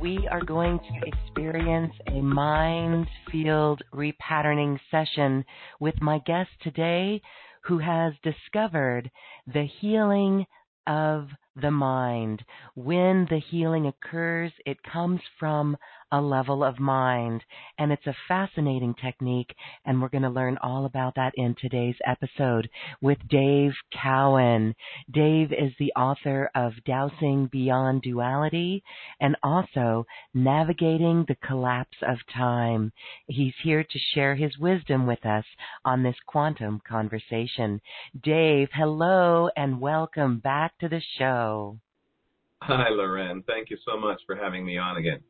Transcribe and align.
we 0.00 0.28
are 0.30 0.44
going 0.44 0.78
to 0.78 1.08
experience 1.08 1.92
a 2.08 2.20
mind 2.20 3.06
field 3.30 3.82
repatterning 3.94 4.78
session 4.90 5.44
with 5.80 5.94
my 6.00 6.18
guest 6.26 6.50
today 6.62 7.20
who 7.62 7.78
has 7.78 8.12
discovered 8.22 9.10
the 9.52 9.66
healing 9.80 10.46
of 10.86 11.28
the 11.60 11.70
mind. 11.70 12.42
When 12.74 13.26
the 13.30 13.40
healing 13.50 13.86
occurs, 13.86 14.52
it 14.66 14.82
comes 14.82 15.20
from 15.38 15.76
a 16.12 16.20
level 16.20 16.62
of 16.62 16.78
mind. 16.78 17.42
And 17.78 17.92
it's 17.92 18.06
a 18.06 18.16
fascinating 18.28 18.94
technique, 18.94 19.54
and 19.84 20.00
we're 20.00 20.08
going 20.08 20.22
to 20.22 20.30
learn 20.30 20.58
all 20.62 20.86
about 20.86 21.14
that 21.16 21.32
in 21.36 21.54
today's 21.60 21.96
episode 22.06 22.68
with 23.00 23.18
Dave 23.28 23.72
Cowan. 23.92 24.74
Dave 25.10 25.52
is 25.52 25.72
the 25.78 25.92
author 25.94 26.50
of 26.54 26.72
Dowsing 26.84 27.48
Beyond 27.50 28.02
Duality 28.02 28.82
and 29.20 29.36
also 29.42 30.06
Navigating 30.32 31.24
the 31.26 31.36
Collapse 31.36 31.98
of 32.02 32.18
Time. 32.34 32.92
He's 33.26 33.54
here 33.62 33.84
to 33.84 33.98
share 34.14 34.34
his 34.34 34.58
wisdom 34.58 35.06
with 35.06 35.24
us 35.24 35.44
on 35.84 36.02
this 36.02 36.16
quantum 36.26 36.80
conversation. 36.86 37.80
Dave, 38.22 38.68
hello 38.72 39.48
and 39.56 39.80
welcome 39.80 40.38
back 40.38 40.78
to 40.78 40.88
the 40.88 41.02
show. 41.18 41.78
Hi, 42.62 42.88
Lauren. 42.88 43.42
Thank 43.46 43.70
you 43.70 43.76
so 43.84 43.98
much 43.98 44.20
for 44.26 44.36
having 44.36 44.64
me 44.64 44.78
on 44.78 44.96
again. 44.96 45.20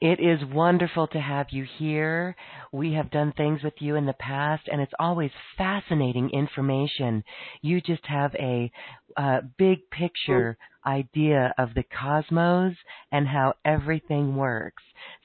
It 0.00 0.20
is 0.20 0.44
wonderful 0.52 1.06
to 1.08 1.20
have 1.20 1.46
you 1.50 1.64
here. 1.78 2.36
We 2.72 2.92
have 2.94 3.10
done 3.10 3.32
things 3.32 3.62
with 3.62 3.74
you 3.80 3.96
in 3.96 4.06
the 4.06 4.12
past, 4.14 4.68
and 4.70 4.80
it's 4.80 4.92
always 4.98 5.30
fascinating 5.56 6.30
information. 6.30 7.24
You 7.60 7.80
just 7.80 8.04
have 8.06 8.34
a 8.34 8.70
uh, 9.16 9.40
big 9.58 9.88
picture 9.90 10.56
idea 10.86 11.54
of 11.58 11.74
the 11.74 11.84
cosmos 11.84 12.74
and 13.12 13.28
how 13.28 13.54
everything 13.64 14.36
works. 14.36 14.82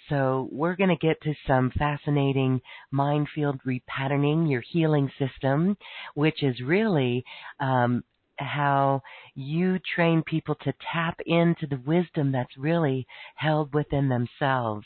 So 0.09 0.47
we're 0.51 0.75
going 0.75 0.95
to 0.95 1.07
get 1.07 1.21
to 1.21 1.33
some 1.45 1.71
fascinating 1.71 2.61
mind 2.91 3.27
field 3.33 3.59
repatterning, 3.65 4.49
your 4.49 4.61
healing 4.61 5.11
system, 5.17 5.77
which 6.13 6.43
is 6.43 6.61
really 6.61 7.25
um, 7.59 8.03
how 8.39 9.01
you 9.35 9.79
train 9.95 10.23
people 10.23 10.55
to 10.55 10.73
tap 10.93 11.19
into 11.25 11.67
the 11.67 11.81
wisdom 11.85 12.31
that's 12.31 12.57
really 12.57 13.07
held 13.35 13.73
within 13.73 14.09
themselves. 14.09 14.85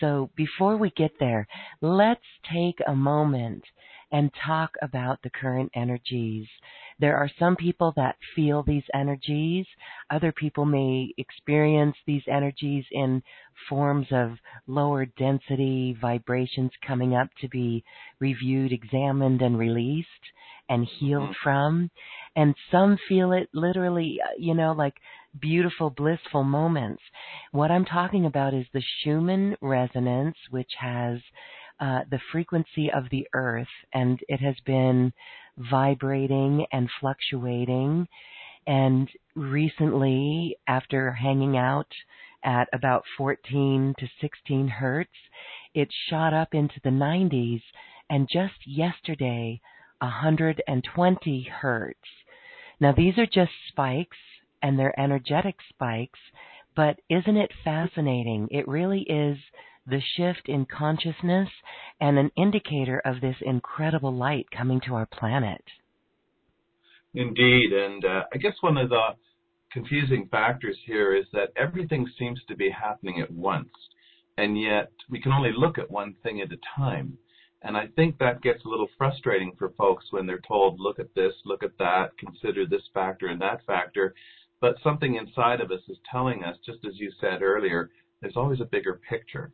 So 0.00 0.30
before 0.36 0.76
we 0.76 0.90
get 0.90 1.12
there, 1.18 1.46
let's 1.80 2.20
take 2.52 2.78
a 2.86 2.94
moment 2.94 3.64
and 4.12 4.30
talk 4.46 4.74
about 4.82 5.18
the 5.22 5.30
current 5.30 5.70
energies. 5.74 6.46
There 7.00 7.16
are 7.16 7.30
some 7.38 7.56
people 7.56 7.94
that 7.96 8.16
feel 8.36 8.62
these 8.62 8.84
energies. 8.94 9.66
Other 10.10 10.32
people 10.32 10.66
may 10.66 11.12
experience 11.16 11.96
these 12.06 12.22
energies 12.28 12.84
in 12.92 13.22
forms 13.68 14.06
of 14.10 14.32
lower 14.66 15.06
density 15.06 15.96
vibrations 16.00 16.70
coming 16.86 17.16
up 17.16 17.28
to 17.40 17.48
be 17.48 17.82
reviewed, 18.20 18.72
examined, 18.72 19.40
and 19.40 19.58
released 19.58 20.08
and 20.68 20.86
healed 20.98 21.30
mm-hmm. 21.30 21.42
from 21.42 21.90
and 22.36 22.54
some 22.70 22.98
feel 23.08 23.32
it 23.32 23.48
literally, 23.52 24.18
uh, 24.22 24.30
you 24.38 24.54
know, 24.54 24.72
like 24.72 24.94
beautiful, 25.40 25.90
blissful 25.90 26.44
moments. 26.44 27.02
What 27.52 27.70
I'm 27.70 27.84
talking 27.84 28.26
about 28.26 28.54
is 28.54 28.66
the 28.72 28.82
Schumann 29.00 29.56
resonance, 29.60 30.36
which 30.50 30.70
has 30.78 31.20
uh, 31.80 32.00
the 32.10 32.20
frequency 32.30 32.90
of 32.90 33.04
the 33.10 33.26
earth, 33.34 33.68
and 33.92 34.20
it 34.28 34.40
has 34.40 34.56
been 34.64 35.12
vibrating 35.56 36.66
and 36.72 36.88
fluctuating. 37.00 38.06
And 38.66 39.08
recently, 39.34 40.56
after 40.68 41.12
hanging 41.12 41.56
out 41.56 41.92
at 42.44 42.68
about 42.72 43.04
14 43.16 43.94
to 43.98 44.06
16 44.20 44.68
hertz, 44.68 45.10
it 45.74 45.88
shot 46.08 46.32
up 46.32 46.54
into 46.54 46.80
the 46.84 46.90
90s, 46.90 47.62
and 48.08 48.28
just 48.30 48.54
yesterday, 48.66 49.60
120 50.00 51.42
hertz. 51.60 51.98
Now, 52.82 52.90
these 52.90 53.16
are 53.16 53.26
just 53.26 53.52
spikes 53.68 54.16
and 54.60 54.76
they're 54.76 54.98
energetic 54.98 55.54
spikes, 55.68 56.18
but 56.74 56.98
isn't 57.08 57.36
it 57.36 57.52
fascinating? 57.62 58.48
It 58.50 58.66
really 58.66 59.02
is 59.02 59.38
the 59.86 60.00
shift 60.16 60.48
in 60.48 60.66
consciousness 60.66 61.48
and 62.00 62.18
an 62.18 62.32
indicator 62.36 63.00
of 63.04 63.20
this 63.20 63.36
incredible 63.40 64.12
light 64.12 64.48
coming 64.50 64.80
to 64.80 64.96
our 64.96 65.06
planet. 65.06 65.62
Indeed, 67.14 67.72
and 67.72 68.04
uh, 68.04 68.24
I 68.34 68.38
guess 68.38 68.54
one 68.62 68.76
of 68.76 68.88
the 68.88 69.10
confusing 69.72 70.26
factors 70.28 70.76
here 70.84 71.14
is 71.14 71.26
that 71.32 71.52
everything 71.56 72.10
seems 72.18 72.40
to 72.48 72.56
be 72.56 72.68
happening 72.68 73.20
at 73.20 73.30
once, 73.30 73.70
and 74.36 74.60
yet 74.60 74.90
we 75.08 75.20
can 75.20 75.30
only 75.30 75.52
look 75.56 75.78
at 75.78 75.88
one 75.88 76.16
thing 76.24 76.40
at 76.40 76.50
a 76.50 76.58
time. 76.76 77.16
And 77.64 77.76
I 77.76 77.86
think 77.94 78.18
that 78.18 78.42
gets 78.42 78.64
a 78.64 78.68
little 78.68 78.88
frustrating 78.98 79.52
for 79.56 79.70
folks 79.78 80.06
when 80.10 80.26
they're 80.26 80.42
told, 80.46 80.80
look 80.80 80.98
at 80.98 81.14
this, 81.14 81.32
look 81.44 81.62
at 81.62 81.78
that, 81.78 82.16
consider 82.18 82.66
this 82.66 82.82
factor 82.92 83.28
and 83.28 83.40
that 83.40 83.64
factor. 83.66 84.14
But 84.60 84.76
something 84.82 85.14
inside 85.14 85.60
of 85.60 85.70
us 85.70 85.80
is 85.88 85.96
telling 86.10 86.42
us, 86.42 86.56
just 86.66 86.84
as 86.84 86.98
you 86.98 87.12
said 87.20 87.42
earlier, 87.42 87.90
there's 88.20 88.36
always 88.36 88.60
a 88.60 88.64
bigger 88.64 89.00
picture. 89.08 89.52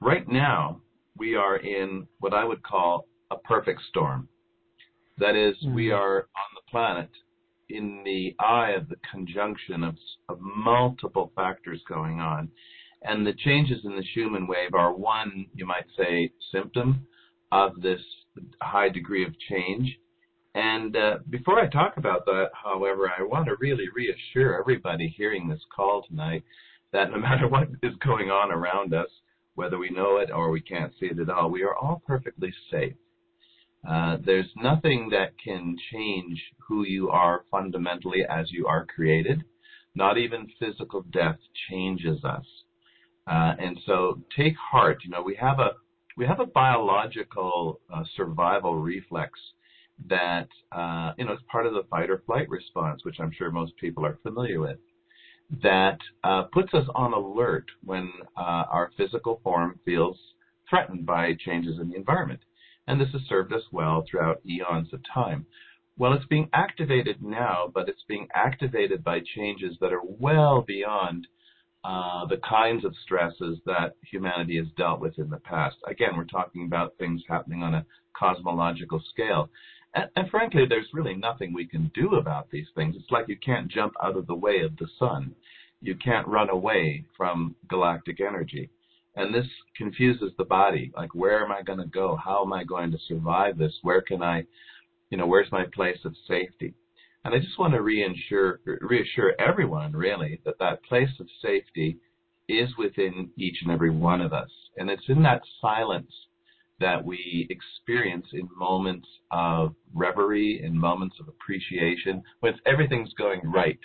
Right 0.00 0.28
now, 0.28 0.80
we 1.16 1.34
are 1.34 1.56
in 1.56 2.06
what 2.20 2.34
I 2.34 2.44
would 2.44 2.62
call 2.62 3.06
a 3.30 3.36
perfect 3.36 3.80
storm. 3.88 4.28
That 5.18 5.34
is, 5.34 5.54
mm-hmm. 5.56 5.74
we 5.74 5.90
are 5.90 6.18
on 6.18 6.50
the 6.54 6.70
planet 6.70 7.10
in 7.68 8.02
the 8.04 8.34
eye 8.40 8.72
of 8.72 8.88
the 8.88 8.96
conjunction 9.10 9.84
of, 9.84 9.96
of 10.28 10.38
multiple 10.40 11.32
factors 11.34 11.80
going 11.88 12.20
on. 12.20 12.50
And 13.02 13.26
the 13.26 13.34
changes 13.34 13.84
in 13.84 13.96
the 13.96 14.04
Schumann 14.14 14.46
wave 14.46 14.74
are 14.74 14.94
one, 14.94 15.46
you 15.54 15.66
might 15.66 15.86
say, 15.96 16.30
symptom 16.52 17.06
of 17.52 17.80
this 17.80 18.00
high 18.62 18.88
degree 18.88 19.24
of 19.24 19.38
change. 19.48 19.98
And 20.54 20.96
uh, 20.96 21.18
before 21.30 21.60
I 21.60 21.68
talk 21.68 21.96
about 21.96 22.24
that, 22.26 22.50
however, 22.52 23.10
I 23.16 23.22
want 23.22 23.46
to 23.46 23.56
really 23.60 23.88
reassure 23.94 24.58
everybody 24.58 25.12
hearing 25.16 25.48
this 25.48 25.60
call 25.74 26.02
tonight 26.08 26.44
that 26.92 27.10
no 27.10 27.18
matter 27.20 27.48
what 27.48 27.68
is 27.82 27.94
going 28.04 28.30
on 28.30 28.52
around 28.52 28.94
us, 28.94 29.08
whether 29.54 29.78
we 29.78 29.90
know 29.90 30.18
it 30.18 30.30
or 30.30 30.50
we 30.50 30.60
can't 30.60 30.92
see 30.98 31.06
it 31.06 31.18
at 31.18 31.28
all, 31.28 31.50
we 31.50 31.62
are 31.62 31.76
all 31.76 32.02
perfectly 32.06 32.52
safe. 32.70 32.94
Uh, 33.88 34.16
there's 34.24 34.50
nothing 34.56 35.08
that 35.10 35.32
can 35.42 35.76
change 35.92 36.40
who 36.66 36.84
you 36.84 37.10
are 37.10 37.44
fundamentally 37.50 38.24
as 38.28 38.50
you 38.50 38.66
are 38.66 38.86
created. 38.86 39.44
Not 39.94 40.18
even 40.18 40.48
physical 40.58 41.02
death 41.12 41.38
changes 41.68 42.24
us. 42.24 42.44
Uh, 43.26 43.54
and 43.58 43.78
so 43.86 44.20
take 44.36 44.54
heart. 44.56 44.98
You 45.04 45.10
know, 45.10 45.22
we 45.22 45.34
have 45.36 45.58
a 45.58 45.72
we 46.16 46.26
have 46.26 46.40
a 46.40 46.46
biological 46.46 47.80
uh, 47.92 48.04
survival 48.16 48.76
reflex 48.76 49.38
that 50.08 50.48
uh, 50.72 51.12
you 51.16 51.24
know 51.24 51.32
is 51.32 51.38
part 51.50 51.66
of 51.66 51.72
the 51.72 51.84
fight 51.90 52.10
or 52.10 52.22
flight 52.26 52.48
response, 52.48 53.04
which 53.04 53.16
I'm 53.20 53.32
sure 53.32 53.50
most 53.50 53.76
people 53.76 54.04
are 54.04 54.18
familiar 54.22 54.60
with. 54.60 54.78
That 55.62 55.98
uh, 56.22 56.44
puts 56.52 56.72
us 56.74 56.86
on 56.94 57.12
alert 57.12 57.66
when 57.84 58.10
uh, 58.36 58.64
our 58.70 58.90
physical 58.96 59.40
form 59.42 59.78
feels 59.84 60.16
threatened 60.68 61.06
by 61.06 61.34
changes 61.44 61.78
in 61.78 61.90
the 61.90 61.96
environment, 61.96 62.40
and 62.86 63.00
this 63.00 63.10
has 63.12 63.22
served 63.28 63.52
us 63.52 63.62
well 63.72 64.04
throughout 64.08 64.40
eons 64.46 64.92
of 64.92 65.00
time. 65.12 65.46
Well, 65.96 66.12
it's 66.12 66.26
being 66.26 66.48
activated 66.52 67.22
now, 67.22 67.70
but 67.72 67.88
it's 67.88 68.02
being 68.08 68.26
activated 68.34 69.04
by 69.04 69.20
changes 69.36 69.76
that 69.80 69.92
are 69.92 70.02
well 70.02 70.62
beyond 70.62 71.26
uh, 71.84 72.24
the 72.26 72.38
kinds 72.48 72.84
of 72.84 72.94
stresses 73.04 73.58
that 73.66 73.94
humanity 74.10 74.56
has 74.56 74.66
dealt 74.76 75.00
with 75.00 75.18
in 75.18 75.30
the 75.30 75.36
past. 75.38 75.76
Again, 75.86 76.16
we're 76.16 76.24
talking 76.24 76.64
about 76.64 76.96
things 76.98 77.22
happening 77.28 77.62
on 77.62 77.74
a 77.74 77.86
cosmological 78.18 79.02
scale. 79.10 79.50
And, 79.94 80.08
and, 80.16 80.30
frankly, 80.30 80.64
there's 80.68 80.88
really 80.92 81.14
nothing 81.14 81.52
we 81.52 81.66
can 81.66 81.92
do 81.94 82.14
about 82.16 82.50
these 82.50 82.66
things. 82.74 82.96
It's 82.98 83.10
like 83.10 83.28
you 83.28 83.36
can't 83.36 83.70
jump 83.70 83.92
out 84.02 84.16
of 84.16 84.26
the 84.26 84.34
way 84.34 84.60
of 84.60 84.76
the 84.78 84.88
sun. 84.98 85.34
You 85.80 85.94
can't 85.94 86.26
run 86.26 86.48
away 86.48 87.04
from 87.16 87.54
galactic 87.68 88.20
energy. 88.20 88.70
And 89.16 89.34
this 89.34 89.46
confuses 89.76 90.32
the 90.36 90.44
body. 90.44 90.92
Like, 90.96 91.14
where 91.14 91.44
am 91.44 91.52
I 91.52 91.62
going 91.62 91.78
to 91.78 91.86
go? 91.86 92.16
How 92.16 92.44
am 92.44 92.52
I 92.52 92.64
going 92.64 92.90
to 92.90 92.98
survive 93.06 93.58
this? 93.58 93.72
Where 93.82 94.02
can 94.02 94.22
I, 94.22 94.44
you 95.10 95.18
know, 95.18 95.26
where's 95.26 95.52
my 95.52 95.66
place 95.72 95.98
of 96.04 96.14
safety? 96.26 96.74
And 97.24 97.34
I 97.34 97.38
just 97.38 97.58
want 97.58 97.74
to 97.74 97.80
reassure, 97.80 98.60
reassure 98.80 99.34
everyone, 99.38 99.92
really, 99.92 100.40
that 100.44 100.58
that 100.58 100.84
place 100.84 101.08
of 101.20 101.28
safety 101.40 101.96
is 102.48 102.68
within 102.76 103.30
each 103.38 103.56
and 103.62 103.70
every 103.70 103.90
one 103.90 104.20
of 104.20 104.32
us. 104.32 104.50
And 104.76 104.90
it's 104.90 105.08
in 105.08 105.22
that 105.22 105.42
silence 105.60 106.10
that 106.80 107.04
we 107.04 107.46
experience 107.50 108.26
in 108.32 108.48
moments 108.56 109.06
of 109.30 109.74
reverie, 109.94 110.60
in 110.62 110.76
moments 110.76 111.16
of 111.20 111.28
appreciation, 111.28 112.22
when 112.40 112.54
everything's 112.66 113.14
going 113.14 113.40
right. 113.44 113.78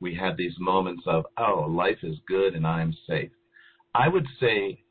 We 0.00 0.14
have 0.16 0.36
these 0.36 0.54
moments 0.60 1.02
of, 1.06 1.24
oh, 1.38 1.66
life 1.68 1.98
is 2.02 2.16
good 2.28 2.54
and 2.54 2.66
I'm 2.66 2.94
safe. 3.08 3.30
I 3.98 4.06
would 4.06 4.28
say 4.38 4.84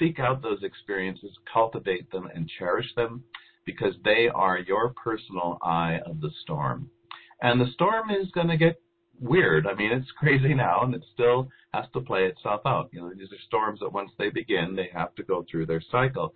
seek 0.00 0.18
out 0.18 0.42
those 0.42 0.64
experiences, 0.64 1.30
cultivate 1.52 2.10
them, 2.10 2.28
and 2.34 2.50
cherish 2.58 2.92
them 2.96 3.22
because 3.64 3.94
they 4.04 4.28
are 4.34 4.58
your 4.58 4.92
personal 5.04 5.58
eye 5.62 6.00
of 6.04 6.20
the 6.20 6.30
storm. 6.42 6.90
And 7.40 7.60
the 7.60 7.70
storm 7.74 8.10
is 8.10 8.32
going 8.32 8.48
to 8.48 8.56
get 8.56 8.82
weird. 9.20 9.68
I 9.68 9.74
mean, 9.74 9.92
it's 9.92 10.10
crazy 10.18 10.54
now, 10.54 10.82
and 10.82 10.92
it 10.92 11.04
still 11.14 11.48
has 11.72 11.84
to 11.92 12.00
play 12.00 12.24
itself 12.24 12.62
out. 12.66 12.90
You 12.92 13.02
know, 13.02 13.10
these 13.10 13.30
are 13.30 13.46
storms 13.46 13.78
that 13.78 13.92
once 13.92 14.10
they 14.18 14.30
begin, 14.30 14.74
they 14.74 14.90
have 14.92 15.14
to 15.14 15.22
go 15.22 15.46
through 15.48 15.66
their 15.66 15.82
cycle. 15.92 16.34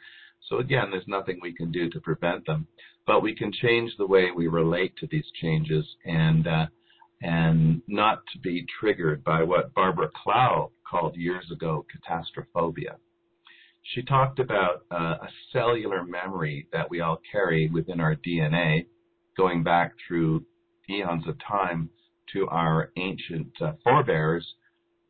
So 0.49 0.59
again, 0.59 0.93
there's 0.93 1.09
nothing 1.09 1.41
we 1.43 1.53
can 1.53 1.73
do 1.73 1.91
to 1.91 2.01
prevent 2.01 2.47
them, 2.47 2.69
but 3.05 3.21
we 3.21 3.35
can 3.35 3.53
change 3.53 3.91
the 3.99 4.07
way 4.07 4.29
we 4.31 4.47
relate 4.47 4.97
to 4.99 5.09
these 5.11 5.27
changes 5.41 5.85
and 6.05 6.47
uh, 6.47 6.67
and 7.21 7.83
not 7.87 8.19
to 8.33 8.39
be 8.41 8.67
triggered 8.81 9.23
by 9.23 9.43
what 9.45 9.73
Barbara 9.75 10.09
Clow 10.23 10.73
called 10.93 11.17
years 11.17 11.51
ago 11.51 11.87
Catastrophobia. 11.91 12.97
She 13.95 14.03
talked 14.03 14.39
about 14.39 14.85
uh, 14.93 15.17
a 15.23 15.29
cellular 15.53 16.05
memory 16.05 16.69
that 16.73 16.89
we 16.89 17.01
all 17.01 17.19
carry 17.33 17.69
within 17.71 17.99
our 17.99 18.15
DNA, 18.15 18.87
going 19.37 19.65
back 19.65 19.93
through 20.07 20.45
eons 20.91 21.27
of 21.27 21.35
time 21.49 21.89
to 22.35 22.47
our 22.49 22.93
ancient 22.97 23.51
uh, 23.61 23.73
forebears 23.83 24.47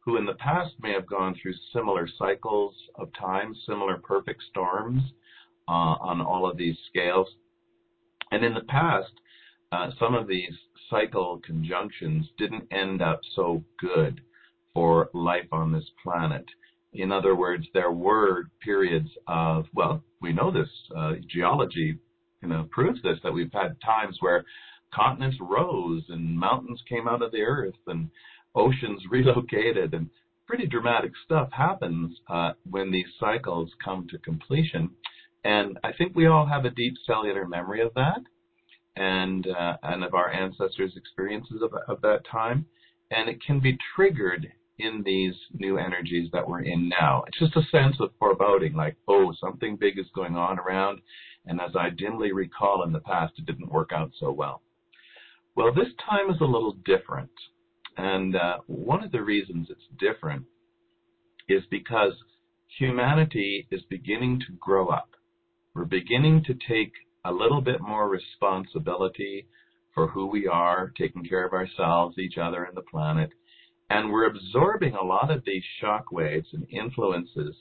who 0.05 0.17
in 0.17 0.25
the 0.25 0.35
past 0.35 0.73
may 0.81 0.93
have 0.93 1.07
gone 1.07 1.35
through 1.41 1.55
similar 1.73 2.09
cycles 2.19 2.75
of 2.97 3.09
time, 3.19 3.55
similar 3.67 3.99
perfect 3.99 4.43
storms 4.51 5.03
uh, 5.69 5.95
on 6.01 6.21
all 6.21 6.49
of 6.49 6.57
these 6.57 6.77
scales. 6.89 7.29
And 8.31 8.45
in 8.45 8.55
the 8.55 8.63
past, 8.69 9.13
uh, 9.71 9.91
some 10.01 10.15
of 10.15 10.27
these 10.27 10.53
cycle 10.91 11.41
conjunctions 11.45 12.27
didn't 12.39 12.73
end 12.73 13.03
up 13.03 13.21
so 13.35 13.63
good 13.81 14.21
for 14.75 15.11
life 15.13 15.49
on 15.53 15.73
this 15.73 15.89
planet. 16.03 16.45
In 16.95 17.11
other 17.11 17.35
words, 17.35 17.67
there 17.73 17.93
were 17.93 18.45
periods 18.63 19.09
of, 19.27 19.67
well, 19.75 20.03
we 20.21 20.33
know 20.33 20.51
this, 20.51 20.69
uh, 20.97 21.13
geology 21.29 21.99
you 22.43 22.49
know, 22.49 22.69
proves 22.71 23.01
this, 23.03 23.19
that 23.23 23.33
we've 23.33 23.53
had 23.53 23.81
times 23.81 24.17
where 24.21 24.45
continents 24.93 25.39
rose 25.41 26.03
and 26.09 26.39
mountains 26.39 26.83
came 26.89 27.09
out 27.09 27.23
of 27.23 27.33
the 27.33 27.41
earth 27.41 27.75
and 27.87 28.11
oceans 28.55 29.01
relocated 29.11 29.95
and 29.95 30.11
pretty 30.47 30.67
dramatic 30.67 31.13
stuff 31.25 31.49
happens 31.53 32.15
uh, 32.29 32.53
when 32.69 32.91
these 32.91 33.07
cycles 33.19 33.71
come 33.83 34.07
to 34.11 34.19
completion. 34.19 34.91
And 35.45 35.79
I 35.83 35.93
think 35.93 36.15
we 36.15 36.27
all 36.27 36.47
have 36.47 36.65
a 36.65 36.71
deep 36.71 36.95
cellular 37.07 37.47
memory 37.49 37.81
of 37.81 37.95
that 37.95 38.21
and 38.97 39.47
uh, 39.47 39.77
and 39.83 40.05
of 40.05 40.15
our 40.15 40.31
ancestors' 40.31 40.93
experiences 40.97 41.63
of, 41.63 41.73
of 41.89 42.01
that 42.03 42.21
time. 42.31 42.67
And 43.11 43.29
it 43.29 43.43
can 43.45 43.61
be 43.61 43.79
triggered 43.95 44.53
in 44.79 45.03
these 45.05 45.35
new 45.53 45.79
energies 45.79 46.31
that 46.33 46.49
we're 46.49 46.63
in 46.63 46.89
now. 46.89 47.25
It's 47.27 47.39
just 47.39 47.57
a 47.57 47.71
sense 47.71 47.97
of 48.01 48.11
foreboding, 48.19 48.75
like, 48.75 48.97
oh, 49.09 49.33
something 49.41 49.77
big 49.77 49.99
is 49.99 50.07
going 50.15 50.37
on 50.37 50.59
around. 50.59 51.01
And 51.47 51.61
as 51.61 51.73
I 51.79 51.91
dimly 51.91 52.33
recall 52.33 52.85
in 52.85 52.93
the 52.93 53.01
past, 53.01 53.35
it 53.39 53.47
didn't 53.47 53.73
work 53.73 53.91
out 53.93 54.11
so 54.19 54.33
well. 54.33 54.63
Well, 55.55 55.75
this 55.75 55.93
time 56.09 56.31
is 56.31 56.41
a 56.41 56.45
little 56.45 56.77
different. 56.85 57.31
And 57.97 58.35
uh, 58.37 58.59
one 58.67 59.05
of 59.05 59.13
the 59.13 59.23
reasons 59.23 59.69
it's 59.71 60.01
different 60.01 60.45
is 61.49 61.63
because 61.71 62.13
humanity 62.79 63.69
is 63.71 63.83
beginning 63.91 64.41
to 64.41 64.57
grow 64.59 64.89
up. 64.89 65.11
We're 65.75 65.85
beginning 65.85 66.45
to 66.45 66.55
take 66.55 66.93
a 67.25 67.33
little 67.33 67.61
bit 67.61 67.81
more 67.81 68.09
responsibility 68.09 69.47
for 69.95 70.09
who 70.09 70.27
we 70.27 70.47
are, 70.47 70.93
taking 70.97 71.25
care 71.25 71.47
of 71.47 71.53
ourselves, 71.53 72.19
each 72.19 72.39
other, 72.39 72.65
and 72.65 72.77
the 72.77 72.83
planet. 72.83 73.31
And 73.93 74.11
we're 74.11 74.25
absorbing 74.25 74.95
a 74.95 75.05
lot 75.05 75.31
of 75.31 75.45
these 75.45 75.63
shock 75.79 76.13
waves 76.13 76.49
and 76.55 76.67
influences 76.71 77.55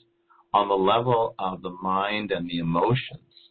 on 0.54 0.66
the 0.66 0.74
level 0.74 1.34
of 1.38 1.60
the 1.60 1.76
mind 1.82 2.30
and 2.30 2.48
the 2.48 2.58
emotions. 2.58 3.50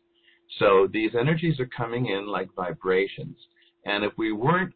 So 0.58 0.88
these 0.92 1.12
energies 1.14 1.60
are 1.60 1.68
coming 1.68 2.08
in 2.08 2.26
like 2.26 2.50
vibrations. 2.56 3.38
And 3.86 4.04
if 4.04 4.14
we 4.18 4.32
weren't 4.32 4.74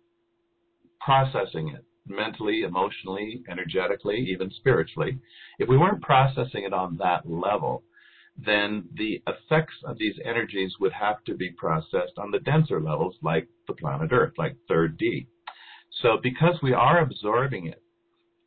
processing 1.01 1.69
it 1.69 1.83
mentally, 2.07 2.61
emotionally, 2.61 3.41
energetically, 3.49 4.17
even 4.29 4.51
spiritually, 4.51 5.17
if 5.57 5.67
we 5.67 5.75
weren't 5.75 6.03
processing 6.03 6.63
it 6.63 6.73
on 6.73 6.97
that 6.97 7.27
level, 7.27 7.81
then 8.37 8.87
the 8.93 9.23
effects 9.25 9.77
of 9.83 9.97
these 9.97 10.15
energies 10.23 10.73
would 10.79 10.93
have 10.93 11.23
to 11.23 11.33
be 11.33 11.49
processed 11.57 12.19
on 12.19 12.29
the 12.29 12.39
denser 12.41 12.79
levels 12.79 13.15
like 13.23 13.47
the 13.67 13.73
planet 13.73 14.11
Earth, 14.11 14.33
like 14.37 14.55
third 14.67 14.95
D. 14.95 15.25
So 16.03 16.19
because 16.21 16.59
we 16.61 16.73
are 16.73 16.99
absorbing 16.99 17.65
it 17.65 17.81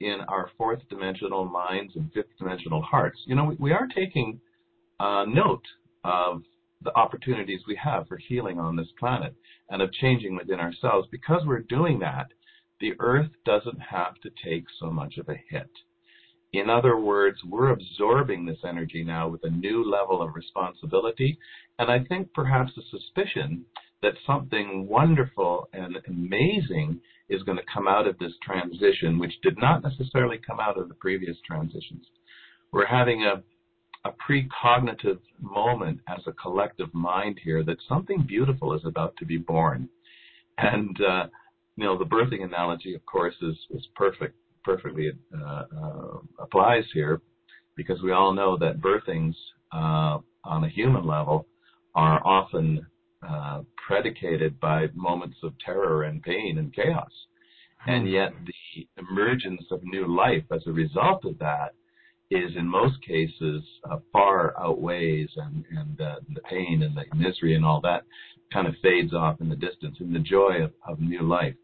in 0.00 0.20
our 0.28 0.50
fourth 0.56 0.80
dimensional 0.88 1.44
minds 1.44 1.92
and 1.96 2.12
fifth 2.12 2.36
dimensional 2.38 2.82
hearts, 2.82 3.18
you 3.26 3.34
know, 3.34 3.44
we, 3.44 3.56
we 3.58 3.72
are 3.72 3.88
taking 3.94 4.40
uh, 5.00 5.24
note 5.26 5.64
of 6.04 6.42
the 6.82 6.94
opportunities 6.96 7.60
we 7.66 7.76
have 7.82 8.06
for 8.06 8.16
healing 8.16 8.58
on 8.58 8.76
this 8.76 8.88
planet 8.98 9.34
and 9.70 9.82
of 9.82 9.92
changing 9.92 10.36
within 10.36 10.60
ourselves. 10.60 11.08
Because 11.10 11.42
we're 11.44 11.60
doing 11.60 11.98
that, 11.98 12.28
the 12.80 12.92
earth 13.00 13.30
doesn't 13.44 13.80
have 13.80 14.14
to 14.22 14.30
take 14.44 14.64
so 14.78 14.90
much 14.90 15.18
of 15.18 15.28
a 15.28 15.40
hit. 15.50 15.70
In 16.52 16.70
other 16.70 16.96
words, 16.96 17.38
we're 17.44 17.70
absorbing 17.70 18.46
this 18.46 18.58
energy 18.66 19.04
now 19.04 19.28
with 19.28 19.44
a 19.44 19.50
new 19.50 19.84
level 19.84 20.22
of 20.22 20.34
responsibility, 20.34 21.38
and 21.78 21.90
I 21.90 22.04
think 22.04 22.32
perhaps 22.32 22.72
a 22.78 22.82
suspicion 22.90 23.66
that 24.00 24.14
something 24.26 24.86
wonderful 24.88 25.68
and 25.74 25.96
amazing 26.06 27.00
is 27.28 27.42
going 27.42 27.58
to 27.58 27.64
come 27.72 27.88
out 27.88 28.06
of 28.06 28.18
this 28.18 28.32
transition, 28.42 29.18
which 29.18 29.40
did 29.42 29.58
not 29.58 29.82
necessarily 29.82 30.38
come 30.38 30.60
out 30.60 30.78
of 30.78 30.88
the 30.88 30.94
previous 30.94 31.36
transitions. 31.46 32.06
We're 32.72 32.86
having 32.86 33.24
a 33.24 33.42
a 34.04 34.10
precognitive 34.10 35.18
moment 35.40 36.00
as 36.08 36.20
a 36.26 36.32
collective 36.32 36.92
mind 36.94 37.38
here 37.42 37.62
that 37.64 37.76
something 37.88 38.22
beautiful 38.26 38.74
is 38.74 38.82
about 38.84 39.16
to 39.16 39.24
be 39.24 39.36
born. 39.36 39.88
And, 40.58 40.96
uh, 41.00 41.26
you 41.76 41.84
know, 41.84 41.98
the 41.98 42.04
birthing 42.04 42.44
analogy, 42.44 42.94
of 42.94 43.04
course, 43.06 43.34
is, 43.42 43.56
is 43.70 43.86
perfect, 43.94 44.34
perfectly 44.64 45.12
uh, 45.34 45.62
uh, 45.82 46.18
applies 46.38 46.84
here 46.92 47.20
because 47.76 48.02
we 48.02 48.12
all 48.12 48.32
know 48.32 48.56
that 48.58 48.80
birthings 48.80 49.34
uh, 49.72 50.18
on 50.44 50.64
a 50.64 50.68
human 50.68 51.06
level 51.06 51.46
are 51.94 52.24
often 52.26 52.84
uh, 53.26 53.62
predicated 53.86 54.58
by 54.60 54.86
moments 54.94 55.36
of 55.42 55.52
terror 55.64 56.04
and 56.04 56.22
pain 56.22 56.58
and 56.58 56.74
chaos. 56.74 57.10
And 57.86 58.06
hmm. 58.06 58.14
yet 58.14 58.32
the 58.46 58.88
emergence 58.98 59.64
of 59.70 59.82
new 59.84 60.06
life 60.06 60.44
as 60.52 60.62
a 60.66 60.72
result 60.72 61.24
of 61.24 61.38
that 61.38 61.74
is 62.30 62.50
in 62.56 62.66
most 62.66 62.96
cases 63.06 63.62
uh, 63.90 63.96
far 64.12 64.54
outweighs 64.60 65.30
and, 65.36 65.64
and 65.70 66.00
uh, 66.00 66.16
the 66.34 66.42
pain 66.42 66.82
and 66.82 66.96
the 66.96 67.04
misery 67.16 67.54
and 67.54 67.64
all 67.64 67.80
that 67.80 68.02
kind 68.52 68.66
of 68.66 68.74
fades 68.82 69.14
off 69.14 69.40
in 69.40 69.48
the 69.48 69.56
distance 69.56 69.96
and 70.00 70.14
the 70.14 70.20
joy 70.20 70.62
of, 70.62 70.72
of 70.86 71.00
new 71.00 71.22
life. 71.22 71.54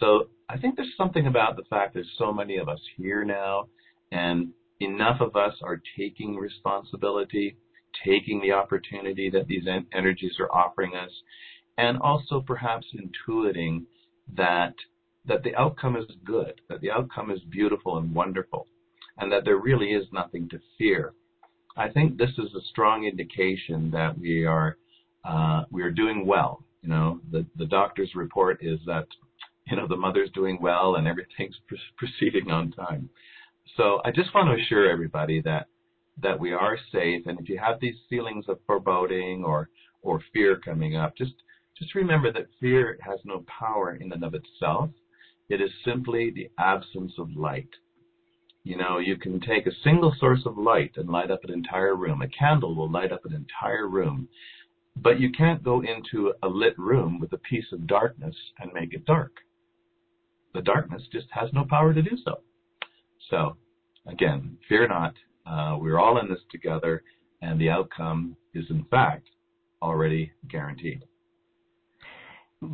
So 0.00 0.28
I 0.48 0.58
think 0.58 0.76
there's 0.76 0.94
something 0.96 1.26
about 1.26 1.56
the 1.56 1.64
fact 1.64 1.94
there's 1.94 2.10
so 2.18 2.32
many 2.32 2.56
of 2.56 2.68
us 2.68 2.80
here 2.96 3.24
now 3.24 3.68
and 4.12 4.52
enough 4.80 5.20
of 5.20 5.36
us 5.36 5.54
are 5.62 5.80
taking 5.96 6.36
responsibility, 6.36 7.56
taking 8.04 8.40
the 8.40 8.52
opportunity 8.52 9.30
that 9.30 9.46
these 9.46 9.66
en- 9.66 9.86
energies 9.92 10.34
are 10.38 10.52
offering 10.52 10.94
us, 10.94 11.10
and 11.78 11.98
also 11.98 12.40
perhaps 12.40 12.86
intuiting 12.94 13.84
that 14.36 14.74
that 15.26 15.42
the 15.42 15.54
outcome 15.56 15.96
is 15.96 16.06
good, 16.24 16.60
that 16.68 16.80
the 16.80 16.90
outcome 16.90 17.30
is 17.30 17.40
beautiful 17.50 17.98
and 17.98 18.14
wonderful, 18.14 18.66
and 19.18 19.30
that 19.32 19.44
there 19.44 19.56
really 19.56 19.88
is 19.88 20.06
nothing 20.12 20.48
to 20.48 20.60
fear. 20.78 21.12
I 21.76 21.88
think 21.88 22.16
this 22.16 22.30
is 22.38 22.54
a 22.54 22.64
strong 22.70 23.04
indication 23.04 23.90
that 23.90 24.18
we 24.18 24.44
are 24.44 24.76
uh, 25.24 25.64
we 25.70 25.82
are 25.82 25.90
doing 25.90 26.26
well. 26.26 26.64
You 26.82 26.88
know, 26.90 27.20
the 27.30 27.44
the 27.56 27.66
doctor's 27.66 28.14
report 28.14 28.58
is 28.62 28.78
that 28.86 29.06
you 29.66 29.76
know 29.76 29.86
the 29.86 29.96
mother's 29.96 30.30
doing 30.30 30.58
well 30.60 30.96
and 30.96 31.06
everything's 31.06 31.56
pr- 31.68 31.74
proceeding 31.98 32.50
on 32.50 32.72
time. 32.72 33.10
So 33.76 34.00
I 34.04 34.10
just 34.10 34.34
want 34.34 34.48
to 34.48 34.62
assure 34.62 34.90
everybody 34.90 35.42
that 35.42 35.66
that 36.22 36.38
we 36.38 36.52
are 36.52 36.78
safe, 36.92 37.26
and 37.26 37.38
if 37.38 37.48
you 37.48 37.58
have 37.58 37.80
these 37.80 37.96
feelings 38.08 38.46
of 38.48 38.58
foreboding 38.66 39.44
or 39.44 39.68
or 40.02 40.22
fear 40.32 40.56
coming 40.56 40.96
up, 40.96 41.16
just 41.16 41.34
just 41.78 41.94
remember 41.94 42.32
that 42.32 42.46
fear 42.60 42.98
has 43.02 43.18
no 43.24 43.44
power 43.46 43.96
in 43.96 44.12
and 44.12 44.24
of 44.24 44.34
itself. 44.34 44.90
It 45.48 45.60
is 45.60 45.70
simply 45.84 46.30
the 46.30 46.50
absence 46.58 47.12
of 47.18 47.36
light. 47.36 47.68
You 48.64 48.76
know, 48.76 48.98
you 48.98 49.16
can 49.16 49.40
take 49.40 49.66
a 49.66 49.80
single 49.84 50.12
source 50.18 50.40
of 50.44 50.58
light 50.58 50.92
and 50.96 51.08
light 51.08 51.30
up 51.30 51.44
an 51.44 51.52
entire 51.52 51.94
room. 51.94 52.22
A 52.22 52.28
candle 52.28 52.74
will 52.74 52.90
light 52.90 53.12
up 53.12 53.24
an 53.24 53.32
entire 53.32 53.86
room. 53.88 54.28
But 54.96 55.20
you 55.20 55.30
can't 55.30 55.62
go 55.62 55.82
into 55.82 56.32
a 56.42 56.48
lit 56.48 56.76
room 56.78 57.20
with 57.20 57.32
a 57.32 57.38
piece 57.38 57.70
of 57.72 57.86
darkness 57.86 58.34
and 58.58 58.72
make 58.72 58.94
it 58.94 59.04
dark. 59.04 59.32
The 60.54 60.62
darkness 60.62 61.02
just 61.12 61.26
has 61.30 61.52
no 61.52 61.64
power 61.68 61.92
to 61.92 62.02
do 62.02 62.16
so. 62.24 62.40
So, 63.30 63.56
again, 64.06 64.56
fear 64.68 64.88
not. 64.88 65.14
Uh, 65.46 65.76
we're 65.78 65.98
all 65.98 66.18
in 66.18 66.28
this 66.28 66.40
together, 66.50 67.02
and 67.42 67.60
the 67.60 67.70
outcome 67.70 68.36
is, 68.54 68.64
in 68.70 68.84
fact, 68.90 69.28
already 69.82 70.32
guaranteed. 70.48 71.04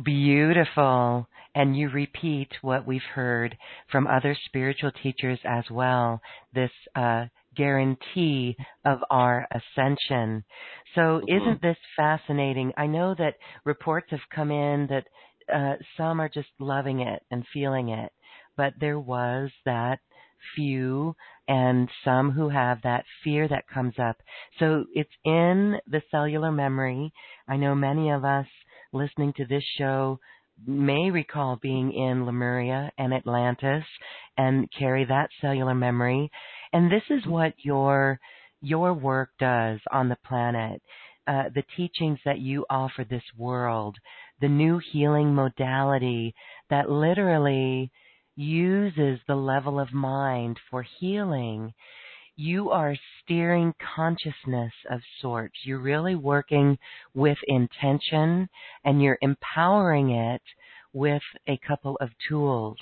Beautiful. 0.03 1.27
And 1.55 1.77
you 1.77 1.89
repeat 1.89 2.49
what 2.61 2.87
we've 2.87 3.01
heard 3.13 3.55
from 3.91 4.07
other 4.07 4.35
spiritual 4.45 4.91
teachers 5.03 5.37
as 5.45 5.65
well 5.69 6.19
this 6.53 6.71
uh, 6.95 7.25
guarantee 7.55 8.55
of 8.85 8.99
our 9.11 9.47
ascension. 9.51 10.43
So, 10.95 11.01
mm-hmm. 11.01 11.37
isn't 11.37 11.61
this 11.61 11.77
fascinating? 11.95 12.73
I 12.75 12.87
know 12.87 13.13
that 13.19 13.35
reports 13.65 14.07
have 14.09 14.19
come 14.33 14.49
in 14.49 14.87
that 14.87 15.05
uh, 15.53 15.75
some 15.95 16.19
are 16.19 16.29
just 16.29 16.49
loving 16.59 17.01
it 17.01 17.21
and 17.29 17.45
feeling 17.53 17.89
it, 17.89 18.11
but 18.57 18.73
there 18.79 18.99
was 18.99 19.51
that 19.65 19.99
few 20.55 21.15
and 21.47 21.89
some 22.05 22.31
who 22.31 22.49
have 22.49 22.81
that 22.83 23.05
fear 23.23 23.47
that 23.47 23.67
comes 23.67 23.95
up. 23.99 24.17
So 24.59 24.85
it's 24.93 25.09
in 25.25 25.75
the 25.87 26.01
cellular 26.09 26.51
memory. 26.51 27.11
I 27.47 27.57
know 27.57 27.75
many 27.75 28.09
of 28.11 28.23
us 28.23 28.47
listening 28.93 29.33
to 29.37 29.45
this 29.45 29.63
show 29.77 30.19
may 30.65 31.09
recall 31.11 31.57
being 31.61 31.91
in 31.91 32.25
Lemuria 32.25 32.91
and 32.97 33.13
Atlantis 33.13 33.83
and 34.37 34.71
carry 34.77 35.05
that 35.05 35.29
cellular 35.41 35.73
memory. 35.73 36.31
And 36.71 36.91
this 36.91 37.03
is 37.09 37.25
what 37.25 37.53
your 37.57 38.19
your 38.61 38.93
work 38.93 39.29
does 39.39 39.79
on 39.91 40.07
the 40.07 40.17
planet. 40.25 40.81
Uh, 41.27 41.43
the 41.53 41.63
teachings 41.75 42.19
that 42.25 42.39
you 42.39 42.65
offer 42.69 43.05
this 43.09 43.23
world, 43.37 43.97
the 44.41 44.47
new 44.47 44.79
healing 44.91 45.33
modality 45.33 46.33
that 46.69 46.89
literally 46.89 47.91
uses 48.35 49.19
the 49.27 49.35
level 49.35 49.79
of 49.79 49.93
mind 49.93 50.59
for 50.69 50.83
healing, 50.99 51.73
you 52.35 52.71
are 52.71 52.95
steering 53.23 53.73
consciousness 53.95 54.73
of 54.89 55.01
sorts. 55.21 55.55
You're 55.63 55.79
really 55.79 56.15
working 56.15 56.77
with 57.13 57.37
intention 57.47 58.49
and 58.83 59.01
you're 59.01 59.19
empowering 59.21 60.11
it 60.11 60.41
with 60.93 61.21
a 61.47 61.59
couple 61.67 61.97
of 62.01 62.09
tools. 62.27 62.77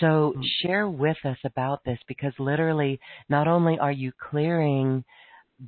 So 0.00 0.06
mm-hmm. 0.36 0.42
share 0.62 0.88
with 0.88 1.16
us 1.24 1.38
about 1.44 1.84
this 1.84 1.98
because 2.06 2.32
literally 2.38 3.00
not 3.28 3.48
only 3.48 3.78
are 3.78 3.92
you 3.92 4.12
clearing 4.30 5.04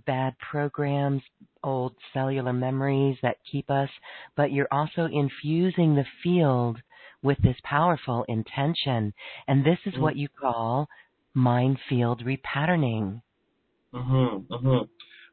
bad 0.07 0.35
programs, 0.39 1.23
old 1.65 1.95
cellular 2.13 2.53
memories 2.53 3.17
that 3.23 3.37
keep 3.51 3.71
us, 3.71 3.89
but 4.37 4.53
you're 4.53 4.69
also 4.71 5.07
infusing 5.07 5.95
the 5.95 6.07
field 6.23 6.79
with 7.23 7.39
this 7.43 7.57
powerful 7.65 8.25
intention. 8.29 9.13
And 9.49 9.65
this 9.65 9.79
is 9.87 9.95
mm-hmm. 9.95 10.03
what 10.03 10.17
you 10.17 10.29
call 10.29 10.89
mind 11.35 11.79
field 11.89 12.23
repatterning. 12.25 13.23
Mm-hmm, 13.95 14.53
mm-hmm. 14.53 14.85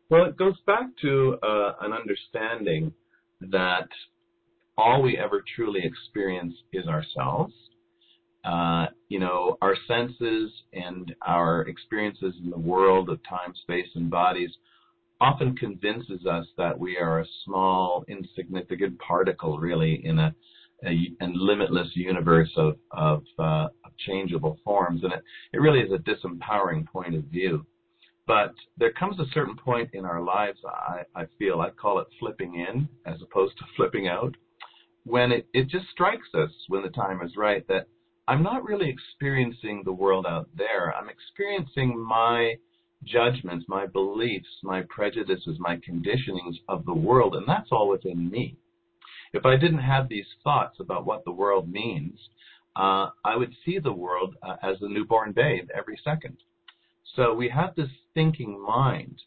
Well, 0.09 0.25
it 0.25 0.37
goes 0.37 0.55
back 0.65 0.85
to 1.01 1.37
uh, 1.43 1.73
an 1.81 1.93
understanding 1.93 2.93
that 3.41 3.87
all 4.77 5.01
we 5.01 5.17
ever 5.17 5.43
truly 5.55 5.81
experience 5.83 6.53
is 6.71 6.87
ourselves. 6.87 7.53
Uh, 8.45 8.85
you 9.09 9.19
know, 9.19 9.57
our 9.61 9.75
senses 9.87 10.51
and 10.71 11.13
our 11.25 11.61
experiences 11.63 12.33
in 12.41 12.49
the 12.49 12.57
world 12.57 13.09
of 13.09 13.19
time, 13.27 13.53
space, 13.63 13.87
and 13.95 14.09
bodies 14.09 14.51
often 15.19 15.55
convinces 15.55 16.25
us 16.25 16.45
that 16.57 16.77
we 16.77 16.97
are 16.97 17.19
a 17.19 17.25
small, 17.43 18.05
insignificant 18.07 18.97
particle, 18.99 19.57
really, 19.57 20.05
in 20.05 20.19
a 20.19 20.33
a, 20.85 21.09
and 21.19 21.35
limitless 21.35 21.87
universe 21.95 22.51
of, 22.55 22.75
of, 22.91 23.23
uh, 23.39 23.67
of 23.85 23.91
changeable 24.05 24.57
forms. 24.63 25.03
And 25.03 25.13
it, 25.13 25.23
it 25.53 25.59
really 25.59 25.79
is 25.79 25.91
a 25.91 25.97
disempowering 25.97 26.85
point 26.87 27.15
of 27.15 27.23
view. 27.25 27.65
But 28.27 28.53
there 28.77 28.91
comes 28.91 29.19
a 29.19 29.25
certain 29.33 29.55
point 29.55 29.89
in 29.93 30.03
our 30.03 30.21
lives, 30.21 30.59
I, 30.65 31.03
I 31.15 31.25
feel, 31.39 31.61
I 31.61 31.69
call 31.69 31.99
it 31.99 32.07
flipping 32.19 32.55
in 32.55 32.87
as 33.05 33.21
opposed 33.21 33.57
to 33.57 33.63
flipping 33.77 34.09
out, 34.09 34.35
when 35.05 35.31
it, 35.31 35.47
it 35.53 35.69
just 35.69 35.85
strikes 35.93 36.27
us 36.33 36.49
when 36.67 36.83
the 36.83 36.89
time 36.89 37.21
is 37.21 37.31
right 37.37 37.65
that 37.69 37.87
I'm 38.27 38.43
not 38.43 38.65
really 38.65 38.89
experiencing 38.89 39.83
the 39.85 39.93
world 39.93 40.25
out 40.27 40.49
there. 40.57 40.93
I'm 40.93 41.07
experiencing 41.07 41.97
my 41.97 42.55
judgments, 43.05 43.65
my 43.69 43.85
beliefs, 43.85 44.49
my 44.63 44.83
prejudices, 44.89 45.57
my 45.59 45.77
conditionings 45.77 46.55
of 46.67 46.83
the 46.85 46.93
world, 46.93 47.35
and 47.35 47.47
that's 47.47 47.69
all 47.71 47.87
within 47.87 48.29
me. 48.29 48.57
If 49.33 49.45
I 49.45 49.55
didn't 49.57 49.79
have 49.79 50.09
these 50.09 50.25
thoughts 50.43 50.79
about 50.79 51.05
what 51.05 51.25
the 51.25 51.31
world 51.31 51.69
means, 51.71 52.17
uh, 52.75 53.09
I 53.25 53.35
would 53.35 53.53
see 53.65 53.79
the 53.79 53.91
world 53.91 54.35
uh, 54.43 54.55
as 54.61 54.77
a 54.81 54.87
newborn 54.89 55.31
babe 55.31 55.69
every 55.75 55.99
second. 56.03 56.37
So 57.15 57.33
we 57.33 57.49
have 57.49 57.75
this 57.75 57.89
thinking 58.13 58.61
mind 58.61 59.21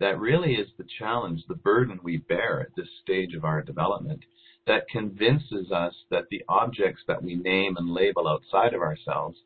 that 0.00 0.18
really 0.18 0.54
is 0.54 0.68
the 0.76 0.86
challenge, 0.98 1.42
the 1.48 1.54
burden 1.54 2.00
we 2.02 2.18
bear 2.18 2.60
at 2.60 2.74
this 2.76 2.88
stage 3.02 3.34
of 3.34 3.44
our 3.44 3.62
development 3.62 4.24
that 4.66 4.88
convinces 4.88 5.70
us 5.70 5.94
that 6.10 6.24
the 6.30 6.42
objects 6.48 7.02
that 7.06 7.22
we 7.22 7.36
name 7.36 7.76
and 7.76 7.88
label 7.88 8.26
outside 8.26 8.74
of 8.74 8.82
ourselves 8.82 9.38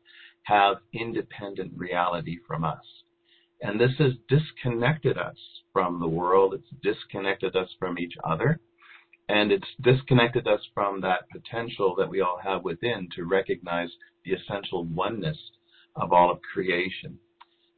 have 0.43 0.77
independent 0.93 1.71
reality 1.75 2.37
from 2.47 2.63
us. 2.63 2.83
And 3.61 3.79
this 3.79 3.91
has 3.99 4.13
disconnected 4.27 5.17
us 5.17 5.37
from 5.71 5.99
the 5.99 6.07
world, 6.07 6.55
it's 6.55 6.81
disconnected 6.81 7.55
us 7.55 7.69
from 7.77 7.99
each 7.99 8.15
other, 8.23 8.59
and 9.31 9.49
it's 9.49 9.67
disconnected 9.81 10.45
us 10.45 10.59
from 10.73 10.99
that 10.99 11.29
potential 11.31 11.95
that 11.97 12.09
we 12.09 12.19
all 12.19 12.37
have 12.43 12.65
within 12.65 13.07
to 13.15 13.23
recognize 13.23 13.87
the 14.25 14.33
essential 14.33 14.83
oneness 14.83 15.37
of 15.95 16.11
all 16.11 16.29
of 16.29 16.39
creation. 16.53 17.17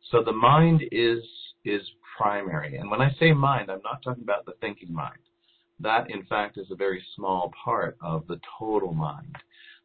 So 0.09 0.23
the 0.23 0.33
mind 0.33 0.81
is 0.91 1.19
is 1.63 1.81
primary. 2.17 2.77
And 2.77 2.89
when 2.89 3.01
I 3.01 3.11
say 3.19 3.31
mind, 3.33 3.69
I'm 3.69 3.81
not 3.83 4.01
talking 4.03 4.23
about 4.23 4.45
the 4.45 4.53
thinking 4.61 4.91
mind. 4.91 5.19
That 5.79 6.09
in 6.09 6.25
fact 6.25 6.57
is 6.57 6.71
a 6.71 6.75
very 6.75 7.03
small 7.15 7.51
part 7.63 7.97
of 8.01 8.25
the 8.27 8.39
total 8.57 8.93
mind. 8.93 9.35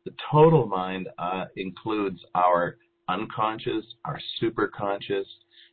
The 0.07 0.15
total 0.33 0.67
mind 0.67 1.09
uh, 1.19 1.45
includes 1.57 2.21
our 2.35 2.79
unconscious, 3.09 3.85
our 4.07 4.19
superconscious. 4.41 5.27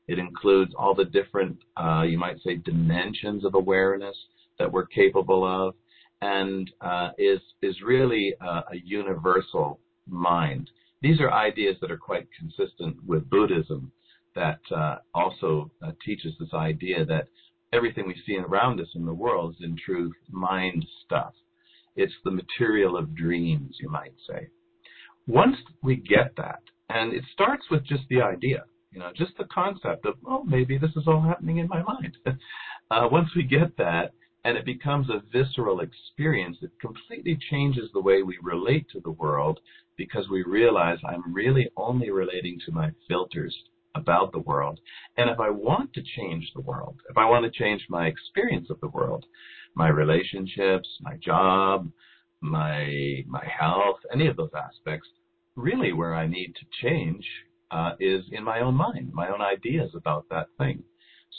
It 0.09 0.19
includes 0.19 0.73
all 0.77 0.93
the 0.93 1.05
different, 1.05 1.57
uh, 1.81 2.03
you 2.03 2.17
might 2.17 2.41
say, 2.43 2.57
dimensions 2.57 3.45
of 3.45 3.55
awareness 3.55 4.15
that 4.59 4.71
we're 4.71 4.87
capable 4.87 5.45
of 5.45 5.73
and 6.21 6.71
uh, 6.81 7.09
is 7.17 7.39
is 7.61 7.75
really 7.85 8.33
uh, 8.41 8.61
a 8.71 8.77
universal 8.83 9.79
mind. 10.07 10.69
These 11.01 11.19
are 11.19 11.31
ideas 11.31 11.75
that 11.81 11.91
are 11.91 11.97
quite 11.97 12.27
consistent 12.37 12.97
with 13.05 13.29
Buddhism, 13.29 13.91
that 14.35 14.59
uh, 14.75 14.97
also 15.13 15.71
uh, 15.85 15.91
teaches 16.03 16.33
this 16.39 16.53
idea 16.53 17.05
that 17.05 17.27
everything 17.73 18.07
we 18.07 18.15
see 18.25 18.37
around 18.37 18.79
us 18.79 18.87
in 18.95 19.05
the 19.05 19.13
world 19.13 19.55
is 19.55 19.63
in 19.65 19.77
truth 19.77 20.13
mind 20.29 20.85
stuff. 21.05 21.33
It's 21.95 22.13
the 22.23 22.31
material 22.31 22.97
of 22.97 23.15
dreams, 23.15 23.77
you 23.79 23.89
might 23.89 24.13
say. 24.27 24.47
Once 25.27 25.55
we 25.81 25.95
get 25.95 26.35
that, 26.37 26.59
and 26.89 27.13
it 27.13 27.23
starts 27.33 27.65
with 27.71 27.83
just 27.85 28.03
the 28.09 28.21
idea, 28.21 28.63
You 28.91 28.99
know, 28.99 29.11
just 29.15 29.37
the 29.37 29.45
concept 29.45 30.05
of, 30.05 30.15
oh, 30.25 30.43
maybe 30.43 30.77
this 30.77 30.91
is 30.95 31.03
all 31.07 31.21
happening 31.21 31.57
in 31.57 31.67
my 31.67 31.81
mind. 31.83 32.17
uh, 32.91 33.07
once 33.11 33.29
we 33.35 33.43
get 33.43 33.75
that, 33.77 34.13
and 34.45 34.57
it 34.57 34.63
becomes 34.63 35.09
a 35.09 35.23
visceral 35.33 35.81
experience, 35.81 36.57
it 36.61 36.69
completely 36.79 37.37
changes 37.49 37.89
the 37.93 38.01
way 38.01 38.21
we 38.21 38.37
relate 38.43 38.85
to 38.91 39.01
the 39.03 39.11
world 39.11 39.59
because 39.97 40.29
we 40.29 40.43
realize 40.43 40.99
I'm 41.03 41.33
really 41.33 41.67
only 41.75 42.11
relating 42.11 42.59
to 42.65 42.71
my 42.71 42.91
filters 43.07 43.55
about 43.95 44.31
the 44.31 44.39
world. 44.39 44.79
And 45.17 45.31
if 45.31 45.39
I 45.39 45.49
want 45.49 45.93
to 45.93 46.03
change 46.15 46.51
the 46.53 46.61
world, 46.61 47.01
if 47.09 47.17
I 47.17 47.25
want 47.25 47.43
to 47.45 47.59
change 47.59 47.81
my 47.89 48.05
experience 48.05 48.69
of 48.69 48.79
the 48.81 48.89
world, 48.89 49.25
my 49.73 49.87
relationships, 49.87 50.87
my 51.01 51.17
job, 51.17 51.89
my 52.41 53.23
my 53.27 53.43
health, 53.59 53.97
any 54.13 54.27
of 54.27 54.37
those 54.37 54.51
aspects, 54.55 55.07
really 55.55 55.91
where 55.91 56.13
I 56.13 56.27
need 56.27 56.53
to 56.55 56.87
change 56.87 57.25
uh, 57.71 57.93
is 57.99 58.23
in 58.31 58.43
my 58.43 58.59
own 58.59 58.75
mind, 58.75 59.11
my 59.11 59.29
own 59.29 59.41
ideas 59.41 59.89
about 59.95 60.25
that 60.29 60.49
thing. 60.59 60.83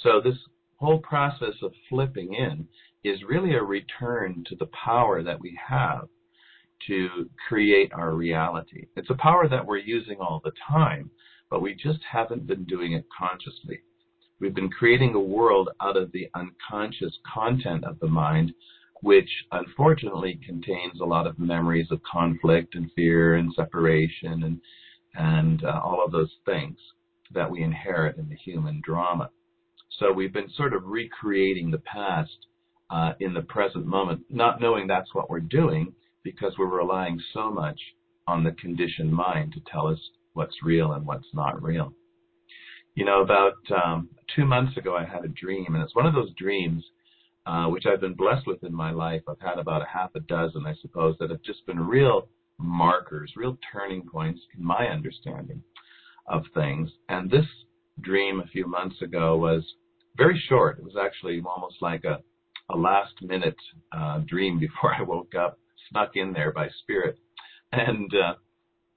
So 0.03 0.21
this 0.21 0.39
whole 0.77 0.99
process 0.99 1.55
of 1.63 1.73
flipping 1.89 2.35
in 2.35 2.67
is 3.09 3.23
really 3.23 3.55
a 3.55 3.63
return 3.63 4.45
to 4.49 4.57
the 4.57 4.69
power 4.85 5.23
that 5.23 5.41
we 5.41 5.59
have 5.69 6.09
to 6.87 7.31
create 7.49 7.93
our 7.93 8.15
reality. 8.15 8.87
It's 8.97 9.11
a 9.11 9.15
power 9.15 9.49
that 9.49 9.65
we're 9.65 9.79
using 9.79 10.19
all 10.19 10.41
the 10.45 10.53
time, 10.69 11.11
but 11.51 11.63
we 11.63 11.75
just 11.75 12.01
haven't 12.11 12.47
been 12.47 12.65
doing 12.65 12.93
it 12.93 13.05
consciously. 13.17 13.81
We've 14.41 14.55
been 14.55 14.71
creating 14.71 15.15
a 15.15 15.21
world 15.21 15.71
out 15.81 15.97
of 15.97 16.13
the 16.13 16.29
unconscious 16.35 17.17
content 17.33 17.85
of 17.85 17.99
the 18.01 18.09
mind, 18.09 18.53
which 19.03 19.31
unfortunately 19.53 20.39
contains 20.45 21.01
a 21.01 21.05
lot 21.05 21.27
of 21.27 21.39
memories 21.39 21.91
of 21.91 22.03
conflict 22.03 22.75
and 22.75 22.91
fear 22.95 23.37
and 23.37 23.53
separation 23.55 24.43
and 24.43 24.61
and 25.19 25.65
uh, 25.65 25.81
all 25.83 26.05
of 26.05 26.13
those 26.13 26.33
things 26.45 26.77
that 27.33 27.51
we 27.51 27.63
inherit 27.63 28.19
in 28.19 28.29
the 28.29 28.37
human 28.37 28.83
drama. 28.85 29.31
So 29.99 30.13
we've 30.13 30.33
been 30.33 30.51
sort 30.51 30.75
of 30.75 30.85
recreating 30.85 31.71
the 31.71 31.79
past 31.79 32.37
uh, 32.91 33.13
in 33.21 33.35
the 33.35 33.43
present 33.43 33.87
moment, 33.87 34.21
not 34.31 34.61
knowing 34.61 34.87
that's 34.87 35.15
what 35.15 35.29
we're 35.31 35.41
doing 35.41 35.93
because 36.23 36.53
we're 36.59 36.67
relying 36.67 37.21
so 37.33 37.51
much 37.51 37.81
on 38.27 38.45
the 38.45 38.53
conditioned 38.53 39.13
mind 39.13 39.53
to 39.53 39.61
tell 39.71 39.87
us 39.87 39.99
what's 40.35 40.63
real 40.63 40.93
and 40.93 41.07
what's 41.07 41.29
not 41.33 41.63
real. 41.63 41.93
You 42.95 43.05
know, 43.05 43.23
about 43.23 43.55
um, 43.85 44.09
two 44.35 44.45
months 44.45 44.77
ago, 44.77 44.97
I 44.97 45.05
had 45.05 45.25
a 45.25 45.29
dream, 45.29 45.75
and 45.75 45.83
it's 45.83 45.95
one 45.95 46.07
of 46.07 46.15
those 46.15 46.33
dreams 46.39 46.83
uh, 47.47 47.67
which 47.67 47.85
I've 47.87 48.01
been 48.01 48.15
blessed 48.15 48.47
with 48.47 48.65
in 48.65 48.75
my 48.75 48.91
life. 48.91 49.23
I've 49.29 49.41
had 49.41 49.59
about 49.59 49.83
a 49.83 49.87
half 49.87 50.11
a 50.15 50.21
dozen, 50.21 50.67
I 50.67 50.75
suppose, 50.83 51.17
that 51.21 51.31
have 51.31 51.43
just 51.43 51.65
been 51.67 51.79
real 51.79 52.29
markers, 52.59 53.33
real 53.37 53.57
turning 53.73 54.03
points 54.03 54.41
in 54.57 54.65
my 54.65 54.89
understanding 54.89 55.63
of 56.27 56.43
things. 56.55 56.91
And 57.09 57.31
this 57.31 57.47
dream 58.01 58.41
a 58.41 58.49
few 58.49 58.67
months 58.67 59.01
ago 59.01 59.37
was 59.37 59.63
very 60.17 60.43
short. 60.49 60.79
It 60.79 60.85
was 60.85 60.97
actually 61.01 61.41
almost 61.47 61.77
like 61.81 62.05
a, 62.05 62.19
a 62.71 62.77
last 62.77 63.15
minute 63.23 63.57
uh, 63.93 64.21
dream 64.27 64.59
before 64.59 64.95
I 64.99 65.03
woke 65.03 65.35
up, 65.35 65.59
snuck 65.91 66.13
in 66.15 66.33
there 66.33 66.53
by 66.53 66.69
spirit. 66.83 67.19
And 67.73 68.13
uh, 68.15 68.35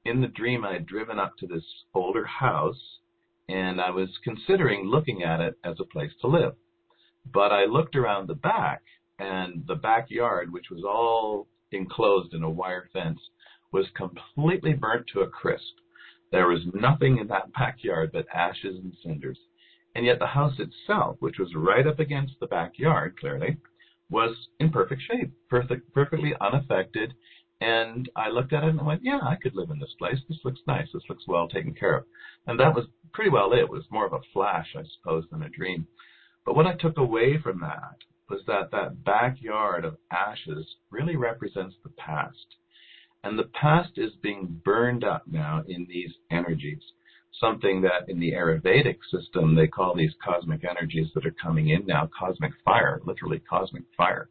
in 0.06 0.22
the 0.22 0.28
dream, 0.28 0.64
I 0.64 0.74
had 0.74 0.86
driven 0.86 1.20
up 1.20 1.34
to 1.40 1.48
this 1.48 1.64
older 1.94 2.26
house 2.26 3.00
and 3.48 3.82
I 3.82 3.90
was 3.90 4.10
considering 4.24 4.86
looking 4.86 5.24
at 5.24 5.40
it 5.40 5.56
as 5.64 5.76
a 5.80 5.86
place 5.86 6.12
to 6.22 6.28
live. 6.28 6.54
But 7.34 7.52
I 7.52 7.66
looked 7.66 7.96
around 7.96 8.28
the 8.28 8.36
back 8.36 8.82
and 9.18 9.64
the 9.68 9.76
backyard, 9.76 10.54
which 10.54 10.70
was 10.70 10.84
all 10.84 11.48
enclosed 11.72 12.34
in 12.34 12.44
a 12.44 12.50
wire 12.50 12.90
fence, 12.94 13.20
was 13.72 13.88
completely 13.96 14.74
burnt 14.74 15.06
to 15.14 15.22
a 15.22 15.30
crisp. 15.30 15.74
There 16.32 16.48
was 16.48 16.62
nothing 16.74 17.18
in 17.18 17.28
that 17.28 17.52
backyard 17.58 18.12
but 18.14 18.28
ashes 18.34 18.78
and 18.84 18.94
cinders. 19.04 19.40
And 20.00 20.06
yet 20.06 20.20
the 20.20 20.28
house 20.28 20.58
itself, 20.60 21.18
which 21.20 21.40
was 21.40 21.54
right 21.56 21.86
up 21.86 22.00
against 22.00 22.40
the 22.40 22.48
backyard, 22.48 23.20
clearly, 23.20 23.58
was 24.10 24.34
in 24.62 24.72
perfect 24.72 25.02
shape, 25.02 25.34
perfect, 25.50 25.94
perfectly 25.94 26.34
unaffected. 26.40 27.14
And 27.60 28.10
I 28.16 28.30
looked 28.30 28.54
at 28.54 28.64
it 28.64 28.70
and 28.70 28.86
went, 28.86 29.04
yeah, 29.04 29.20
I 29.22 29.36
could 29.36 29.58
live 29.58 29.72
in 29.72 29.78
this 29.78 29.94
place. 30.00 30.18
This 30.30 30.40
looks 30.46 30.62
nice. 30.66 30.88
This 30.94 31.04
looks 31.10 31.28
well 31.28 31.50
taken 31.50 31.74
care 31.74 31.98
of. 31.98 32.06
And 32.48 32.58
that 32.62 32.74
was 32.74 32.86
pretty 33.12 33.30
well 33.30 33.52
it. 33.52 33.60
It 33.60 33.70
was 33.70 33.84
more 33.92 34.06
of 34.06 34.14
a 34.14 34.22
flash, 34.32 34.74
I 34.74 34.84
suppose, 34.84 35.26
than 35.30 35.44
a 35.44 35.50
dream. 35.50 35.86
But 36.46 36.56
what 36.56 36.66
I 36.66 36.76
took 36.76 36.98
away 36.98 37.38
from 37.38 37.60
that 37.60 37.98
was 38.30 38.40
that 38.48 38.72
that 38.72 39.04
backyard 39.04 39.84
of 39.84 39.98
ashes 40.12 40.66
really 40.92 41.18
represents 41.18 41.76
the 41.84 41.92
past. 41.98 42.56
And 43.26 43.38
the 43.38 43.52
past 43.60 43.98
is 43.98 44.12
being 44.24 44.62
burned 44.64 45.04
up 45.04 45.24
now 45.28 45.66
in 45.68 45.88
these 45.90 46.14
energies. 46.32 46.84
Something 47.40 47.82
that 47.82 48.10
in 48.10 48.20
the 48.20 48.32
Ayurvedic 48.32 48.98
system 49.12 49.56
they 49.56 49.68
call 49.68 49.96
these 49.96 50.14
cosmic 50.24 50.64
energies 50.64 51.08
that 51.16 51.26
are 51.26 51.36
coming 51.42 51.70
in 51.70 51.86
now 51.86 52.10
cosmic 52.18 52.52
fire, 52.66 53.02
literally 53.06 53.40
cosmic 53.40 53.84
fire. 53.96 54.30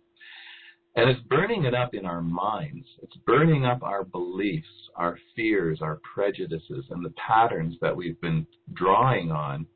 And 0.95 1.09
it's 1.09 1.21
burning 1.29 1.65
it 1.65 1.75
up 1.75 1.95
in 1.95 2.05
our 2.05 2.21
minds. 2.21 2.87
It's 3.03 3.17
burning 3.25 3.65
up 3.65 3.83
our 3.83 4.05
beliefs, 4.05 4.67
our 4.97 5.19
fears, 5.37 5.79
our 5.81 6.01
prejudices, 6.15 6.85
and 6.91 7.05
the 7.05 7.15
patterns 7.27 7.77
that 7.81 7.97
we've 7.97 8.21
been 8.21 8.47
drawing 8.75 9.31
on 9.31 9.67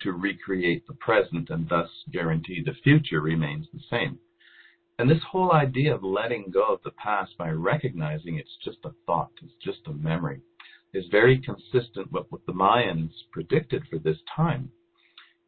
to 0.00 0.12
recreate 0.12 0.86
the 0.86 0.94
present 0.94 1.50
and 1.50 1.68
thus 1.68 1.88
guarantee 2.10 2.62
the 2.64 2.74
future 2.82 3.20
remains 3.20 3.66
the 3.72 3.80
same. 3.90 4.18
And 4.98 5.08
this 5.08 5.22
whole 5.30 5.52
idea 5.52 5.94
of 5.94 6.02
letting 6.02 6.50
go 6.50 6.74
of 6.74 6.82
the 6.84 6.90
past 6.90 7.36
by 7.38 7.50
recognizing 7.50 8.38
it's 8.38 8.56
just 8.64 8.78
a 8.84 8.90
thought, 9.06 9.30
it's 9.42 9.54
just 9.62 9.86
a 9.86 9.92
memory, 9.92 10.40
is 10.92 11.04
very 11.10 11.38
consistent 11.40 12.10
with 12.12 12.26
what 12.30 12.44
the 12.46 12.52
Mayans 12.52 13.10
predicted 13.30 13.82
for 13.88 13.98
this 13.98 14.18
time. 14.34 14.70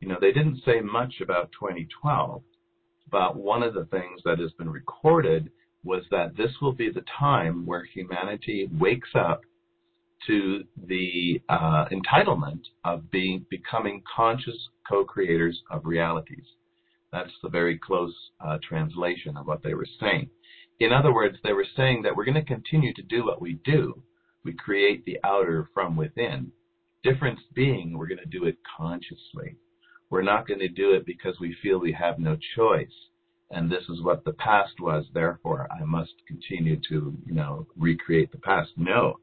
You 0.00 0.08
know, 0.08 0.18
they 0.20 0.32
didn't 0.32 0.62
say 0.64 0.80
much 0.80 1.14
about 1.22 1.50
2012, 1.52 2.42
but 3.10 3.36
one 3.36 3.62
of 3.62 3.74
the 3.74 3.86
things 3.86 4.20
that 4.24 4.38
has 4.38 4.52
been 4.52 4.70
recorded 4.70 5.50
was 5.84 6.04
that 6.10 6.36
this 6.36 6.50
will 6.60 6.72
be 6.72 6.90
the 6.90 7.04
time 7.18 7.66
where 7.66 7.84
humanity 7.84 8.68
wakes 8.78 9.10
up 9.14 9.42
to 10.26 10.64
the 10.86 11.40
uh, 11.48 11.84
entitlement 11.90 12.62
of 12.84 13.10
being 13.10 13.44
becoming 13.50 14.02
conscious 14.14 14.56
co-creators 14.88 15.62
of 15.70 15.84
realities. 15.84 16.44
That's 17.12 17.32
the 17.42 17.48
very 17.48 17.78
close 17.78 18.14
uh, 18.40 18.58
translation 18.66 19.36
of 19.36 19.46
what 19.46 19.62
they 19.62 19.74
were 19.74 19.86
saying. 20.00 20.30
In 20.80 20.92
other 20.92 21.14
words, 21.14 21.36
they 21.44 21.52
were 21.52 21.66
saying 21.76 22.02
that 22.02 22.16
we're 22.16 22.24
going 22.24 22.34
to 22.34 22.42
continue 22.42 22.92
to 22.94 23.02
do 23.02 23.24
what 23.24 23.40
we 23.40 23.60
do. 23.64 24.02
We 24.44 24.52
create 24.52 25.04
the 25.04 25.18
outer 25.24 25.68
from 25.72 25.96
within. 25.96 26.52
Difference 27.02 27.40
being, 27.54 27.96
we're 27.96 28.08
going 28.08 28.18
to 28.18 28.38
do 28.38 28.44
it 28.44 28.56
consciously. 28.76 29.56
We're 30.10 30.22
not 30.22 30.46
going 30.46 30.60
to 30.60 30.68
do 30.68 30.92
it 30.92 31.06
because 31.06 31.36
we 31.40 31.56
feel 31.62 31.78
we 31.78 31.92
have 31.92 32.18
no 32.18 32.36
choice. 32.56 32.86
And 33.50 33.70
this 33.70 33.84
is 33.88 34.02
what 34.02 34.24
the 34.24 34.32
past 34.34 34.80
was, 34.80 35.04
therefore 35.12 35.68
I 35.70 35.84
must 35.84 36.12
continue 36.26 36.76
to, 36.88 37.16
you 37.26 37.34
know, 37.34 37.66
recreate 37.76 38.32
the 38.32 38.38
past. 38.38 38.70
No. 38.76 39.18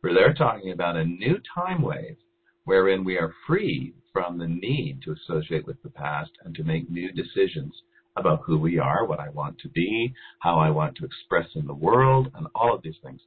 Where 0.00 0.14
they're 0.14 0.34
talking 0.34 0.72
about 0.72 0.96
a 0.96 1.04
new 1.04 1.38
time 1.54 1.82
wave 1.82 2.16
wherein 2.64 3.02
we 3.04 3.16
are 3.16 3.34
free 3.46 3.94
from 4.12 4.38
the 4.38 4.46
need 4.46 5.00
to 5.02 5.12
associate 5.12 5.66
with 5.66 5.82
the 5.82 5.90
past 5.90 6.30
and 6.44 6.54
to 6.54 6.62
make 6.64 6.90
new 6.90 7.10
decisions 7.12 7.72
about 8.16 8.42
who 8.44 8.58
we 8.58 8.78
are, 8.78 9.06
what 9.06 9.20
I 9.20 9.30
want 9.30 9.58
to 9.60 9.68
be, 9.68 10.12
how 10.40 10.58
I 10.58 10.70
want 10.70 10.96
to 10.96 11.04
express 11.04 11.48
in 11.54 11.66
the 11.66 11.74
world, 11.74 12.30
and 12.34 12.46
all 12.54 12.74
of 12.74 12.82
these 12.82 12.98
things. 13.02 13.20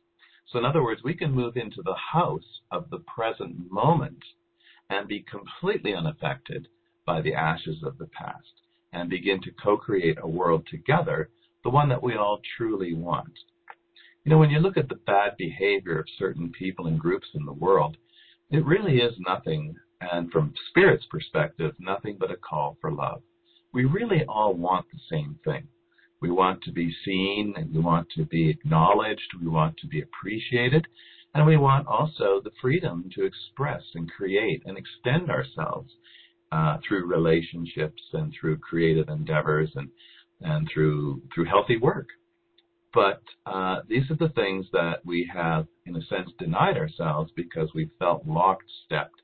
So, 0.51 0.59
in 0.59 0.65
other 0.65 0.83
words, 0.83 1.01
we 1.03 1.13
can 1.13 1.31
move 1.31 1.55
into 1.55 1.81
the 1.81 1.95
house 1.95 2.59
of 2.71 2.89
the 2.89 2.99
present 2.99 3.71
moment 3.71 4.21
and 4.89 5.07
be 5.07 5.23
completely 5.23 5.93
unaffected 5.93 6.67
by 7.05 7.21
the 7.21 7.33
ashes 7.33 7.81
of 7.83 7.97
the 7.97 8.07
past 8.07 8.61
and 8.91 9.09
begin 9.09 9.41
to 9.43 9.51
co 9.63 9.77
create 9.77 10.17
a 10.21 10.27
world 10.27 10.67
together, 10.69 11.29
the 11.63 11.69
one 11.69 11.87
that 11.89 12.03
we 12.03 12.15
all 12.15 12.41
truly 12.57 12.93
want. 12.93 13.31
You 14.25 14.31
know, 14.31 14.37
when 14.37 14.49
you 14.49 14.59
look 14.59 14.77
at 14.77 14.89
the 14.89 14.99
bad 15.07 15.37
behavior 15.37 15.99
of 15.99 16.05
certain 16.19 16.51
people 16.51 16.87
and 16.87 16.99
groups 16.99 17.27
in 17.33 17.45
the 17.45 17.53
world, 17.53 17.95
it 18.49 18.65
really 18.65 18.97
is 18.97 19.13
nothing 19.19 19.75
and 20.01 20.31
from 20.31 20.53
Spirit's 20.69 21.05
perspective, 21.09 21.73
nothing 21.79 22.17
but 22.19 22.31
a 22.31 22.35
call 22.35 22.77
for 22.81 22.91
love. 22.91 23.21
We 23.71 23.85
really 23.85 24.25
all 24.27 24.53
want 24.53 24.85
the 24.91 24.99
same 25.09 25.39
thing. 25.45 25.67
We 26.21 26.29
want 26.29 26.61
to 26.63 26.71
be 26.71 26.95
seen 27.03 27.55
we 27.73 27.79
want 27.79 28.07
to 28.15 28.25
be 28.25 28.49
acknowledged. 28.49 29.31
We 29.41 29.47
want 29.47 29.77
to 29.77 29.87
be 29.87 30.01
appreciated. 30.01 30.85
And 31.33 31.45
we 31.45 31.57
want 31.57 31.87
also 31.87 32.41
the 32.43 32.51
freedom 32.61 33.09
to 33.15 33.23
express 33.23 33.81
and 33.95 34.11
create 34.11 34.63
and 34.65 34.77
extend 34.77 35.29
ourselves 35.31 35.89
uh, 36.51 36.77
through 36.85 37.05
relationships 37.05 38.01
and 38.13 38.33
through 38.33 38.57
creative 38.57 39.07
endeavors 39.07 39.71
and, 39.75 39.89
and 40.41 40.69
through, 40.71 41.21
through 41.33 41.45
healthy 41.45 41.77
work. 41.77 42.07
But 42.93 43.21
uh, 43.45 43.81
these 43.87 44.11
are 44.11 44.17
the 44.17 44.33
things 44.35 44.65
that 44.73 45.05
we 45.05 45.29
have, 45.33 45.65
in 45.85 45.95
a 45.95 46.05
sense, 46.05 46.29
denied 46.37 46.77
ourselves 46.77 47.31
because 47.35 47.69
we 47.73 47.89
felt 47.99 48.27
locked 48.27 48.69
stepped 48.85 49.21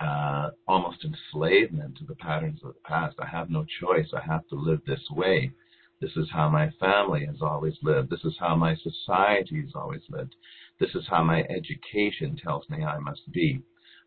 uh, 0.00 0.50
almost 0.66 1.04
enslavement 1.04 1.96
to 1.98 2.04
the 2.04 2.16
patterns 2.16 2.60
of 2.64 2.74
the 2.74 2.80
past. 2.84 3.16
I 3.20 3.26
have 3.26 3.48
no 3.48 3.64
choice. 3.80 4.08
I 4.12 4.20
have 4.26 4.46
to 4.48 4.56
live 4.56 4.80
this 4.86 5.00
way. 5.10 5.52
This 6.00 6.16
is 6.16 6.28
how 6.30 6.48
my 6.48 6.70
family 6.78 7.24
has 7.26 7.40
always 7.40 7.74
lived. 7.82 8.10
This 8.10 8.24
is 8.24 8.36
how 8.38 8.54
my 8.54 8.76
society 8.76 9.62
has 9.62 9.72
always 9.74 10.02
lived. 10.10 10.34
This 10.78 10.94
is 10.94 11.04
how 11.08 11.24
my 11.24 11.42
education 11.44 12.36
tells 12.36 12.68
me 12.68 12.84
I 12.84 12.98
must 12.98 13.30
be. 13.32 13.62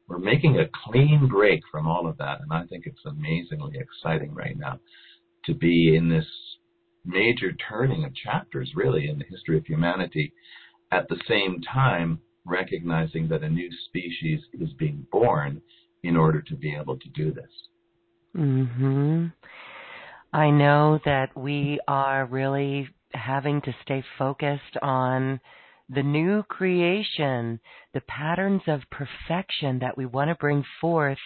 we're 0.08 0.18
making 0.18 0.60
a 0.60 0.70
clean 0.86 1.28
break 1.28 1.62
from 1.72 1.88
all 1.88 2.08
of 2.08 2.18
that, 2.18 2.42
and 2.42 2.52
I 2.52 2.66
think 2.66 2.88
it's 2.88 3.06
amazingly 3.06 3.78
exciting 3.78 4.34
right 4.34 4.58
now 4.58 4.80
to 5.46 5.54
be 5.54 5.96
in 5.96 6.10
this 6.10 6.26
major 7.06 7.54
turning 7.70 8.04
of 8.04 8.16
chapters, 8.16 8.72
really, 8.76 9.08
in 9.08 9.20
the 9.20 9.26
history 9.26 9.58
of 9.58 9.66
humanity. 9.66 10.34
At 10.92 11.08
the 11.10 11.20
same 11.28 11.62
time, 11.62 12.20
recognizing 12.46 13.28
that 13.28 13.44
a 13.44 13.50
new 13.50 13.70
species 13.86 14.42
is 14.54 14.74
being 14.74 15.06
born 15.12 15.62
in 16.04 16.18
order 16.18 16.42
to 16.42 16.56
be 16.56 16.76
able 16.76 16.98
to 16.98 17.10
do 17.10 17.32
this. 17.32 17.68
Mhm. 18.36 19.34
I 20.32 20.52
know 20.52 21.00
that 21.06 21.36
we 21.36 21.80
are 21.88 22.26
really 22.26 22.88
having 23.14 23.62
to 23.62 23.76
stay 23.82 24.04
focused 24.18 24.78
on 24.82 25.40
the 25.90 26.04
new 26.04 26.44
creation, 26.44 27.60
the 27.94 28.02
patterns 28.02 28.62
of 28.68 28.82
perfection 28.92 29.80
that 29.80 29.98
we 29.98 30.06
want 30.06 30.30
to 30.30 30.36
bring 30.36 30.64
forth 30.80 31.18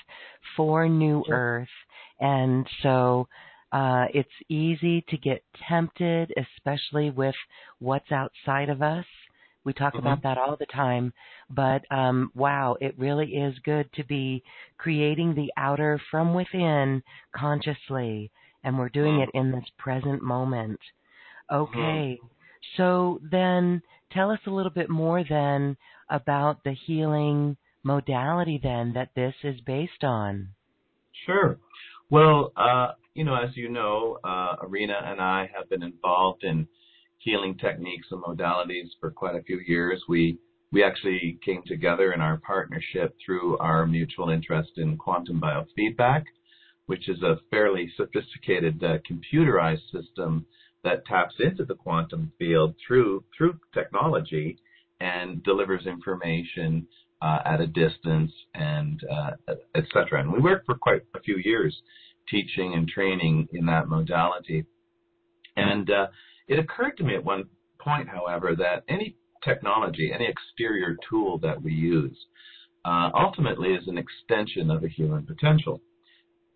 for 0.55 0.87
New 0.87 1.23
Earth. 1.29 1.67
And 2.21 2.65
so 2.81 3.27
uh, 3.73 4.05
it's 4.13 4.29
easy 4.47 5.03
to 5.09 5.17
get 5.17 5.43
tempted, 5.67 6.33
especially 6.37 7.09
with 7.09 7.35
what's 7.79 8.11
outside 8.11 8.69
of 8.69 8.81
us. 8.81 9.05
We 9.65 9.73
talk 9.73 9.95
mm-hmm. 9.95 10.05
about 10.07 10.23
that 10.23 10.37
all 10.37 10.55
the 10.55 10.65
time. 10.67 11.11
But 11.49 11.83
um, 11.91 12.31
wow, 12.33 12.77
it 12.79 12.97
really 12.97 13.33
is 13.33 13.55
good 13.65 13.91
to 13.95 14.05
be 14.05 14.43
creating 14.77 15.35
the 15.35 15.51
outer 15.57 15.99
from 16.09 16.33
within 16.33 17.03
consciously. 17.35 18.31
And 18.63 18.77
we're 18.77 18.89
doing 18.89 19.13
mm-hmm. 19.13 19.23
it 19.23 19.39
in 19.39 19.51
this 19.51 19.65
present 19.77 20.21
moment. 20.21 20.79
Okay. 21.51 22.19
Mm-hmm. 22.19 22.25
So 22.77 23.19
then 23.29 23.81
tell 24.11 24.31
us 24.31 24.39
a 24.47 24.51
little 24.51 24.71
bit 24.71 24.89
more 24.89 25.23
then 25.27 25.77
about 26.09 26.63
the 26.63 26.75
healing 26.85 27.57
modality 27.83 28.59
then 28.61 28.93
that 28.93 29.09
this 29.15 29.33
is 29.43 29.59
based 29.61 30.03
on. 30.03 30.49
Sure. 31.25 31.57
Well, 32.09 32.53
uh, 32.55 32.91
you 33.13 33.23
know, 33.23 33.35
as 33.35 33.55
you 33.55 33.69
know, 33.69 34.19
uh, 34.23 34.55
Arena 34.61 34.95
and 35.03 35.21
I 35.21 35.49
have 35.55 35.69
been 35.69 35.83
involved 35.83 36.43
in 36.43 36.67
healing 37.19 37.57
techniques 37.57 38.07
and 38.11 38.23
modalities 38.23 38.89
for 38.99 39.11
quite 39.11 39.35
a 39.35 39.43
few 39.43 39.59
years. 39.65 40.01
We 40.07 40.37
we 40.71 40.83
actually 40.83 41.37
came 41.45 41.61
together 41.67 42.13
in 42.13 42.21
our 42.21 42.37
partnership 42.37 43.15
through 43.23 43.59
our 43.59 43.85
mutual 43.85 44.29
interest 44.29 44.71
in 44.77 44.97
quantum 44.97 45.39
biofeedback, 45.39 46.23
which 46.85 47.09
is 47.09 47.21
a 47.21 47.39
fairly 47.49 47.91
sophisticated 47.95 48.83
uh, 48.83 48.97
computerized 49.09 49.89
system 49.91 50.45
that 50.83 51.05
taps 51.05 51.35
into 51.39 51.63
the 51.63 51.75
quantum 51.75 52.31
field 52.37 52.75
through 52.85 53.23
through 53.37 53.57
technology 53.73 54.57
and 54.99 55.43
delivers 55.43 55.85
information 55.85 56.85
uh, 57.21 57.39
at 57.45 57.61
a 57.61 57.67
distance 57.67 58.31
and 58.53 59.01
uh, 59.11 59.31
etc. 59.75 60.21
And 60.21 60.31
we 60.31 60.39
worked 60.39 60.65
for 60.65 60.75
quite 60.75 61.01
a 61.15 61.21
few 61.21 61.37
years 61.37 61.75
teaching 62.29 62.73
and 62.73 62.87
training 62.87 63.47
in 63.53 63.65
that 63.65 63.87
modality. 63.87 64.65
And 65.55 65.89
uh, 65.89 66.07
it 66.47 66.59
occurred 66.59 66.97
to 66.97 67.03
me 67.03 67.15
at 67.15 67.23
one 67.23 67.45
point, 67.79 68.07
however, 68.09 68.55
that 68.57 68.83
any 68.87 69.15
technology, 69.43 70.11
any 70.13 70.27
exterior 70.27 70.97
tool 71.09 71.37
that 71.39 71.61
we 71.61 71.73
use, 71.73 72.17
uh, 72.85 73.09
ultimately 73.13 73.69
is 73.69 73.87
an 73.87 73.97
extension 73.97 74.71
of 74.71 74.83
a 74.83 74.87
human 74.87 75.25
potential. 75.25 75.81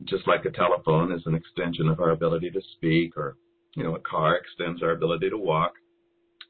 Just 0.04 0.28
like 0.28 0.46
a 0.46 0.52
telephone 0.52 1.12
is 1.12 1.24
an 1.26 1.36
extension 1.36 1.88
of 1.88 2.00
our 2.00 2.12
ability 2.12 2.52
to 2.52 2.62
speak 2.76 3.18
or 3.18 3.38
you 3.78 3.84
know, 3.84 3.96
a 3.96 4.00
car 4.00 4.36
extends 4.36 4.82
our 4.82 4.92
ability 4.92 5.30
to 5.30 5.38
walk. 5.38 5.74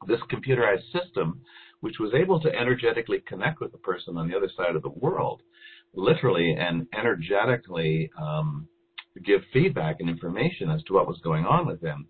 This 0.06 0.20
computerized 0.32 0.90
system, 0.92 1.42
which 1.80 1.98
was 2.00 2.14
able 2.14 2.40
to 2.40 2.54
energetically 2.54 3.22
connect 3.26 3.60
with 3.60 3.70
the 3.70 3.78
person 3.78 4.16
on 4.16 4.28
the 4.28 4.36
other 4.36 4.50
side 4.56 4.74
of 4.74 4.82
the 4.82 4.88
world, 4.88 5.42
literally 5.94 6.56
and 6.58 6.86
energetically 6.98 8.10
um, 8.20 8.66
give 9.24 9.42
feedback 9.52 9.96
and 10.00 10.08
information 10.08 10.70
as 10.70 10.82
to 10.84 10.94
what 10.94 11.06
was 11.06 11.20
going 11.22 11.44
on 11.44 11.66
with 11.66 11.82
them, 11.82 12.06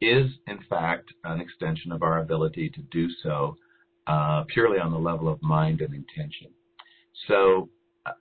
is 0.00 0.30
in 0.46 0.60
fact 0.68 1.08
an 1.24 1.40
extension 1.40 1.90
of 1.90 2.04
our 2.04 2.20
ability 2.20 2.70
to 2.70 2.80
do 2.92 3.08
so 3.24 3.56
uh, 4.06 4.44
purely 4.48 4.78
on 4.78 4.92
the 4.92 4.98
level 4.98 5.28
of 5.28 5.42
mind 5.42 5.80
and 5.80 5.94
intention. 5.94 6.48
So 7.26 7.68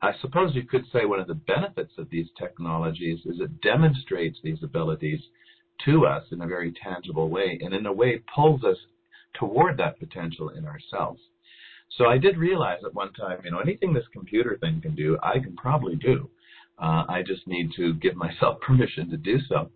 I 0.01 0.11
suppose 0.21 0.55
you 0.55 0.63
could 0.63 0.85
say 0.91 1.05
one 1.05 1.19
of 1.19 1.27
the 1.27 1.35
benefits 1.35 1.93
of 1.97 2.09
these 2.09 2.27
technologies 2.37 3.19
is 3.25 3.39
it 3.39 3.61
demonstrates 3.61 4.37
these 4.43 4.61
abilities 4.61 5.21
to 5.85 6.05
us 6.05 6.25
in 6.31 6.41
a 6.41 6.47
very 6.47 6.73
tangible 6.83 7.29
way, 7.29 7.57
and 7.61 7.73
in 7.73 7.85
a 7.85 7.93
way 7.93 8.21
pulls 8.33 8.63
us 8.63 8.77
toward 9.33 9.77
that 9.77 9.99
potential 9.99 10.49
in 10.49 10.65
ourselves. 10.65 11.21
So 11.97 12.05
I 12.05 12.17
did 12.17 12.37
realize 12.37 12.79
at 12.85 12.93
one 12.93 13.13
time, 13.13 13.39
you 13.43 13.51
know, 13.51 13.59
anything 13.59 13.93
this 13.93 14.07
computer 14.11 14.57
thing 14.59 14.81
can 14.81 14.95
do, 14.95 15.17
I 15.23 15.39
can 15.39 15.55
probably 15.55 15.95
do. 15.95 16.29
Uh, 16.77 17.05
I 17.07 17.23
just 17.25 17.47
need 17.47 17.71
to 17.77 17.93
give 17.95 18.15
myself 18.15 18.59
permission 18.61 19.09
to 19.09 19.17
do 19.17 19.39
so. 19.47 19.71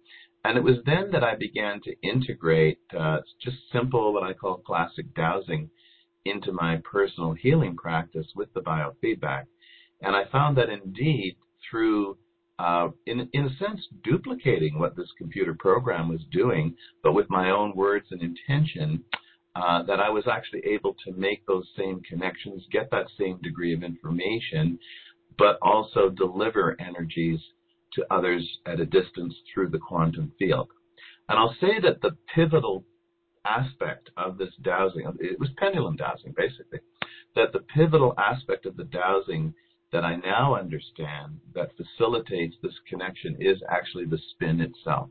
And 0.46 0.58
it 0.58 0.64
was 0.64 0.78
then 0.86 1.12
that 1.12 1.24
I 1.24 1.36
began 1.36 1.80
to 1.84 1.96
integrate 2.02 2.80
uh, 2.98 3.20
just 3.42 3.58
simple, 3.72 4.14
what 4.14 4.24
I 4.24 4.34
call 4.34 4.58
classic 4.58 5.14
dowsing, 5.16 5.70
into 6.26 6.52
my 6.52 6.82
personal 6.90 7.34
healing 7.34 7.76
practice 7.76 8.28
with 8.36 8.54
the 8.54 8.62
biofeedback. 8.62 9.46
And 10.04 10.16
I 10.16 10.26
found 10.32 10.58
that 10.58 10.70
indeed, 10.70 11.38
through 11.70 12.18
uh, 12.60 12.90
in, 13.08 13.28
in 13.34 13.46
a 13.46 13.56
sense, 13.58 13.82
duplicating 14.04 14.78
what 14.78 14.96
this 14.96 15.10
computer 15.18 15.56
program 15.58 16.08
was 16.08 16.22
doing, 16.32 16.76
but 17.02 17.14
with 17.14 17.30
my 17.30 17.50
own 17.50 17.76
words 17.76 18.06
and 18.12 18.22
intention, 18.22 19.04
uh, 19.56 19.84
that 19.84 20.00
I 20.00 20.10
was 20.10 20.26
actually 20.32 20.62
able 20.66 20.96
to 21.06 21.12
make 21.14 21.46
those 21.46 21.68
same 21.78 22.02
connections, 22.02 22.64
get 22.72 22.90
that 22.92 23.08
same 23.20 23.40
degree 23.42 23.74
of 23.74 23.84
information, 23.84 24.78
but 25.38 25.58
also 25.62 26.10
deliver 26.10 26.76
energies 26.80 27.40
to 27.94 28.06
others 28.12 28.48
at 28.66 28.80
a 28.80 28.86
distance 28.86 29.34
through 29.54 29.70
the 29.70 29.80
quantum 29.80 30.32
field. 30.38 30.70
And 31.30 31.40
I'll 31.40 31.56
say 31.60 31.80
that 31.82 32.02
the 32.02 32.16
pivotal 32.36 32.84
aspect 33.46 34.10
of 34.18 34.38
this 34.38 34.54
dowsing, 34.62 35.06
it 35.20 35.40
was 35.40 35.50
pendulum 35.58 35.96
dowsing 35.96 36.34
basically, 36.36 36.80
that 37.36 37.52
the 37.52 37.60
pivotal 37.76 38.14
aspect 38.18 38.66
of 38.66 38.78
the 38.78 38.86
dowsing 38.86 39.54
that 39.94 40.04
I 40.04 40.16
now 40.18 40.56
understand 40.56 41.40
that 41.54 41.72
facilitates 41.78 42.56
this 42.62 42.74
connection 42.90 43.38
is 43.40 43.58
actually 43.70 44.06
the 44.06 44.18
spin 44.32 44.60
itself. 44.60 45.10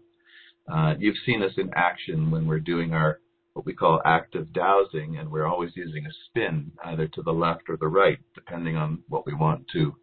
Uh, 0.70 0.94
you've 0.98 1.16
seen 1.24 1.42
us 1.42 1.52
in 1.56 1.70
action 1.74 2.30
when 2.30 2.46
we're 2.46 2.60
doing 2.60 2.92
our 2.92 3.20
what 3.54 3.66
we 3.66 3.74
call 3.74 4.00
active 4.04 4.52
dowsing, 4.52 5.18
and 5.18 5.30
we're 5.30 5.46
always 5.46 5.70
using 5.74 6.06
a 6.06 6.10
spin 6.26 6.72
either 6.86 7.06
to 7.06 7.22
the 7.22 7.30
left 7.30 7.62
or 7.68 7.76
the 7.76 7.86
right, 7.86 8.18
depending 8.34 8.76
on 8.76 8.98
what 9.08 9.26
we 9.26 9.34
want 9.34 9.62
to 9.70 9.94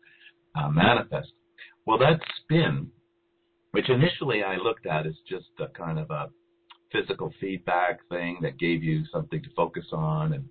uh, 0.55 0.69
manifest. 0.69 1.31
Well, 1.85 1.97
that 1.97 2.19
spin, 2.43 2.91
which 3.71 3.89
initially 3.89 4.43
I 4.43 4.57
looked 4.57 4.85
at 4.85 5.07
as 5.07 5.15
just 5.27 5.47
a 5.59 5.67
kind 5.67 5.97
of 5.97 6.11
a 6.11 6.29
physical 6.91 7.33
feedback 7.41 8.07
thing 8.09 8.37
that 8.43 8.59
gave 8.59 8.83
you 8.83 9.03
something 9.11 9.41
to 9.41 9.49
focus 9.55 9.85
on 9.91 10.33
and 10.33 10.45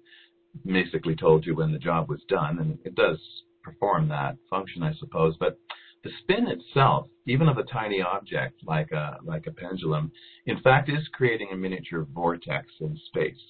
basically 0.66 1.14
told 1.14 1.46
you 1.46 1.54
when 1.54 1.72
the 1.72 1.78
job 1.78 2.08
was 2.08 2.20
done, 2.28 2.58
and 2.58 2.78
it 2.84 2.96
does 2.96 3.18
perform 3.62 4.08
that 4.08 4.36
function, 4.48 4.82
I 4.82 4.94
suppose. 4.94 5.36
But 5.38 5.58
the 6.04 6.10
spin 6.22 6.46
itself, 6.48 7.08
even 7.26 7.48
of 7.48 7.58
a 7.58 7.64
tiny 7.64 8.00
object 8.00 8.62
like 8.64 8.92
a 8.92 9.18
like 9.24 9.46
a 9.46 9.52
pendulum, 9.52 10.12
in 10.46 10.60
fact 10.60 10.88
is 10.88 11.06
creating 11.12 11.48
a 11.52 11.56
miniature 11.56 12.06
vortex 12.12 12.66
in 12.80 12.96
space. 13.06 13.40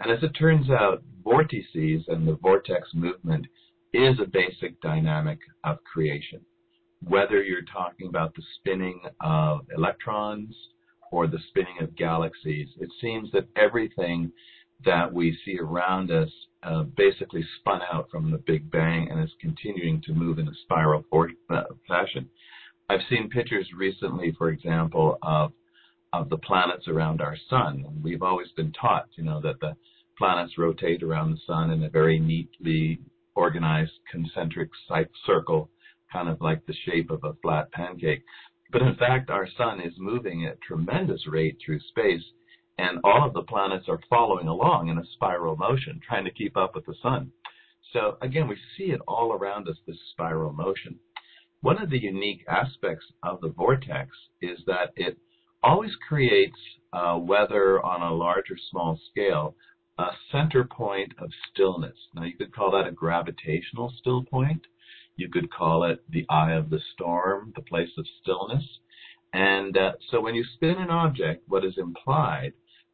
And 0.00 0.12
as 0.12 0.22
it 0.22 0.32
turns 0.38 0.70
out, 0.70 1.02
vortices 1.24 2.04
and 2.08 2.26
the 2.26 2.38
vortex 2.40 2.88
movement 2.94 3.46
is 3.92 4.20
a 4.20 4.26
basic 4.26 4.80
dynamic 4.80 5.38
of 5.64 5.82
creation. 5.84 6.40
Whether 7.02 7.42
you're 7.42 7.62
talking 7.72 8.08
about 8.08 8.34
the 8.34 8.42
spinning 8.56 9.00
of 9.20 9.60
electrons 9.76 10.54
or 11.10 11.26
the 11.26 11.38
spinning 11.48 11.76
of 11.80 11.96
galaxies, 11.96 12.68
it 12.80 12.90
seems 13.00 13.30
that 13.32 13.48
everything 13.56 14.30
that 14.84 15.12
we 15.12 15.36
see 15.44 15.58
around 15.58 16.10
us 16.10 16.30
uh, 16.62 16.82
basically 16.96 17.44
spun 17.58 17.80
out 17.92 18.08
from 18.10 18.30
the 18.30 18.38
Big 18.38 18.70
Bang 18.70 19.08
and 19.10 19.22
is 19.22 19.30
continuing 19.40 20.00
to 20.02 20.12
move 20.12 20.38
in 20.38 20.48
a 20.48 20.54
spiral 20.62 21.04
for, 21.10 21.30
uh, 21.50 21.62
fashion. 21.86 22.28
I've 22.88 23.00
seen 23.10 23.28
pictures 23.28 23.68
recently, 23.76 24.32
for 24.38 24.50
example, 24.50 25.18
of 25.22 25.52
of 26.14 26.30
the 26.30 26.38
planets 26.38 26.88
around 26.88 27.20
our 27.20 27.36
sun. 27.50 27.84
We've 28.02 28.22
always 28.22 28.48
been 28.56 28.72
taught, 28.72 29.08
you 29.16 29.24
know, 29.24 29.42
that 29.42 29.60
the 29.60 29.76
planets 30.16 30.56
rotate 30.56 31.02
around 31.02 31.32
the 31.32 31.40
sun 31.46 31.70
in 31.70 31.82
a 31.82 31.90
very 31.90 32.18
neatly 32.18 32.98
organized 33.34 33.92
concentric 34.10 34.70
circle, 35.26 35.68
kind 36.10 36.30
of 36.30 36.40
like 36.40 36.64
the 36.64 36.74
shape 36.86 37.10
of 37.10 37.22
a 37.24 37.34
flat 37.42 37.70
pancake. 37.72 38.22
But 38.72 38.82
in 38.82 38.96
fact, 38.96 39.30
our 39.30 39.46
sun 39.56 39.80
is 39.80 39.92
moving 39.98 40.46
at 40.46 40.60
tremendous 40.60 41.26
rate 41.26 41.58
through 41.64 41.80
space 41.80 42.24
and 42.78 43.00
all 43.02 43.26
of 43.26 43.34
the 43.34 43.42
planets 43.42 43.86
are 43.88 44.00
following 44.08 44.46
along 44.46 44.88
in 44.88 44.98
a 44.98 45.06
spiral 45.14 45.56
motion, 45.56 46.00
trying 46.06 46.24
to 46.24 46.30
keep 46.30 46.56
up 46.56 46.74
with 46.74 46.86
the 46.86 46.94
sun. 47.02 47.32
So 47.92 48.18
again, 48.22 48.48
we 48.48 48.56
see 48.76 48.92
it 48.92 49.00
all 49.08 49.32
around 49.32 49.68
us, 49.68 49.76
this 49.86 49.98
spiral 50.12 50.52
motion. 50.52 50.98
One 51.60 51.82
of 51.82 51.90
the 51.90 51.98
unique 51.98 52.44
aspects 52.48 53.06
of 53.22 53.40
the 53.40 53.48
vortex 53.48 54.10
is 54.40 54.58
that 54.66 54.92
it 54.94 55.18
always 55.62 55.90
creates, 56.08 56.58
uh, 56.92 57.16
whether 57.16 57.84
on 57.84 58.02
a 58.02 58.14
large 58.14 58.50
or 58.50 58.56
small 58.70 58.98
scale, 59.10 59.56
a 59.98 60.10
center 60.30 60.62
point 60.64 61.12
of 61.18 61.30
stillness. 61.50 61.96
Now 62.14 62.24
you 62.24 62.36
could 62.36 62.54
call 62.54 62.70
that 62.72 62.86
a 62.86 62.92
gravitational 62.92 63.92
still 63.98 64.22
point. 64.22 64.62
You 65.16 65.28
could 65.28 65.50
call 65.50 65.82
it 65.82 66.04
the 66.08 66.24
eye 66.28 66.52
of 66.52 66.70
the 66.70 66.80
storm, 66.92 67.52
the 67.56 67.62
place 67.62 67.90
of 67.98 68.06
stillness. 68.22 68.62
And 69.32 69.76
uh, 69.76 69.92
so 70.10 70.20
when 70.20 70.36
you 70.36 70.44
spin 70.54 70.76
an 70.78 70.90
object, 70.90 71.42
what 71.48 71.64
is 71.64 71.76
implied 71.76 72.52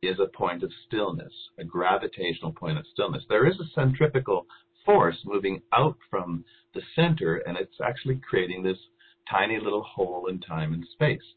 is 0.08 0.18
a 0.18 0.36
point 0.36 0.62
of 0.62 0.72
stillness, 0.86 1.32
a 1.58 1.64
gravitational 1.64 2.52
point 2.52 2.78
of 2.78 2.86
stillness. 2.92 3.24
There 3.28 3.46
is 3.46 3.58
a 3.60 3.68
centrifugal 3.74 4.46
force 4.84 5.16
moving 5.24 5.62
out 5.72 5.96
from 6.10 6.44
the 6.74 6.82
center, 6.94 7.36
and 7.46 7.56
it's 7.56 7.80
actually 7.84 8.20
creating 8.28 8.62
this 8.62 8.78
tiny 9.30 9.58
little 9.58 9.82
hole 9.82 10.26
in 10.28 10.40
time 10.40 10.72
and 10.74 10.86
space. 10.92 11.34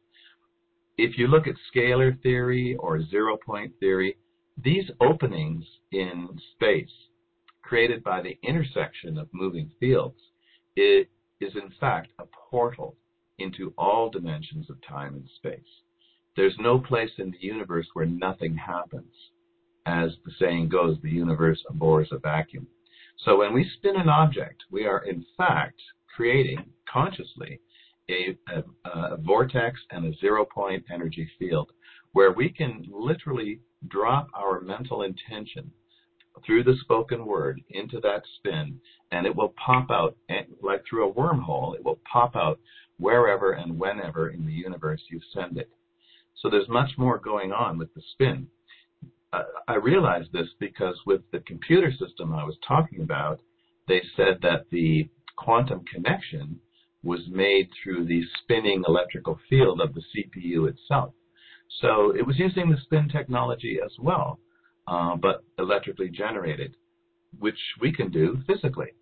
If 0.97 1.17
you 1.17 1.27
look 1.27 1.47
at 1.47 1.55
scalar 1.73 2.21
theory 2.21 2.75
or 2.79 3.03
zero 3.03 3.37
point 3.37 3.73
theory, 3.79 4.17
these 4.57 4.89
openings 4.99 5.63
in 5.91 6.27
space 6.55 6.89
created 7.61 8.03
by 8.03 8.21
the 8.21 8.37
intersection 8.43 9.17
of 9.17 9.27
moving 9.33 9.69
fields 9.79 10.19
it 10.77 11.09
is 11.41 11.53
in 11.55 11.71
fact 11.79 12.09
a 12.19 12.23
portal 12.49 12.95
into 13.39 13.73
all 13.77 14.09
dimensions 14.09 14.69
of 14.69 14.77
time 14.87 15.15
and 15.15 15.27
space. 15.35 15.81
There's 16.37 16.55
no 16.59 16.77
place 16.77 17.09
in 17.17 17.31
the 17.31 17.39
universe 17.41 17.87
where 17.93 18.05
nothing 18.05 18.55
happens. 18.55 19.11
As 19.87 20.11
the 20.23 20.31
saying 20.39 20.69
goes, 20.69 20.97
the 21.01 21.09
universe 21.09 21.59
abhors 21.67 22.09
a 22.11 22.19
vacuum. 22.19 22.67
So 23.25 23.39
when 23.39 23.53
we 23.53 23.67
spin 23.77 23.95
an 23.95 24.07
object, 24.07 24.63
we 24.69 24.85
are 24.85 25.03
in 25.03 25.25
fact 25.35 25.81
creating 26.15 26.63
consciously 26.87 27.59
a, 28.07 28.37
a, 28.53 28.89
a 28.89 29.17
vortex 29.17 29.79
and 29.89 30.05
a 30.05 30.17
zero 30.19 30.45
point 30.45 30.85
energy 30.93 31.27
field 31.39 31.71
where 32.11 32.31
we 32.31 32.49
can 32.49 32.85
literally 32.91 33.59
drop 33.87 34.27
our 34.35 34.61
mental 34.61 35.01
intention 35.01 35.71
through 36.45 36.63
the 36.63 36.77
spoken 36.81 37.25
word 37.25 37.59
into 37.71 37.99
that 38.01 38.21
spin 38.37 38.79
and 39.11 39.25
it 39.25 39.35
will 39.35 39.53
pop 39.63 39.89
out 39.89 40.15
eh, 40.29 40.43
like 40.61 40.83
through 40.87 41.09
a 41.09 41.13
wormhole 41.13 41.75
it 41.75 41.83
will 41.83 41.99
pop 42.11 42.35
out 42.35 42.59
wherever 42.99 43.53
and 43.53 43.79
whenever 43.79 44.29
in 44.29 44.45
the 44.45 44.51
universe 44.51 45.01
you 45.09 45.19
send 45.33 45.57
it 45.57 45.69
so 46.41 46.49
there's 46.49 46.69
much 46.69 46.91
more 46.97 47.17
going 47.17 47.51
on 47.51 47.77
with 47.77 47.93
the 47.93 48.01
spin 48.11 48.47
uh, 49.33 49.43
i 49.67 49.75
realized 49.75 50.31
this 50.31 50.47
because 50.59 50.95
with 51.05 51.21
the 51.31 51.39
computer 51.41 51.91
system 51.91 52.33
i 52.33 52.43
was 52.43 52.57
talking 52.67 53.01
about 53.01 53.39
they 53.87 54.01
said 54.15 54.39
that 54.41 54.65
the 54.71 55.07
quantum 55.35 55.83
connection 55.93 56.59
was 57.03 57.21
made 57.29 57.69
through 57.81 58.05
the 58.05 58.21
spinning 58.41 58.83
electrical 58.87 59.39
field 59.49 59.79
of 59.81 59.93
the 59.93 60.01
cpu 60.15 60.69
itself 60.69 61.13
so 61.81 62.13
it 62.15 62.25
was 62.25 62.39
using 62.39 62.69
the 62.69 62.77
spin 62.83 63.07
technology 63.09 63.77
as 63.83 63.91
well 63.99 64.39
uh, 64.87 65.15
but 65.15 65.43
electrically 65.59 66.09
generated, 66.09 66.75
which 67.39 67.59
we 67.81 67.91
can 67.91 68.09
do 68.09 68.39
physically. 68.47 68.93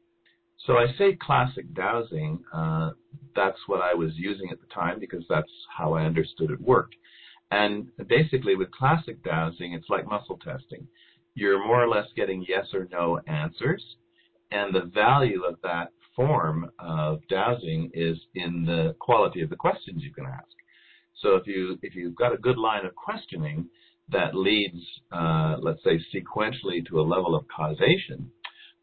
So 0.66 0.74
I 0.74 0.88
say 0.98 1.18
classic 1.22 1.74
dowsing. 1.74 2.44
Uh, 2.52 2.92
that's 3.36 3.60
what 3.68 3.82
I 3.82 3.94
was 3.94 4.12
using 4.16 4.50
at 4.52 4.60
the 4.60 4.68
time 4.74 5.00
because 5.00 5.24
that's 5.30 5.52
how 5.76 5.94
I 5.94 6.06
understood 6.06 6.50
it 6.50 6.60
worked. 6.60 6.96
And 7.52 7.88
basically, 8.08 8.56
with 8.56 8.72
classic 8.72 9.24
dowsing, 9.24 9.74
it's 9.74 9.90
like 9.90 10.08
muscle 10.08 10.40
testing. 10.44 10.88
You're 11.36 11.66
more 11.66 11.84
or 11.84 11.88
less 11.88 12.08
getting 12.16 12.46
yes 12.48 12.66
or 12.74 12.88
no 12.92 13.20
answers, 13.28 13.84
and 14.52 14.74
the 14.74 14.90
value 14.94 15.44
of 15.44 15.56
that 15.64 15.92
form 16.16 16.72
of 16.80 17.20
dowsing 17.30 17.92
is 17.94 18.18
in 18.36 18.66
the 18.66 18.96
quality 19.00 19.42
of 19.42 19.50
the 19.50 19.56
questions 19.56 20.02
you 20.02 20.14
can 20.14 20.26
ask. 20.26 20.48
So 21.22 21.36
if 21.36 21.46
you 21.46 21.78
if 21.82 21.96
you've 21.96 22.16
got 22.16 22.34
a 22.34 22.38
good 22.38 22.58
line 22.58 22.86
of 22.86 22.96
questioning, 22.96 23.70
that 24.10 24.36
leads, 24.36 24.80
uh, 25.12 25.58
let's 25.60 25.84
say, 25.84 26.00
sequentially 26.14 26.86
to 26.88 27.00
a 27.00 27.02
level 27.02 27.36
of 27.36 27.46
causation 27.48 28.32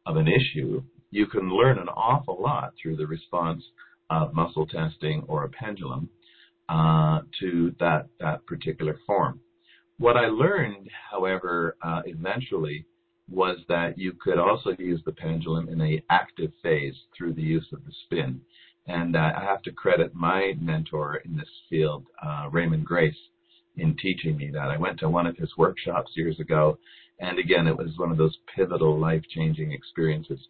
of 0.06 0.16
an 0.16 0.28
issue, 0.28 0.82
you 1.10 1.26
can 1.26 1.50
learn 1.50 1.78
an 1.78 1.88
awful 1.88 2.40
lot 2.40 2.72
through 2.80 2.96
the 2.96 3.06
response 3.06 3.62
of 4.10 4.34
muscle 4.34 4.66
testing 4.66 5.24
or 5.28 5.44
a 5.44 5.48
pendulum 5.48 6.08
uh, 6.68 7.20
to 7.40 7.74
that, 7.80 8.06
that 8.20 8.44
particular 8.46 8.98
form. 9.06 9.40
What 9.98 10.16
I 10.16 10.26
learned, 10.26 10.88
however, 11.10 11.76
uh, 11.82 12.02
eventually 12.06 12.86
was 13.30 13.58
that 13.68 13.98
you 13.98 14.12
could 14.20 14.38
also 14.38 14.70
use 14.78 15.00
the 15.04 15.12
pendulum 15.12 15.68
in 15.68 15.80
a 15.80 16.02
active 16.10 16.52
phase 16.62 16.94
through 17.16 17.34
the 17.34 17.42
use 17.42 17.66
of 17.72 17.84
the 17.84 17.92
spin. 18.04 18.40
And 18.86 19.14
uh, 19.14 19.32
I 19.36 19.44
have 19.44 19.62
to 19.62 19.72
credit 19.72 20.14
my 20.14 20.54
mentor 20.60 21.16
in 21.24 21.36
this 21.36 21.48
field, 21.70 22.04
uh, 22.24 22.48
Raymond 22.50 22.84
Grace, 22.84 23.16
in 23.76 23.96
teaching 23.96 24.36
me 24.36 24.50
that. 24.52 24.70
I 24.70 24.76
went 24.76 24.98
to 25.00 25.08
one 25.08 25.26
of 25.26 25.36
his 25.36 25.56
workshops 25.56 26.12
years 26.16 26.38
ago, 26.40 26.78
and 27.20 27.38
again, 27.38 27.66
it 27.66 27.76
was 27.76 27.96
one 27.96 28.10
of 28.10 28.18
those 28.18 28.36
pivotal, 28.54 28.98
life 28.98 29.22
changing 29.30 29.72
experiences 29.72 30.40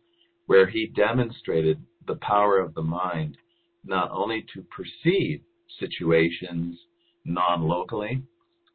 where 0.47 0.67
he 0.67 0.87
demonstrated 0.87 1.79
the 2.07 2.17
power 2.17 2.59
of 2.59 2.75
the 2.75 2.83
mind 2.83 3.37
not 3.85 4.11
only 4.11 4.45
to 4.55 4.65
perceive 4.65 5.41
situations 5.79 6.79
non 7.25 7.63
locally, 7.63 8.23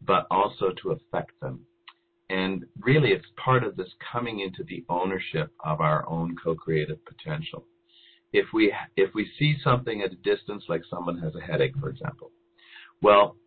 but 0.01 0.27
also 0.31 0.71
to 0.81 0.91
affect 0.91 1.39
them. 1.41 1.65
And 2.29 2.65
really, 2.79 3.11
it's 3.11 3.25
part 3.43 3.63
of 3.63 3.75
this 3.75 3.89
coming 4.11 4.41
into 4.41 4.63
the 4.63 4.83
ownership 4.89 5.51
of 5.63 5.79
our 5.79 6.07
own 6.09 6.35
co-creative 6.43 6.99
potential. 7.05 7.65
If 8.33 8.47
we 8.53 8.73
if 8.97 9.13
we 9.15 9.29
see 9.39 9.55
something 9.63 10.01
at 10.01 10.11
a 10.11 10.15
distance, 10.15 10.65
like 10.67 10.81
someone 10.89 11.17
has 11.19 11.33
a 11.35 11.41
headache, 11.41 11.77
for 11.79 11.89
example, 11.89 12.31
well, 13.01 13.37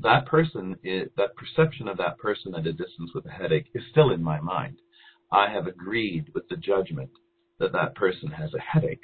that 0.00 0.26
person, 0.26 0.76
is, 0.82 1.08
that 1.16 1.36
perception 1.36 1.88
of 1.88 1.98
that 1.98 2.18
person 2.18 2.54
at 2.54 2.66
a 2.66 2.72
distance 2.72 3.10
with 3.14 3.26
a 3.26 3.30
headache 3.30 3.66
is 3.74 3.82
still 3.90 4.10
in 4.10 4.22
my 4.22 4.40
mind. 4.40 4.78
I 5.30 5.50
have 5.50 5.66
agreed 5.66 6.26
with 6.34 6.48
the 6.48 6.56
judgment 6.56 7.10
that 7.58 7.72
that 7.72 7.94
person 7.94 8.30
has 8.30 8.54
a 8.54 8.60
headache. 8.60 9.02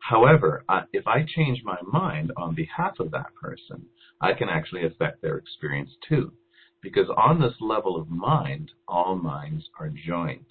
However, 0.00 0.64
if 0.92 1.06
I 1.06 1.24
change 1.24 1.62
my 1.64 1.78
mind 1.82 2.32
on 2.36 2.54
behalf 2.54 2.98
of 3.00 3.10
that 3.10 3.34
person, 3.34 3.86
I 4.20 4.32
can 4.32 4.48
actually 4.48 4.84
affect 4.84 5.22
their 5.22 5.36
experience 5.36 5.90
too. 6.08 6.32
Because 6.82 7.08
on 7.16 7.40
this 7.40 7.54
level 7.60 7.96
of 7.96 8.08
mind, 8.08 8.70
all 8.86 9.16
minds 9.16 9.68
are 9.78 9.90
joined. 9.90 10.46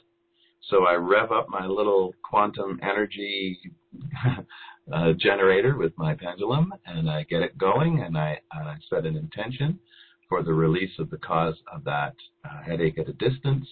So 0.69 0.85
I 0.85 0.95
rev 0.95 1.31
up 1.31 1.47
my 1.49 1.65
little 1.65 2.13
quantum 2.23 2.79
energy 2.83 3.57
uh, 4.93 5.13
generator 5.13 5.77
with 5.77 5.97
my 5.97 6.13
pendulum, 6.15 6.73
and 6.85 7.09
I 7.09 7.23
get 7.23 7.41
it 7.41 7.57
going, 7.57 8.01
and 8.01 8.17
I, 8.17 8.41
I 8.51 8.75
set 8.89 9.05
an 9.05 9.15
intention 9.15 9.79
for 10.27 10.43
the 10.43 10.53
release 10.53 10.99
of 10.99 11.09
the 11.09 11.17
cause 11.17 11.55
of 11.73 11.85
that 11.85 12.15
uh, 12.43 12.61
headache 12.63 12.97
at 12.97 13.07
a 13.07 13.13
distance, 13.13 13.67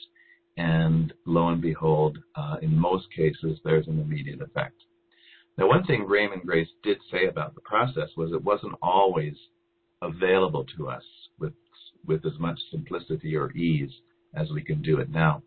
and 0.58 1.14
lo 1.26 1.50
and 1.50 1.62
behold, 1.62 2.18
uh, 2.36 2.58
in 2.62 2.78
most 2.78 3.08
cases, 3.14 3.60
there's 3.64 3.88
an 3.88 4.00
immediate 4.00 4.42
effect. 4.42 4.82
Now, 5.58 5.68
one 5.68 5.86
thing 5.86 6.06
Raymond 6.06 6.44
Grace 6.46 6.68
did 6.84 6.98
say 7.12 7.28
about 7.28 7.56
the 7.56 7.62
process 7.62 8.10
was 8.18 8.32
it 8.32 8.44
wasn't 8.44 8.76
always 8.82 9.36
available 10.02 10.66
to 10.78 10.90
us 10.90 11.04
with 11.40 11.54
with 12.06 12.26
as 12.26 12.38
much 12.40 12.60
simplicity 12.70 13.36
or 13.36 13.52
ease 13.54 13.92
as 14.36 14.52
we 14.52 14.62
can 14.62 14.82
do 14.82 15.00
it 15.00 15.10
now. 15.10 15.42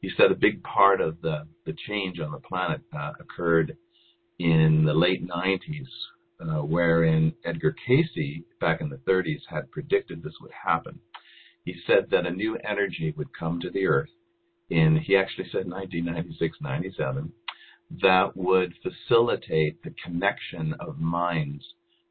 He 0.00 0.10
said 0.16 0.32
a 0.32 0.34
big 0.34 0.62
part 0.62 1.00
of 1.00 1.20
the 1.20 1.46
the 1.66 1.74
change 1.86 2.20
on 2.20 2.32
the 2.32 2.38
planet 2.38 2.80
uh, 2.96 3.12
occurred 3.20 3.76
in 4.38 4.84
the 4.86 4.94
late 4.94 5.26
90s, 5.28 5.86
uh, 6.40 6.62
wherein 6.64 7.34
Edgar 7.44 7.76
Cayce, 7.86 8.42
back 8.60 8.80
in 8.80 8.88
the 8.88 8.96
30s, 8.96 9.42
had 9.50 9.70
predicted 9.70 10.22
this 10.22 10.40
would 10.40 10.52
happen. 10.52 10.98
He 11.66 11.74
said 11.86 12.08
that 12.10 12.24
a 12.24 12.30
new 12.30 12.56
energy 12.56 13.12
would 13.18 13.36
come 13.38 13.60
to 13.60 13.70
the 13.70 13.86
Earth 13.86 14.08
in, 14.70 14.96
he 14.96 15.16
actually 15.16 15.48
said 15.50 15.68
1996 15.68 16.58
97, 16.60 17.32
that 18.02 18.36
would 18.36 18.72
facilitate 18.82 19.82
the 19.82 19.94
connection 20.04 20.74
of 20.78 20.98
minds 20.98 21.64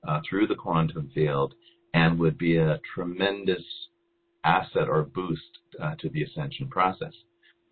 uh, 0.08 0.20
through 0.30 0.48
the 0.48 0.56
quantum 0.56 1.10
field 1.14 1.54
and 1.94 2.20
would 2.20 2.38
be 2.38 2.58
a 2.58 2.80
tremendous 2.94 3.64
asset 4.44 4.88
or 4.88 5.04
boost 5.04 5.60
uh, 5.82 5.96
to 6.00 6.10
the 6.10 6.24
ascension 6.24 6.68
process. 6.68 7.14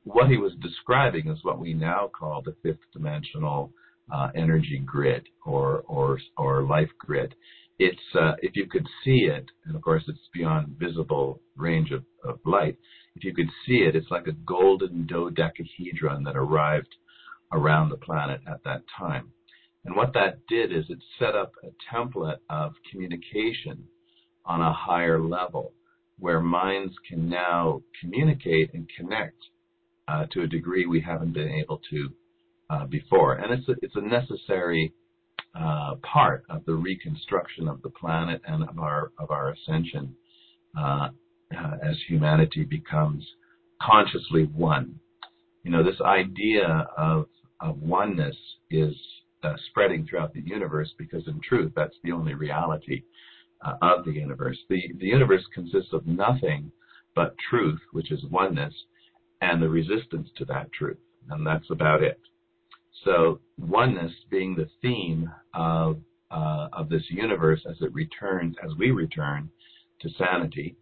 What 0.04 0.30
he 0.30 0.38
was 0.38 0.54
describing 0.62 1.28
is 1.28 1.43
what 1.43 1.60
we 1.60 1.74
now 1.74 2.10
call 2.17 2.41
the 2.41 2.56
fifth 2.63 2.80
dimensional 2.93 3.72
uh, 4.13 4.30
energy 4.36 4.82
grid 4.86 5.28
or 5.46 5.84
or 5.88 6.20
or 6.38 6.63
life 6.63 6.89
grid. 6.98 7.36
It's 7.78 8.00
uh, 8.15 8.34
if 8.41 8.56
you 8.56 8.67
could 8.67 8.88
see 9.04 9.30
it, 9.30 9.46
and 9.65 9.76
of 9.76 9.82
course 9.82 10.04
it's 10.08 10.20
beyond 10.34 10.78
visible 10.80 11.41
range 11.58 11.91
of, 11.91 12.04
of 12.24 12.39
light. 12.46 12.78
If 13.15 13.24
you 13.24 13.34
could 13.34 13.50
see 13.65 13.80
it, 13.80 13.96
it's 13.96 14.10
like 14.10 14.28
a 14.28 14.32
golden 14.32 15.08
dodecahedron 15.08 16.24
that 16.24 16.38
arrived 16.38 16.96
around 17.51 17.89
the 17.89 17.97
planet 17.97 18.41
at 18.47 18.63
that 18.63 18.83
time. 18.97 19.31
And 19.86 19.95
what 19.95 20.13
that 20.13 20.45
did 20.47 20.71
is 20.71 20.86
it 20.89 20.99
set 21.17 21.36
up 21.36 21.53
a 21.63 21.95
template 21.95 22.39
of 22.49 22.73
communication 22.91 23.86
on 24.45 24.62
a 24.62 24.73
higher 24.73 25.19
level 25.19 25.73
where 26.19 26.41
minds 26.41 26.93
can 27.07 27.29
now 27.29 27.81
communicate 28.01 28.73
and 28.73 28.88
connect 28.97 29.38
uh, 30.07 30.25
to 30.31 30.41
a 30.41 30.47
degree 30.47 30.86
we 30.86 31.01
haven't 31.01 31.33
been 31.33 31.49
able 31.49 31.79
to 31.89 32.10
uh, 32.69 32.86
before, 32.86 33.33
and 33.36 33.53
it's 33.53 33.67
a, 33.69 33.75
it's 33.81 33.95
a 33.95 34.01
necessary 34.01 34.91
uh, 35.55 35.95
part 36.03 36.43
of 36.49 36.65
the 36.65 36.73
reconstruction 36.73 37.67
of 37.67 37.81
the 37.81 37.89
planet 37.89 38.41
and 38.45 38.67
of 38.67 38.77
our 38.79 39.12
of 39.19 39.31
our 39.31 39.53
ascension 39.53 40.13
uh, 40.77 41.10
uh, 41.57 41.77
as 41.81 41.95
humanity 42.07 42.63
becomes 42.63 43.25
consciously 43.81 44.43
one. 44.53 44.99
You 45.63 45.71
know, 45.71 45.83
this 45.83 45.99
idea 46.01 46.88
of 46.97 47.27
of 47.62 47.82
oneness 47.82 48.36
is 48.70 48.93
uh, 49.43 49.54
spreading 49.70 50.06
throughout 50.06 50.34
the 50.34 50.41
universe 50.41 50.93
because, 50.98 51.28
in 51.28 51.39
truth, 51.41 51.72
that's 51.76 51.96
the 52.04 52.12
only 52.12 52.34
reality 52.34 53.04
uh, 53.65 53.76
of 53.82 54.06
the 54.06 54.12
universe. 54.12 54.58
The, 54.70 54.82
the 55.00 55.08
universe 55.08 55.43
consists 55.54 55.93
of 55.93 56.06
nothing 56.06 56.72
but 57.15 57.36
truth, 57.50 57.80
which 57.91 58.12
is 58.12 58.24
oneness, 58.30 58.74
and 59.41 59.62
the 59.62 59.70
resistance 59.70 60.30
to 60.38 60.46
that 60.46 60.72
truth. 60.72 60.98
And 61.30 61.46
that's 61.46 61.70
about 61.70 62.04
it. 62.04 62.20
So, 63.04 63.39
oneness 63.58 64.12
being 64.30 64.56
the 64.56 64.70
theme 64.82 65.30
of, 65.54 65.98
uh, 66.32 66.70
of 66.74 66.89
this 66.89 67.04
universe 67.10 67.62
as 67.70 67.78
it 67.82 67.93
returns, 67.93 68.56
as 68.63 68.72
we 68.78 68.91
return 68.91 69.50
to 70.02 70.10
sanity, 70.17 70.76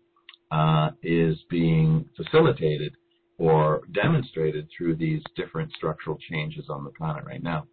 uh, 0.51 0.91
is 1.03 1.37
being 1.49 2.07
facilitated 2.15 2.95
or 3.37 3.81
demonstrated 3.91 4.67
through 4.75 4.95
these 4.95 5.21
different 5.35 5.71
structural 5.73 6.17
changes 6.29 6.65
on 6.69 6.83
the 6.83 6.89
planet 6.91 7.25
right 7.25 7.43
now. 7.43 7.67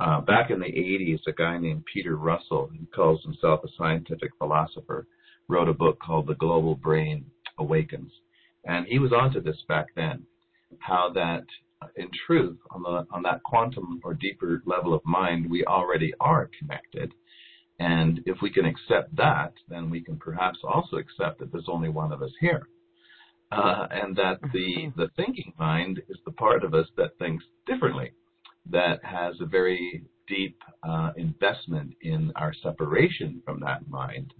Uh, 0.00 0.20
back 0.20 0.50
in 0.50 0.58
the 0.58 0.66
80s, 0.66 1.20
a 1.26 1.32
guy 1.32 1.58
named 1.58 1.84
Peter 1.92 2.16
Russell, 2.16 2.70
who 2.70 2.86
calls 2.94 3.22
himself 3.22 3.60
a 3.64 3.68
scientific 3.78 4.30
philosopher, 4.38 5.06
wrote 5.48 5.68
a 5.68 5.74
book 5.74 5.98
called 6.00 6.26
The 6.26 6.34
Global 6.34 6.74
Brain 6.74 7.24
Awakens. 7.58 8.12
And 8.64 8.86
he 8.86 8.98
was 8.98 9.12
onto 9.12 9.40
this 9.40 9.56
back 9.68 9.86
then, 9.94 10.24
how 10.80 11.10
that 11.14 11.44
in 11.96 12.08
truth, 12.26 12.58
on, 12.70 12.82
the, 12.82 13.06
on 13.12 13.22
that 13.22 13.42
quantum 13.42 14.00
or 14.04 14.14
deeper 14.14 14.62
level 14.66 14.94
of 14.94 15.04
mind, 15.04 15.50
we 15.50 15.64
already 15.64 16.12
are 16.20 16.50
connected. 16.58 17.12
And 17.80 18.20
if 18.26 18.38
we 18.42 18.50
can 18.50 18.64
accept 18.64 19.14
that, 19.16 19.52
then 19.68 19.90
we 19.90 20.00
can 20.00 20.16
perhaps 20.16 20.58
also 20.62 20.96
accept 20.96 21.40
that 21.40 21.50
there's 21.50 21.68
only 21.68 21.88
one 21.88 22.12
of 22.12 22.22
us 22.22 22.30
here 22.40 22.68
uh, 23.52 23.86
and 23.90 24.16
that 24.16 24.38
the 24.52 24.92
the 24.96 25.08
thinking 25.16 25.52
mind 25.58 26.00
is 26.08 26.16
the 26.24 26.32
part 26.32 26.64
of 26.64 26.74
us 26.74 26.86
that 26.96 27.18
thinks 27.18 27.44
differently, 27.66 28.12
that 28.70 29.04
has 29.04 29.34
a 29.40 29.46
very 29.46 30.04
deep 30.26 30.56
uh, 30.88 31.10
investment 31.16 31.94
in 32.00 32.32
our 32.36 32.54
separation 32.62 33.42
from 33.44 33.60
that 33.60 33.86
mind, 33.88 34.32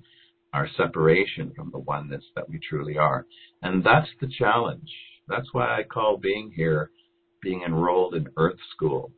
our 0.54 0.68
separation 0.76 1.52
from 1.54 1.70
the 1.72 1.78
oneness 1.78 2.24
that 2.34 2.48
we 2.48 2.58
truly 2.68 2.96
are, 2.96 3.26
and 3.62 3.84
that's 3.84 4.08
the 4.20 4.30
challenge. 4.38 4.90
That's 5.28 5.52
why 5.52 5.78
I 5.78 5.82
call 5.82 6.16
being 6.16 6.50
here, 6.54 6.90
being 7.42 7.62
enrolled 7.66 8.14
in 8.14 8.28
Earth 8.36 8.58
School, 8.74 9.12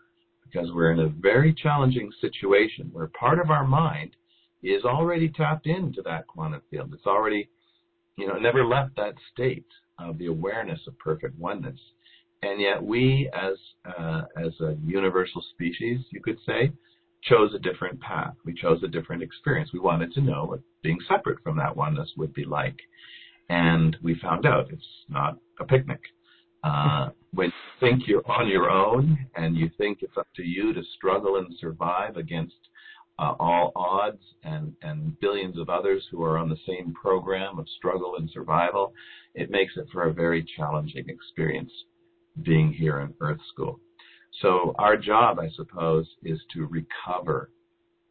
because 0.44 0.70
we're 0.72 0.92
in 0.92 1.00
a 1.00 1.08
very 1.20 1.54
challenging 1.54 2.10
situation 2.20 2.90
where 2.92 3.08
part 3.08 3.38
of 3.38 3.50
our 3.50 3.66
mind 3.66 4.10
is 4.62 4.84
already 4.84 5.28
tapped 5.28 5.66
into 5.66 6.02
that 6.02 6.26
quantum 6.26 6.62
field. 6.70 6.92
It's 6.94 7.06
already, 7.06 7.48
you 8.16 8.26
know, 8.26 8.38
never 8.38 8.64
left 8.64 8.96
that 8.96 9.14
state 9.32 9.66
of 9.98 10.18
the 10.18 10.26
awareness 10.26 10.80
of 10.86 10.98
perfect 10.98 11.38
oneness. 11.38 11.78
And 12.42 12.60
yet 12.60 12.82
we, 12.82 13.30
as 13.32 13.56
uh, 13.98 14.22
as 14.36 14.52
a 14.60 14.76
universal 14.84 15.42
species, 15.54 16.00
you 16.10 16.20
could 16.20 16.38
say, 16.46 16.72
chose 17.22 17.54
a 17.54 17.58
different 17.58 18.00
path. 18.00 18.34
We 18.44 18.54
chose 18.54 18.82
a 18.82 18.88
different 18.88 19.22
experience. 19.22 19.70
We 19.72 19.80
wanted 19.80 20.12
to 20.14 20.20
know 20.20 20.44
what 20.44 20.60
being 20.82 20.98
separate 21.08 21.42
from 21.42 21.56
that 21.56 21.74
oneness 21.74 22.10
would 22.16 22.34
be 22.34 22.44
like. 22.44 22.76
And 23.48 23.96
we 24.02 24.14
found 24.20 24.46
out 24.46 24.70
it's 24.70 24.84
not 25.08 25.38
a 25.60 25.64
picnic. 25.64 26.00
Uh, 26.62 27.10
when 27.32 27.46
you 27.46 27.52
think 27.80 28.02
you're 28.06 28.30
on 28.30 28.48
your 28.48 28.70
own 28.70 29.18
and 29.36 29.56
you 29.56 29.70
think 29.78 29.98
it's 30.02 30.16
up 30.16 30.28
to 30.36 30.42
you 30.42 30.72
to 30.72 30.82
struggle 30.96 31.36
and 31.36 31.46
survive 31.60 32.16
against 32.16 32.54
uh, 33.18 33.34
all 33.38 33.72
odds 33.76 34.22
and, 34.42 34.72
and 34.82 35.18
billions 35.20 35.58
of 35.58 35.68
others 35.68 36.04
who 36.10 36.22
are 36.22 36.38
on 36.38 36.48
the 36.48 36.58
same 36.66 36.92
program 36.94 37.58
of 37.58 37.66
struggle 37.76 38.16
and 38.18 38.28
survival, 38.32 38.92
it 39.34 39.50
makes 39.50 39.72
it 39.76 39.86
for 39.92 40.04
a 40.04 40.12
very 40.12 40.44
challenging 40.56 41.04
experience 41.08 41.70
being 42.42 42.72
here 42.72 43.00
in 43.00 43.14
Earth 43.20 43.40
School. 43.52 43.78
So 44.42 44.74
our 44.78 44.96
job, 44.96 45.38
I 45.38 45.48
suppose, 45.54 46.06
is 46.24 46.40
to 46.54 46.66
recover 46.66 47.50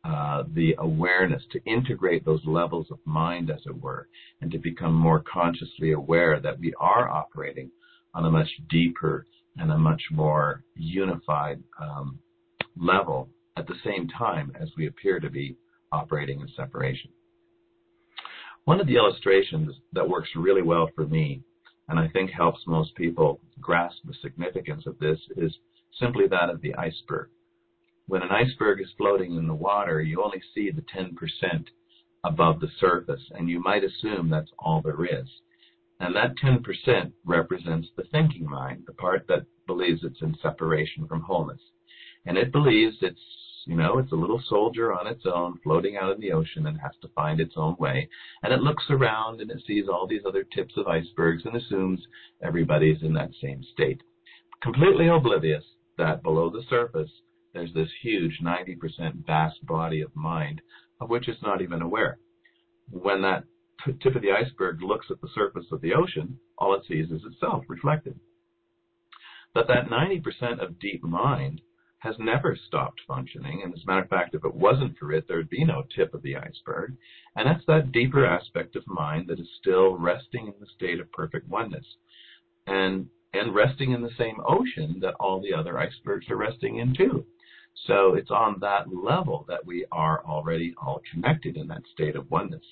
uh, 0.05 0.43
the 0.53 0.75
awareness, 0.79 1.43
to 1.51 1.63
integrate 1.65 2.25
those 2.25 2.41
levels 2.45 2.87
of 2.91 2.99
mind, 3.05 3.49
as 3.49 3.61
it 3.65 3.81
were, 3.81 4.07
and 4.41 4.51
to 4.51 4.57
become 4.57 4.93
more 4.93 5.23
consciously 5.31 5.93
aware 5.93 6.39
that 6.39 6.59
we 6.59 6.73
are 6.79 7.09
operating 7.09 7.69
on 8.13 8.25
a 8.25 8.31
much 8.31 8.49
deeper 8.69 9.25
and 9.57 9.71
a 9.71 9.77
much 9.77 10.01
more 10.11 10.63
unified 10.75 11.61
um, 11.81 12.19
level 12.77 13.29
at 13.55 13.67
the 13.67 13.75
same 13.83 14.07
time 14.07 14.51
as 14.59 14.69
we 14.77 14.87
appear 14.87 15.19
to 15.19 15.29
be 15.29 15.55
operating 15.91 16.41
in 16.41 16.47
separation. 16.55 17.11
One 18.65 18.79
of 18.79 18.87
the 18.87 18.95
illustrations 18.95 19.75
that 19.91 20.07
works 20.07 20.29
really 20.35 20.61
well 20.61 20.89
for 20.95 21.05
me, 21.05 21.41
and 21.89 21.99
I 21.99 22.07
think 22.07 22.31
helps 22.31 22.65
most 22.65 22.95
people 22.95 23.41
grasp 23.59 23.97
the 24.05 24.13
significance 24.21 24.85
of 24.87 24.97
this, 24.99 25.19
is 25.35 25.53
simply 25.99 26.27
that 26.27 26.49
of 26.49 26.61
the 26.61 26.73
iceberg. 26.75 27.29
When 28.07 28.21
an 28.21 28.31
iceberg 28.31 28.81
is 28.81 28.91
floating 28.97 29.35
in 29.35 29.47
the 29.47 29.53
water, 29.53 30.01
you 30.01 30.23
only 30.23 30.41
see 30.53 30.71
the 30.71 30.81
10% 30.81 31.67
above 32.23 32.59
the 32.59 32.71
surface, 32.79 33.21
and 33.31 33.49
you 33.49 33.59
might 33.59 33.83
assume 33.83 34.29
that's 34.29 34.51
all 34.59 34.81
there 34.81 35.05
is. 35.05 35.27
And 35.99 36.15
that 36.15 36.35
10% 36.37 37.11
represents 37.25 37.89
the 37.95 38.03
thinking 38.11 38.49
mind, 38.49 38.83
the 38.87 38.93
part 38.93 39.27
that 39.27 39.45
believes 39.67 40.03
it's 40.03 40.21
in 40.21 40.35
separation 40.41 41.07
from 41.07 41.21
wholeness. 41.21 41.61
And 42.25 42.37
it 42.37 42.51
believes 42.51 42.97
it's 43.01 43.19
you 43.65 43.75
know, 43.75 43.97
it's 43.97 44.11
a 44.11 44.15
little 44.15 44.41
soldier 44.49 44.93
on 44.93 45.07
its 45.07 45.23
own, 45.25 45.57
floating 45.63 45.95
out 45.95 46.13
in 46.13 46.19
the 46.19 46.33
ocean 46.33 46.67
and 46.67 46.79
has 46.81 46.91
to 47.01 47.07
find 47.09 47.39
its 47.39 47.53
own 47.55 47.75
way. 47.79 48.09
And 48.41 48.51
it 48.51 48.59
looks 48.59 48.83
around 48.89 49.39
and 49.39 49.49
it 49.49 49.63
sees 49.65 49.85
all 49.87 50.05
these 50.05 50.25
other 50.27 50.43
tips 50.43 50.73
of 50.75 50.87
icebergs 50.87 51.43
and 51.45 51.55
assumes 51.55 52.05
everybody's 52.41 53.01
in 53.01 53.13
that 53.13 53.31
same 53.41 53.63
state. 53.71 54.01
Completely 54.61 55.07
oblivious 55.07 55.63
that 55.97 56.23
below 56.23 56.49
the 56.49 56.63
surface, 56.69 57.09
there's 57.53 57.73
this 57.73 57.89
huge 58.01 58.39
90% 58.43 59.25
vast 59.25 59.65
body 59.65 60.01
of 60.01 60.13
mind 60.15 60.61
of 60.99 61.09
which 61.09 61.27
it's 61.27 61.41
not 61.41 61.61
even 61.61 61.81
aware. 61.81 62.17
When 62.89 63.21
that 63.21 63.43
tip 64.01 64.15
of 64.15 64.21
the 64.21 64.31
iceberg 64.31 64.81
looks 64.81 65.07
at 65.09 65.21
the 65.21 65.27
surface 65.33 65.65
of 65.71 65.81
the 65.81 65.93
ocean, 65.93 66.39
all 66.57 66.73
it 66.75 66.83
sees 66.87 67.11
is 67.11 67.21
itself 67.25 67.65
reflected. 67.67 68.19
But 69.53 69.67
that 69.67 69.89
90% 69.89 70.59
of 70.63 70.79
deep 70.79 71.03
mind 71.03 71.61
has 72.03 72.15
never 72.19 72.57
stopped 72.67 72.99
functioning. 73.07 73.61
And 73.63 73.73
as 73.73 73.81
a 73.83 73.87
matter 73.87 74.01
of 74.01 74.09
fact, 74.09 74.35
if 74.35 74.43
it 74.43 74.53
wasn't 74.53 74.97
for 74.97 75.13
it, 75.13 75.25
there 75.25 75.37
would 75.37 75.49
be 75.49 75.63
no 75.63 75.83
tip 75.95 76.13
of 76.13 76.21
the 76.21 76.35
iceberg. 76.35 76.97
And 77.37 77.47
that's 77.47 77.65
that 77.67 77.93
deeper 77.93 78.25
aspect 78.25 78.75
of 78.75 78.85
mind 78.87 79.27
that 79.29 79.39
is 79.39 79.47
still 79.61 79.95
resting 79.95 80.47
in 80.47 80.53
the 80.59 80.67
state 80.75 80.99
of 80.99 81.09
perfect 81.13 81.47
oneness. 81.47 81.85
And 82.67 83.07
and 83.33 83.55
resting 83.55 83.93
in 83.93 84.01
the 84.01 84.11
same 84.17 84.35
ocean 84.45 84.99
that 85.01 85.15
all 85.19 85.41
the 85.41 85.53
other 85.53 85.79
icebergs 85.79 86.29
are 86.29 86.35
resting 86.35 86.77
in 86.77 86.93
too. 86.93 87.25
So 87.87 88.13
it's 88.13 88.29
on 88.29 88.59
that 88.59 88.93
level 88.93 89.45
that 89.47 89.65
we 89.65 89.85
are 89.91 90.23
already 90.25 90.75
all 90.79 91.01
connected 91.11 91.57
in 91.57 91.67
that 91.69 91.81
state 91.91 92.15
of 92.15 92.29
oneness. 92.29 92.65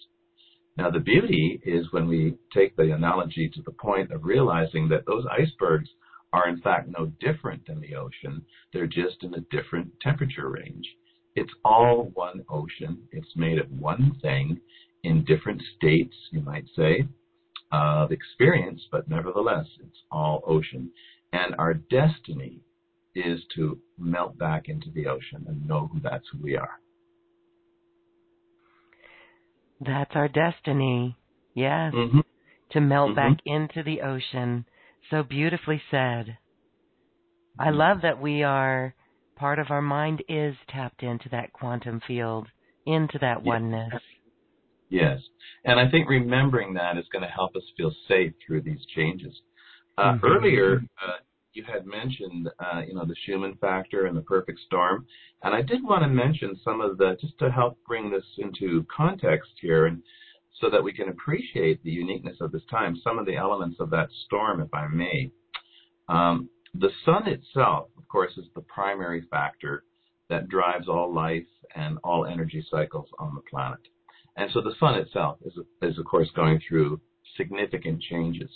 Now 0.78 0.92
the 0.92 1.00
beauty 1.00 1.62
is 1.64 1.92
when 1.92 2.08
we 2.08 2.36
take 2.54 2.76
the 2.76 2.94
analogy 2.94 3.50
to 3.50 3.62
the 3.64 3.72
point 3.72 4.12
of 4.12 4.26
realizing 4.26 4.90
that 4.90 5.06
those 5.08 5.26
icebergs 5.32 5.90
are 6.34 6.48
in 6.48 6.62
fact 6.62 6.90
no 6.90 7.08
different 7.20 7.66
than 7.68 7.82
the 7.82 7.96
ocean. 7.96 8.44
They're 8.74 8.88
just 8.88 9.24
in 9.24 9.34
a 9.34 9.42
different 9.56 9.92
temperature 10.02 10.50
range. 10.50 10.88
It's 11.36 11.52
all 11.64 12.12
one 12.14 12.44
ocean. 12.50 13.04
It's 13.12 13.36
made 13.36 13.58
of 13.58 13.70
one 13.72 14.18
thing 14.22 14.60
in 15.04 15.24
different 15.26 15.62
states, 15.78 16.16
you 16.32 16.42
might 16.42 16.66
say, 16.76 17.08
of 17.72 18.12
experience, 18.12 18.82
but 18.92 19.10
nevertheless, 19.10 19.66
it's 19.80 20.00
all 20.12 20.44
ocean. 20.46 20.92
And 21.34 21.56
our 21.58 21.74
destiny 21.74 22.60
is 23.16 23.40
to 23.56 23.80
melt 23.98 24.38
back 24.38 24.68
into 24.68 24.90
the 24.92 25.08
ocean 25.08 25.46
and 25.48 25.68
know 25.68 25.90
who 25.92 26.00
that's 26.02 26.26
who 26.32 26.40
we 26.42 26.56
are. 26.56 26.80
That's 29.80 30.12
our 30.14 30.28
destiny. 30.28 31.18
Yes. 31.54 31.94
Mm-hmm. 31.94 32.20
To 32.72 32.82
melt 32.82 33.12
mm-hmm. 33.12 33.16
back 33.16 33.40
into 33.46 33.84
the 33.84 34.02
ocean 34.02 34.66
so 35.10 35.24
beautifully 35.24 35.82
said. 35.92 36.38
I 37.60 37.70
love 37.70 38.02
that 38.04 38.22
we 38.22 38.44
are 38.44 38.96
part 39.36 39.60
of 39.60 39.68
our 39.70 39.82
mind 39.82 40.24
is 40.30 40.56
tapped 40.70 41.04
into 41.04 41.28
that 41.30 41.52
quantum 41.54 42.02
field, 42.08 42.48
into 42.86 43.18
that 43.20 43.44
oneness. 43.44 43.94
Yes. 44.90 45.20
And 45.66 45.80
I 45.80 45.90
think 45.90 46.10
remembering 46.10 46.74
that 46.76 46.98
is 46.98 47.06
going 47.12 47.24
to 47.24 47.30
help 47.30 47.56
us 47.56 47.64
feel 47.78 47.92
safe 48.08 48.34
through 48.46 48.62
these 48.62 48.86
changes. 48.96 49.34
Uh, 49.98 50.14
mm-hmm. 50.14 50.26
Earlier, 50.26 50.84
uh, 51.02 51.18
you 51.54 51.64
had 51.64 51.86
mentioned, 51.86 52.50
uh, 52.60 52.82
you 52.88 52.94
know, 52.94 53.06
the 53.06 53.16
Schumann 53.26 53.56
factor 53.60 54.06
and 54.06 54.16
the 54.16 54.22
perfect 54.22 54.60
storm, 54.66 55.06
and 55.44 55.54
I 55.54 55.62
did 55.62 55.84
want 55.84 56.04
to 56.04 56.08
mention 56.08 56.60
some 56.64 56.82
of 56.82 56.98
the 56.98 57.18
just 57.20 57.38
to 57.40 57.52
help 57.52 57.78
bring 57.86 58.10
this 58.10 58.24
into 58.38 58.86
context 58.96 59.52
here. 59.60 59.88
And 59.88 60.02
so 60.60 60.70
that 60.70 60.84
we 60.84 60.94
can 60.94 61.10
appreciate 61.10 61.84
the 61.84 61.92
uniqueness 61.92 62.38
of 62.42 62.52
this 62.52 62.66
time, 62.70 62.96
some 63.04 63.18
of 63.18 63.26
the 63.26 63.36
elements 63.36 63.78
of 63.80 63.90
that 63.90 64.10
storm, 64.26 64.62
if 64.62 64.74
I 64.74 64.88
may. 64.88 65.32
Um, 66.10 66.50
the 66.74 66.92
sun 67.06 67.28
itself, 67.28 67.90
of 67.98 68.08
course, 68.08 68.32
is 68.38 68.46
the 68.56 68.62
primary 68.62 69.22
factor 69.30 69.84
that 70.30 70.50
drives 70.50 70.88
all 70.88 71.14
life 71.14 71.48
and 71.76 71.98
all 72.04 72.26
energy 72.26 72.66
cycles 72.70 73.08
on 73.20 73.36
the 73.36 73.42
planet. 73.50 73.80
And 74.38 74.50
so 74.52 74.62
the 74.62 74.76
sun 74.80 74.96
itself 74.96 75.40
is, 75.46 75.54
is 75.82 75.98
of 75.98 76.06
course, 76.06 76.30
going 76.36 76.62
through 76.68 77.02
significant 77.38 78.02
changes. 78.02 78.50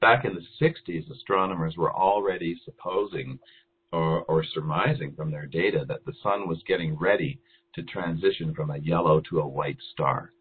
Back 0.00 0.24
in 0.24 0.34
the 0.34 0.64
60s, 0.64 1.10
astronomers 1.10 1.76
were 1.76 1.94
already 1.94 2.56
supposing 2.64 3.38
or, 3.92 4.22
or 4.22 4.44
surmising 4.44 5.14
from 5.14 5.30
their 5.30 5.46
data 5.46 5.84
that 5.88 6.04
the 6.04 6.12
sun 6.22 6.48
was 6.48 6.62
getting 6.66 6.96
ready 6.96 7.40
to 7.74 7.82
transition 7.82 8.54
from 8.54 8.70
a 8.70 8.78
yellow 8.78 9.20
to 9.28 9.40
a 9.40 9.48
white 9.48 9.78
star. 9.92 10.32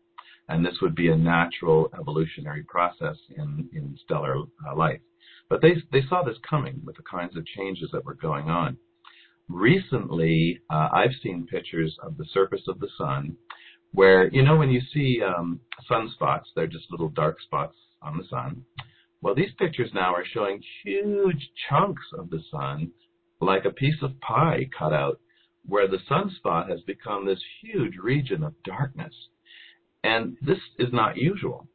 And 0.49 0.65
this 0.65 0.77
would 0.81 0.95
be 0.95 1.09
a 1.09 1.17
natural 1.17 1.89
evolutionary 1.99 2.63
process 2.63 3.17
in, 3.35 3.69
in 3.73 3.97
stellar 4.03 4.37
uh, 4.67 4.75
life. 4.75 5.01
But 5.49 5.61
they, 5.61 5.75
they 5.91 6.05
saw 6.07 6.23
this 6.23 6.37
coming 6.49 6.81
with 6.83 6.95
the 6.97 7.03
kinds 7.09 7.35
of 7.35 7.45
changes 7.45 7.89
that 7.91 8.05
were 8.05 8.13
going 8.15 8.49
on. 8.49 8.77
Recently, 9.49 10.59
uh, 10.69 10.89
I've 10.93 11.15
seen 11.23 11.47
pictures 11.47 11.95
of 12.03 12.17
the 12.17 12.25
surface 12.33 12.63
of 12.67 12.79
the 12.79 12.89
sun 12.97 13.37
where, 13.93 14.29
you 14.29 14.43
know, 14.43 14.57
when 14.57 14.69
you 14.69 14.81
see 14.93 15.21
um, 15.23 15.59
sunspots, 15.89 16.43
they're 16.55 16.67
just 16.67 16.91
little 16.91 17.09
dark 17.09 17.41
spots 17.41 17.75
on 18.01 18.17
the 18.17 18.25
sun. 18.29 18.63
Well, 19.21 19.33
these 19.33 19.51
pictures 19.57 19.89
now 19.93 20.13
are 20.13 20.25
showing 20.25 20.61
huge 20.83 21.49
chunks 21.69 22.03
of 22.17 22.29
the 22.29 22.41
sun, 22.51 22.91
like 23.41 23.65
a 23.65 23.71
piece 23.71 24.01
of 24.01 24.19
pie 24.21 24.69
cut 24.77 24.93
out, 24.93 25.19
where 25.65 25.87
the 25.87 25.99
sunspot 26.09 26.69
has 26.69 26.81
become 26.81 27.25
this 27.25 27.41
huge 27.61 27.95
region 27.97 28.43
of 28.43 28.53
darkness. 28.63 29.13
And 30.07 30.37
this 30.41 30.59
is 30.79 30.87
not 30.93 31.17
usual. 31.17 31.67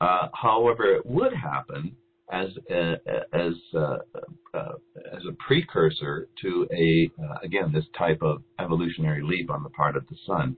Uh, 0.00 0.28
however, 0.32 0.84
it 0.94 1.04
would 1.04 1.34
happen 1.34 1.94
as 2.32 2.48
a, 2.70 2.94
as 3.34 3.52
uh, 3.74 3.98
uh, 4.54 4.72
as 5.12 5.22
a 5.28 5.36
precursor 5.46 6.28
to 6.40 6.66
a 6.72 7.10
uh, 7.22 7.38
again 7.42 7.70
this 7.72 7.84
type 7.96 8.22
of 8.22 8.42
evolutionary 8.58 9.22
leap 9.22 9.50
on 9.50 9.62
the 9.62 9.68
part 9.68 9.96
of 9.96 10.06
the 10.08 10.16
sun. 10.26 10.56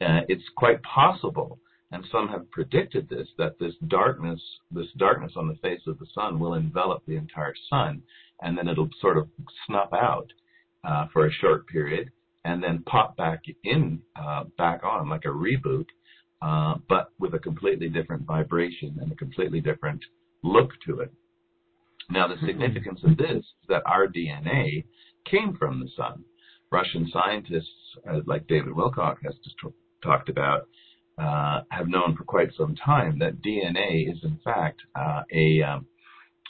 Uh, 0.00 0.22
it's 0.28 0.42
quite 0.56 0.82
possible, 0.82 1.58
and 1.92 2.04
some 2.10 2.26
have 2.28 2.50
predicted 2.50 3.08
this, 3.08 3.28
that 3.38 3.58
this 3.60 3.74
darkness 3.86 4.40
this 4.72 4.90
darkness 4.98 5.32
on 5.36 5.46
the 5.46 5.54
face 5.62 5.80
of 5.86 5.98
the 6.00 6.06
sun 6.14 6.40
will 6.40 6.54
envelop 6.54 7.00
the 7.06 7.16
entire 7.16 7.54
sun, 7.70 8.02
and 8.42 8.58
then 8.58 8.66
it'll 8.66 8.90
sort 9.00 9.16
of 9.16 9.28
snuff 9.66 9.92
out 9.92 10.32
uh, 10.82 11.06
for 11.12 11.26
a 11.26 11.32
short 11.32 11.66
period, 11.68 12.10
and 12.44 12.60
then 12.60 12.82
pop 12.86 13.16
back 13.16 13.42
in 13.62 14.00
back 14.58 14.82
on 14.82 15.08
like 15.08 15.24
a 15.24 15.28
reboot, 15.28 15.86
but 16.40 17.10
with 17.18 17.34
a 17.34 17.38
completely 17.38 17.88
different 17.88 18.24
vibration 18.26 18.98
and 19.00 19.10
a 19.12 19.16
completely 19.16 19.60
different 19.60 20.02
look 20.42 20.70
to 20.86 21.00
it. 21.00 21.12
Now, 22.10 22.28
the 22.28 22.36
hmm. 22.36 22.46
significance 22.46 23.00
of 23.04 23.16
this 23.16 23.38
is 23.38 23.68
that 23.68 23.82
our 23.86 24.06
DNA 24.06 24.84
came 25.28 25.56
from 25.56 25.80
the 25.80 25.88
sun. 25.96 26.24
Russian 26.70 27.08
scientists, 27.12 27.96
uh, 28.08 28.20
like 28.26 28.46
David 28.46 28.72
Wilcock 28.74 29.16
has 29.24 29.34
just 29.44 29.56
t- 29.62 29.68
talked 30.02 30.28
about, 30.28 30.68
uh, 31.18 31.62
have 31.70 31.88
known 31.88 32.16
for 32.16 32.24
quite 32.24 32.50
some 32.56 32.74
time 32.76 33.18
that 33.20 33.42
DNA 33.42 34.10
is 34.10 34.18
in 34.22 34.38
fact 34.44 34.82
uh, 34.94 35.22
a 35.32 35.62
um, 35.62 35.86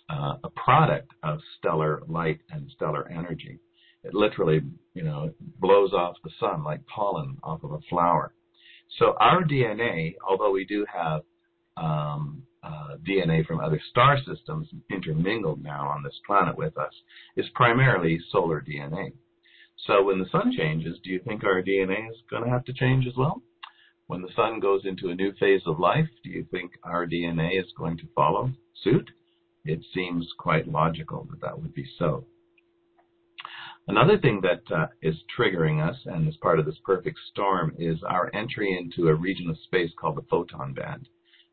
uh, 0.09 0.37
a 0.45 0.51
product 0.51 1.12
of 1.22 1.39
stellar 1.59 2.03
light 2.09 2.41
and 2.51 2.70
stellar 2.74 3.09
energy. 3.09 3.59
It 4.05 4.14
literally, 4.14 4.61
you 4.95 5.03
know, 5.03 5.32
blows 5.59 5.93
off 5.93 6.16
the 6.22 6.30
sun 6.39 6.62
like 6.64 6.87
pollen 6.87 7.39
off 7.43 7.64
of 7.64 7.72
a 7.72 7.80
flower. 7.89 8.32
So 8.99 9.14
our 9.20 9.45
DNA, 9.45 10.14
although 10.26 10.53
we 10.53 10.64
do 10.64 10.87
have 10.93 11.22
um, 11.76 12.43
uh, 12.62 12.97
DNA 13.07 13.47
from 13.47 13.61
other 13.61 13.80
star 13.91 14.18
systems 14.26 14.68
intermingled 14.91 15.62
now 15.62 15.89
on 15.89 16.03
this 16.03 16.18
planet 16.26 16.57
with 16.57 16.76
us 16.78 16.93
is 17.37 17.47
primarily 17.55 18.18
solar 18.32 18.61
DNA. 18.61 19.12
So 19.87 20.03
when 20.03 20.18
the 20.18 20.28
sun 20.32 20.53
changes, 20.57 20.99
do 21.05 21.11
you 21.11 21.20
think 21.20 21.45
our 21.45 21.62
DNA 21.62 22.11
is 22.11 22.16
going 22.30 22.45
to 22.45 22.51
have 22.51 22.64
to 22.64 22.72
change 22.72 23.07
as 23.07 23.16
well? 23.16 23.43
When 24.07 24.22
the 24.22 24.32
sun 24.34 24.61
goes 24.61 24.82
into 24.84 25.11
a 25.11 25.14
new 25.14 25.32
phase 25.39 25.62
of 25.66 25.78
life, 25.78 26.09
do 26.24 26.30
you 26.30 26.47
think 26.51 26.72
our 26.82 27.07
DNA 27.07 27.61
is 27.61 27.72
going 27.76 27.99
to 27.99 28.09
follow 28.14 28.53
suit? 28.82 29.11
It 29.64 29.80
seems 29.95 30.26
quite 30.39 30.68
logical 30.68 31.26
that 31.30 31.41
that 31.41 31.61
would 31.61 31.74
be 31.74 31.87
so. 31.99 32.24
Another 33.89 34.18
thing 34.18 34.41
that 34.41 34.62
uh, 34.74 34.89
is 35.01 35.14
triggering 35.39 35.87
us, 35.87 35.97
and 36.07 36.26
is 36.26 36.37
part 36.39 36.59
of 36.59 36.66
this 36.66 36.78
perfect 36.84 37.18
storm, 37.30 37.72
is 37.78 38.03
our 38.03 38.34
entry 38.34 38.76
into 38.76 39.09
a 39.09 39.14
region 39.14 39.49
of 39.49 39.57
space 39.64 39.93
called 40.01 40.16
the 40.16 40.26
photon 40.28 40.74
band. 40.74 41.09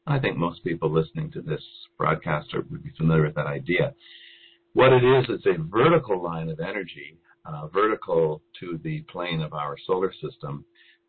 I 0.07 0.17
think 0.19 0.35
most 0.35 0.63
people 0.63 0.89
listening 0.91 1.31
to 1.31 1.41
this 1.41 1.61
broadcast 1.95 2.47
would 2.53 2.83
be 2.83 2.91
familiar 2.97 3.23
with 3.23 3.35
that 3.35 3.45
idea. 3.45 3.93
What 4.73 4.91
it 4.91 5.03
is, 5.03 5.25
it's 5.29 5.45
a 5.45 5.61
vertical 5.61 6.21
line 6.21 6.49
of 6.49 6.59
energy, 6.59 7.19
uh, 7.45 7.67
vertical 7.67 8.41
to 8.59 8.79
the 8.83 9.01
plane 9.11 9.41
of 9.41 9.53
our 9.53 9.77
solar 9.85 10.11
system, 10.13 10.65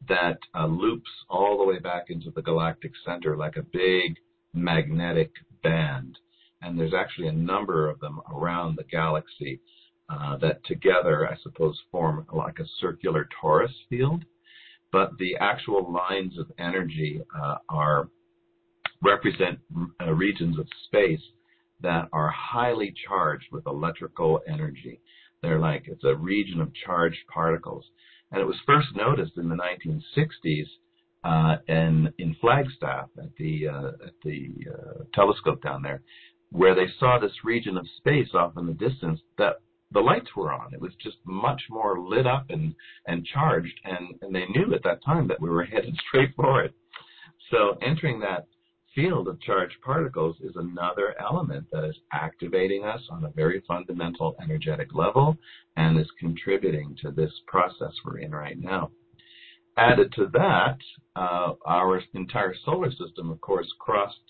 that 0.07 0.39
uh, 0.55 0.67
loops 0.67 1.09
all 1.31 1.57
the 1.57 1.65
way 1.65 1.79
back 1.79 2.11
into 2.11 2.31
the 2.33 2.43
galactic 2.43 2.93
center 3.07 3.35
like 3.35 3.57
a 3.57 3.63
big 3.63 4.19
magnetic 4.53 5.31
band. 5.63 6.19
And 6.61 6.79
there's 6.79 6.93
actually 6.95 7.29
a 7.29 7.33
number 7.33 7.89
of 7.89 7.99
them 8.01 8.21
around 8.31 8.77
the 8.77 8.85
galaxy 8.85 9.61
uh, 10.09 10.37
that 10.39 10.65
together, 10.67 11.29
I 11.29 11.37
suppose, 11.43 11.81
form 11.91 12.27
like 12.33 12.59
a 12.59 12.67
circular 12.81 13.29
torus 13.43 13.73
field. 13.89 14.25
But 14.93 15.19
the 15.19 15.37
actual 15.41 15.93
lines 15.93 16.39
of 16.39 16.51
energy 16.59 17.21
uh, 17.37 17.57
are 17.69 18.09
represent 19.03 19.59
uh, 20.01 20.13
regions 20.13 20.59
of 20.59 20.67
space 20.87 21.21
that 21.81 22.09
are 22.13 22.31
highly 22.31 22.95
charged 23.07 23.47
with 23.53 23.67
electrical 23.67 24.41
energy. 24.49 25.01
They're 25.43 25.59
like 25.59 25.85
it's 25.87 26.05
a 26.05 26.15
region 26.15 26.61
of 26.61 26.73
charged 26.87 27.19
particles, 27.33 27.85
and 28.33 28.41
it 28.41 28.45
was 28.45 28.57
first 28.67 28.89
noticed 28.97 29.37
in 29.37 29.49
the 29.49 29.57
1960s 29.57 30.67
uh, 31.25 31.57
in 31.69 32.13
in 32.19 32.37
Flagstaff 32.41 33.09
at 33.19 33.35
the 33.37 33.69
uh, 33.69 33.89
at 34.07 34.15
the 34.25 34.55
uh, 34.73 35.05
telescope 35.13 35.63
down 35.63 35.83
there, 35.83 36.03
where 36.51 36.75
they 36.75 36.87
saw 36.99 37.19
this 37.19 37.45
region 37.45 37.77
of 37.77 37.87
space 37.99 38.29
off 38.35 38.53
in 38.57 38.67
the 38.67 38.73
distance 38.73 39.21
that 39.39 39.57
the 39.95 40.01
lights 40.01 40.35
were 40.37 40.53
on. 40.53 40.75
It 40.75 40.81
was 40.81 40.93
just 41.03 41.17
much 41.25 41.63
more 41.71 41.99
lit 42.01 42.27
up 42.27 42.47
and 42.51 42.75
and 43.07 43.25
charged, 43.25 43.81
and 43.85 44.15
and 44.21 44.35
they 44.35 44.47
knew 44.47 44.75
at 44.75 44.83
that 44.83 45.03
time 45.05 45.29
that 45.29 45.41
we 45.41 45.49
were 45.49 45.65
headed 45.73 45.97
straight 46.09 46.35
for 46.37 46.63
it. 46.63 46.75
So 47.51 47.79
entering 47.81 48.21
that 48.21 48.47
field 48.95 49.29
of 49.29 49.41
charged 49.41 49.75
particles 49.85 50.37
is 50.41 50.55
another 50.57 51.15
element 51.21 51.67
that 51.73 51.85
is 51.85 51.97
activating 52.13 52.85
us 52.85 53.01
on 53.11 53.25
a 53.25 53.31
very 53.31 53.63
fundamental 53.67 54.37
energetic 54.43 54.95
level 54.95 55.37
and 55.77 55.99
is 55.99 56.07
contributing 56.19 56.97
to 57.03 57.11
this 57.11 57.33
process 57.47 57.93
we're 58.05 58.19
in 58.19 58.33
right 58.33 58.59
now. 58.59 58.91
Added 59.77 60.13
to 60.13 60.29
that, 60.33 60.79
uh, 61.17 61.55
our 61.67 62.01
entire 62.15 62.55
solar 62.65 62.91
system, 62.93 63.31
of 63.31 63.41
course, 63.41 63.67
crossed 63.81 64.21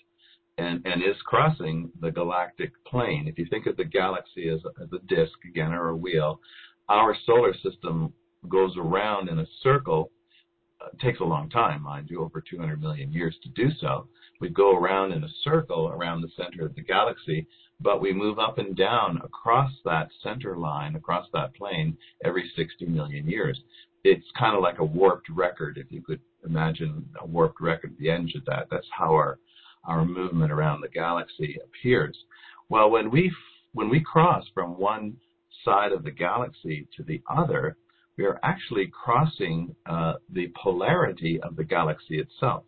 and, 0.57 0.85
and, 0.85 1.01
is 1.03 1.15
crossing 1.25 1.91
the 2.01 2.11
galactic 2.11 2.71
plane. 2.85 3.27
If 3.27 3.37
you 3.37 3.45
think 3.49 3.65
of 3.65 3.75
the 3.77 3.83
galaxy 3.83 4.49
as 4.49 4.59
a, 4.65 4.83
as 4.83 4.89
a 4.93 5.05
disk, 5.07 5.33
again, 5.47 5.73
or 5.73 5.89
a 5.89 5.95
wheel, 5.95 6.39
our 6.87 7.15
solar 7.25 7.53
system 7.55 8.13
goes 8.47 8.75
around 8.77 9.29
in 9.29 9.39
a 9.39 9.47
circle. 9.61 10.11
Uh, 10.81 10.89
takes 11.01 11.21
a 11.21 11.23
long 11.23 11.49
time, 11.49 11.81
mind 11.81 12.09
you, 12.09 12.21
over 12.21 12.41
200 12.41 12.81
million 12.81 13.09
years 13.09 13.33
to 13.41 13.49
do 13.49 13.69
so 13.79 14.07
we 14.41 14.49
go 14.49 14.75
around 14.77 15.11
in 15.11 15.23
a 15.23 15.29
circle 15.43 15.89
around 15.89 16.21
the 16.21 16.29
center 16.35 16.65
of 16.65 16.75
the 16.75 16.81
galaxy, 16.81 17.47
but 17.79 18.01
we 18.01 18.13
move 18.13 18.39
up 18.39 18.57
and 18.57 18.75
down 18.75 19.19
across 19.23 19.71
that 19.85 20.09
center 20.21 20.57
line, 20.57 20.95
across 20.95 21.27
that 21.33 21.55
plane, 21.55 21.97
every 22.23 22.51
60 22.55 22.85
million 22.85 23.27
years. 23.27 23.59
It's 24.03 24.25
kind 24.37 24.55
of 24.55 24.61
like 24.61 24.79
a 24.79 24.85
warped 24.85 25.29
record, 25.29 25.77
if 25.77 25.91
you 25.91 26.01
could 26.01 26.19
imagine 26.45 27.07
a 27.19 27.25
warped 27.25 27.59
record 27.61 27.93
at 27.93 27.97
the 27.97 28.09
end 28.09 28.31
of 28.35 28.45
that. 28.45 28.67
That's 28.69 28.87
how 28.91 29.13
our 29.13 29.39
our 29.87 30.05
movement 30.05 30.51
around 30.51 30.81
the 30.81 30.89
galaxy 30.89 31.57
appears. 31.63 32.17
Well, 32.69 32.89
when 32.89 33.11
we 33.11 33.31
when 33.73 33.89
we 33.89 33.99
cross 33.99 34.45
from 34.53 34.77
one 34.77 35.17
side 35.63 35.91
of 35.91 36.03
the 36.03 36.11
galaxy 36.11 36.87
to 36.95 37.03
the 37.03 37.21
other, 37.29 37.77
we 38.17 38.25
are 38.25 38.39
actually 38.43 38.87
crossing 38.87 39.75
uh, 39.85 40.13
the 40.31 40.51
polarity 40.61 41.39
of 41.41 41.55
the 41.55 41.63
galaxy 41.63 42.19
itself 42.19 42.63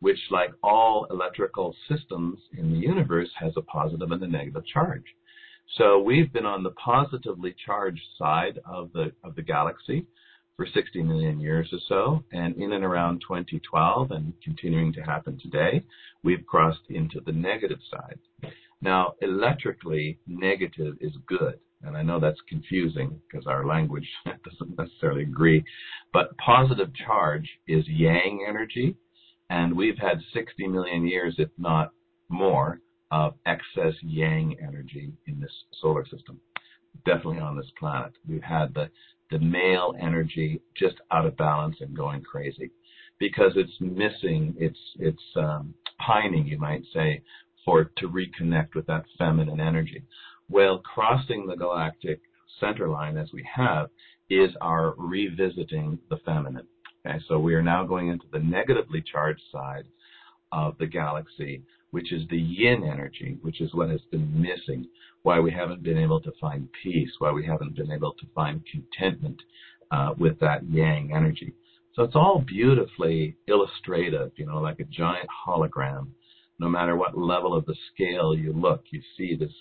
which, 0.00 0.18
like 0.30 0.50
all 0.62 1.06
electrical 1.10 1.74
systems 1.88 2.38
in 2.56 2.70
the 2.70 2.78
universe, 2.78 3.30
has 3.38 3.52
a 3.56 3.62
positive 3.62 4.10
and 4.10 4.22
a 4.22 4.28
negative 4.28 4.66
charge. 4.66 5.04
So 5.78 5.98
we've 5.98 6.32
been 6.32 6.46
on 6.46 6.62
the 6.62 6.70
positively 6.72 7.54
charged 7.64 8.02
side 8.18 8.60
of 8.70 8.92
the 8.92 9.12
of 9.24 9.34
the 9.34 9.42
galaxy 9.42 10.06
for 10.56 10.66
60 10.72 11.02
million 11.02 11.38
years 11.38 11.68
or 11.72 11.78
so, 11.88 12.24
and 12.32 12.56
in 12.56 12.72
and 12.72 12.84
around 12.84 13.20
2012, 13.20 14.10
and 14.10 14.32
continuing 14.42 14.92
to 14.94 15.02
happen 15.02 15.38
today, 15.40 15.84
we've 16.22 16.46
crossed 16.46 16.80
into 16.88 17.20
the 17.26 17.32
negative 17.32 17.78
side. 17.90 18.18
Now, 18.80 19.14
electrically, 19.20 20.18
negative 20.26 20.96
is 21.00 21.12
good. 21.26 21.58
And 21.82 21.96
I 21.96 22.02
know 22.02 22.18
that's 22.18 22.40
confusing 22.48 23.20
because 23.28 23.46
our 23.46 23.66
language 23.66 24.08
doesn't 24.24 24.78
necessarily 24.78 25.22
agree. 25.22 25.62
But 26.12 26.36
positive 26.38 26.88
charge 27.06 27.48
is 27.68 27.84
yang 27.86 28.44
energy, 28.48 28.96
and 29.50 29.76
we've 29.76 29.98
had 29.98 30.18
60 30.32 30.66
million 30.68 31.06
years, 31.06 31.34
if 31.38 31.50
not 31.58 31.92
more, 32.28 32.80
of 33.10 33.34
excess 33.46 33.94
yang 34.02 34.56
energy 34.60 35.12
in 35.26 35.38
this 35.38 35.52
solar 35.80 36.04
system. 36.06 36.40
Definitely 37.04 37.38
on 37.38 37.56
this 37.56 37.70
planet. 37.78 38.12
We've 38.26 38.42
had 38.42 38.74
the, 38.74 38.90
the 39.30 39.38
male 39.38 39.94
energy 40.00 40.60
just 40.76 40.96
out 41.10 41.26
of 41.26 41.36
balance 41.36 41.76
and 41.80 41.96
going 41.96 42.22
crazy 42.22 42.70
because 43.18 43.52
it's 43.56 43.72
missing, 43.80 44.54
it's, 44.58 44.78
it's 44.98 45.22
um, 45.36 45.74
pining, 45.98 46.46
you 46.46 46.58
might 46.58 46.82
say, 46.92 47.22
for 47.64 47.90
to 47.96 48.08
reconnect 48.08 48.74
with 48.74 48.86
that 48.86 49.04
feminine 49.18 49.60
energy. 49.60 50.02
Well, 50.48 50.78
crossing 50.78 51.46
the 51.46 51.56
galactic 51.56 52.20
center 52.60 52.88
line 52.88 53.16
as 53.16 53.28
we 53.32 53.46
have 53.52 53.88
is 54.30 54.50
our 54.60 54.94
revisiting 54.96 55.98
the 56.10 56.18
feminine. 56.24 56.66
Okay, 57.06 57.18
so 57.28 57.38
we 57.38 57.54
are 57.54 57.62
now 57.62 57.84
going 57.84 58.08
into 58.08 58.26
the 58.32 58.38
negatively 58.38 59.02
charged 59.12 59.42
side 59.52 59.84
of 60.52 60.76
the 60.78 60.86
galaxy, 60.86 61.62
which 61.96 62.12
is 62.12 62.28
the 62.28 62.36
yin 62.36 62.84
energy, 62.84 63.38
which 63.40 63.62
is 63.62 63.72
what 63.72 63.88
has 63.88 64.02
been 64.10 64.30
missing, 64.38 64.86
why 65.22 65.40
we 65.40 65.50
haven't 65.50 65.82
been 65.82 65.96
able 65.96 66.20
to 66.20 66.30
find 66.38 66.68
peace, 66.82 67.08
why 67.20 67.32
we 67.32 67.42
haven't 67.42 67.74
been 67.74 67.90
able 67.90 68.12
to 68.12 68.26
find 68.34 68.60
contentment 68.70 69.40
uh, 69.90 70.10
with 70.18 70.38
that 70.38 70.62
yang 70.68 71.10
energy. 71.16 71.54
So 71.94 72.02
it's 72.02 72.14
all 72.14 72.44
beautifully 72.46 73.34
illustrative, 73.46 74.30
you 74.36 74.44
know, 74.44 74.58
like 74.58 74.78
a 74.78 74.84
giant 74.84 75.26
hologram. 75.48 76.08
No 76.58 76.68
matter 76.68 76.96
what 76.96 77.16
level 77.16 77.54
of 77.56 77.64
the 77.64 77.74
scale 77.94 78.36
you 78.36 78.52
look, 78.52 78.84
you 78.90 79.00
see 79.16 79.34
this 79.34 79.54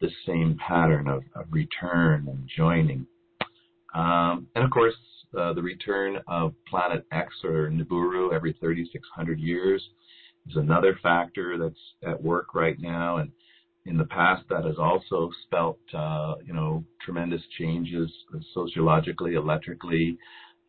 this 0.00 0.10
same 0.26 0.58
pattern 0.58 1.06
of, 1.06 1.22
of 1.36 1.46
return 1.52 2.26
and 2.28 2.50
joining. 2.56 3.06
Um, 3.94 4.48
and 4.56 4.64
of 4.64 4.72
course, 4.72 4.96
uh, 5.38 5.52
the 5.52 5.62
return 5.62 6.18
of 6.26 6.52
Planet 6.68 7.06
X 7.12 7.32
or 7.44 7.70
Nibiru 7.70 8.32
every 8.32 8.54
3,600 8.54 9.38
years 9.38 9.88
is 10.48 10.56
another 10.56 10.98
factor 11.02 11.58
that's 11.58 11.80
at 12.06 12.22
work 12.22 12.54
right 12.54 12.78
now. 12.80 13.18
And 13.18 13.30
in 13.84 13.96
the 13.96 14.04
past, 14.04 14.42
that 14.50 14.64
has 14.64 14.76
also 14.78 15.30
spelt, 15.44 15.78
uh, 15.94 16.34
you 16.44 16.52
know, 16.52 16.84
tremendous 17.04 17.42
changes 17.58 18.10
sociologically, 18.52 19.34
electrically, 19.34 20.18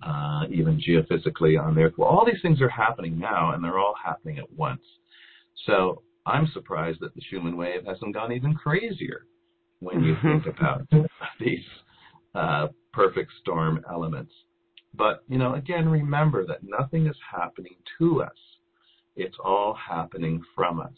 uh, 0.03 0.43
even 0.51 0.79
geophysically 0.79 1.61
on 1.61 1.75
the 1.75 1.81
Earth. 1.81 1.93
Well, 1.97 2.09
all 2.09 2.25
these 2.25 2.41
things 2.41 2.61
are 2.61 2.69
happening 2.69 3.17
now, 3.17 3.53
and 3.53 3.63
they're 3.63 3.79
all 3.79 3.95
happening 4.03 4.37
at 4.37 4.51
once. 4.53 4.81
So 5.65 6.03
I'm 6.25 6.47
surprised 6.53 6.99
that 7.01 7.15
the 7.15 7.21
Schumann 7.29 7.57
wave 7.57 7.85
hasn't 7.85 8.13
gone 8.13 8.31
even 8.31 8.53
crazier 8.53 9.25
when 9.79 10.03
you 10.03 10.15
think 10.21 10.45
about 10.57 10.87
these 11.39 11.65
uh, 12.35 12.67
perfect 12.93 13.31
storm 13.41 13.83
elements. 13.89 14.33
But, 14.93 15.23
you 15.27 15.37
know, 15.37 15.55
again, 15.55 15.87
remember 15.89 16.45
that 16.45 16.59
nothing 16.63 17.07
is 17.07 17.15
happening 17.31 17.75
to 17.97 18.23
us. 18.23 18.37
It's 19.17 19.35
all 19.43 19.73
happening 19.73 20.43
from 20.55 20.79
us. 20.79 20.93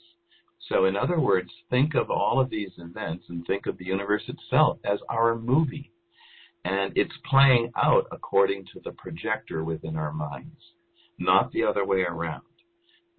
So, 0.67 0.85
in 0.85 0.95
other 0.95 1.19
words, 1.19 1.49
think 1.69 1.95
of 1.95 2.11
all 2.11 2.39
of 2.39 2.49
these 2.49 2.71
events 2.77 3.23
and 3.29 3.45
think 3.47 3.65
of 3.65 3.77
the 3.77 3.85
universe 3.85 4.23
itself 4.27 4.77
as 4.83 4.99
our 5.09 5.35
movie. 5.35 5.91
And 6.65 6.91
it's 6.95 7.15
playing 7.29 7.71
out 7.81 8.07
according 8.11 8.65
to 8.73 8.81
the 8.83 8.91
projector 8.91 9.63
within 9.63 9.95
our 9.95 10.11
minds, 10.11 10.59
not 11.17 11.51
the 11.53 11.63
other 11.63 11.85
way 11.85 12.01
around. 12.01 12.43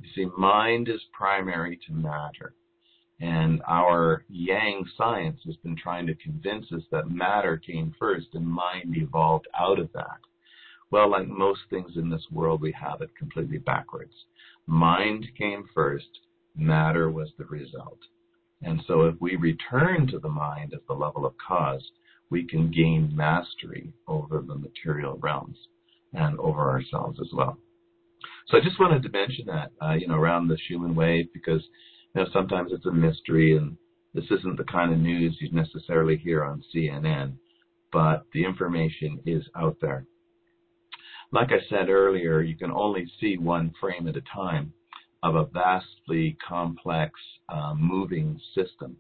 You 0.01 0.09
see, 0.15 0.31
mind 0.39 0.89
is 0.89 1.01
primary 1.13 1.79
to 1.87 1.93
matter. 1.93 2.55
And 3.21 3.63
our 3.67 4.25
Yang 4.29 4.85
science 4.97 5.41
has 5.47 5.57
been 5.57 5.77
trying 5.77 6.07
to 6.07 6.15
convince 6.15 6.71
us 6.73 6.83
that 6.91 7.11
matter 7.11 7.57
came 7.57 7.95
first 7.99 8.29
and 8.35 8.47
mind 8.47 8.97
evolved 8.97 9.49
out 9.59 9.79
of 9.79 9.91
that. 9.95 10.21
Well, 10.91 11.11
like 11.11 11.29
most 11.29 11.61
things 11.71 11.93
in 11.97 12.11
this 12.11 12.27
world, 12.33 12.61
we 12.61 12.73
have 12.73 13.01
it 13.01 13.17
completely 13.17 13.59
backwards. 13.59 14.13
Mind 14.67 15.27
came 15.39 15.69
first, 15.73 16.09
matter 16.57 17.11
was 17.11 17.31
the 17.39 17.45
result. 17.45 17.99
And 18.63 18.83
so 18.87 19.03
if 19.03 19.15
we 19.21 19.37
return 19.37 20.07
to 20.09 20.19
the 20.19 20.29
mind 20.29 20.75
as 20.75 20.81
the 20.87 20.95
level 20.95 21.25
of 21.25 21.35
cause, 21.39 21.91
we 22.29 22.45
can 22.45 22.71
gain 22.71 23.15
mastery 23.15 23.93
over 24.07 24.41
the 24.41 24.57
material 24.57 25.17
realms 25.19 25.57
and 26.13 26.39
over 26.39 26.71
ourselves 26.71 27.19
as 27.21 27.29
well. 27.33 27.57
So 28.49 28.57
I 28.59 28.61
just 28.61 28.81
wanted 28.81 29.03
to 29.03 29.09
mention 29.09 29.47
that, 29.47 29.71
uh, 29.81 29.95
you 29.95 30.09
know, 30.09 30.17
around 30.17 30.49
the 30.49 30.59
Schumann 30.67 30.95
wave 30.95 31.33
because, 31.33 31.63
you 32.15 32.23
know, 32.23 32.29
sometimes 32.33 32.73
it's 32.73 32.87
a 32.87 32.93
mystery 32.93 33.57
and 33.57 33.77
this 34.13 34.25
isn't 34.31 34.57
the 34.59 34.65
kind 34.65 34.93
of 34.93 34.99
news 34.99 35.37
you'd 35.41 35.55
necessarily 35.55 36.17
hear 36.17 36.45
on 36.45 36.63
CNN, 36.75 37.35
but 37.93 38.27
the 38.33 38.45
information 38.45 39.21
is 39.25 39.45
out 39.57 39.77
there. 39.81 40.05
Like 41.33 41.51
I 41.53 41.61
said 41.69 41.89
earlier, 41.89 42.41
you 42.41 42.57
can 42.57 42.73
only 42.73 43.07
see 43.21 43.39
one 43.39 43.73
frame 43.81 44.09
at 44.09 44.17
a 44.17 44.23
time 44.35 44.73
of 45.23 45.37
a 45.37 45.45
vastly 45.45 46.37
complex 46.47 47.13
uh, 47.49 47.75
moving 47.75 48.41
system. 48.55 48.97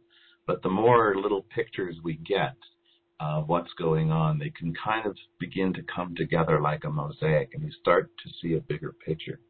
But 0.46 0.62
the 0.62 0.68
more 0.68 1.16
little 1.16 1.44
pictures 1.54 1.96
we 2.04 2.14
get 2.14 2.56
of 3.18 3.48
what's 3.48 3.72
going 3.74 4.12
on, 4.12 4.38
they 4.38 4.50
can 4.50 4.72
kind 4.74 5.06
of 5.06 5.16
begin 5.40 5.72
to 5.74 5.82
come 5.94 6.14
together 6.14 6.60
like 6.60 6.84
a 6.84 6.90
mosaic 6.90 7.50
and 7.54 7.64
you 7.64 7.70
start 7.80 8.10
to 8.22 8.30
see 8.40 8.54
a 8.54 8.60
bigger 8.60 8.94
picture. 9.04 9.40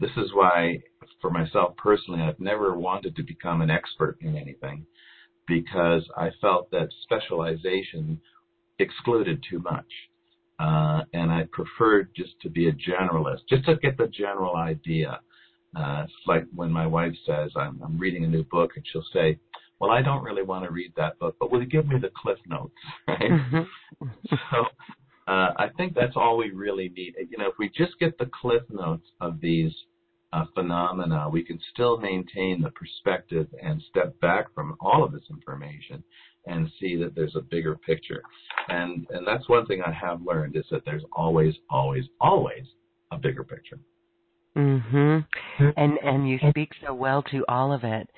This 0.00 0.10
is 0.16 0.32
why, 0.34 0.82
for 1.20 1.30
myself 1.30 1.76
personally, 1.76 2.22
I've 2.22 2.40
never 2.40 2.76
wanted 2.76 3.14
to 3.16 3.22
become 3.22 3.60
an 3.60 3.70
expert 3.70 4.18
in 4.20 4.36
anything 4.36 4.84
because 5.46 6.02
I 6.16 6.30
felt 6.40 6.70
that 6.72 6.88
specialization 7.02 8.20
excluded 8.78 9.44
too 9.48 9.60
much. 9.60 9.86
Uh, 10.60 11.04
and 11.14 11.32
I 11.32 11.44
preferred 11.52 12.10
just 12.14 12.38
to 12.42 12.50
be 12.50 12.68
a 12.68 12.72
generalist, 12.72 13.48
just 13.48 13.64
to 13.64 13.76
get 13.76 13.96
the 13.96 14.08
general 14.08 14.56
idea. 14.56 15.18
Uh, 15.74 16.02
it's 16.04 16.12
like 16.26 16.44
when 16.54 16.70
my 16.70 16.86
wife 16.86 17.14
says, 17.24 17.50
I'm, 17.56 17.80
I'm 17.82 17.98
reading 17.98 18.24
a 18.24 18.28
new 18.28 18.44
book, 18.44 18.72
and 18.76 18.84
she'll 18.92 19.04
say, 19.12 19.38
Well, 19.80 19.90
I 19.90 20.02
don't 20.02 20.22
really 20.22 20.42
want 20.42 20.64
to 20.64 20.70
read 20.70 20.92
that 20.96 21.18
book, 21.18 21.36
but 21.40 21.50
will 21.50 21.62
you 21.62 21.68
give 21.68 21.86
me 21.86 21.96
the 21.98 22.10
cliff 22.14 22.38
notes? 22.46 22.74
Right? 23.08 23.30
Mm-hmm. 23.30 24.06
so 24.28 24.66
uh, 25.26 25.52
I 25.56 25.68
think 25.78 25.94
that's 25.94 26.16
all 26.16 26.36
we 26.36 26.50
really 26.50 26.90
need. 26.90 27.14
You 27.30 27.38
know, 27.38 27.48
if 27.48 27.54
we 27.58 27.70
just 27.70 27.98
get 27.98 28.18
the 28.18 28.28
cliff 28.40 28.62
notes 28.68 29.06
of 29.20 29.40
these 29.40 29.72
uh, 30.34 30.44
phenomena, 30.54 31.28
we 31.30 31.42
can 31.42 31.58
still 31.72 31.98
maintain 31.98 32.60
the 32.60 32.70
perspective 32.70 33.46
and 33.62 33.82
step 33.88 34.18
back 34.20 34.54
from 34.54 34.76
all 34.80 35.04
of 35.04 35.12
this 35.12 35.24
information 35.30 36.04
and 36.46 36.70
see 36.80 36.96
that 36.96 37.14
there's 37.14 37.36
a 37.36 37.40
bigger 37.40 37.76
picture. 37.76 38.22
And 38.68 39.06
and 39.10 39.26
that's 39.26 39.48
one 39.48 39.66
thing 39.66 39.82
I 39.82 39.92
have 39.92 40.22
learned 40.22 40.56
is 40.56 40.64
that 40.70 40.84
there's 40.84 41.04
always, 41.12 41.54
always, 41.68 42.04
always 42.20 42.64
a 43.10 43.18
bigger 43.18 43.44
picture. 43.44 43.78
Mhm. 44.56 45.26
And 45.76 45.98
and 46.02 46.28
you 46.28 46.38
speak 46.50 46.72
so 46.84 46.92
well 46.94 47.22
to 47.24 47.44
all 47.48 47.72
of 47.72 47.84
it. 47.84 48.10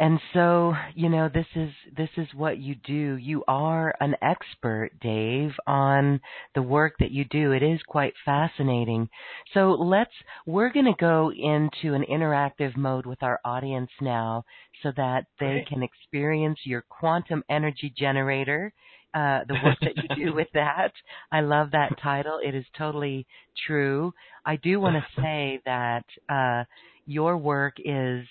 And 0.00 0.18
so, 0.32 0.74
you 0.94 1.08
know, 1.08 1.28
this 1.32 1.46
is 1.54 1.70
this 1.96 2.08
is 2.16 2.26
what 2.34 2.58
you 2.58 2.74
do. 2.74 3.16
You 3.16 3.44
are 3.46 3.94
an 4.00 4.16
expert, 4.22 4.90
Dave, 5.00 5.52
on 5.66 6.20
the 6.54 6.62
work 6.62 6.94
that 6.98 7.10
you 7.10 7.24
do. 7.24 7.52
It 7.52 7.62
is 7.62 7.80
quite 7.86 8.14
fascinating. 8.24 9.08
So, 9.54 9.72
let's 9.72 10.12
we're 10.46 10.72
going 10.72 10.86
to 10.86 10.94
go 10.98 11.30
into 11.30 11.94
an 11.94 12.04
interactive 12.10 12.76
mode 12.76 13.06
with 13.06 13.22
our 13.22 13.40
audience 13.44 13.90
now 14.00 14.44
so 14.82 14.92
that 14.96 15.26
they 15.38 15.64
can 15.68 15.82
experience 15.82 16.58
your 16.64 16.82
quantum 16.82 17.44
energy 17.48 17.92
generator. 17.96 18.72
Uh, 19.14 19.40
the 19.46 19.54
work 19.62 19.76
that 19.82 19.94
you 19.98 20.24
do 20.24 20.34
with 20.34 20.48
that. 20.54 20.90
I 21.30 21.42
love 21.42 21.72
that 21.72 22.00
title. 22.02 22.40
It 22.42 22.54
is 22.54 22.64
totally 22.78 23.26
true. 23.66 24.14
I 24.46 24.56
do 24.56 24.80
want 24.80 24.96
to 24.96 25.20
say 25.22 25.60
that 25.66 26.04
uh, 26.30 26.64
your 27.04 27.36
work 27.36 27.74
is 27.84 28.24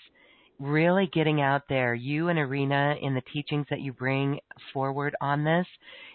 really 0.61 1.09
getting 1.13 1.41
out 1.41 1.63
there, 1.67 1.93
you 1.93 2.29
and 2.29 2.37
Arena 2.37 2.95
in 3.01 3.15
the 3.15 3.23
teachings 3.33 3.65
that 3.69 3.81
you 3.81 3.93
bring 3.93 4.39
forward 4.73 5.15
on 5.19 5.43
this, 5.43 5.67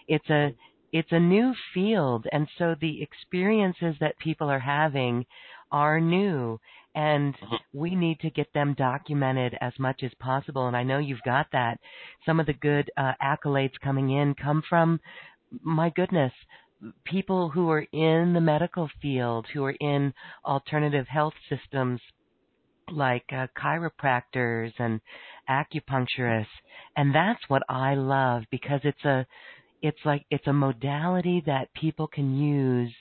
it's 0.07 0.29
a 0.29 0.55
it's 0.93 1.11
a 1.11 1.19
new 1.19 1.53
field 1.73 2.25
and 2.31 2.47
so 2.57 2.73
the 2.79 3.01
experiences 3.01 3.95
that 3.99 4.17
people 4.19 4.49
are 4.49 4.59
having 4.59 5.25
are 5.69 5.99
new 5.99 6.57
and 6.95 7.35
mm-hmm. 7.35 7.55
we 7.73 7.93
need 7.93 8.17
to 8.21 8.29
get 8.29 8.51
them 8.53 8.73
documented 8.77 9.57
as 9.59 9.73
much 9.77 10.01
as 10.01 10.11
possible 10.19 10.67
and 10.67 10.77
I 10.77 10.83
know 10.83 10.97
you've 10.97 11.21
got 11.25 11.47
that. 11.51 11.77
Some 12.25 12.39
of 12.39 12.45
the 12.45 12.53
good 12.53 12.89
uh, 12.95 13.11
accolades 13.21 13.77
coming 13.83 14.11
in 14.11 14.33
come 14.33 14.63
from 14.69 15.01
my 15.61 15.89
goodness, 15.89 16.31
people 17.03 17.49
who 17.49 17.69
are 17.69 17.85
in 17.91 18.33
the 18.33 18.41
medical 18.41 18.89
field, 19.01 19.45
who 19.53 19.65
are 19.65 19.75
in 19.81 20.13
alternative 20.45 21.07
health 21.09 21.33
systems 21.49 21.99
like 22.91 23.25
uh, 23.31 23.47
chiropractors 23.57 24.71
and 24.79 25.01
acupuncturists 25.49 26.45
and 26.95 27.13
that's 27.13 27.41
what 27.47 27.63
I 27.69 27.93
love 27.93 28.43
because 28.51 28.81
it's 28.83 29.05
a 29.05 29.25
it's 29.81 29.99
like 30.03 30.25
it's 30.29 30.47
a 30.47 30.53
modality 30.53 31.43
that 31.45 31.73
people 31.73 32.07
can 32.07 32.35
use 32.35 32.93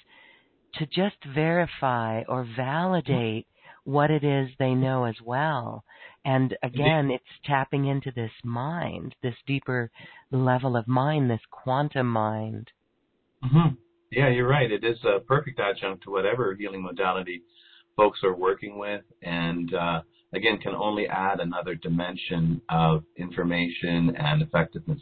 to 0.74 0.86
just 0.86 1.16
verify 1.34 2.22
or 2.28 2.46
validate 2.56 3.46
what 3.84 4.10
it 4.10 4.24
is 4.24 4.50
they 4.58 4.74
know 4.74 5.04
as 5.04 5.14
well. 5.24 5.84
And 6.24 6.56
again, 6.62 7.10
it's 7.10 7.24
tapping 7.44 7.86
into 7.86 8.10
this 8.14 8.32
mind, 8.42 9.14
this 9.22 9.36
deeper 9.46 9.90
level 10.30 10.76
of 10.76 10.88
mind, 10.88 11.30
this 11.30 11.40
quantum 11.50 12.08
mind. 12.08 12.68
Mm-hmm. 13.44 13.74
Yeah, 14.10 14.28
you're 14.28 14.48
right. 14.48 14.70
It 14.70 14.84
is 14.84 14.98
a 15.04 15.20
perfect 15.20 15.60
adjunct 15.60 16.02
to 16.04 16.10
whatever 16.10 16.54
healing 16.58 16.82
modality 16.82 17.42
folks 17.96 18.20
are 18.22 18.34
working 18.34 18.78
with, 18.78 19.02
and 19.22 19.72
uh, 19.74 20.02
again, 20.34 20.58
can 20.58 20.74
only 20.74 21.06
add 21.08 21.40
another 21.40 21.74
dimension 21.74 22.60
of 22.68 23.04
information 23.16 24.14
and 24.16 24.42
effectiveness. 24.42 25.00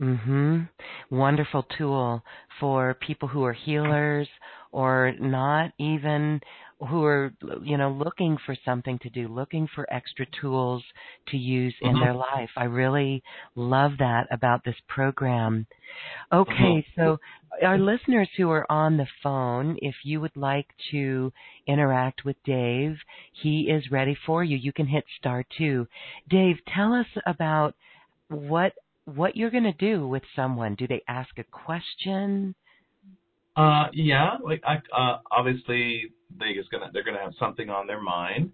Mhm. 0.00 0.68
Wonderful 1.10 1.62
tool 1.78 2.22
for 2.60 2.94
people 2.94 3.28
who 3.28 3.44
are 3.44 3.54
healers 3.54 4.28
or 4.72 5.12
not 5.18 5.72
even 5.78 6.40
who 6.88 7.04
are 7.04 7.32
you 7.62 7.76
know 7.78 7.90
looking 7.90 8.36
for 8.44 8.54
something 8.64 8.98
to 8.98 9.10
do, 9.10 9.28
looking 9.28 9.66
for 9.74 9.86
extra 9.92 10.26
tools 10.40 10.82
to 11.28 11.36
use 11.36 11.74
in 11.80 11.94
Mhm. 11.94 12.00
their 12.00 12.14
life. 12.14 12.50
I 12.56 12.64
really 12.64 13.22
love 13.54 13.96
that 13.98 14.26
about 14.30 14.62
this 14.64 14.78
program. 14.86 15.66
Okay, 16.32 16.82
Mhm. 16.82 16.94
so 16.94 17.20
our 17.62 17.78
listeners 17.78 18.28
who 18.36 18.50
are 18.50 18.70
on 18.70 18.98
the 18.98 19.06
phone, 19.22 19.78
if 19.80 20.04
you 20.04 20.20
would 20.20 20.36
like 20.36 20.74
to 20.90 21.32
interact 21.66 22.24
with 22.24 22.42
Dave, 22.42 23.02
he 23.32 23.70
is 23.70 23.90
ready 23.90 24.14
for 24.14 24.44
you. 24.44 24.56
You 24.58 24.72
can 24.72 24.86
hit 24.86 25.06
star 25.16 25.44
2. 25.44 25.88
Dave, 26.28 26.62
tell 26.66 26.92
us 26.92 27.08
about 27.24 27.74
what 28.28 28.74
what 29.06 29.36
you're 29.36 29.50
going 29.50 29.62
to 29.62 29.72
do 29.72 30.06
with 30.08 30.24
someone. 30.34 30.74
Do 30.74 30.88
they 30.88 31.02
ask 31.06 31.38
a 31.38 31.44
question? 31.44 32.56
Uh, 33.56 33.86
yeah, 33.92 34.36
like 34.44 34.62
I, 34.66 34.76
uh, 34.96 35.18
obviously 35.30 36.12
they 36.38 36.52
just 36.54 36.70
gonna 36.70 36.90
they're 36.92 37.04
gonna 37.04 37.20
have 37.22 37.32
something 37.38 37.70
on 37.70 37.86
their 37.86 38.00
mind, 38.02 38.52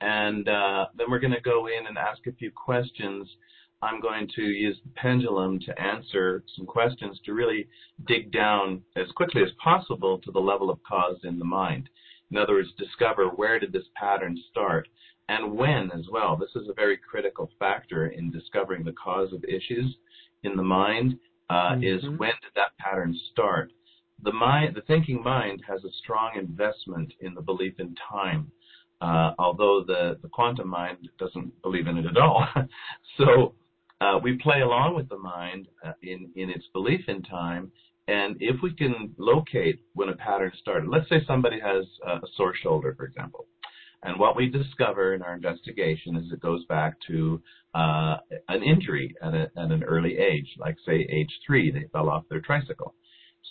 and 0.00 0.48
uh, 0.48 0.86
then 0.96 1.10
we're 1.10 1.18
gonna 1.18 1.40
go 1.40 1.66
in 1.68 1.86
and 1.86 1.96
ask 1.96 2.26
a 2.26 2.32
few 2.32 2.50
questions. 2.50 3.28
I'm 3.82 4.00
going 4.00 4.28
to 4.36 4.42
use 4.42 4.78
the 4.84 4.90
pendulum 4.96 5.60
to 5.60 5.80
answer 5.80 6.42
some 6.56 6.64
questions 6.64 7.20
to 7.24 7.34
really 7.34 7.68
dig 8.06 8.32
down 8.32 8.82
as 8.96 9.06
quickly 9.14 9.42
as 9.42 9.50
possible 9.62 10.18
to 10.20 10.30
the 10.30 10.38
level 10.38 10.70
of 10.70 10.82
cause 10.84 11.18
in 11.24 11.38
the 11.38 11.44
mind. 11.44 11.90
In 12.30 12.38
other 12.38 12.54
words, 12.54 12.70
discover 12.78 13.26
where 13.28 13.58
did 13.58 13.72
this 13.72 13.84
pattern 13.94 14.38
start 14.50 14.88
and 15.28 15.52
when 15.52 15.90
as 15.92 16.06
well. 16.10 16.34
This 16.36 16.54
is 16.54 16.68
a 16.68 16.74
very 16.74 16.96
critical 16.96 17.50
factor 17.58 18.06
in 18.08 18.30
discovering 18.30 18.84
the 18.84 18.92
cause 18.92 19.32
of 19.34 19.44
issues 19.44 19.96
in 20.44 20.56
the 20.56 20.62
mind. 20.62 21.18
Uh, 21.50 21.76
Is 21.82 22.02
Mhm. 22.04 22.16
when 22.18 22.32
did 22.42 22.54
that 22.54 22.76
pattern 22.78 23.14
start? 23.32 23.70
The 24.24 24.32
mind, 24.32 24.74
the 24.74 24.80
thinking 24.82 25.22
mind, 25.22 25.62
has 25.68 25.84
a 25.84 25.92
strong 26.02 26.32
investment 26.36 27.12
in 27.20 27.34
the 27.34 27.42
belief 27.42 27.74
in 27.78 27.94
time, 28.10 28.50
uh, 29.00 29.32
although 29.38 29.84
the, 29.86 30.18
the 30.22 30.28
quantum 30.28 30.68
mind 30.68 31.08
doesn't 31.18 31.52
believe 31.62 31.86
in 31.86 31.98
it 31.98 32.06
at 32.06 32.16
all. 32.16 32.46
so 33.18 33.54
uh, 34.00 34.18
we 34.22 34.38
play 34.38 34.62
along 34.62 34.96
with 34.96 35.08
the 35.08 35.18
mind 35.18 35.68
uh, 35.86 35.92
in 36.02 36.30
in 36.36 36.50
its 36.50 36.64
belief 36.72 37.00
in 37.08 37.22
time, 37.22 37.70
and 38.08 38.36
if 38.40 38.56
we 38.62 38.74
can 38.74 39.14
locate 39.18 39.80
when 39.92 40.08
a 40.08 40.16
pattern 40.16 40.52
started, 40.60 40.88
let's 40.88 41.08
say 41.08 41.22
somebody 41.26 41.60
has 41.60 41.84
a 42.06 42.26
sore 42.36 42.54
shoulder, 42.62 42.94
for 42.96 43.04
example. 43.04 43.46
And 44.02 44.18
what 44.20 44.36
we 44.36 44.50
discover 44.50 45.14
in 45.14 45.22
our 45.22 45.34
investigation 45.34 46.16
is 46.16 46.30
it 46.30 46.40
goes 46.40 46.62
back 46.66 46.94
to 47.06 47.40
uh, 47.74 48.16
an 48.48 48.62
injury 48.62 49.14
at, 49.22 49.32
a, 49.32 49.50
at 49.56 49.70
an 49.70 49.82
early 49.82 50.18
age, 50.18 50.46
like 50.58 50.76
say 50.84 51.06
age 51.10 51.30
three, 51.46 51.70
they 51.70 51.88
fell 51.90 52.10
off 52.10 52.24
their 52.28 52.40
tricycle 52.40 52.94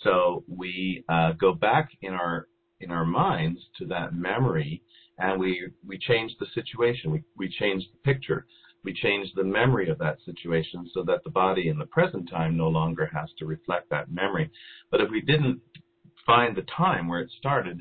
so 0.02 0.44
we 0.48 1.04
uh, 1.08 1.32
go 1.32 1.54
back 1.54 1.90
in 2.02 2.12
our 2.12 2.48
in 2.80 2.90
our 2.90 3.04
minds 3.04 3.60
to 3.78 3.86
that 3.86 4.14
memory, 4.14 4.82
and 5.18 5.38
we 5.38 5.68
we 5.86 5.98
change 5.98 6.32
the 6.38 6.46
situation. 6.54 7.10
We 7.10 7.22
we 7.36 7.48
change 7.48 7.84
the 7.92 8.12
picture. 8.12 8.46
We 8.82 8.92
change 8.92 9.30
the 9.34 9.44
memory 9.44 9.88
of 9.88 9.98
that 9.98 10.18
situation 10.26 10.90
so 10.92 11.02
that 11.04 11.24
the 11.24 11.30
body 11.30 11.68
in 11.68 11.78
the 11.78 11.86
present 11.86 12.28
time 12.28 12.54
no 12.56 12.68
longer 12.68 13.08
has 13.14 13.30
to 13.38 13.46
reflect 13.46 13.88
that 13.90 14.10
memory. 14.10 14.50
But 14.90 15.00
if 15.00 15.10
we 15.10 15.22
didn't 15.22 15.60
find 16.26 16.54
the 16.54 16.66
time 16.76 17.08
where 17.08 17.20
it 17.20 17.30
started, 17.38 17.80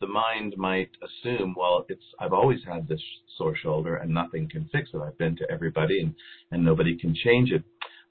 the 0.00 0.06
mind 0.06 0.54
might 0.56 0.90
assume, 1.02 1.54
well, 1.58 1.84
it's 1.88 2.04
I've 2.20 2.32
always 2.32 2.60
had 2.64 2.86
this 2.86 3.00
sore 3.36 3.56
shoulder 3.56 3.96
and 3.96 4.12
nothing 4.12 4.48
can 4.48 4.68
fix 4.70 4.90
it. 4.92 4.98
I've 4.98 5.18
been 5.18 5.36
to 5.36 5.50
everybody 5.50 6.00
and 6.02 6.14
and 6.50 6.64
nobody 6.64 6.96
can 6.96 7.14
change 7.14 7.50
it. 7.50 7.64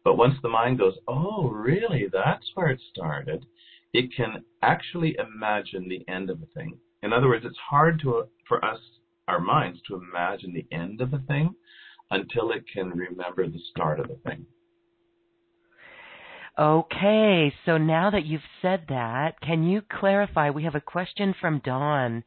But 0.04 0.18
once 0.18 0.36
the 0.42 0.50
mind 0.50 0.80
goes, 0.80 0.98
oh, 1.08 1.50
really, 1.50 2.08
that's 2.12 2.52
where 2.56 2.68
it 2.68 2.82
started, 2.92 3.46
it 3.94 4.14
can 4.16 4.44
actually 4.62 5.16
imagine 5.18 5.88
the 5.88 6.04
end 6.08 6.30
of 6.30 6.42
a 6.42 6.46
thing. 6.48 6.78
In 7.04 7.14
other 7.14 7.28
words, 7.28 7.46
it's 7.46 7.58
hard 7.58 8.00
to 8.02 8.28
for 8.48 8.64
us, 8.64 8.80
our 9.28 9.40
minds, 9.40 9.82
to 9.88 9.96
imagine 9.96 10.54
the 10.54 10.68
end 10.76 11.02
of 11.02 11.14
a 11.14 11.20
thing 11.20 11.56
until 12.12 12.52
it 12.52 12.66
can 12.68 12.90
remember 12.90 13.48
the 13.48 13.60
start 13.72 14.00
of 14.00 14.08
the 14.08 14.16
thing. 14.16 14.46
Okay, 16.58 17.54
so 17.66 17.78
now 17.78 18.12
that 18.12 18.26
you've 18.26 18.42
said 18.62 18.86
that, 18.90 19.40
can 19.42 19.64
you 19.64 19.82
clarify? 19.82 20.50
We 20.50 20.64
have 20.64 20.76
a 20.76 20.82
question 20.82 21.34
from 21.40 21.60
Dawn 21.60 22.24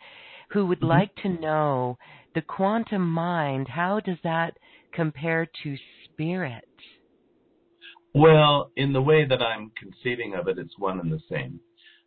who 0.51 0.66
would 0.66 0.81
Mhm. 0.81 0.89
like 0.89 1.14
to 1.16 1.29
know 1.29 1.99
the 2.35 2.43
quantum 2.43 3.09
mind, 3.09 3.68
how 3.68 4.01
does 4.01 4.18
that 4.22 4.59
compare 4.93 5.47
to 5.62 5.77
spirit? 6.05 6.64
Well, 8.19 8.71
in 8.77 8.95
the 8.95 9.03
way 9.03 9.27
that 9.27 9.43
I'm 9.43 9.71
conceiving 9.77 10.33
of 10.37 10.49
it, 10.49 10.57
it's 10.57 10.79
one 10.79 11.01
and 11.01 11.12
the 11.12 11.21
same. 11.31 11.61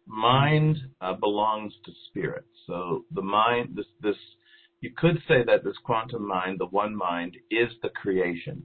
Mind 0.08 0.76
uh, 1.02 1.14
belongs 1.14 1.72
to 1.86 1.92
spirit. 2.08 2.46
So 2.66 3.06
the 3.14 3.22
mind, 3.22 3.76
this, 3.76 3.86
this, 4.02 4.16
you 4.82 4.90
could 4.98 5.20
say 5.28 5.44
that 5.46 5.64
this 5.64 5.78
quantum 5.84 6.28
mind, 6.28 6.60
the 6.60 6.66
one 6.66 6.96
mind, 6.96 7.38
is 7.52 7.70
the 7.84 7.90
creation. 7.90 8.64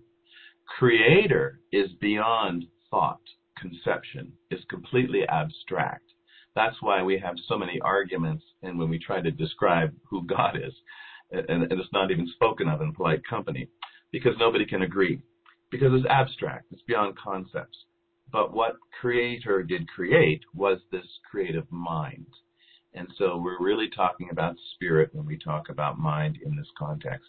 Creator 0.79 1.61
is 1.71 1.91
beyond 2.01 2.65
thought, 2.91 3.21
conception, 3.59 4.33
is 4.51 4.61
completely 4.71 5.25
abstract. 5.29 6.15
That's 6.57 6.81
why 6.81 7.03
we 7.03 7.19
have 7.19 7.37
so 7.47 7.59
many 7.59 7.79
arguments, 7.83 8.45
and 8.63 8.79
when 8.79 8.89
we 8.89 8.99
try 8.99 9.21
to 9.21 9.31
describe 9.31 9.93
who 10.09 10.27
God 10.27 10.57
is, 10.57 10.73
and, 11.31 11.65
and 11.65 11.73
it's 11.73 11.93
not 11.93 12.11
even 12.11 12.27
spoken 12.37 12.69
of 12.69 12.81
in 12.81 12.95
polite 12.95 13.21
company, 13.29 13.69
because 14.13 14.33
nobody 14.39 14.65
can 14.65 14.81
agree 14.81 15.21
because 15.75 15.91
it's 15.93 16.07
abstract, 16.09 16.67
it's 16.71 16.83
beyond 16.83 17.19
concepts. 17.19 17.77
But 18.31 18.55
what 18.55 18.77
creator 19.01 19.65
did 19.65 19.89
create 19.89 20.41
was 20.55 20.79
this 20.93 21.07
creative 21.29 21.67
mind. 21.69 22.29
And 22.95 23.09
so 23.19 23.39
we're 23.39 23.61
really 23.61 23.91
talking 23.91 24.29
about 24.31 24.55
spirit 24.75 25.11
when 25.13 25.27
we 25.27 25.37
talk 25.37 25.71
about 25.71 25.99
mind 25.99 26.39
in 26.47 26.55
this 26.55 26.69
context. 26.79 27.29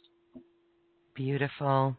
Beautiful. 1.15 1.97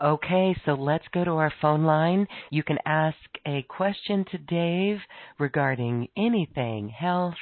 Okay, 0.00 0.54
so 0.64 0.74
let's 0.74 1.08
go 1.12 1.24
to 1.24 1.32
our 1.32 1.52
phone 1.60 1.82
line. 1.82 2.28
You 2.50 2.62
can 2.62 2.78
ask 2.86 3.16
a 3.44 3.66
question 3.68 4.24
to 4.30 4.38
Dave 4.38 4.98
regarding 5.40 6.06
anything 6.16 6.88
health, 6.88 7.34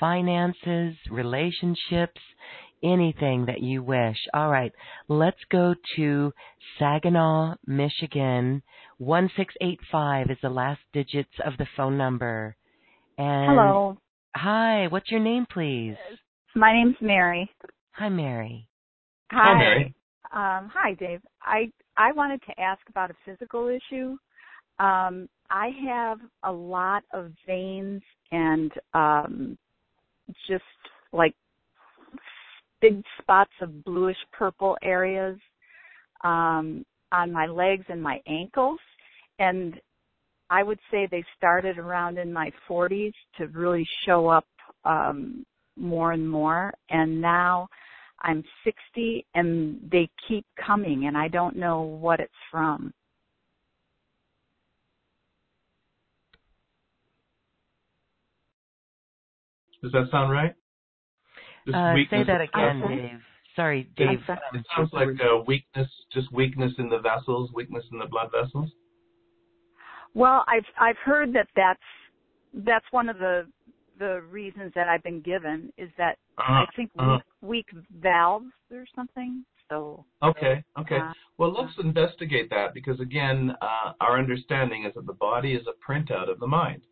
finances, 0.00 0.94
relationships, 1.10 2.20
anything 2.84 3.46
that 3.46 3.62
you 3.62 3.82
wish. 3.82 4.18
All 4.34 4.50
right, 4.50 4.72
let's 5.08 5.40
go 5.50 5.74
to 5.96 6.32
Saginaw, 6.78 7.54
Michigan. 7.66 8.62
1685 8.98 10.30
is 10.30 10.38
the 10.42 10.50
last 10.50 10.80
digits 10.92 11.32
of 11.44 11.56
the 11.56 11.66
phone 11.76 11.98
number. 11.98 12.56
And 13.18 13.46
Hello, 13.50 13.98
Hi, 14.36 14.88
what's 14.88 15.10
your 15.10 15.20
name, 15.20 15.46
please? 15.50 15.96
my 16.56 16.72
name's 16.72 16.96
Mary. 17.00 17.48
Hi, 17.92 18.08
Mary. 18.08 18.68
Hi, 19.30 19.58
Mary. 19.58 19.94
Um, 20.32 20.68
hi, 20.72 20.94
Dave. 20.98 21.20
I 21.42 21.70
I 21.96 22.10
wanted 22.12 22.40
to 22.48 22.60
ask 22.60 22.80
about 22.88 23.10
a 23.10 23.14
physical 23.24 23.68
issue. 23.68 24.16
Um, 24.80 25.28
I 25.50 25.70
have 25.86 26.18
a 26.42 26.50
lot 26.50 27.04
of 27.12 27.30
veins 27.46 28.02
and 28.32 28.72
um, 28.92 29.56
just 30.48 30.64
like 31.12 31.34
big 32.84 33.02
spots 33.18 33.52
of 33.62 33.82
bluish 33.82 34.16
purple 34.30 34.76
areas 34.82 35.38
um, 36.22 36.84
on 37.12 37.32
my 37.32 37.46
legs 37.46 37.86
and 37.88 38.02
my 38.02 38.20
ankles, 38.26 38.78
and 39.38 39.80
I 40.50 40.62
would 40.62 40.78
say 40.90 41.08
they 41.10 41.24
started 41.34 41.78
around 41.78 42.18
in 42.18 42.30
my 42.30 42.52
40s 42.68 43.14
to 43.38 43.46
really 43.46 43.88
show 44.04 44.28
up 44.28 44.44
um, 44.84 45.46
more 45.78 46.12
and 46.12 46.28
more, 46.28 46.74
and 46.90 47.22
now 47.22 47.68
I'm 48.20 48.44
60 48.64 49.24
and 49.34 49.78
they 49.90 50.06
keep 50.28 50.44
coming, 50.66 51.06
and 51.06 51.16
I 51.16 51.28
don't 51.28 51.56
know 51.56 51.80
what 51.80 52.20
it's 52.20 52.32
from. 52.50 52.92
Does 59.82 59.92
that 59.92 60.08
sound 60.10 60.30
right? 60.30 60.54
Just 61.66 61.76
Uh, 61.76 61.94
say 62.10 62.22
that 62.24 62.40
again, 62.40 62.80
vessels? 62.80 62.98
Dave. 63.00 63.20
Sorry, 63.56 63.82
Dave. 63.96 64.20
sorry. 64.26 64.38
um, 64.52 64.58
It 64.58 64.66
sounds 64.76 64.92
like 64.92 65.20
uh, 65.20 65.38
weakness, 65.46 65.88
just 66.12 66.30
weakness 66.32 66.72
in 66.78 66.88
the 66.88 66.98
vessels, 66.98 67.52
weakness 67.54 67.84
in 67.92 67.98
the 67.98 68.06
blood 68.06 68.30
vessels. 68.32 68.70
Well, 70.14 70.44
I've 70.46 70.66
I've 70.78 70.98
heard 70.98 71.32
that 71.34 71.48
that's 71.56 71.80
that's 72.52 72.84
one 72.90 73.08
of 73.08 73.18
the 73.18 73.46
the 73.98 74.22
reasons 74.22 74.72
that 74.74 74.88
I've 74.88 75.02
been 75.02 75.20
given 75.20 75.72
is 75.78 75.90
that 75.98 76.18
Uh-huh. 76.38 76.66
I 76.68 76.76
think 76.76 76.90
uh-huh. 76.98 77.20
weak, 77.40 77.70
weak 77.72 77.84
valves 78.00 78.52
or 78.72 78.84
something. 78.94 79.44
So 79.68 80.04
Okay, 80.22 80.62
okay. 80.78 80.98
uh, 80.98 81.12
Well, 81.38 81.52
let's 81.52 81.72
investigate 81.78 82.50
that 82.50 82.74
because, 82.74 83.00
again, 83.00 83.56
uh, 83.60 83.92
our 84.00 84.18
understanding 84.18 84.84
is 84.84 84.94
that 84.94 85.06
the 85.06 85.14
body 85.14 85.54
is 85.54 85.66
a 85.66 85.72
printout 85.84 86.28
of 86.28 86.38
the 86.40 86.46
mind. 86.46 86.82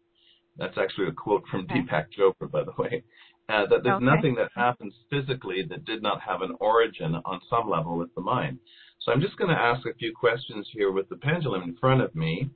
That's 0.56 0.76
actually 0.78 1.08
a 1.08 1.12
quote 1.12 1.44
from 1.48 1.62
Okay. 1.62 1.80
Deepak 1.80 2.06
Chopra, 2.16 2.50
by 2.50 2.62
the 2.64 2.72
way. 2.78 3.02
Uh, 3.48 3.66
that 3.66 3.82
there's 3.82 3.96
Okay. 3.96 4.04
nothing 4.04 4.34
that 4.36 4.50
happens 4.54 4.94
physically 5.10 5.62
that 5.64 5.84
did 5.84 6.00
not 6.02 6.20
have 6.20 6.42
an 6.42 6.54
origin 6.60 7.16
on 7.24 7.40
some 7.50 7.68
level 7.68 7.98
with 7.98 8.14
the 8.14 8.20
mind. 8.20 8.58
So 9.00 9.12
I'm 9.12 9.20
just 9.20 9.36
going 9.36 9.50
to 9.50 9.60
ask 9.60 9.84
a 9.86 9.94
few 9.94 10.14
questions 10.14 10.68
here 10.72 10.92
with 10.92 11.08
the 11.08 11.16
pendulum 11.16 11.62
in 11.64 11.74
front 11.76 12.00
of 12.00 12.14
me, 12.14 12.48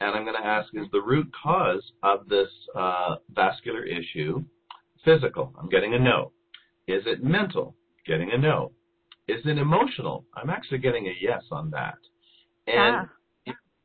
And 0.00 0.14
I'm 0.14 0.24
going 0.24 0.36
to 0.36 0.46
ask, 0.46 0.68
is 0.74 0.86
the 0.92 1.00
root 1.00 1.32
cause 1.40 1.92
of 2.02 2.28
this 2.28 2.48
uh, 2.74 3.16
vascular 3.30 3.84
issue 3.84 4.44
physical? 5.04 5.54
I'm 5.58 5.68
getting 5.68 5.94
a 5.94 5.98
no. 5.98 6.32
Is 6.88 7.02
it 7.06 7.22
mental? 7.22 7.74
Getting 8.06 8.32
a 8.32 8.38
no. 8.38 8.72
Is 9.28 9.40
it 9.46 9.56
emotional? 9.56 10.26
I'm 10.34 10.50
actually 10.50 10.78
getting 10.78 11.06
a 11.06 11.14
yes 11.20 11.42
on 11.50 11.70
that. 11.70 11.96
And 12.66 12.96
ah. 12.96 13.08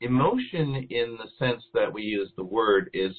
Emotion, 0.01 0.87
in 0.89 1.17
the 1.17 1.29
sense 1.37 1.63
that 1.73 1.91
we 1.91 2.03
use 2.03 2.31
the 2.35 2.43
word, 2.43 2.89
is 2.93 3.13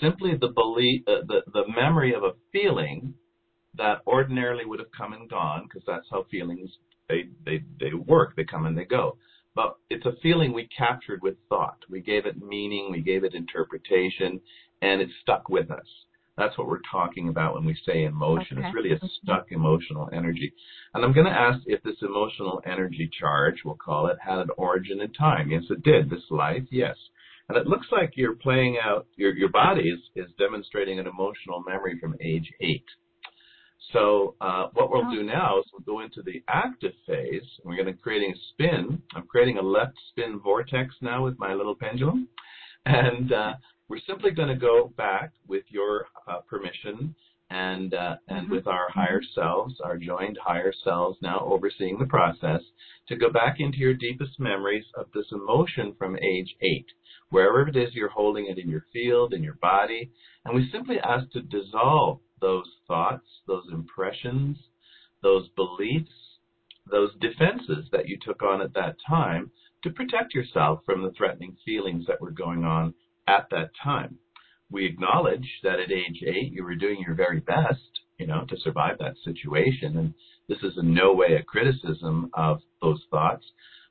simply 0.00 0.36
the 0.36 0.48
belief, 0.48 1.02
uh, 1.06 1.24
the 1.26 1.42
the 1.52 1.64
memory 1.74 2.14
of 2.14 2.22
a 2.24 2.32
feeling 2.52 3.14
that 3.76 4.02
ordinarily 4.06 4.64
would 4.64 4.80
have 4.80 4.92
come 4.96 5.12
and 5.12 5.28
gone, 5.30 5.64
because 5.64 5.82
that's 5.86 6.06
how 6.10 6.24
feelings 6.30 6.70
they 7.08 7.28
they 7.44 7.62
they 7.78 7.94
work. 7.94 8.36
They 8.36 8.44
come 8.44 8.66
and 8.66 8.76
they 8.76 8.84
go. 8.84 9.16
But 9.54 9.76
it's 9.90 10.06
a 10.06 10.16
feeling 10.22 10.52
we 10.52 10.68
captured 10.68 11.22
with 11.22 11.34
thought. 11.48 11.78
We 11.88 12.00
gave 12.00 12.24
it 12.26 12.40
meaning, 12.40 12.90
we 12.90 13.00
gave 13.00 13.24
it 13.24 13.34
interpretation, 13.34 14.40
and 14.80 15.00
it 15.00 15.08
stuck 15.22 15.48
with 15.48 15.70
us. 15.70 15.86
That's 16.40 16.56
what 16.56 16.68
we're 16.68 16.80
talking 16.90 17.28
about 17.28 17.54
when 17.54 17.66
we 17.66 17.76
say 17.86 18.04
emotion. 18.04 18.58
Okay. 18.58 18.66
It's 18.66 18.74
really 18.74 18.92
a 18.92 18.96
mm-hmm. 18.96 19.06
stuck 19.22 19.52
emotional 19.52 20.08
energy. 20.10 20.52
And 20.94 21.04
I'm 21.04 21.12
going 21.12 21.26
to 21.26 21.32
ask 21.32 21.60
if 21.66 21.82
this 21.82 22.00
emotional 22.00 22.62
energy 22.66 23.10
charge, 23.20 23.56
we'll 23.64 23.76
call 23.76 24.06
it, 24.06 24.16
had 24.26 24.38
an 24.38 24.48
origin 24.56 25.02
in 25.02 25.12
time. 25.12 25.50
Yes, 25.50 25.64
it 25.68 25.82
did. 25.82 26.08
This 26.08 26.24
life, 26.30 26.64
yes. 26.70 26.96
And 27.50 27.58
it 27.58 27.66
looks 27.66 27.88
like 27.92 28.12
you're 28.14 28.36
playing 28.36 28.78
out, 28.82 29.06
your, 29.16 29.34
your 29.34 29.50
body 29.50 29.82
is, 29.82 30.00
is 30.16 30.30
demonstrating 30.38 30.98
an 30.98 31.06
emotional 31.06 31.62
memory 31.66 31.98
from 32.00 32.14
age 32.22 32.48
eight. 32.60 32.84
So 33.92 34.36
uh, 34.40 34.68
what 34.72 34.90
we'll 34.90 35.10
do 35.10 35.24
now 35.24 35.58
is 35.58 35.64
we'll 35.72 35.94
go 35.94 36.00
into 36.02 36.22
the 36.22 36.42
active 36.48 36.92
phase. 37.06 37.42
We're 37.64 37.76
going 37.76 37.94
to 37.94 38.00
creating 38.00 38.32
a 38.32 38.40
spin. 38.52 39.02
I'm 39.14 39.26
creating 39.26 39.58
a 39.58 39.62
left 39.62 39.96
spin 40.10 40.38
vortex 40.38 40.94
now 41.02 41.24
with 41.24 41.38
my 41.38 41.54
little 41.54 41.74
pendulum. 41.74 42.28
And 42.86 43.32
uh, 43.32 43.52
we're 43.90 44.00
simply 44.06 44.30
going 44.30 44.48
to 44.48 44.54
go 44.54 44.92
back 44.96 45.32
with 45.48 45.64
your 45.68 46.06
uh, 46.28 46.38
permission 46.48 47.12
and 47.50 47.92
uh, 47.92 48.14
and 48.28 48.44
mm-hmm. 48.44 48.54
with 48.54 48.68
our 48.68 48.88
higher 48.88 49.20
selves, 49.34 49.74
our 49.82 49.98
joined 49.98 50.38
higher 50.40 50.72
selves 50.84 51.18
now 51.20 51.40
overseeing 51.40 51.98
the 51.98 52.06
process 52.06 52.60
to 53.08 53.16
go 53.16 53.30
back 53.30 53.56
into 53.58 53.78
your 53.78 53.94
deepest 53.94 54.38
memories 54.38 54.84
of 54.96 55.06
this 55.12 55.26
emotion 55.32 55.92
from 55.98 56.16
age 56.18 56.54
eight, 56.62 56.86
wherever 57.30 57.66
it 57.66 57.76
is 57.76 57.92
you're 57.92 58.08
holding 58.08 58.46
it 58.46 58.58
in 58.58 58.70
your 58.70 58.84
field, 58.92 59.34
in 59.34 59.42
your 59.42 59.58
body, 59.60 60.08
and 60.44 60.54
we 60.54 60.70
simply 60.70 61.00
ask 61.00 61.28
to 61.32 61.42
dissolve 61.42 62.20
those 62.40 62.70
thoughts, 62.86 63.26
those 63.48 63.66
impressions, 63.72 64.56
those 65.20 65.48
beliefs, 65.56 66.12
those 66.88 67.10
defenses 67.20 67.86
that 67.90 68.08
you 68.08 68.16
took 68.24 68.40
on 68.42 68.62
at 68.62 68.72
that 68.74 68.94
time 69.08 69.50
to 69.82 69.90
protect 69.90 70.32
yourself 70.32 70.80
from 70.86 71.02
the 71.02 71.10
threatening 71.16 71.56
feelings 71.64 72.06
that 72.06 72.20
were 72.20 72.30
going 72.30 72.64
on 72.64 72.94
at 73.30 73.46
that 73.50 73.70
time. 73.82 74.18
We 74.70 74.86
acknowledge 74.86 75.48
that 75.62 75.80
at 75.80 75.90
age 75.92 76.22
eight 76.26 76.52
you 76.52 76.64
were 76.64 76.74
doing 76.74 77.02
your 77.04 77.14
very 77.14 77.40
best, 77.40 77.92
you 78.18 78.26
know, 78.26 78.44
to 78.48 78.56
survive 78.58 78.98
that 78.98 79.16
situation. 79.24 79.96
And 79.98 80.14
this 80.48 80.58
is 80.62 80.78
in 80.78 80.94
no 80.94 81.12
way 81.12 81.34
a 81.34 81.42
criticism 81.42 82.30
of 82.34 82.60
those 82.82 83.02
thoughts. 83.10 83.44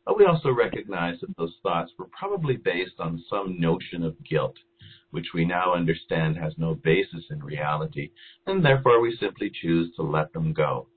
But 0.06 0.18
we 0.18 0.26
also 0.26 0.50
recognize 0.52 1.20
that 1.20 1.36
those 1.38 1.56
thoughts 1.64 1.92
were 1.98 2.10
probably 2.18 2.58
based 2.58 3.00
on 3.00 3.24
some 3.30 3.60
notion 3.60 4.04
of 4.04 4.24
guilt, 4.24 4.56
which 5.12 5.28
we 5.34 5.46
now 5.46 5.74
understand 5.74 6.38
has 6.38 6.54
no 6.58 6.76
basis 6.76 7.26
in 7.30 7.44
reality, 7.44 8.12
and 8.48 8.64
therefore 8.64 9.02
we 9.02 9.18
simply 9.20 9.52
choose 9.62 9.94
to 9.96 10.02
let 10.02 10.32
them 10.34 10.54
go. 10.54 10.88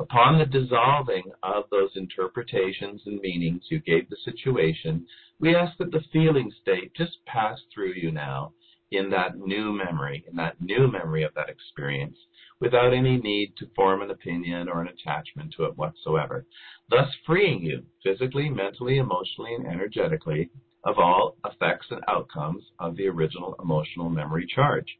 Upon 0.00 0.38
the 0.38 0.46
dissolving 0.46 1.24
of 1.42 1.64
those 1.70 1.90
interpretations 1.96 3.02
and 3.06 3.20
meanings 3.20 3.62
you 3.68 3.80
gave 3.80 4.08
the 4.08 4.16
situation, 4.24 5.06
we 5.40 5.54
ask 5.54 5.76
that 5.78 5.92
the 5.92 6.02
feeling 6.12 6.52
state 6.60 6.92
just 6.94 7.16
pass 7.26 7.58
through 7.72 7.92
you 7.92 8.10
now 8.10 8.52
in 8.90 9.10
that 9.10 9.38
new 9.38 9.72
memory, 9.72 10.24
in 10.28 10.34
that 10.36 10.60
new 10.60 10.90
memory 10.90 11.22
of 11.22 11.32
that 11.34 11.48
experience, 11.48 12.16
without 12.60 12.92
any 12.92 13.18
need 13.18 13.54
to 13.56 13.70
form 13.76 14.02
an 14.02 14.10
opinion 14.10 14.68
or 14.68 14.80
an 14.80 14.88
attachment 14.88 15.54
to 15.56 15.64
it 15.64 15.76
whatsoever, 15.76 16.44
thus 16.90 17.08
freeing 17.26 17.62
you 17.62 17.84
physically, 18.02 18.48
mentally, 18.48 18.98
emotionally, 18.98 19.54
and 19.54 19.66
energetically 19.66 20.50
of 20.84 20.98
all 20.98 21.36
effects 21.44 21.86
and 21.90 22.00
outcomes 22.08 22.64
of 22.78 22.96
the 22.96 23.06
original 23.06 23.54
emotional 23.62 24.08
memory 24.08 24.46
charge, 24.52 24.98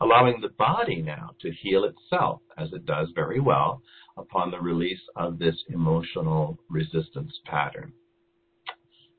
allowing 0.00 0.40
the 0.40 0.48
body 0.58 1.00
now 1.00 1.30
to 1.40 1.50
heal 1.62 1.84
itself 1.84 2.40
as 2.56 2.72
it 2.72 2.84
does 2.84 3.08
very 3.14 3.40
well 3.40 3.80
upon 4.16 4.50
the 4.50 4.60
release 4.60 5.00
of 5.16 5.38
this 5.38 5.56
emotional 5.68 6.58
resistance 6.68 7.32
pattern. 7.44 7.92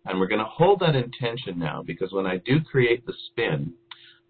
And 0.10 0.20
we're 0.20 0.28
going 0.28 0.40
to 0.40 0.46
hold 0.46 0.80
that 0.80 0.96
intention 0.96 1.60
now 1.60 1.84
because 1.86 2.12
when 2.12 2.26
I 2.26 2.38
do 2.38 2.62
create 2.62 3.06
the 3.06 3.14
spin, 3.28 3.72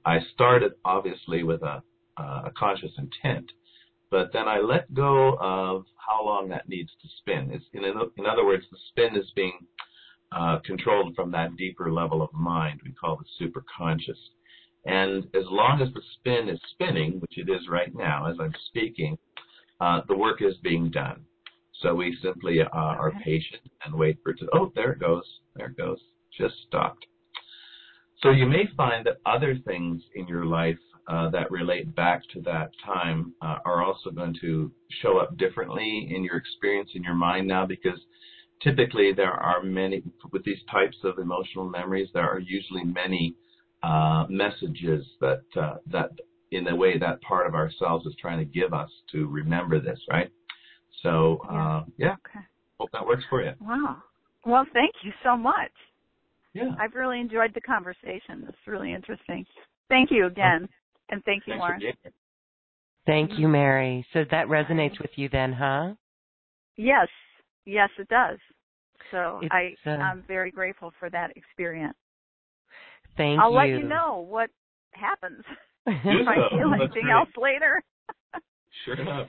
I 0.06 0.18
started 0.34 0.74
obviously 0.84 1.44
with 1.44 1.62
a, 1.62 1.82
a 2.18 2.52
conscious 2.58 2.92
intent, 2.98 3.50
but 4.12 4.34
then 4.34 4.46
I 4.50 4.60
let 4.60 4.94
go 4.94 5.38
of 5.40 5.86
how 5.96 6.26
long 6.26 6.50
that 6.50 6.68
needs 6.68 6.90
to 7.02 7.08
spin. 7.20 7.52
It's, 7.54 7.64
in, 7.72 7.86
in 7.86 8.26
other 8.26 8.46
words, 8.46 8.66
the 8.70 8.78
spin 8.90 9.16
is 9.16 9.32
being 9.38 9.58
uh, 10.34 10.60
controlled 10.66 11.16
from 11.16 11.32
that 11.32 11.56
deeper 11.56 11.90
level 11.90 12.22
of 12.22 12.34
mind 12.34 12.82
we 12.84 12.92
call 12.92 13.18
the 13.18 13.46
superconscious. 13.46 14.20
And 14.86 15.24
as 15.34 15.46
long 15.50 15.82
as 15.82 15.94
the 15.94 16.02
spin 16.16 16.50
is 16.50 16.60
spinning, 16.72 17.22
which 17.22 17.38
it 17.38 17.50
is 17.50 17.70
right 17.70 17.96
now 17.96 18.30
as 18.30 18.36
I'm 18.42 18.54
speaking, 18.68 19.18
uh, 19.80 20.02
the 20.10 20.18
work 20.18 20.42
is 20.42 20.56
being 20.62 20.92
done. 20.92 21.22
So 21.82 21.96
we 21.96 22.18
simply 22.22 22.62
uh, 22.62 22.68
are 22.74 23.14
patient 23.24 23.62
and 23.86 23.96
wait 23.96 24.18
for 24.24 24.32
it 24.32 24.40
to, 24.40 24.48
oh, 24.54 24.72
there 24.76 24.92
it 24.92 25.00
goes, 25.00 25.24
there 25.56 25.68
it 25.68 25.78
goes, 25.78 26.00
just 26.38 26.56
stopped. 26.68 27.06
So 28.22 28.32
you 28.32 28.46
may 28.46 28.64
find 28.76 29.06
that 29.06 29.22
other 29.26 29.58
things 29.66 30.02
in 30.16 30.28
your 30.28 30.46
life 30.46 30.78
uh, 31.08 31.30
that 31.30 31.50
relate 31.50 31.96
back 31.96 32.22
to 32.34 32.42
that 32.42 32.72
time 32.86 33.34
uh, 33.42 33.58
are 33.66 33.84
also 33.84 34.12
going 34.12 34.36
to 34.42 34.72
show 35.02 35.18
up 35.18 35.38
differently 35.38 36.10
in 36.14 36.24
your 36.24 36.36
experience 36.36 36.90
in 36.94 37.04
your 37.04 37.16
mind 37.16 37.48
now 37.48 37.66
because 37.66 38.00
typically 38.62 39.14
there 39.14 39.32
are 39.32 39.64
many, 39.64 40.04
with 40.32 40.44
these 40.44 40.60
types 40.70 40.98
of 41.04 41.18
emotional 41.18 41.68
memories, 41.68 42.10
there 42.14 42.30
are 42.30 42.40
usually 42.40 42.84
many 42.84 43.36
uh, 43.84 44.26
messages 44.30 45.06
that, 45.22 45.44
uh, 45.60 45.76
that 45.88 46.12
in 46.52 46.66
the 46.66 46.76
way 46.76 46.98
that 46.98 47.22
part 47.22 47.48
of 47.48 47.56
ourselves 47.56 48.06
is 48.06 48.14
trying 48.20 48.40
to 48.40 48.46
give 48.46 48.74
us 48.74 48.90
to 49.12 49.28
remember 49.28 49.80
this, 49.80 50.00
right? 50.12 50.30
So, 51.04 51.42
uh, 51.50 51.84
yeah. 51.98 52.16
Okay. 52.26 52.46
Hope 52.80 52.90
that 52.94 53.06
works 53.06 53.24
for 53.30 53.44
you. 53.44 53.54
Wow. 53.62 53.98
Well, 54.46 54.66
thank 54.74 54.94
you 55.04 55.12
so 55.24 55.36
much. 55.36 55.72
Yeah. 56.54 56.72
I've 56.80 56.94
really 56.96 57.20
enjoyed 57.20 57.52
the 57.54 57.62
conversation. 57.62 58.46
It's 58.48 58.58
really 58.68 58.94
interesting. 58.94 59.46
Thank 59.88 60.12
you 60.12 60.26
again. 60.28 60.62
Oh. 60.64 60.74
And 61.12 61.24
thank 61.24 61.44
you, 61.48 61.56
Lauren. 61.56 61.82
Thank 63.06 63.40
you, 63.40 63.48
Mary. 63.48 64.06
So 64.14 64.24
that 64.32 64.48
resonates 64.48 65.00
with 65.02 65.12
you 65.16 65.30
then, 65.30 65.54
huh? 65.54 65.94
Yes. 66.76 67.08
Yes, 67.66 67.90
it 67.98 68.08
does. 68.10 68.38
So 69.12 69.40
it's, 69.42 69.52
I, 69.52 69.90
uh, 69.90 69.94
I'm 69.94 70.24
very 70.28 70.52
grateful 70.52 70.92
for 71.00 71.10
that 71.10 71.36
experience. 71.36 71.98
Thank 73.18 73.40
I'll 73.40 73.52
you. 73.52 73.58
I'll 73.58 73.68
let 73.68 73.80
you 73.80 73.88
know 73.88 74.26
what 74.28 74.50
happens. 74.92 75.44
if 75.86 76.28
I 76.28 76.36
feel 76.50 76.74
anything 76.74 77.10
else 77.12 77.30
later. 77.38 77.82
sure 78.86 78.96
enough. 78.96 79.28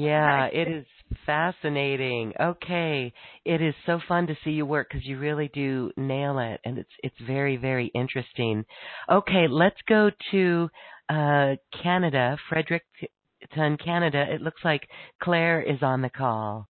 Yeah, 0.00 0.46
it 0.46 0.68
is 0.68 0.86
fascinating. 1.26 2.32
Okay, 2.40 3.12
it 3.44 3.60
is 3.60 3.74
so 3.84 4.00
fun 4.08 4.28
to 4.28 4.36
see 4.44 4.50
you 4.50 4.64
work 4.64 4.88
because 4.90 5.06
you 5.06 5.18
really 5.18 5.50
do 5.52 5.90
nail 5.96 6.38
it, 6.38 6.60
and 6.64 6.78
it's 6.78 6.90
it's 7.02 7.20
very 7.26 7.56
very 7.56 7.90
interesting. 7.94 8.64
Okay, 9.10 9.46
let's 9.48 9.80
go 9.88 10.10
to 10.30 10.68
uh, 11.10 11.56
Canada, 11.82 12.38
Fredericton, 12.48 13.76
Canada. 13.84 14.24
It 14.32 14.40
looks 14.40 14.62
like 14.64 14.88
Claire 15.22 15.60
is 15.60 15.82
on 15.82 16.02
the 16.02 16.10
call. 16.10 16.68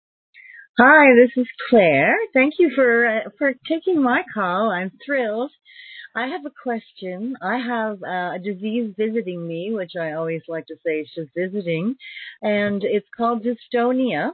Hi, 0.79 1.15
this 1.15 1.31
is 1.37 1.49
Claire. 1.69 2.17
Thank 2.33 2.55
you 2.59 2.73
for 2.75 3.07
uh, 3.07 3.21
for 3.39 3.53
taking 3.69 4.03
my 4.03 4.23
call. 4.35 4.71
I'm 4.71 4.91
thrilled. 5.07 5.53
I 6.15 6.27
have 6.27 6.45
a 6.45 6.51
question. 6.63 7.37
I 7.41 7.59
have 7.59 8.03
uh, 8.03 8.35
a 8.35 8.39
disease 8.43 8.95
visiting 8.97 9.47
me, 9.47 9.73
which 9.73 9.93
I 9.99 10.13
always 10.13 10.43
like 10.49 10.67
to 10.67 10.77
say 10.85 11.01
is 11.01 11.09
just 11.15 11.31
visiting, 11.35 11.97
and 12.43 12.85
it's 12.85 13.09
called 13.17 13.45
dystonia. 13.45 14.33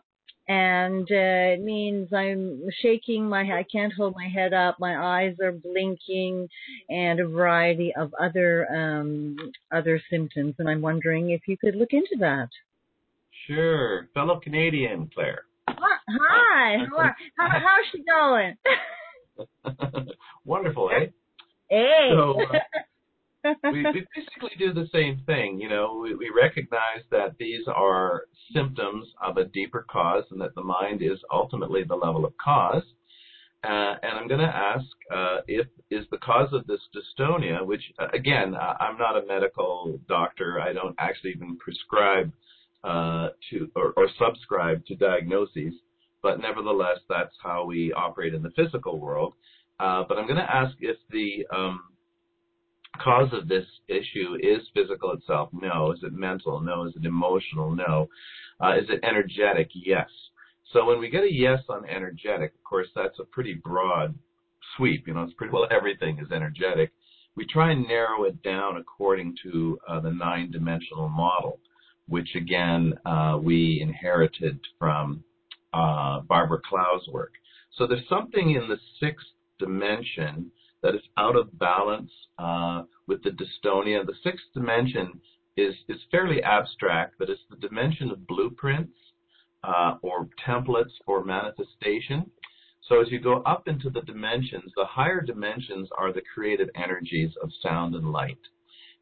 And 0.50 1.02
uh, 1.10 1.54
it 1.54 1.60
means 1.60 2.10
I'm 2.12 2.62
shaking 2.80 3.28
my 3.28 3.42
I 3.42 3.64
can't 3.70 3.92
hold 3.92 4.14
my 4.16 4.28
head 4.28 4.54
up, 4.54 4.80
my 4.80 4.96
eyes 4.96 5.36
are 5.42 5.52
blinking, 5.52 6.48
and 6.88 7.20
a 7.20 7.28
variety 7.28 7.92
of 7.94 8.14
other 8.18 8.66
um, 8.74 9.36
other 9.70 10.00
symptoms. 10.10 10.54
And 10.58 10.68
I'm 10.68 10.80
wondering 10.80 11.30
if 11.30 11.42
you 11.46 11.58
could 11.58 11.76
look 11.76 11.92
into 11.92 12.16
that. 12.20 12.48
Sure, 13.46 14.08
fellow 14.14 14.40
Canadian 14.40 15.10
Claire. 15.14 15.42
Hi, 15.68 16.78
how 16.90 16.96
are, 16.96 17.16
how, 17.36 17.48
how's 17.50 17.86
she 17.92 18.02
going? 18.02 18.56
Wonderful, 20.44 20.90
eh? 20.90 21.06
Hey. 21.68 22.10
So 22.12 22.40
uh, 22.42 23.54
we, 23.72 23.82
we 23.84 24.06
basically 24.14 24.50
do 24.58 24.72
the 24.72 24.88
same 24.92 25.22
thing. 25.26 25.60
You 25.60 25.68
know, 25.68 26.00
we, 26.02 26.14
we 26.14 26.30
recognize 26.34 27.04
that 27.10 27.36
these 27.38 27.66
are 27.68 28.22
symptoms 28.54 29.06
of 29.22 29.36
a 29.36 29.44
deeper 29.44 29.86
cause, 29.90 30.24
and 30.30 30.40
that 30.40 30.54
the 30.54 30.62
mind 30.62 31.02
is 31.02 31.18
ultimately 31.32 31.84
the 31.84 31.94
level 31.94 32.24
of 32.24 32.32
cause. 32.42 32.82
Uh, 33.64 33.94
and 34.02 34.16
I'm 34.16 34.28
going 34.28 34.40
to 34.40 34.46
ask 34.46 34.86
uh, 35.12 35.38
if 35.48 35.66
is 35.90 36.04
the 36.12 36.18
cause 36.18 36.52
of 36.52 36.66
this 36.66 36.80
dystonia, 36.94 37.64
which 37.66 37.82
uh, 37.98 38.06
again 38.14 38.54
I'm 38.54 38.96
not 38.98 39.16
a 39.16 39.26
medical 39.26 39.98
doctor. 40.08 40.60
I 40.60 40.72
don't 40.72 40.94
actually 40.98 41.30
even 41.30 41.56
prescribe 41.58 42.32
uh, 42.84 43.30
to 43.50 43.68
or, 43.74 43.92
or, 43.96 44.08
subscribe 44.16 44.86
to 44.86 44.94
diagnoses, 44.94 45.74
but 46.22 46.40
nevertheless 46.40 46.98
that's 47.08 47.34
how 47.42 47.64
we 47.64 47.92
operate 47.92 48.32
in 48.32 48.42
the 48.42 48.52
physical 48.54 49.00
world. 49.00 49.34
Uh, 49.80 50.04
but 50.08 50.18
I'm 50.18 50.26
going 50.26 50.38
to 50.38 50.54
ask 50.54 50.74
if 50.80 50.96
the 51.10 51.46
um, 51.54 51.80
cause 53.02 53.28
of 53.32 53.48
this 53.48 53.66
issue 53.88 54.36
is 54.40 54.66
physical 54.74 55.12
itself. 55.12 55.50
No. 55.52 55.92
Is 55.92 56.00
it 56.02 56.12
mental? 56.12 56.60
No. 56.60 56.84
Is 56.86 56.94
it 56.96 57.04
emotional? 57.04 57.74
No. 57.74 58.08
Uh, 58.60 58.76
is 58.76 58.88
it 58.88 59.00
energetic? 59.04 59.68
Yes. 59.74 60.08
So 60.72 60.84
when 60.84 60.98
we 60.98 61.08
get 61.08 61.24
a 61.24 61.32
yes 61.32 61.60
on 61.68 61.88
energetic, 61.88 62.52
of 62.54 62.64
course, 62.64 62.88
that's 62.94 63.18
a 63.20 63.24
pretty 63.24 63.54
broad 63.54 64.14
sweep. 64.76 65.06
You 65.06 65.14
know, 65.14 65.22
it's 65.22 65.32
pretty 65.34 65.52
well 65.52 65.66
everything 65.70 66.18
is 66.18 66.30
energetic. 66.30 66.92
We 67.36 67.46
try 67.46 67.70
and 67.70 67.86
narrow 67.86 68.24
it 68.24 68.42
down 68.42 68.76
according 68.76 69.36
to 69.44 69.78
uh, 69.88 70.00
the 70.00 70.10
nine-dimensional 70.10 71.08
model, 71.08 71.60
which 72.08 72.34
again 72.34 72.94
uh, 73.06 73.38
we 73.40 73.78
inherited 73.80 74.58
from 74.78 75.22
uh, 75.72 76.20
Barbara 76.20 76.58
Clow's 76.68 77.06
work. 77.12 77.32
So 77.76 77.86
there's 77.86 78.08
something 78.08 78.50
in 78.50 78.68
the 78.68 78.78
sixth 79.00 79.26
dimension 79.58 80.50
that 80.82 80.94
is 80.94 81.02
out 81.16 81.36
of 81.36 81.58
balance 81.58 82.10
uh, 82.38 82.82
with 83.06 83.22
the 83.22 83.30
dystonia. 83.30 84.04
The 84.06 84.14
sixth 84.22 84.46
dimension 84.54 85.20
is 85.56 85.74
is 85.88 86.00
fairly 86.10 86.42
abstract, 86.42 87.14
but 87.18 87.28
it's 87.28 87.40
the 87.50 87.56
dimension 87.56 88.10
of 88.10 88.26
blueprints 88.26 88.96
uh, 89.64 89.94
or 90.02 90.28
templates 90.46 90.92
for 91.04 91.24
manifestation. 91.24 92.30
So 92.88 93.02
as 93.02 93.08
you 93.10 93.20
go 93.20 93.42
up 93.42 93.68
into 93.68 93.90
the 93.90 94.00
dimensions, 94.02 94.72
the 94.74 94.86
higher 94.86 95.20
dimensions 95.20 95.88
are 95.98 96.12
the 96.12 96.22
creative 96.32 96.68
energies 96.74 97.30
of 97.42 97.50
sound 97.62 97.94
and 97.94 98.10
light. 98.10 98.38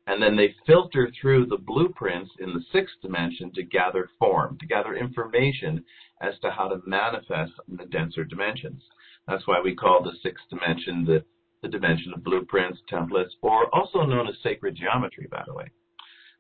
And 0.09 0.23
then 0.23 0.37
they 0.37 0.55
filter 0.67 1.11
through 1.21 1.47
the 1.47 1.59
blueprints 1.59 2.31
in 2.41 2.53
the 2.53 2.65
sixth 2.73 2.95
dimension 3.03 3.53
to 3.55 3.63
gather 3.63 4.09
form, 4.19 4.57
to 4.59 4.67
gather 4.67 4.95
information 4.95 5.85
as 6.21 6.35
to 6.41 6.51
how 6.51 6.69
to 6.69 6.81
manifest 6.87 7.53
in 7.69 7.77
the 7.77 7.87
denser 7.87 8.25
dimensions. 8.25 8.83
That's 9.27 9.47
why 9.47 9.61
we 9.61 9.75
call 9.75 10.03
the 10.03 10.13
sixth 10.23 10.45
dimension 10.51 11.05
the, 11.05 11.25
the 11.63 11.69
dimension 11.69 12.13
of 12.15 12.23
blueprints, 12.23 12.79
templates, 12.91 13.33
or 13.43 13.75
also 13.75 14.03
known 14.03 14.29
as 14.29 14.35
sacred 14.43 14.77
geometry, 14.77 15.27
by 15.31 15.43
the 15.47 15.55
way. 15.55 15.71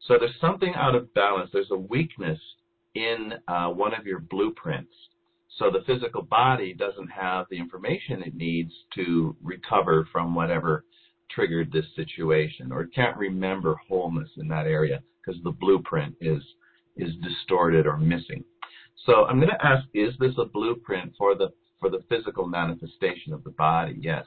So 0.06 0.16
there's 0.18 0.40
something 0.40 0.72
out 0.74 0.94
of 0.94 1.12
balance. 1.14 1.50
There's 1.52 1.70
a 1.70 1.76
weakness 1.76 2.38
in 2.94 3.34
uh, 3.48 3.68
one 3.68 3.94
of 3.94 4.06
your 4.06 4.20
blueprints. 4.20 4.92
So 5.58 5.70
the 5.70 5.84
physical 5.86 6.22
body 6.22 6.74
doesn't 6.74 7.08
have 7.08 7.46
the 7.50 7.58
information 7.58 8.22
it 8.22 8.34
needs 8.34 8.72
to 8.94 9.34
recover 9.42 10.06
from 10.12 10.34
whatever 10.34 10.84
triggered 11.30 11.72
this 11.72 11.86
situation, 11.96 12.70
or 12.70 12.82
it 12.82 12.94
can't 12.94 13.16
remember 13.16 13.76
wholeness 13.88 14.28
in 14.36 14.48
that 14.48 14.66
area 14.66 15.02
because 15.24 15.42
the 15.42 15.50
blueprint 15.50 16.14
is 16.20 16.42
is 16.96 17.10
distorted 17.22 17.86
or 17.86 17.98
missing. 17.98 18.42
So 19.04 19.24
I'm 19.24 19.38
going 19.38 19.50
to 19.50 19.66
ask: 19.66 19.86
Is 19.94 20.14
this 20.18 20.34
a 20.38 20.44
blueprint 20.44 21.14
for 21.18 21.34
the 21.34 21.48
for 21.80 21.90
the 21.90 22.02
physical 22.08 22.46
manifestation 22.46 23.32
of 23.32 23.44
the 23.44 23.50
body? 23.50 23.96
Yes. 24.00 24.26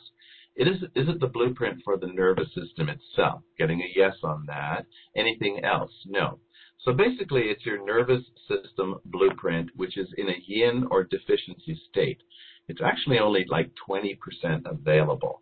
It 0.56 0.68
is, 0.68 0.82
is 0.96 1.08
it 1.08 1.20
the 1.20 1.28
blueprint 1.28 1.82
for 1.84 1.98
the 1.98 2.08
nervous 2.08 2.48
system 2.54 2.90
itself? 2.90 3.44
Getting 3.58 3.82
a 3.82 3.92
yes 3.96 4.16
on 4.24 4.46
that. 4.48 4.86
Anything 5.16 5.64
else? 5.64 5.92
No. 6.06 6.40
So 6.80 6.94
basically, 6.94 7.44
it's 7.44 7.66
your 7.66 7.86
nervous 7.86 8.24
system 8.48 9.00
blueprint, 9.06 9.70
which 9.76 9.98
is 9.98 10.08
in 10.18 10.30
a 10.30 10.44
yin 10.46 10.88
or 10.92 11.04
deficiency 11.04 11.80
state. 11.90 12.22
It's 12.68 12.82
actually 12.82 13.20
only 13.20 13.46
like 13.50 13.72
20% 13.90 14.18
available. 14.66 15.42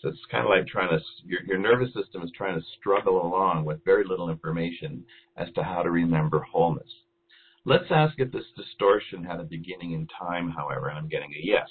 So 0.00 0.08
it's 0.08 0.18
kind 0.30 0.44
of 0.44 0.50
like 0.50 0.66
trying 0.66 0.90
to, 0.90 1.02
your, 1.24 1.42
your 1.44 1.58
nervous 1.58 1.94
system 1.94 2.22
is 2.22 2.30
trying 2.36 2.58
to 2.58 2.66
struggle 2.78 3.24
along 3.26 3.64
with 3.64 3.84
very 3.84 4.04
little 4.04 4.30
information 4.30 5.04
as 5.36 5.48
to 5.54 5.62
how 5.62 5.82
to 5.82 5.90
remember 5.90 6.40
wholeness. 6.40 6.90
Let's 7.64 7.90
ask 7.90 8.14
if 8.18 8.30
this 8.30 8.44
distortion 8.56 9.24
had 9.24 9.40
a 9.40 9.44
beginning 9.44 9.92
in 9.92 10.06
time, 10.18 10.50
however, 10.50 10.88
and 10.88 10.98
I'm 10.98 11.08
getting 11.08 11.32
a 11.32 11.42
yes. 11.42 11.68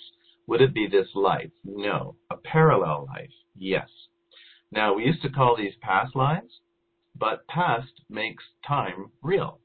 Would 0.47 0.61
it 0.61 0.73
be 0.73 0.87
this 0.87 1.07
life? 1.15 1.51
No. 1.63 2.15
A 2.31 2.37
parallel 2.37 3.05
life? 3.07 3.29
Yes. 3.55 3.87
Now, 4.71 4.93
we 4.93 5.05
used 5.05 5.21
to 5.21 5.29
call 5.29 5.55
these 5.55 5.75
past 5.81 6.15
lives 6.15 6.59
but 7.15 7.47
past 7.47 7.91
makes 8.09 8.43
time 8.67 9.11
real. 9.21 9.59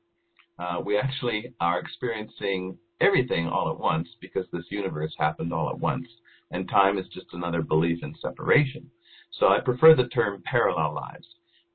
Uh, 0.58 0.80
we 0.84 0.98
actually 0.98 1.54
are 1.60 1.78
experiencing 1.78 2.76
everything 3.00 3.46
all 3.46 3.70
at 3.70 3.78
once 3.78 4.08
because 4.20 4.46
this 4.52 4.70
universe 4.70 5.14
happened 5.18 5.52
all 5.52 5.70
at 5.70 5.78
once, 5.78 6.06
and 6.50 6.68
time 6.68 6.98
is 6.98 7.06
just 7.08 7.26
another 7.32 7.62
belief 7.62 8.02
in 8.02 8.14
separation. 8.20 8.90
So 9.32 9.48
I 9.48 9.60
prefer 9.60 9.94
the 9.94 10.08
term 10.08 10.42
parallel 10.44 10.94
lives. 10.94 11.26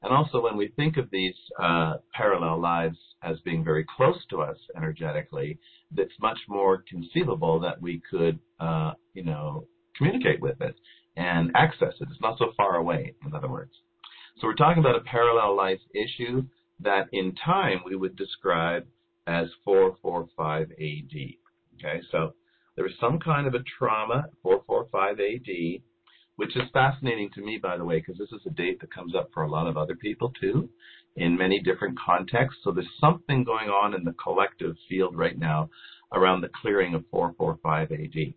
And 0.04 0.14
also, 0.14 0.42
when 0.42 0.58
we 0.58 0.68
think 0.76 0.98
of 0.98 1.10
these 1.12 1.36
uh, 1.62 1.96
parallel 2.14 2.60
lives 2.60 2.98
as 3.24 3.40
being 3.46 3.64
very 3.64 3.86
close 3.96 4.18
to 4.32 4.42
us 4.42 4.58
energetically, 4.76 5.58
it's 5.96 6.14
much 6.20 6.40
more 6.50 6.84
conceivable 6.90 7.60
that 7.62 7.82
we 7.82 8.02
could, 8.12 8.38
uh, 8.60 8.92
you 9.14 9.24
know, 9.24 9.66
communicate 9.98 10.42
with 10.42 10.60
it 10.62 10.76
and 11.16 11.52
access 11.56 11.94
it. 12.02 12.08
It's 12.12 12.22
not 12.22 12.38
so 12.38 12.52
far 12.58 12.76
away, 12.76 13.14
in 13.26 13.34
other 13.34 13.48
words. 13.48 13.72
So 14.42 14.48
we're 14.48 14.56
talking 14.56 14.84
about 14.84 14.98
a 14.98 15.02
parallel 15.02 15.56
life 15.56 15.80
issue 15.94 16.44
that 16.82 17.08
in 17.14 17.34
time 17.36 17.80
we 17.86 17.96
would 17.96 18.18
describe 18.18 18.86
as 19.26 19.48
445 19.64 20.72
AD. 20.72 21.16
Okay, 21.76 22.02
so 22.12 22.34
there 22.76 22.84
was 22.84 22.94
some 23.00 23.20
kind 23.20 23.48
of 23.48 23.54
a 23.54 23.64
trauma, 23.78 24.26
445 24.42 25.20
AD, 25.20 25.82
which 26.36 26.56
is 26.56 26.64
fascinating 26.74 27.30
to 27.36 27.42
me, 27.42 27.60
by 27.62 27.78
the 27.78 27.86
way, 27.86 28.00
because 28.00 28.18
this 28.18 28.32
is 28.32 28.46
a 28.46 28.50
date 28.52 28.80
that 28.82 28.94
comes 28.94 29.16
up 29.16 29.30
for 29.34 29.44
a 29.44 29.50
lot 29.50 29.68
of 29.68 29.78
other 29.78 29.96
people 29.96 30.32
too, 30.40 30.70
in 31.16 31.38
many 31.38 31.62
different 31.62 31.98
contexts. 32.00 32.62
So 32.64 32.72
there's 32.72 32.88
something 33.00 33.44
going 33.44 33.70
on 33.70 33.94
in 33.94 34.04
the 34.04 34.16
collective 34.24 34.76
field 34.90 35.16
right 35.16 35.38
now 35.38 35.70
around 36.12 36.42
the 36.42 36.50
clearing 36.62 36.96
of 36.96 37.04
445 37.12 37.92
AD. 37.92 38.34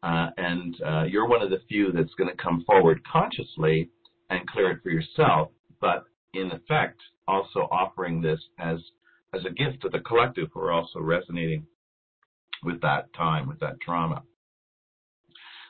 Uh, 0.00 0.30
and 0.36 0.76
uh, 0.86 1.02
you're 1.04 1.28
one 1.28 1.42
of 1.42 1.50
the 1.50 1.60
few 1.68 1.90
that's 1.90 2.14
going 2.14 2.30
to 2.30 2.42
come 2.42 2.62
forward 2.64 3.00
consciously 3.10 3.90
and 4.30 4.48
clear 4.48 4.70
it 4.70 4.82
for 4.82 4.90
yourself, 4.90 5.50
but 5.80 6.04
in 6.34 6.52
effect 6.52 7.00
also 7.26 7.68
offering 7.70 8.20
this 8.20 8.40
as 8.58 8.78
as 9.34 9.42
a 9.44 9.50
gift 9.50 9.82
to 9.82 9.90
the 9.90 10.00
collective 10.00 10.48
who 10.54 10.60
are 10.60 10.72
also 10.72 11.00
resonating 11.00 11.66
with 12.62 12.80
that 12.80 13.12
time, 13.12 13.46
with 13.46 13.60
that 13.60 13.78
trauma. 13.80 14.22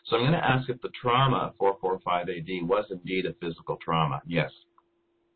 So 0.09 0.17
I'm 0.17 0.23
going 0.23 0.33
to 0.33 0.39
ask 0.39 0.69
if 0.71 0.81
the 0.81 0.91
trauma 1.01 1.53
445 1.59 2.29
AD 2.29 2.69
was 2.69 2.87
indeed 2.91 3.27
a 3.27 3.35
physical 3.35 3.77
trauma. 3.85 4.23
Yes. 4.27 4.51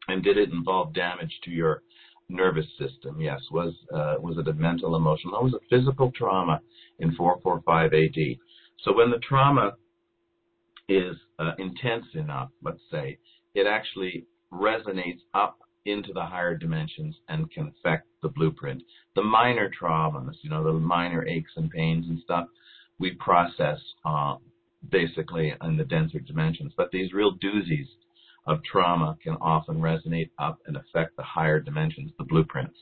And 0.08 0.22
did 0.24 0.38
it 0.38 0.50
involve 0.50 0.94
damage 0.94 1.32
to 1.44 1.50
your 1.50 1.82
nervous 2.28 2.66
system? 2.78 3.20
Yes. 3.20 3.40
Was 3.50 3.74
uh, 3.94 4.14
was 4.18 4.38
it 4.38 4.48
a 4.48 4.54
mental, 4.54 4.96
emotional? 4.96 5.38
It 5.40 5.44
was 5.44 5.54
a 5.54 5.68
physical 5.68 6.10
trauma 6.16 6.60
in 7.00 7.14
445 7.14 7.92
AD. 7.92 8.38
So 8.84 8.96
when 8.96 9.10
the 9.10 9.18
trauma 9.18 9.72
is 10.88 11.16
uh, 11.38 11.52
intense 11.58 12.06
enough, 12.14 12.50
let's 12.62 12.80
say, 12.90 13.18
it 13.54 13.66
actually 13.66 14.26
resonates 14.52 15.20
up 15.34 15.58
into 15.84 16.12
the 16.12 16.24
higher 16.24 16.56
dimensions 16.56 17.16
and 17.28 17.50
can 17.50 17.72
affect 17.78 18.06
the 18.22 18.28
blueprint. 18.28 18.82
The 19.16 19.22
minor 19.22 19.70
traumas, 19.70 20.36
you 20.42 20.50
know, 20.50 20.64
the 20.64 20.72
minor 20.72 21.26
aches 21.26 21.52
and 21.56 21.70
pains 21.70 22.06
and 22.08 22.20
stuff, 22.24 22.46
we 22.98 23.12
process 23.12 23.78
uh, 24.04 24.36
basically 24.90 25.54
in 25.62 25.76
the 25.76 25.84
denser 25.84 26.20
dimensions. 26.20 26.72
But 26.76 26.90
these 26.90 27.12
real 27.12 27.36
doozies 27.38 27.88
of 28.46 28.62
trauma 28.64 29.16
can 29.22 29.34
often 29.40 29.76
resonate 29.76 30.30
up 30.38 30.58
and 30.66 30.76
affect 30.76 31.16
the 31.16 31.22
higher 31.22 31.60
dimensions, 31.60 32.12
the 32.18 32.24
blueprints. 32.24 32.76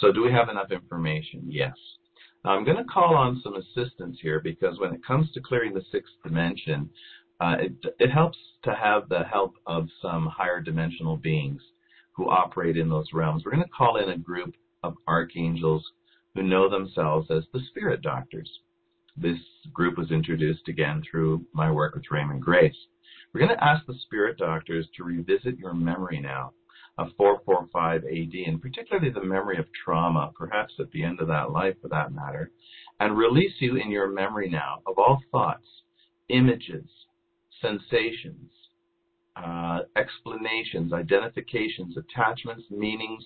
So 0.00 0.12
do 0.12 0.22
we 0.22 0.32
have 0.32 0.48
enough 0.48 0.70
information? 0.70 1.42
Yes. 1.46 1.74
Now 2.44 2.52
I'm 2.52 2.64
going 2.64 2.78
to 2.78 2.84
call 2.84 3.14
on 3.14 3.40
some 3.42 3.56
assistance 3.56 4.18
here 4.20 4.40
because 4.40 4.78
when 4.78 4.94
it 4.94 5.04
comes 5.04 5.30
to 5.32 5.40
clearing 5.40 5.74
the 5.74 5.84
sixth 5.92 6.12
dimension, 6.22 6.90
uh, 7.40 7.56
it, 7.58 7.72
it 7.98 8.10
helps 8.10 8.38
to 8.62 8.74
have 8.74 9.08
the 9.08 9.24
help 9.24 9.54
of 9.66 9.88
some 10.00 10.26
higher 10.26 10.60
dimensional 10.60 11.16
beings 11.16 11.60
who 12.12 12.30
operate 12.30 12.76
in 12.76 12.88
those 12.88 13.12
realms. 13.12 13.42
We're 13.44 13.52
going 13.52 13.64
to 13.64 13.70
call 13.70 13.96
in 13.96 14.10
a 14.10 14.18
group 14.18 14.54
of 14.82 14.94
archangels 15.08 15.84
who 16.34 16.42
know 16.42 16.68
themselves 16.68 17.30
as 17.30 17.44
the 17.52 17.60
spirit 17.68 18.02
doctors. 18.02 18.50
This 19.16 19.38
group 19.72 19.96
was 19.96 20.10
introduced 20.10 20.68
again 20.68 21.02
through 21.08 21.46
my 21.52 21.70
work 21.70 21.94
with 21.94 22.10
Raymond 22.10 22.42
Grace. 22.42 22.76
We're 23.32 23.46
going 23.46 23.56
to 23.56 23.64
ask 23.64 23.86
the 23.86 23.94
spirit 24.02 24.38
doctors 24.38 24.88
to 24.96 25.04
revisit 25.04 25.58
your 25.58 25.74
memory 25.74 26.20
now 26.20 26.52
of 26.98 27.08
445 27.16 28.04
AD, 28.04 28.48
and 28.48 28.62
particularly 28.62 29.10
the 29.10 29.22
memory 29.22 29.58
of 29.58 29.66
trauma, 29.72 30.32
perhaps 30.36 30.74
at 30.78 30.90
the 30.92 31.02
end 31.02 31.20
of 31.20 31.28
that 31.28 31.50
life 31.50 31.74
for 31.80 31.88
that 31.88 32.12
matter, 32.12 32.50
and 33.00 33.16
release 33.16 33.54
you 33.60 33.76
in 33.76 33.90
your 33.90 34.08
memory 34.08 34.48
now 34.48 34.80
of 34.86 34.98
all 34.98 35.20
thoughts, 35.32 35.66
images, 36.28 36.86
sensations, 37.60 38.50
uh, 39.36 39.80
explanations, 39.96 40.92
identifications, 40.92 41.96
attachments, 41.96 42.64
meanings, 42.70 43.24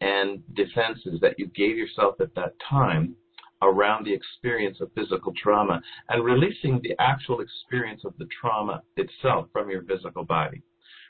and 0.00 0.42
defenses 0.54 1.20
that 1.20 1.38
you 1.38 1.46
gave 1.46 1.76
yourself 1.76 2.20
at 2.20 2.34
that 2.36 2.54
time 2.68 3.16
around 3.62 4.04
the 4.04 4.12
experience 4.12 4.80
of 4.80 4.92
physical 4.94 5.32
trauma 5.40 5.80
and 6.08 6.24
releasing 6.24 6.80
the 6.82 6.94
actual 7.00 7.40
experience 7.40 8.02
of 8.04 8.14
the 8.18 8.28
trauma 8.40 8.82
itself 8.96 9.48
from 9.52 9.70
your 9.70 9.82
physical 9.82 10.24
body, 10.24 10.62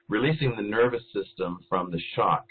releasing 0.08 0.54
the 0.56 0.62
nervous 0.62 1.02
system 1.12 1.58
from 1.68 1.90
the 1.90 2.00
shock 2.14 2.46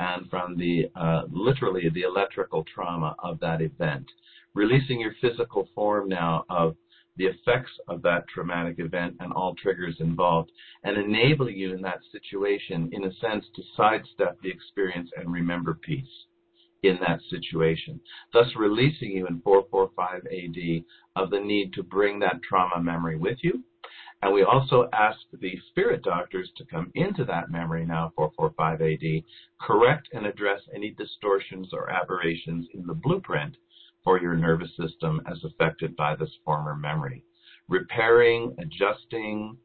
and 0.00 0.28
from 0.30 0.56
the 0.56 0.90
uh, 0.96 1.22
literally 1.30 1.88
the 1.90 2.02
electrical 2.02 2.64
trauma 2.74 3.14
of 3.18 3.38
that 3.40 3.60
event, 3.60 4.06
releasing 4.54 5.00
your 5.00 5.14
physical 5.20 5.68
form 5.74 6.08
now 6.08 6.44
of 6.48 6.76
the 7.16 7.26
effects 7.26 7.70
of 7.88 8.00
that 8.00 8.26
traumatic 8.28 8.76
event 8.78 9.14
and 9.20 9.34
all 9.34 9.54
triggers 9.54 9.96
involved, 10.00 10.50
and 10.82 10.96
enabling 10.96 11.56
you 11.56 11.74
in 11.74 11.82
that 11.82 12.00
situation, 12.10 12.88
in 12.92 13.04
a 13.04 13.14
sense, 13.16 13.44
to 13.54 13.62
sidestep 13.76 14.40
the 14.40 14.48
experience 14.48 15.10
and 15.16 15.30
remember 15.30 15.74
peace 15.74 16.24
in 16.82 16.98
that 17.00 17.20
situation, 17.30 18.00
thus 18.32 18.46
releasing 18.56 19.12
you 19.12 19.26
in 19.26 19.40
445 19.42 20.26
AD 20.26 20.84
of 21.22 21.30
the 21.30 21.40
need 21.40 21.72
to 21.74 21.82
bring 21.82 22.18
that 22.18 22.42
trauma 22.42 22.82
memory 22.82 23.16
with 23.16 23.38
you. 23.42 23.62
And 24.22 24.32
we 24.32 24.44
also 24.44 24.88
ask 24.92 25.18
the 25.32 25.58
spirit 25.70 26.02
doctors 26.02 26.50
to 26.56 26.64
come 26.66 26.92
into 26.94 27.24
that 27.24 27.50
memory 27.50 27.84
now, 27.84 28.12
445 28.14 28.80
AD, 28.80 29.24
correct 29.60 30.08
and 30.12 30.26
address 30.26 30.60
any 30.74 30.90
distortions 30.90 31.70
or 31.72 31.90
aberrations 31.90 32.66
in 32.72 32.86
the 32.86 32.94
blueprint 32.94 33.56
for 34.04 34.20
your 34.20 34.34
nervous 34.34 34.70
system 34.76 35.20
as 35.26 35.42
affected 35.44 35.96
by 35.96 36.14
this 36.14 36.30
former 36.44 36.76
memory. 36.76 37.24
Repairing, 37.68 38.54
adjusting, 38.58 39.56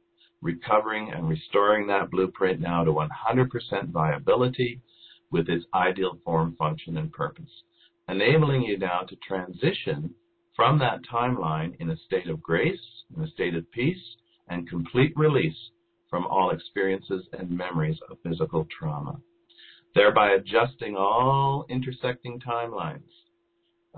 recovering, 0.42 1.12
and 1.12 1.28
restoring 1.28 1.88
that 1.88 2.10
blueprint 2.10 2.60
now 2.60 2.84
to 2.84 2.92
100% 2.92 3.90
viability 3.90 4.82
with 5.32 5.50
its 5.50 5.66
ideal 5.74 6.18
form, 6.24 6.56
function, 6.58 6.98
and 6.98 7.12
purpose, 7.12 7.64
enabling 8.10 8.62
you 8.62 8.78
now 8.78 9.02
to 9.02 9.16
transition 9.18 10.14
from 10.56 10.80
that 10.80 11.06
timeline 11.06 11.80
in 11.80 11.90
a 11.90 11.98
state 12.06 12.28
of 12.28 12.42
grace, 12.42 12.80
in 13.16 13.24
a 13.24 13.30
state 13.32 13.56
of 13.56 13.70
peace, 13.72 14.16
and 14.48 14.70
complete 14.70 15.14
release 15.16 15.70
from 16.10 16.26
all 16.26 16.52
experiences 16.52 17.24
and 17.34 17.50
memories 17.50 18.00
of 18.10 18.18
physical 18.24 18.66
trauma, 18.78 19.20
thereby 19.94 20.32
adjusting 20.32 20.96
all 20.96 21.66
intersecting 21.70 22.40
timelines. 22.40 23.02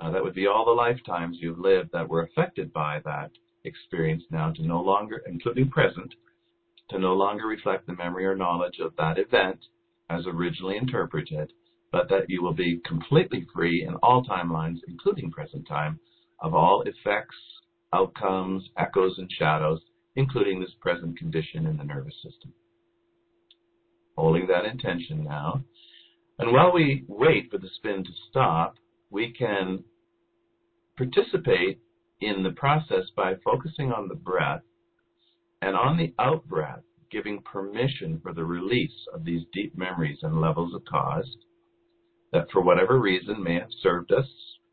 Uh, 0.02 0.12
that 0.12 0.24
would 0.24 0.34
be 0.34 0.48
all 0.48 0.66
the 0.66 0.72
lifetimes 0.72 1.38
you've 1.40 1.60
lived 1.60 1.90
that 1.92 2.08
were 2.08 2.24
affected 2.24 2.72
by 2.74 3.00
that 3.04 3.32
experience 3.66 4.24
now 4.32 4.52
to 4.52 4.66
no 4.66 4.82
longer, 4.82 5.22
including 5.28 5.70
present, 5.70 6.14
to 6.90 6.98
no 6.98 7.14
longer 7.14 7.46
reflect 7.46 7.86
the 7.86 7.96
memory 7.96 8.26
or 8.26 8.36
knowledge 8.36 8.80
of 8.80 8.96
that 8.98 9.20
event 9.20 9.60
as 10.10 10.26
originally 10.28 10.78
interpreted, 10.78 11.52
but 11.92 12.10
that 12.10 12.30
you 12.30 12.44
will 12.44 12.54
be 12.54 12.82
completely 12.86 13.46
free 13.54 13.84
in 13.84 13.96
all 13.96 14.24
timelines, 14.24 14.78
including 14.88 15.32
present 15.32 15.68
time, 15.68 16.00
of 16.40 16.54
all 16.54 16.84
effects, 16.84 17.36
outcomes, 17.94 18.64
echoes, 18.78 19.18
and 19.18 19.30
shadows, 19.38 19.82
including 20.16 20.60
this 20.60 20.74
present 20.80 21.18
condition 21.18 21.66
in 21.66 21.78
the 21.78 21.84
nervous 21.84 22.16
system. 22.24 22.54
Holding 24.18 24.48
that 24.48 24.66
intention 24.66 25.24
now. 25.24 25.64
And 26.38 26.52
while 26.52 26.74
we 26.74 27.06
wait 27.08 27.50
for 27.52 27.58
the 27.58 27.70
spin 27.76 28.04
to 28.04 28.12
stop, 28.30 28.76
we 29.10 29.32
can 29.32 29.84
participate 30.98 31.80
in 32.22 32.44
the 32.44 32.52
process 32.52 33.06
by 33.16 33.36
focusing 33.44 33.92
on 33.92 34.08
the 34.08 34.16
breath 34.16 34.62
and 35.62 35.76
on 35.76 35.98
the 35.98 36.14
out 36.20 36.48
breath 36.48 36.84
giving 37.12 37.42
permission 37.42 38.20
for 38.22 38.34
the 38.34 38.44
release 38.44 39.08
of 39.14 39.24
these 39.24 39.44
deep 39.54 39.78
memories 39.78 40.20
and 40.22 40.42
levels 40.42 40.74
of 40.74 40.84
cause 40.86 41.38
that 42.32 42.50
for 42.52 42.62
whatever 42.62 43.00
reason 43.00 43.44
may 43.44 43.56
have 43.56 43.72
served 43.82 44.12
us 44.12 44.28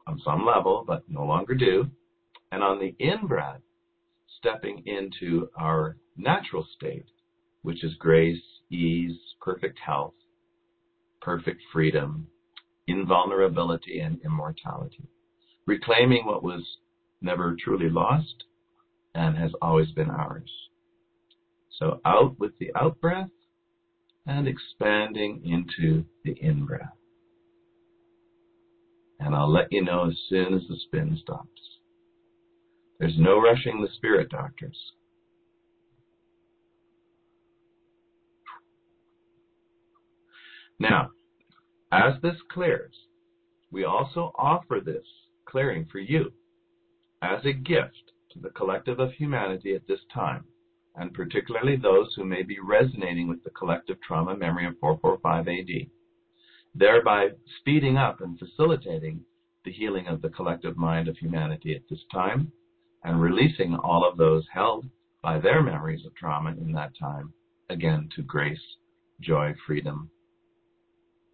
on 0.07 0.21
some 0.25 0.45
level 0.45 0.85
but 0.87 1.03
no 1.09 1.25
longer 1.25 1.55
do. 1.55 1.87
And 2.53 2.63
on 2.63 2.79
the 2.79 2.95
in 2.99 3.27
breath, 3.27 3.61
stepping 4.39 4.83
into 4.87 5.49
our 5.59 5.97
natural 6.17 6.67
state, 6.77 7.07
which 7.63 7.83
is 7.83 7.95
grace, 7.99 8.43
ease, 8.71 9.19
perfect 9.41 9.79
health, 9.85 10.15
perfect 11.21 11.61
freedom, 11.73 12.29
invulnerability, 12.87 14.01
and 14.01 14.21
immortality. 14.25 15.09
Reclaiming 15.67 16.25
what 16.25 16.45
was 16.45 16.63
never 17.21 17.57
truly 17.63 17.89
lost 17.91 18.45
and 19.15 19.37
has 19.37 19.51
always 19.61 19.91
been 19.93 20.11
ours. 20.11 20.51
So 21.79 22.01
out 22.05 22.39
with 22.39 22.53
the 22.59 22.75
out 22.75 23.01
breath 23.01 23.29
and 24.27 24.49
expanding 24.49 25.43
into 25.45 26.05
the 26.25 26.33
in 26.41 26.65
breath. 26.65 26.97
And 29.21 29.35
I'll 29.35 29.53
let 29.53 29.73
you 29.73 29.85
know 29.85 30.09
as 30.09 30.17
soon 30.29 30.55
as 30.55 30.63
the 30.69 30.77
spin 30.87 31.19
stops. 31.23 31.49
There's 32.99 33.19
no 33.19 33.41
rushing 33.41 33.81
the 33.81 33.93
spirit 33.97 34.31
doctors. 34.31 34.77
Now, 40.79 41.11
as 41.93 42.15
this 42.23 42.37
clears, 42.51 42.95
we 43.71 43.85
also 43.85 44.33
offer 44.37 44.81
this 44.85 45.07
clearing 45.47 45.87
for 45.91 45.99
you 45.99 46.33
as 47.23 47.45
a 47.45 47.53
gift 47.53 48.13
to 48.33 48.39
the 48.39 48.51
collective 48.51 48.99
of 48.99 49.13
humanity 49.13 49.75
at 49.75 49.87
this 49.87 50.01
time 50.13 50.45
and 50.97 51.13
particularly 51.13 51.77
those 51.77 52.13
who 52.15 52.25
may 52.25 52.43
be 52.43 52.59
resonating 52.59 53.29
with 53.29 53.43
the 53.45 53.51
collective 53.51 53.99
trauma 54.01 54.37
memory 54.37 54.67
of 54.67 54.79
445 54.81 55.49
AD, 55.49 55.91
thereby 56.75 57.29
speeding 57.61 57.97
up 57.97 58.21
and 58.21 58.39
facilitating 58.39 59.21
the 59.65 59.73
healing 59.73 60.07
of 60.07 60.23
the 60.23 60.31
collective 60.31 60.77
mind 60.77 61.09
of 61.09 61.17
humanity 61.19 61.75
at 61.75 61.83
this 61.91 62.01
time 62.13 62.51
and 63.05 63.21
releasing 63.21 63.75
all 63.75 64.09
of 64.09 64.17
those 64.17 64.45
held 64.53 64.87
by 65.23 65.39
their 65.39 65.63
memories 65.63 66.05
of 66.07 66.15
trauma 66.15 66.51
in 66.51 66.73
that 66.73 66.93
time, 66.99 67.33
again 67.69 68.09
to 68.17 68.23
grace, 68.23 68.59
joy, 69.21 69.55
freedom, 69.67 70.09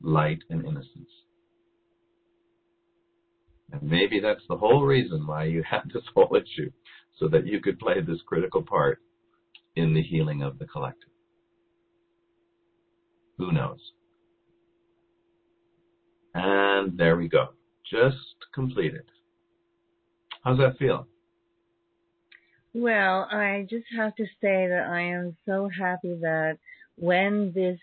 light, 0.00 0.38
and 0.50 0.64
innocence. 0.64 1.10
And 3.72 3.82
maybe 3.82 4.18
that's 4.20 4.46
the 4.48 4.56
whole 4.56 4.84
reason 4.84 5.26
why 5.26 5.44
you 5.44 5.62
had 5.70 5.82
this 5.94 6.04
whole 6.14 6.34
issue, 6.36 6.70
so 7.18 7.28
that 7.28 7.46
you 7.46 7.60
could 7.60 7.78
play 7.78 8.00
this 8.00 8.20
critical 8.26 8.62
part 8.62 8.98
in 9.76 9.94
the 9.94 10.02
healing 10.02 10.42
of 10.42 10.58
the 10.58 10.66
collective. 10.66 11.08
Who 13.38 13.52
knows? 13.52 13.80
And 16.34 16.96
there 16.98 17.16
we 17.16 17.28
go. 17.28 17.48
Just 17.90 18.16
completed. 18.54 19.04
How's 20.44 20.58
that 20.58 20.78
feel? 20.78 21.06
Well, 22.74 23.28
I 23.30 23.66
just 23.68 23.84
have 23.96 24.14
to 24.16 24.24
say 24.40 24.66
that 24.68 24.86
I 24.90 25.00
am 25.00 25.36
so 25.46 25.68
happy 25.68 26.14
that 26.20 26.58
when 26.96 27.52
this 27.54 27.78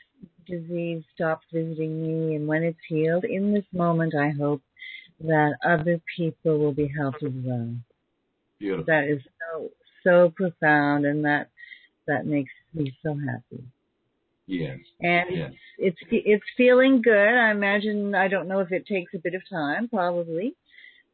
disease 0.47 1.03
stops 1.13 1.45
visiting 1.53 2.01
me 2.01 2.35
and 2.35 2.47
when 2.47 2.63
it's 2.63 2.79
healed, 2.87 3.23
in 3.23 3.53
this 3.53 3.65
moment, 3.71 4.15
I 4.15 4.31
hope 4.31 4.61
that 5.21 5.53
other 5.63 6.01
people 6.17 6.57
will 6.57 6.73
be 6.73 6.91
helped 6.97 7.23
as 7.23 7.31
well. 7.35 7.73
Beautiful. 8.57 8.85
That 8.85 9.05
is 9.05 9.21
so 9.53 9.69
so 10.03 10.33
profound, 10.35 11.05
and 11.05 11.23
that 11.25 11.49
that 12.09 12.25
makes 12.25 12.51
me 12.73 12.93
so 13.03 13.13
happy. 13.13 13.63
Yes. 14.47 14.79
And 14.99 15.25
yes. 15.31 15.51
it's 15.77 15.97
it's 16.11 16.43
feeling 16.57 17.01
good. 17.03 17.37
I 17.45 17.51
imagine 17.51 18.15
I 18.15 18.27
don't 18.27 18.47
know 18.47 18.59
if 18.61 18.71
it 18.71 18.87
takes 18.87 19.13
a 19.13 19.19
bit 19.19 19.35
of 19.35 19.43
time, 19.47 19.87
probably, 19.87 20.55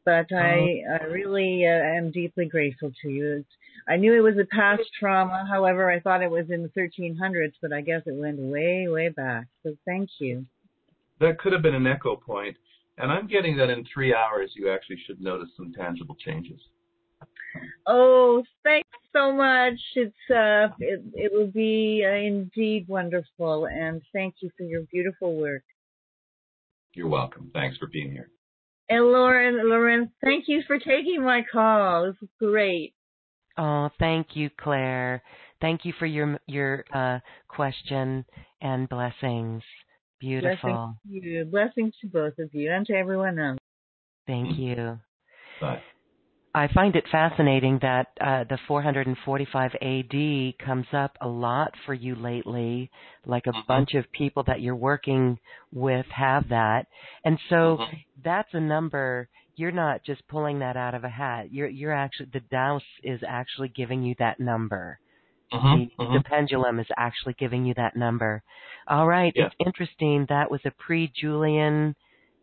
but 0.06 0.32
I 0.32 0.82
Uh-huh. 0.88 0.98
I 1.00 1.04
really 1.04 1.66
uh, 1.66 1.98
am 1.98 2.10
deeply 2.10 2.46
grateful 2.46 2.92
to 3.02 3.08
you. 3.10 3.26
It's, 3.40 3.54
I 3.86 3.96
knew 3.96 4.14
it 4.14 4.20
was 4.20 4.38
a 4.38 4.46
past 4.46 4.88
trauma. 4.98 5.46
However, 5.46 5.90
I 5.90 6.00
thought 6.00 6.22
it 6.22 6.30
was 6.30 6.46
in 6.50 6.62
the 6.62 6.70
1300s, 6.70 7.52
but 7.60 7.72
I 7.74 7.82
guess 7.82 8.02
it 8.06 8.14
went 8.14 8.38
way 8.38 8.88
way 8.88 9.10
back. 9.10 9.46
So 9.62 9.76
thank 9.84 10.08
you. 10.18 10.46
That 11.20 11.38
could 11.38 11.52
have 11.52 11.62
been 11.62 11.74
an 11.74 11.86
echo 11.86 12.16
point, 12.16 12.56
and 12.96 13.12
I'm 13.12 13.26
getting 13.26 13.54
that 13.58 13.68
in 13.68 13.84
three 13.92 14.14
hours 14.14 14.50
you 14.56 14.70
actually 14.70 15.00
should 15.06 15.20
notice 15.20 15.50
some 15.56 15.74
tangible 15.74 16.16
changes. 16.16 16.60
Oh, 17.86 18.42
thanks 18.64 18.88
so 19.12 19.32
much. 19.32 19.78
It's 19.94 20.30
uh, 20.30 20.74
it 20.78 21.02
it 21.14 21.32
will 21.32 21.46
be 21.46 22.04
uh, 22.06 22.14
indeed 22.14 22.86
wonderful, 22.88 23.66
and 23.66 24.02
thank 24.12 24.36
you 24.40 24.50
for 24.56 24.64
your 24.64 24.82
beautiful 24.92 25.36
work. 25.36 25.62
You're 26.94 27.08
welcome. 27.08 27.50
Thanks 27.52 27.76
for 27.78 27.86
being 27.86 28.10
here. 28.10 28.30
And 28.88 29.04
Lauren, 29.04 29.68
Lauren, 29.68 30.12
thank 30.22 30.44
you 30.48 30.62
for 30.66 30.78
taking 30.78 31.22
my 31.22 31.44
call. 31.50 32.06
This 32.06 32.16
is 32.22 32.28
great. 32.38 32.94
Oh, 33.58 33.90
thank 33.98 34.28
you, 34.34 34.50
Claire. 34.60 35.22
Thank 35.60 35.84
you 35.84 35.92
for 35.98 36.06
your 36.06 36.38
your 36.46 36.84
uh, 36.92 37.20
question 37.48 38.24
and 38.60 38.88
blessings. 38.88 39.62
Beautiful. 40.20 40.96
Blessings 41.04 41.22
to 41.22 41.28
you. 41.28 41.44
Blessings 41.44 41.94
to 42.00 42.08
both 42.08 42.38
of 42.38 42.52
you 42.52 42.72
and 42.72 42.86
to 42.86 42.94
everyone 42.94 43.38
else. 43.38 43.58
Thank 44.26 44.58
you. 44.58 44.98
Bye. 45.60 45.80
I 46.56 46.68
find 46.72 46.96
it 46.96 47.04
fascinating 47.12 47.78
that 47.82 48.06
uh, 48.18 48.44
the 48.48 48.58
445 48.66 49.72
AD 49.74 50.66
comes 50.66 50.86
up 50.92 51.14
a 51.20 51.28
lot 51.28 51.74
for 51.84 51.92
you 51.92 52.14
lately. 52.14 52.90
Like 53.26 53.46
a 53.46 53.52
Mhm. 53.52 53.66
bunch 53.66 53.94
of 53.94 54.10
people 54.12 54.42
that 54.44 54.62
you're 54.62 54.74
working 54.74 55.38
with 55.70 56.06
have 56.06 56.48
that. 56.48 56.86
And 57.26 57.38
so 57.50 57.76
Mhm. 57.76 58.04
that's 58.22 58.54
a 58.54 58.60
number 58.60 59.28
you're 59.56 59.72
not 59.72 60.02
just 60.02 60.26
pulling 60.28 60.58
that 60.58 60.76
out 60.76 60.94
of 60.94 61.04
a 61.04 61.08
hat. 61.08 61.50
You're 61.52 61.68
you're 61.68 61.92
actually 61.92 62.30
the 62.32 62.40
dowse 62.40 62.84
is 63.02 63.22
actually 63.26 63.68
giving 63.68 64.02
you 64.02 64.14
that 64.18 64.38
number. 64.38 64.98
Mm-hmm, 65.52 65.78
the, 65.78 66.04
mm-hmm. 66.04 66.14
the 66.14 66.20
pendulum 66.24 66.78
is 66.80 66.88
actually 66.96 67.34
giving 67.34 67.64
you 67.64 67.74
that 67.74 67.96
number. 67.96 68.42
All 68.88 69.06
right, 69.06 69.32
Yeah. 69.34 69.46
it's 69.46 69.54
interesting. 69.58 70.26
That 70.26 70.50
was 70.50 70.60
a 70.64 70.72
pre-Julian 70.72 71.94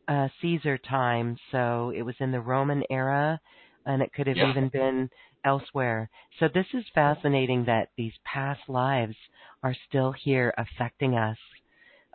uh, 0.07 0.29
Caesar 0.41 0.77
time, 0.77 1.37
so 1.51 1.91
it 1.95 2.01
was 2.01 2.15
in 2.19 2.31
the 2.31 2.41
Roman 2.41 2.83
era, 2.89 3.39
and 3.85 4.01
it 4.01 4.11
could 4.13 4.27
have 4.27 4.37
Yeah. 4.37 4.49
even 4.49 4.69
been 4.69 5.09
elsewhere. 5.45 6.09
So 6.39 6.47
this 6.47 6.67
is 6.73 6.85
fascinating 6.93 7.65
that 7.65 7.89
these 7.97 8.13
past 8.23 8.67
lives 8.67 9.15
are 9.61 9.75
still 9.87 10.11
here 10.11 10.53
affecting 10.57 11.17
us. 11.17 11.37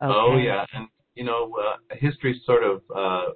Okay. 0.02 0.14
Oh 0.14 0.36
yeah, 0.36 0.64
and 0.72 0.88
you 1.14 1.24
know, 1.24 1.54
uh, 1.56 1.76
history 1.96 2.40
sort 2.46 2.62
of 2.62 2.82
uh, 2.94 3.32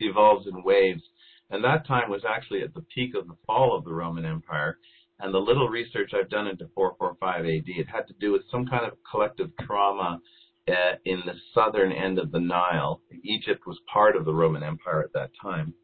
evolves 0.00 0.46
in 0.46 0.62
waves, 0.62 1.02
and 1.50 1.64
that 1.64 1.86
time 1.86 2.10
was 2.10 2.24
actually 2.28 2.62
at 2.62 2.74
the 2.74 2.82
peak 2.94 3.14
of 3.14 3.26
the 3.26 3.36
fall 3.46 3.76
of 3.76 3.84
the 3.84 3.92
Roman 3.92 4.24
Empire. 4.24 4.78
And 5.20 5.34
the 5.34 5.38
little 5.38 5.68
research 5.68 6.12
I've 6.14 6.30
done 6.30 6.46
into 6.46 6.68
445 6.76 7.44
AD, 7.44 7.62
it 7.66 7.88
had 7.88 8.06
to 8.06 8.12
do 8.20 8.30
with 8.30 8.42
some 8.52 8.66
kind 8.68 8.86
of 8.86 8.92
collective 9.10 9.50
trauma 9.66 10.20
uh, 10.68 10.72
in 11.06 11.22
the 11.26 11.34
southern 11.54 11.90
end 11.90 12.18
of 12.20 12.30
the 12.30 12.38
Nile. 12.38 13.00
Egypt 13.24 13.66
was 13.66 13.78
part 13.92 14.14
of 14.14 14.24
the 14.24 14.34
Roman 14.34 14.62
Empire 14.62 15.02
at 15.02 15.12
that 15.14 15.30
time. 15.42 15.74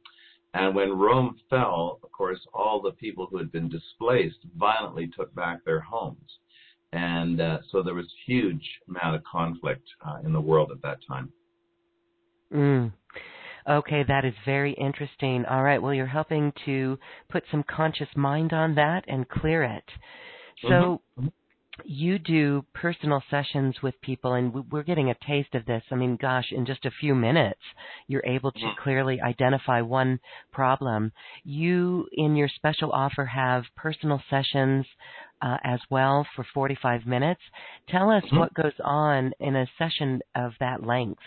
And 0.55 0.75
when 0.75 0.97
Rome 0.97 1.37
fell, 1.51 1.99
of 2.03 2.13
course, 2.13 2.39
all 2.55 2.81
the 2.81 2.93
people 2.93 3.27
who 3.29 3.39
had 3.39 3.51
been 3.51 3.69
displaced 3.69 4.39
violently 4.57 5.09
took 5.09 5.35
back 5.35 5.65
their 5.65 5.81
homes. 5.81 6.39
And 6.93 7.41
uh, 7.41 7.59
so 7.71 7.83
there 7.83 7.95
was 7.95 8.07
huge 8.25 8.65
amount 8.89 9.17
of 9.17 9.25
conflict 9.25 9.83
uh, 10.07 10.19
in 10.25 10.33
the 10.33 10.41
world 10.41 10.71
at 10.71 10.81
that 10.83 10.99
time. 11.09 11.33
Mm. 12.55 12.93
Okay, 13.69 14.05
that 14.07 14.25
is 14.25 14.35
very 14.45 14.75
interesting. 14.75 15.45
All 15.47 15.65
right, 15.65 15.83
well, 15.83 15.93
you're 15.93 16.07
helping 16.07 16.53
to 16.67 16.99
put 17.31 17.43
some 17.51 17.65
conscious 17.65 18.09
mind 18.15 18.53
on 18.53 18.77
that 18.77 19.05
and 19.09 19.29
clear 19.29 19.65
it. 19.65 19.85
So, 20.63 21.03
Mhm. 21.19 21.33
You 21.85 22.19
do 22.19 22.65
personal 22.73 23.23
sessions 23.31 23.83
with 23.83 24.01
people, 24.01 24.35
and 24.35 24.53
we- 24.53 24.61
we're 24.63 24.83
getting 24.83 25.11
a 25.11 25.15
taste 25.15 25.55
of 25.55 25.65
this. 25.65 25.85
I 25.91 25.97
mean, 25.97 26.17
gosh, 26.17 26.53
in 26.53 26.65
just 26.65 26.87
a 26.87 26.91
few 26.91 27.15
minutes, 27.15 27.61
you're 28.07 28.25
able 28.25 28.53
to 28.53 28.59
Mhm. 28.59 28.77
clearly 28.77 29.21
identify 29.21 29.81
one 29.81 30.21
problem. 30.53 31.13
You, 31.43 32.09
in 32.13 32.37
your 32.37 32.49
special 32.49 32.93
offer, 32.93 33.25
have 33.27 33.65
personal 33.75 34.23
sessions 34.31 34.87
uh, 35.43 35.59
as 35.63 35.81
well 35.91 36.25
for 36.35 36.45
45 36.45 37.05
minutes. 37.07 37.43
Tell 37.89 38.11
us 38.11 38.25
Mhm. 38.25 38.39
what 38.39 38.55
goes 38.55 38.79
on 38.81 39.33
in 39.41 39.57
a 39.57 39.67
session 39.77 40.23
of 40.35 40.57
that 40.59 40.85
length. 40.85 41.23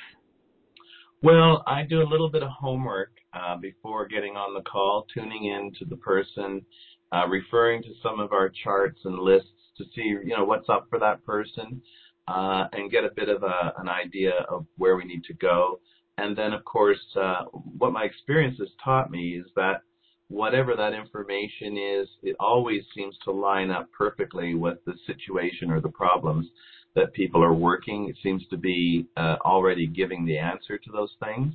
Well, 1.22 1.64
I 1.68 1.84
do 1.84 2.02
a 2.02 2.08
little 2.08 2.30
bit 2.30 2.42
of 2.42 2.50
homework 2.50 3.12
uh, 3.34 3.58
before 3.58 4.08
getting 4.08 4.38
on 4.38 4.54
the 4.54 4.62
call, 4.62 5.04
tuning 5.14 5.46
in 5.46 5.74
to 5.74 5.86
the 5.86 5.98
person, 5.98 6.66
uh, 7.12 7.28
referring 7.28 7.84
to 7.84 7.94
some 8.02 8.20
of 8.20 8.34
our 8.34 8.50
charts 8.50 9.04
and 9.06 9.20
lists 9.20 9.52
to 9.78 9.84
see, 9.96 10.02
you 10.02 10.36
know, 10.36 10.46
what's 10.46 10.70
up 10.70 10.88
for 10.90 11.00
that 11.00 11.24
person, 11.26 11.82
uh, 12.28 12.66
and 12.74 12.92
get 12.92 13.04
a 13.04 13.12
bit 13.16 13.30
of 13.30 13.44
a, 13.44 13.74
an 13.78 13.88
idea 13.88 14.46
of 14.50 14.66
where 14.78 14.96
we 14.98 15.06
need 15.06 15.24
to 15.26 15.34
go. 15.34 15.80
And 16.18 16.36
then, 16.36 16.54
of 16.54 16.66
course, 16.66 17.00
uh, 17.16 17.44
what 17.54 17.94
my 17.94 18.04
experience 18.04 18.58
has 18.60 18.70
taught 18.84 19.12
me 19.12 19.38
is 19.38 19.46
that 19.56 19.82
whatever 20.30 20.76
that 20.76 20.94
information 20.94 21.78
is, 21.78 22.08
it 22.24 22.36
always 22.40 22.84
seems 22.96 23.16
to 23.24 23.32
line 23.32 23.72
up 23.72 23.88
perfectly 23.98 24.56
with 24.56 24.78
the 24.86 24.96
situation 25.06 25.72
or 25.72 25.80
the 25.80 25.90
problems 25.90 26.48
that 26.96 27.14
people 27.14 27.44
are 27.44 27.54
working. 27.54 28.10
It 28.10 28.18
seems 28.24 28.44
to 28.50 28.58
be 28.58 29.08
uh, 29.16 29.38
already 29.46 29.88
giving 29.88 30.26
the 30.26 30.38
answer 30.38 30.78
to 30.78 30.92
those 30.92 31.14
things. 31.24 31.54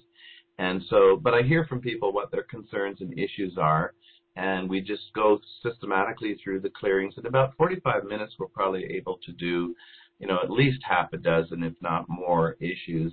And 0.59 0.83
so, 0.89 1.19
but 1.21 1.35
I 1.35 1.43
hear 1.43 1.65
from 1.65 1.81
people 1.81 2.13
what 2.13 2.31
their 2.31 2.45
concerns 2.45 3.01
and 3.01 3.19
issues 3.19 3.59
are, 3.59 3.95
and 4.37 4.69
we 4.69 4.81
just 4.81 5.03
go 5.15 5.41
systematically 5.63 6.37
through 6.43 6.61
the 6.61 6.71
clearings. 6.71 7.15
In 7.19 7.27
about 7.27 7.57
45 7.57 8.05
minutes, 8.05 8.35
we're 8.39 8.47
probably 8.47 8.85
able 8.85 9.19
to 9.25 9.33
do, 9.33 9.75
you 10.19 10.27
know, 10.27 10.39
at 10.43 10.51
least 10.51 10.79
half 10.89 11.13
a 11.13 11.19
dozen, 11.19 11.63
if 11.63 11.75
not 11.81 12.09
more, 12.09 12.57
issues, 12.61 13.13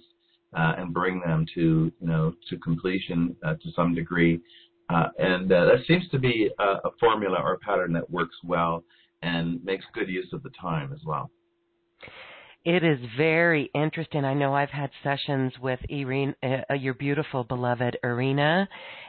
uh, 0.57 0.74
and 0.78 0.93
bring 0.93 1.20
them 1.20 1.45
to, 1.55 1.91
you 1.99 2.07
know, 2.07 2.34
to 2.49 2.57
completion 2.59 3.36
uh, 3.43 3.55
to 3.55 3.72
some 3.76 3.93
degree. 3.93 4.39
Uh, 4.89 5.09
and 5.20 5.51
uh, 5.51 5.65
that 5.65 5.86
seems 5.88 6.07
to 6.09 6.17
be 6.17 6.49
a, 6.57 6.63
a 6.63 6.91
formula 6.99 7.38
or 7.41 7.53
a 7.53 7.59
pattern 7.59 7.93
that 7.93 8.09
works 8.09 8.36
well 8.43 8.84
and 9.22 9.63
makes 9.63 9.86
good 9.93 10.07
use 10.07 10.30
of 10.34 10.41
the 10.43 10.49
time 10.59 10.91
as 10.93 10.99
well. 11.05 11.30
It 12.66 12.84
is 12.84 12.99
very 13.18 13.72
interesting. 13.74 14.26
I 14.26 14.34
know 14.34 14.53
I've 14.53 14.70
had 14.70 14.89
sessions 15.01 15.53
with 15.62 15.80
Irene, 15.89 16.36
uh, 16.43 16.74
your 16.74 16.93
beautiful 16.93 17.45
beloved 17.45 17.97
Irina, 18.03 18.68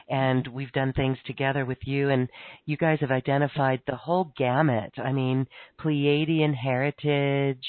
and 0.09 0.47
we've 0.47 0.71
done 0.71 0.93
things 0.93 1.19
together 1.27 1.65
with 1.65 1.79
you, 1.85 2.11
and 2.11 2.29
you 2.67 2.77
guys 2.77 2.99
have 3.01 3.11
identified 3.11 3.83
the 3.87 3.97
whole 3.97 4.33
gamut. 4.37 4.93
I 4.99 5.13
mean, 5.13 5.49
Pleiadian 5.81 6.55
heritage, 6.55 7.65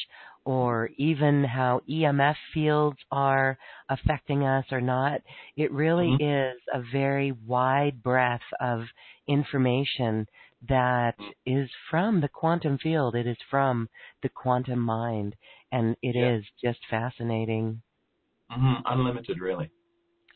or 0.45 0.89
even 0.97 1.43
how 1.43 1.82
EMF 1.89 2.36
fields 2.53 2.97
are 3.11 3.57
affecting 3.89 4.43
us 4.43 4.65
or 4.71 4.82
not. 4.82 5.21
It 5.55 5.71
really 5.71 6.13
is 6.19 6.57
a 6.73 6.82
very 6.91 7.32
wide 7.32 8.03
breadth 8.03 8.43
of 8.59 8.82
information 9.27 10.27
that 10.67 11.15
is 11.45 11.69
from 11.89 12.21
the 12.21 12.27
quantum 12.27 12.77
field. 12.77 13.15
It 13.15 13.27
is 13.27 13.38
from 13.49 13.89
the 14.21 14.29
quantum 14.29 14.79
mind, 14.79 15.36
and 15.72 15.95
it 16.01 16.15
is 16.15 16.45
Yeah. 16.61 16.72
just 16.72 16.86
fascinating. 16.89 17.82
hmm 18.49 18.74
Unlimited, 18.86 19.39
really. 19.39 19.69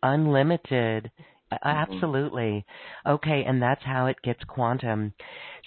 Unlimited. 0.03 1.11
A- 1.51 1.67
Absolutely. 1.67 2.65
Okay, 3.05 3.43
and 3.45 3.61
that's 3.61 3.83
how 3.83 4.07
it 4.07 4.21
gets 4.23 4.43
quantum. 4.45 5.13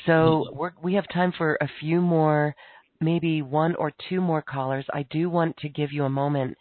So 0.06 0.46
we're, 0.52 0.72
we 0.82 0.94
have 0.94 1.08
time 1.08 1.32
for 1.32 1.56
a 1.60 1.68
few 1.80 2.00
more, 2.00 2.54
maybe 3.00 3.42
one 3.42 3.74
or 3.76 3.92
two 4.08 4.20
more 4.20 4.42
callers. 4.42 4.84
I 4.92 5.04
do 5.04 5.30
want 5.30 5.56
to 5.58 5.68
give 5.68 5.92
you 5.92 6.04
a 6.04 6.10
moment 6.10 6.56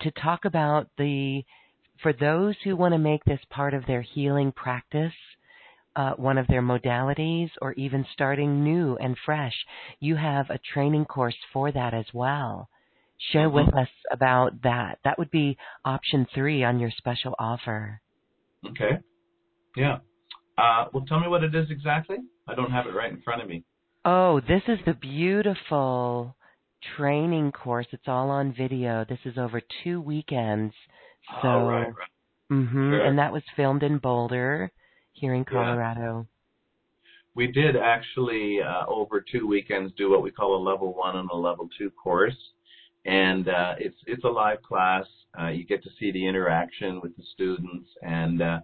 to 0.00 0.10
talk 0.12 0.44
about 0.44 0.88
the, 0.98 1.44
for 2.02 2.12
those 2.12 2.54
who 2.64 2.76
want 2.76 2.92
to 2.92 2.98
make 2.98 3.24
this 3.24 3.40
part 3.50 3.74
of 3.74 3.86
their 3.86 4.02
healing 4.02 4.52
practice, 4.52 5.14
uh, 5.96 6.12
one 6.16 6.38
of 6.38 6.46
their 6.46 6.62
modalities, 6.62 7.50
or 7.60 7.72
even 7.72 8.06
starting 8.12 8.62
new 8.62 8.96
and 8.96 9.16
fresh, 9.24 9.54
you 9.98 10.14
have 10.16 10.50
a 10.50 10.60
training 10.72 11.06
course 11.06 11.36
for 11.52 11.72
that 11.72 11.94
as 11.94 12.06
well. 12.12 12.68
Share 13.32 13.48
with 13.48 13.68
us 13.74 13.88
about 14.12 14.62
that. 14.62 14.98
That 15.04 15.18
would 15.18 15.30
be 15.30 15.56
option 15.84 16.26
three 16.34 16.62
on 16.62 16.78
your 16.78 16.90
special 16.96 17.34
offer. 17.38 18.00
Okay. 18.68 18.98
Yeah. 19.74 19.98
Uh, 20.58 20.86
well, 20.92 21.04
tell 21.06 21.20
me 21.20 21.28
what 21.28 21.42
it 21.42 21.54
is 21.54 21.70
exactly. 21.70 22.16
I 22.46 22.54
don't 22.54 22.70
have 22.70 22.86
it 22.86 22.94
right 22.94 23.10
in 23.10 23.20
front 23.22 23.42
of 23.42 23.48
me. 23.48 23.64
Oh, 24.04 24.40
this 24.40 24.62
is 24.68 24.78
the 24.86 24.94
beautiful 24.94 26.36
training 26.96 27.52
course. 27.52 27.86
It's 27.90 28.06
all 28.06 28.30
on 28.30 28.54
video. 28.56 29.04
This 29.08 29.18
is 29.24 29.36
over 29.38 29.60
two 29.82 30.00
weekends. 30.00 30.74
So, 31.42 31.48
oh, 31.48 31.66
right, 31.66 31.88
right. 31.88 32.08
hmm 32.48 32.90
Sure. 32.90 33.04
and 33.04 33.18
that 33.18 33.32
was 33.32 33.42
filmed 33.56 33.82
in 33.82 33.98
Boulder, 33.98 34.70
here 35.16 35.34
in 35.34 35.40
Yeah. 35.40 35.44
Colorado. 35.52 36.26
We 37.34 37.46
did 37.48 37.76
actually 37.76 38.60
uh, 38.62 38.86
over 38.86 39.20
two 39.20 39.46
weekends 39.46 39.92
do 39.96 40.10
what 40.10 40.22
we 40.22 40.30
call 40.30 40.56
a 40.56 40.62
level 40.62 40.94
one 40.94 41.16
and 41.16 41.28
a 41.30 41.36
level 41.36 41.68
two 41.76 41.90
course, 41.90 42.36
and 43.04 43.48
uh, 43.48 43.74
it's 43.78 43.96
it's 44.06 44.24
a 44.24 44.28
live 44.28 44.62
class. 44.62 45.04
Uh, 45.38 45.48
you 45.48 45.64
get 45.64 45.82
to 45.82 45.90
see 45.98 46.10
the 46.12 46.26
interaction 46.26 47.00
with 47.02 47.14
the 47.16 47.22
students, 47.34 47.90
and 48.00 48.40
uh, 48.40 48.60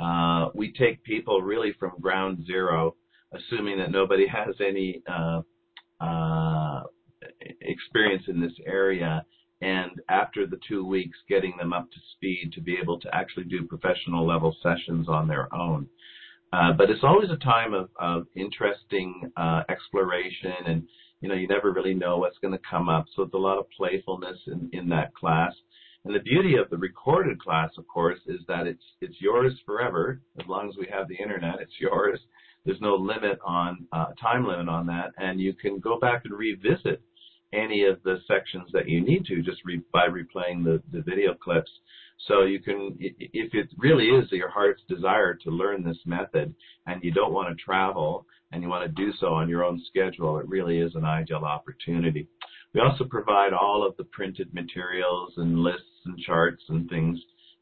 uh, 0.00 0.50
we 0.54 0.70
take 0.72 1.02
people 1.02 1.40
really 1.40 1.72
from 1.78 1.92
ground 2.00 2.44
zero, 2.46 2.94
assuming 3.32 3.78
that 3.78 3.90
nobody 3.90 4.26
has 4.38 4.54
any 4.60 5.02
uh, 5.10 5.40
uh, 6.00 6.82
experience 7.62 8.24
in 8.28 8.40
this 8.40 8.52
area, 8.66 9.24
and 9.60 10.00
after 10.08 10.46
the 10.46 10.58
two 10.66 10.84
weeks, 10.84 11.18
getting 11.28 11.54
them 11.58 11.72
up 11.72 11.90
to 11.90 11.98
speed 12.16 12.52
to 12.54 12.60
be 12.60 12.76
able 12.80 12.98
to 13.00 13.14
actually 13.14 13.44
do 13.44 13.66
professional 13.66 14.26
level 14.26 14.56
sessions 14.62 15.08
on 15.08 15.28
their 15.28 15.52
own. 15.54 15.86
Uh, 16.52 16.72
but 16.72 16.90
it's 16.90 17.04
always 17.04 17.30
a 17.30 17.36
time 17.36 17.74
of, 17.74 17.90
of 17.98 18.26
interesting 18.34 19.30
uh, 19.36 19.62
exploration, 19.68 20.52
and 20.66 20.82
you 21.20 21.28
know 21.28 21.34
you 21.34 21.46
never 21.46 21.72
really 21.72 21.94
know 21.94 22.18
what's 22.18 22.38
going 22.38 22.52
to 22.52 22.60
come 22.68 22.88
up. 22.88 23.04
So 23.14 23.22
it's 23.22 23.34
a 23.34 23.38
lot 23.38 23.58
of 23.58 23.66
playfulness 23.76 24.38
in, 24.46 24.68
in 24.72 24.88
that 24.88 25.14
class. 25.14 25.52
And 26.04 26.14
the 26.14 26.20
beauty 26.20 26.56
of 26.56 26.70
the 26.70 26.78
recorded 26.78 27.38
class, 27.38 27.70
of 27.76 27.86
course, 27.86 28.18
is 28.26 28.40
that 28.48 28.66
it's 28.66 28.82
it's 29.00 29.20
yours 29.20 29.52
forever. 29.64 30.20
As 30.40 30.46
long 30.48 30.68
as 30.68 30.76
we 30.76 30.88
have 30.90 31.06
the 31.08 31.16
internet, 31.16 31.60
it's 31.60 31.78
yours. 31.78 32.18
There's 32.64 32.80
no 32.80 32.94
limit 32.94 33.38
on 33.44 33.86
uh, 33.92 34.06
time 34.20 34.46
limit 34.46 34.68
on 34.68 34.86
that, 34.86 35.12
and 35.18 35.40
you 35.40 35.52
can 35.52 35.78
go 35.78 35.98
back 35.98 36.24
and 36.24 36.36
revisit 36.36 37.00
any 37.52 37.84
of 37.84 38.02
the 38.04 38.18
sections 38.28 38.68
that 38.72 38.88
you 38.88 39.00
need 39.00 39.24
to 39.26 39.42
just 39.42 39.64
re- 39.64 39.82
by 39.92 40.06
replaying 40.06 40.64
the, 40.64 40.82
the 40.92 41.02
video 41.02 41.34
clips. 41.34 41.70
So 42.28 42.42
you 42.42 42.60
can, 42.60 42.96
if 43.00 43.54
it 43.54 43.68
really 43.78 44.08
is 44.08 44.30
your 44.30 44.50
heart's 44.50 44.82
desire 44.88 45.34
to 45.34 45.50
learn 45.50 45.82
this 45.82 45.98
method 46.04 46.54
and 46.86 47.02
you 47.02 47.12
don't 47.12 47.32
want 47.32 47.48
to 47.48 47.64
travel 47.64 48.26
and 48.52 48.62
you 48.62 48.68
want 48.68 48.84
to 48.84 49.02
do 49.02 49.12
so 49.18 49.28
on 49.28 49.48
your 49.48 49.64
own 49.64 49.82
schedule, 49.88 50.38
it 50.38 50.48
really 50.48 50.78
is 50.78 50.94
an 50.94 51.04
ideal 51.04 51.44
opportunity. 51.44 52.28
We 52.74 52.80
also 52.80 53.04
provide 53.04 53.52
all 53.52 53.86
of 53.86 53.96
the 53.96 54.04
printed 54.04 54.52
materials 54.52 55.32
and 55.36 55.58
lists 55.58 55.82
and 56.04 56.18
charts 56.18 56.62
and 56.68 56.88
things 56.88 57.18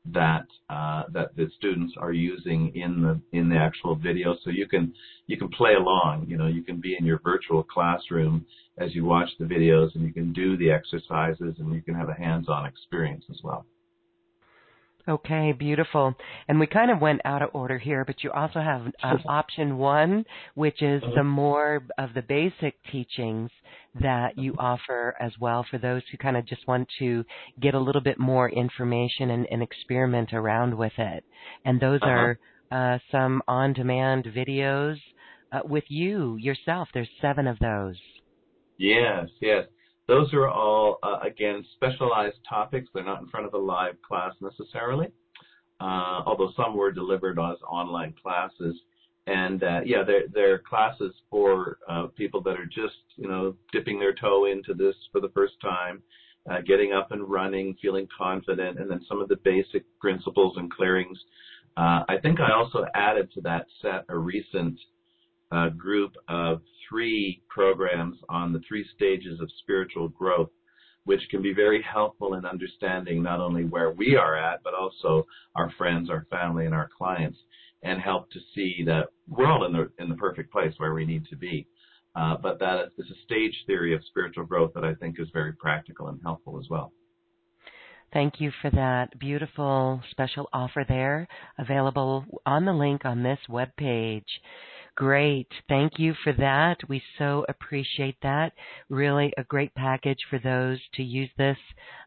that 0.07 0.47
uh, 0.71 1.05
that 1.13 1.37
the 1.37 1.49
students 1.57 1.95
are 1.99 2.13
using 2.13 2.75
in 2.75 3.03
the 3.03 3.21
in 3.37 3.49
the 3.49 3.57
actual 3.57 3.95
video. 3.95 4.37
So 4.45 4.51
you 4.51 4.67
can 4.67 4.93
you 5.27 5.37
can 5.37 5.49
play 5.49 5.75
along. 5.75 6.27
You 6.29 6.37
know, 6.39 6.47
you 6.47 6.63
can 6.63 6.81
be 6.81 6.97
in 6.99 7.05
your 7.05 7.19
virtual 7.19 7.63
classroom 7.63 8.47
as 8.79 8.95
you 8.95 9.05
watch 9.05 9.29
the 9.39 9.45
videos, 9.45 9.95
and 9.95 10.05
you 10.05 10.13
can 10.13 10.33
do 10.33 10.57
the 10.57 10.71
exercises, 10.71 11.55
and 11.59 11.73
you 11.75 11.83
can 11.83 11.95
have 11.95 12.09
a 12.09 12.15
hands-on 12.15 12.67
experience 12.67 13.25
as 13.31 13.39
well. 13.43 13.67
Okay, 15.09 15.53
beautiful. 15.53 16.15
And 16.49 16.61
we 16.61 16.67
kind 16.67 16.91
of 16.91 17.01
went 17.01 17.23
out 17.25 17.41
of 17.41 17.49
order 17.55 17.79
here, 17.79 18.05
but 18.05 18.23
you 18.23 18.31
also 18.31 18.61
have 18.61 18.83
uh, 19.03 19.17
option 19.27 19.79
one, 19.79 20.27
which 20.55 20.83
is 20.83 21.03
the 21.17 21.25
more 21.25 21.83
of 21.97 22.11
the 22.15 22.21
basic 22.21 22.75
teachings 22.93 23.51
that 24.01 24.37
you 24.39 24.55
offer 24.59 25.15
as 25.21 25.33
well 25.41 25.65
for 25.71 25.79
those 25.79 26.03
who 26.11 26.19
kind 26.19 26.37
of 26.37 26.45
just 26.47 26.67
want 26.69 26.89
to 26.99 27.25
get 27.61 27.75
a 27.75 27.81
little 27.81 28.03
bit 28.03 28.19
more 28.19 28.49
information 28.51 29.31
and, 29.31 29.47
and 29.51 29.63
experiment 29.63 30.33
around 30.33 30.77
with 30.77 30.93
it. 30.99 31.25
And 31.65 31.81
those 31.81 32.01
Uh-huh. 32.03 32.11
are 32.11 32.39
uh, 32.71 32.99
some 33.11 33.43
on 33.49 33.73
demand 33.73 34.25
videos 34.27 34.97
uh, 35.53 35.61
with 35.65 35.85
you 35.89 36.37
yourself. 36.37 36.89
There's 36.93 37.09
seven 37.21 37.47
of 37.47 37.59
those. 37.59 37.97
Yes, 38.77 39.29
yes. 39.41 39.65
Those 40.07 40.33
are 40.33 40.49
all, 40.49 40.99
uh, 41.03 41.19
again, 41.23 41.65
specialized 41.75 42.39
topics. 42.49 42.89
They're 42.95 43.05
not 43.05 43.21
in 43.21 43.29
front 43.29 43.47
of 43.47 43.55
a 43.55 43.59
live 43.59 44.01
class 44.07 44.33
necessarily, 44.41 45.09
uh, 45.81 46.23
although 46.27 46.51
some 46.57 46.77
were 46.77 46.93
delivered 46.93 47.39
as 47.39 47.57
online 47.69 48.15
classes. 48.23 48.75
And 49.29 49.63
uh, 49.63 49.81
yeah, 49.85 50.05
they're, 50.07 50.27
they're 50.33 50.59
classes 50.59 51.13
for 51.31 51.77
uh, 51.87 52.07
people 52.17 52.41
that 52.45 52.59
are 52.59 52.65
just, 52.65 52.97
you 53.17 53.29
know, 53.29 53.55
dipping 53.73 53.99
their 53.99 54.15
toe 54.15 54.47
into 54.47 54.73
this 54.73 54.95
for 55.13 55.21
the 55.21 55.29
first 55.35 55.53
time, 55.61 56.03
uh, 56.51 56.63
getting 56.67 56.95
up 56.95 57.13
and 57.13 57.29
running, 57.29 57.77
feeling 57.83 58.09
confident, 58.17 58.79
and 58.79 58.91
then 58.91 59.05
some 59.07 59.21
of 59.21 59.29
the 59.29 59.37
basic 59.45 59.85
principles 60.01 60.55
and 60.57 60.73
clearings. 60.73 61.19
Uh, 61.77 62.05
I 62.09 62.17
think 62.23 62.41
I 62.41 62.55
also 62.55 62.87
added 62.95 63.31
to 63.35 63.43
that 63.43 63.67
set 63.83 64.07
a 64.09 64.17
recent 64.17 64.81
uh, 65.53 65.69
group 65.71 66.15
of 66.29 66.63
three 66.89 67.43
programs 67.51 68.17
on 68.31 68.55
the 68.55 68.63
three 68.67 68.87
stages 68.97 69.41
of 69.43 69.51
spiritual 69.59 70.09
growth, 70.09 70.51
which 71.05 71.21
can 71.31 71.43
be 71.43 71.53
very 71.53 71.83
helpful 71.83 72.33
in 72.33 72.47
understanding 72.47 73.23
not 73.23 73.41
only 73.41 73.65
where 73.67 73.91
we 73.91 74.17
are 74.17 74.39
at, 74.39 74.63
but 74.65 74.73
also 74.73 75.27
our 75.55 75.71
friends, 75.77 76.09
our 76.09 76.27
family, 76.31 76.65
and 76.65 76.75
our 76.75 76.89
clients, 76.97 77.39
and 77.83 78.01
help 78.01 78.31
to 78.31 78.41
see 78.55 78.83
that 78.87 79.09
we're 79.29 79.47
all 79.47 79.65
in 79.65 79.73
the 79.73 79.91
in 79.99 80.09
the 80.09 80.17
perfect 80.17 80.51
place 80.53 80.75
where 80.79 80.95
we 80.95 81.05
need 81.05 81.27
to 81.27 81.37
be. 81.37 81.67
Uh, 82.15 82.37
but 82.37 82.59
that 82.59 82.89
is 82.99 83.07
a 83.11 83.25
stage 83.25 83.55
theory 83.67 83.95
of 83.95 84.03
spiritual 84.07 84.45
growth 84.45 84.73
that 84.75 84.85
I 84.85 84.95
think 84.95 85.21
is 85.21 85.29
very 85.33 85.53
practical 85.53 86.09
and 86.09 86.21
helpful 86.23 86.59
as 86.59 86.69
well. 86.69 86.93
Thank 88.13 88.41
you 88.41 88.51
for 88.63 88.71
that 88.71 89.19
beautiful 89.19 90.01
special 90.11 90.49
offer 90.53 90.85
there, 90.89 91.29
available 91.59 92.25
on 92.47 92.65
the 92.65 92.73
link 92.73 93.05
on 93.05 93.23
this 93.23 93.39
web 93.49 93.69
page. 93.77 94.41
Great. 94.95 95.47
Thank 95.69 95.99
you 95.99 96.15
for 96.25 96.33
that. 96.33 96.79
We 96.89 97.03
so 97.19 97.45
appreciate 97.49 98.17
that. 98.23 98.53
Really 98.89 99.33
a 99.37 99.45
great 99.45 99.75
package 99.75 100.19
for 100.31 100.39
those 100.39 100.81
to 100.95 101.03
use 101.03 101.31
this 101.37 101.59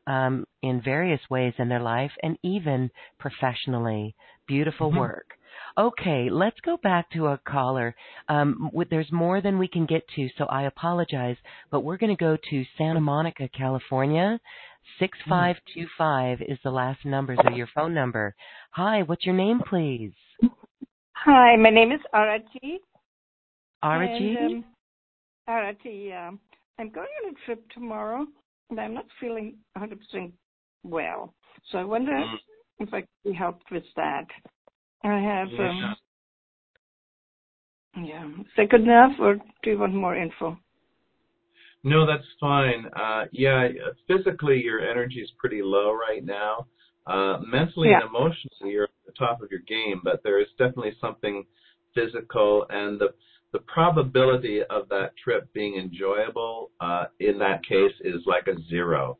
um, 0.08 0.46
in 0.64 0.82
various 0.82 1.22
ways 1.30 1.54
in 1.60 1.70
their 1.70 1.80
life 1.80 2.12
and 2.24 2.38
even 2.44 2.90
professionally. 3.20 4.16
Beautiful 4.48 4.92
Mhm. 4.92 4.98
work. 4.98 5.38
Okay, 5.78 6.30
let's 6.30 6.60
go 6.62 6.78
back 6.84 7.10
to 7.12 7.28
a 7.28 7.40
caller. 7.48 7.96
Um, 8.28 8.70
w- 8.72 8.88
there's 8.90 9.12
more 9.12 9.42
than 9.42 9.58
we 9.58 9.68
can 9.68 9.86
get 9.86 10.04
to, 10.16 10.28
so 10.38 10.46
I 10.46 10.64
apologize, 10.64 11.38
but 11.70 11.82
we're 11.82 11.98
going 11.98 12.16
to 12.16 12.20
go 12.20 12.38
to 12.50 12.66
Santa 12.78 13.00
Monica, 13.00 13.48
California. 13.50 14.40
6525 15.00 16.42
is 16.42 16.58
the 16.64 16.72
last 16.72 17.06
numbers 17.06 17.40
of 17.46 17.56
your 17.56 17.68
phone 17.74 17.94
number. 17.94 18.36
Hi, 18.72 19.04
what's 19.04 19.26
your 19.26 19.36
name, 19.36 19.62
please? 19.66 20.12
Hi, 21.14 21.56
my 21.56 21.70
name 21.70 21.92
is 21.92 22.02
Arati. 22.14 22.80
Araji? 23.84 24.38
And, 24.38 24.56
um, 24.56 24.66
Arati, 25.48 26.08
yeah. 26.10 26.32
I'm 26.80 26.90
going 26.90 27.08
on 27.26 27.32
a 27.32 27.46
trip 27.46 27.64
tomorrow, 27.74 28.26
and 28.70 28.80
I'm 28.80 28.94
not 28.94 29.06
feeling 29.20 29.56
100% 29.78 30.34
well. 30.84 31.34
So 31.72 31.78
I 31.78 31.84
wonder 31.84 32.14
Mm. 32.14 32.40
if 32.80 32.94
I 32.94 33.02
could 33.02 33.10
be 33.24 33.34
helped 33.34 33.70
with 33.72 33.86
that. 33.96 34.26
I 35.04 35.20
have, 35.20 35.48
um, 35.60 35.96
yeah. 38.04 38.26
Is 38.26 38.46
that 38.58 38.70
good 38.70 38.82
enough, 38.82 39.14
or 39.20 39.36
do 39.36 39.70
you 39.72 39.80
want 39.80 39.94
more 39.94 40.16
info? 40.16 40.58
No, 41.84 42.06
that's 42.06 42.28
fine. 42.40 42.86
Uh, 42.96 43.26
yeah, 43.32 43.68
physically 44.08 44.62
your 44.64 44.80
energy 44.80 45.20
is 45.20 45.32
pretty 45.40 45.62
low 45.64 45.92
right 45.92 46.24
now. 46.24 46.68
Uh, 47.08 47.40
mentally 47.40 47.90
Yeah. 47.90 48.02
and 48.02 48.10
emotionally 48.10 48.72
you're 48.72 48.84
at 48.84 48.90
the 49.08 49.12
top 49.14 49.42
of 49.42 49.50
your 49.50 49.62
game, 49.62 50.02
but 50.04 50.22
there 50.24 50.40
is 50.40 50.48
definitely 50.60 50.96
something 51.02 51.46
physical 51.94 52.66
and 52.70 53.00
the 53.00 53.14
the 53.52 53.60
probability 53.60 54.64
of 54.64 54.88
that 54.88 55.12
trip 55.18 55.52
being 55.52 55.76
enjoyable 55.76 56.72
uh, 56.80 57.08
in 57.20 57.38
that 57.38 57.62
case 57.66 57.94
is 58.00 58.26
like 58.26 58.48
a 58.48 58.58
zero. 58.70 59.18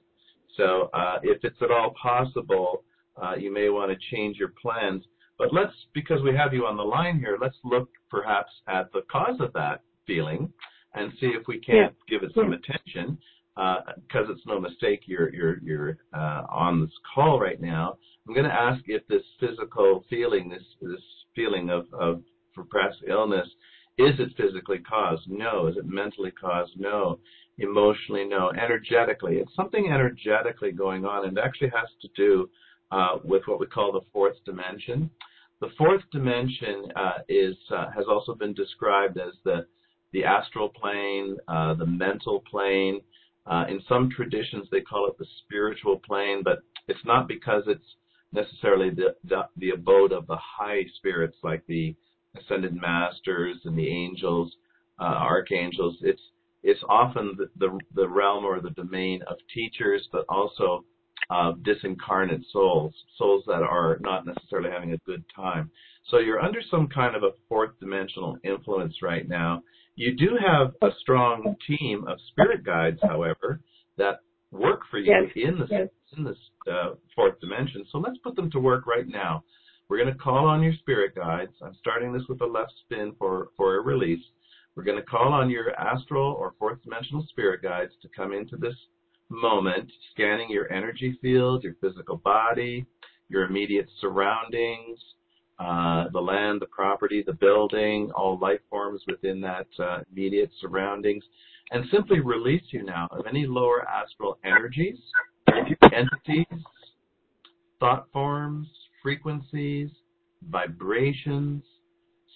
So 0.56 0.90
uh, 0.94 1.20
if 1.22 1.44
it's 1.44 1.62
at 1.62 1.70
all 1.70 1.94
possible, 2.02 2.86
uh, 3.22 3.36
you 3.36 3.52
may 3.52 3.68
want 3.70 3.92
to 3.92 3.98
change 4.16 4.38
your 4.38 4.54
plans. 4.62 5.04
But 5.42 5.54
let's, 5.54 5.74
because 5.96 6.22
we 6.22 6.36
have 6.36 6.54
you 6.54 6.68
on 6.68 6.78
the 6.78 6.84
line 6.84 7.18
here, 7.18 7.36
let's 7.42 7.58
look 7.64 7.90
perhaps 8.12 8.52
at 8.68 8.92
the 8.94 9.02
cause 9.12 9.40
of 9.40 9.52
that 9.54 9.82
feeling 10.06 10.54
and 10.94 11.12
see 11.20 11.32
if 11.34 11.48
we 11.48 11.60
can't 11.60 11.96
give 12.08 12.22
it 12.22 12.32
some 12.36 12.54
attention. 12.54 13.18
Because 13.56 14.28
it's 14.30 14.46
no 14.46 14.60
mistake 14.60 15.02
you're 15.08 15.34
you're 15.34 15.58
you're 15.64 15.98
uh, 16.14 16.44
on 16.48 16.82
this 16.82 16.92
call 17.16 17.40
right 17.40 17.60
now. 17.60 17.98
I'm 18.28 18.36
going 18.36 18.46
to 18.46 18.54
ask 18.54 18.84
if 18.86 19.06
this 19.08 19.24
physical 19.40 20.06
feeling, 20.12 20.48
this 20.48 20.62
this 20.80 21.02
feeling 21.36 21.72
of 21.72 21.88
of 21.92 22.22
repressed 22.56 23.00
illness, 23.10 23.48
is 23.98 24.14
it 24.20 24.38
physically 24.38 24.78
caused? 24.78 25.24
No. 25.28 25.66
Is 25.66 25.76
it 25.76 25.88
mentally 25.88 26.32
caused? 26.32 26.80
No. 26.80 27.18
Emotionally? 27.58 28.26
No. 28.26 28.52
Energetically? 28.52 29.38
It's 29.38 29.56
something 29.56 29.88
energetically 29.88 30.72
going 30.72 31.04
on, 31.04 31.28
and 31.28 31.36
it 31.36 31.44
actually 31.44 31.70
has 31.70 31.90
to 32.04 32.10
do 32.16 32.48
uh, 32.92 33.18
with 33.24 33.42
what 33.48 33.60
we 33.60 33.66
call 33.66 33.92
the 33.92 34.06
fourth 34.14 34.36
dimension. 34.46 35.10
The 35.62 35.70
fourth 35.78 36.02
dimension 36.12 36.92
uh, 36.96 37.20
is 37.30 37.56
uh, 37.70 37.92
has 37.92 38.06
also 38.10 38.34
been 38.34 38.54
described 38.54 39.20
as 39.20 39.34
the 39.46 39.68
the 40.12 40.26
astral 40.26 40.70
plane, 40.70 41.38
uh, 41.48 41.76
the 41.76 41.86
mental 41.86 42.42
plane. 42.50 43.00
Uh, 43.46 43.66
in 43.70 43.82
some 43.88 44.10
traditions, 44.10 44.68
they 44.72 44.82
call 44.82 45.08
it 45.08 45.18
the 45.18 45.26
spiritual 45.44 46.00
plane, 46.00 46.42
but 46.44 46.60
it's 46.88 47.06
not 47.06 47.28
because 47.28 47.64
it's 47.68 47.96
necessarily 48.34 48.90
the, 48.90 49.16
the, 49.24 49.42
the 49.58 49.72
abode 49.72 50.12
of 50.12 50.28
the 50.28 50.38
high 50.38 50.84
spirits 50.98 51.38
like 51.44 51.64
the 51.68 51.96
ascended 52.38 52.76
masters 52.76 53.58
and 53.66 53.78
the 53.78 53.88
angels, 53.88 54.52
uh, 55.00 55.04
archangels. 55.04 55.98
It's 56.02 56.22
it's 56.64 56.84
often 56.90 57.36
the, 57.38 57.50
the, 57.58 57.80
the 57.96 58.08
realm 58.08 58.46
or 58.46 58.60
the 58.62 58.70
domain 58.72 59.22
of 59.28 59.38
teachers, 59.54 60.08
but 60.12 60.26
also 60.30 60.86
uh, 61.32 61.54
disincarnate 61.64 62.44
souls, 62.52 62.94
souls 63.18 63.44
that 63.48 63.64
are 63.64 63.98
not 64.02 64.26
necessarily 64.26 64.70
having 64.70 64.92
a 64.94 64.98
good 65.06 65.24
time. 65.34 65.72
So 66.10 66.18
you're 66.18 66.42
under 66.42 66.60
some 66.70 66.88
kind 66.88 67.16
of 67.16 67.24
a 67.24 67.32
fourth 67.48 67.72
dimensional 67.80 68.38
influence 68.44 68.96
right 69.02 69.28
now. 69.28 69.64
You 69.96 70.16
do 70.16 70.38
have 70.46 70.74
a 70.82 70.90
strong 71.00 71.56
team 71.68 72.06
of 72.08 72.18
spirit 72.32 72.64
guides, 72.66 73.00
however, 73.02 73.62
that 73.98 74.20
work 74.52 74.82
for 74.90 75.00
you 75.00 75.12
Yes. 75.12 75.32
in 75.36 75.60
this 75.60 75.70
Yes. 75.72 75.90
in 76.18 76.24
this 76.26 76.38
uh, 76.70 76.96
fourth 77.16 77.40
dimension. 77.40 77.86
So 77.92 78.00
let's 78.00 78.18
put 78.18 78.36
them 78.36 78.52
to 78.52 78.60
work 78.60 78.86
right 78.86 79.08
now. 79.08 79.44
We're 79.88 79.98
going 79.98 80.14
to 80.14 80.20
call 80.20 80.46
on 80.46 80.62
your 80.62 80.74
spirit 80.74 81.16
guides. 81.16 81.54
I'm 81.62 81.76
starting 81.76 82.12
this 82.12 82.24
with 82.28 82.42
a 82.42 82.46
left 82.46 82.74
spin 82.84 83.14
for, 83.18 83.50
for 83.56 83.78
a 83.78 83.82
release. 83.82 84.24
We're 84.76 84.84
going 84.84 84.98
to 84.98 85.06
call 85.06 85.32
on 85.34 85.50
your 85.50 85.74
astral 85.80 86.34
or 86.34 86.56
fourth 86.60 86.82
dimensional 86.84 87.26
spirit 87.30 87.62
guides 87.62 87.94
to 88.02 88.10
come 88.16 88.34
into 88.34 88.58
this 88.58 88.76
moment, 89.32 89.90
scanning 90.14 90.50
your 90.50 90.72
energy 90.72 91.18
field, 91.22 91.64
your 91.64 91.76
physical 91.82 92.18
body, 92.18 92.86
your 93.30 93.46
immediate 93.46 93.88
surroundings, 94.00 95.00
uh, 95.60 96.06
the 96.12 96.20
land, 96.20 96.62
the 96.62 96.66
property, 96.68 97.24
the 97.26 97.34
building, 97.34 98.12
all 98.16 98.38
life 98.40 98.60
forms 98.70 99.02
within 99.08 99.40
that 99.42 99.68
uh, 99.80 100.00
immediate 100.12 100.50
surroundings, 100.60 101.24
and 101.72 101.86
simply 101.92 102.20
release 102.20 102.64
you 102.72 102.84
now 102.84 103.08
of 103.12 103.26
any 103.28 103.46
lower 103.46 103.88
astral 103.88 104.38
energies, 104.44 104.98
entities, 105.48 106.64
thought 107.80 108.08
forms, 108.12 108.68
frequencies, 109.02 109.90
vibrations, 110.50 111.64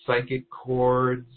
psychic 0.06 0.50
cords, 0.50 1.28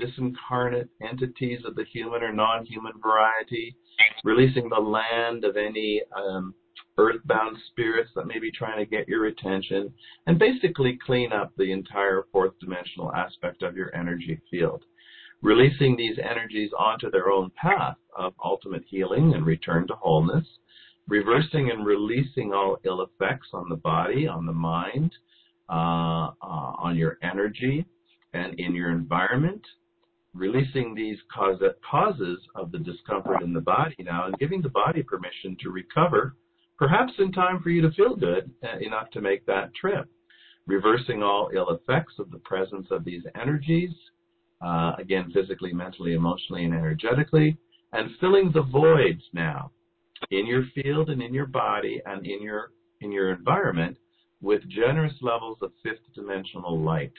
disincarnate 0.00 0.88
entities 1.02 1.60
of 1.64 1.74
the 1.74 1.84
human 1.92 2.22
or 2.22 2.32
non-human 2.32 2.92
variety, 3.02 3.76
releasing 4.24 4.68
the 4.68 4.80
land 4.80 5.44
of 5.44 5.56
any 5.56 6.02
um, 6.16 6.54
earthbound 6.98 7.56
spirits 7.70 8.10
that 8.14 8.26
may 8.26 8.38
be 8.38 8.50
trying 8.50 8.78
to 8.78 8.86
get 8.86 9.08
your 9.08 9.26
attention, 9.26 9.92
and 10.26 10.38
basically 10.38 10.98
clean 11.04 11.32
up 11.32 11.52
the 11.56 11.72
entire 11.72 12.24
fourth 12.32 12.52
dimensional 12.60 13.12
aspect 13.14 13.62
of 13.62 13.76
your 13.76 13.94
energy 13.94 14.40
field. 14.50 14.84
Releasing 15.40 15.96
these 15.96 16.18
energies 16.18 16.70
onto 16.78 17.10
their 17.10 17.30
own 17.30 17.50
path 17.60 17.96
of 18.16 18.34
ultimate 18.44 18.84
healing 18.86 19.34
and 19.34 19.44
return 19.44 19.86
to 19.88 19.94
wholeness, 19.94 20.46
reversing 21.08 21.70
and 21.70 21.84
releasing 21.84 22.52
all 22.52 22.78
ill 22.84 23.02
effects 23.02 23.48
on 23.52 23.68
the 23.68 23.76
body, 23.76 24.28
on 24.28 24.46
the 24.46 24.52
mind, 24.52 25.12
uh, 25.68 26.30
uh, 26.42 26.72
on 26.78 26.96
your 26.96 27.18
energy, 27.22 27.84
and 28.34 28.58
in 28.60 28.74
your 28.74 28.90
environment. 28.90 29.62
Releasing 30.34 30.94
these 30.94 31.18
cause- 31.32 31.62
causes 31.88 32.38
of 32.54 32.72
the 32.72 32.78
discomfort 32.78 33.42
in 33.42 33.52
the 33.52 33.60
body 33.60 33.96
now 34.00 34.26
and 34.26 34.38
giving 34.38 34.62
the 34.62 34.70
body 34.70 35.02
permission 35.02 35.56
to 35.60 35.70
recover, 35.70 36.36
perhaps 36.78 37.12
in 37.18 37.32
time 37.32 37.60
for 37.62 37.70
you 37.70 37.82
to 37.82 37.90
feel 37.92 38.16
good 38.16 38.50
uh, 38.64 38.78
enough 38.78 39.10
to 39.10 39.20
make 39.20 39.44
that 39.46 39.74
trip. 39.74 40.08
Reversing 40.66 41.22
all 41.22 41.50
ill 41.54 41.70
effects 41.70 42.14
of 42.18 42.30
the 42.30 42.38
presence 42.38 42.86
of 42.90 43.04
these 43.04 43.22
energies, 43.40 43.90
uh, 44.62 44.92
again, 44.98 45.30
physically, 45.34 45.72
mentally, 45.72 46.14
emotionally, 46.14 46.64
and 46.64 46.72
energetically, 46.72 47.56
and 47.92 48.10
filling 48.20 48.50
the 48.52 48.62
voids 48.62 49.22
now 49.32 49.70
in 50.30 50.46
your 50.46 50.64
field 50.74 51.10
and 51.10 51.20
in 51.20 51.34
your 51.34 51.46
body 51.46 52.00
and 52.06 52.26
in 52.26 52.40
your 52.42 52.70
in 53.00 53.10
your 53.10 53.32
environment 53.32 53.96
with 54.40 54.66
generous 54.68 55.14
levels 55.20 55.58
of 55.62 55.72
fifth 55.82 56.02
dimensional 56.14 56.78
light, 56.80 57.12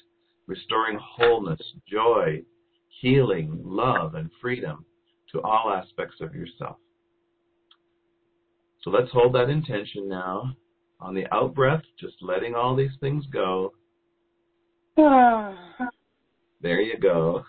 restoring 0.48 0.98
wholeness, 1.02 1.62
joy, 1.90 2.42
healing, 3.02 3.62
love, 3.64 4.16
and 4.16 4.30
freedom 4.42 4.86
to 5.32 5.42
all 5.42 5.72
aspects 5.72 6.18
of 6.22 6.36
yourself. 6.36 6.78
So 8.84 8.90
let's 8.90 9.12
hold 9.12 9.34
that 9.36 9.50
intention 9.50 10.08
now. 10.08 10.56
On 11.00 11.14
the 11.14 11.26
out 11.34 11.54
breath, 11.54 11.82
just 12.00 12.16
letting 12.22 12.56
all 12.56 12.76
these 12.76 12.92
things 13.00 13.26
go. 13.32 13.74
there 16.62 16.82
you 16.82 16.98
go. 16.98 17.44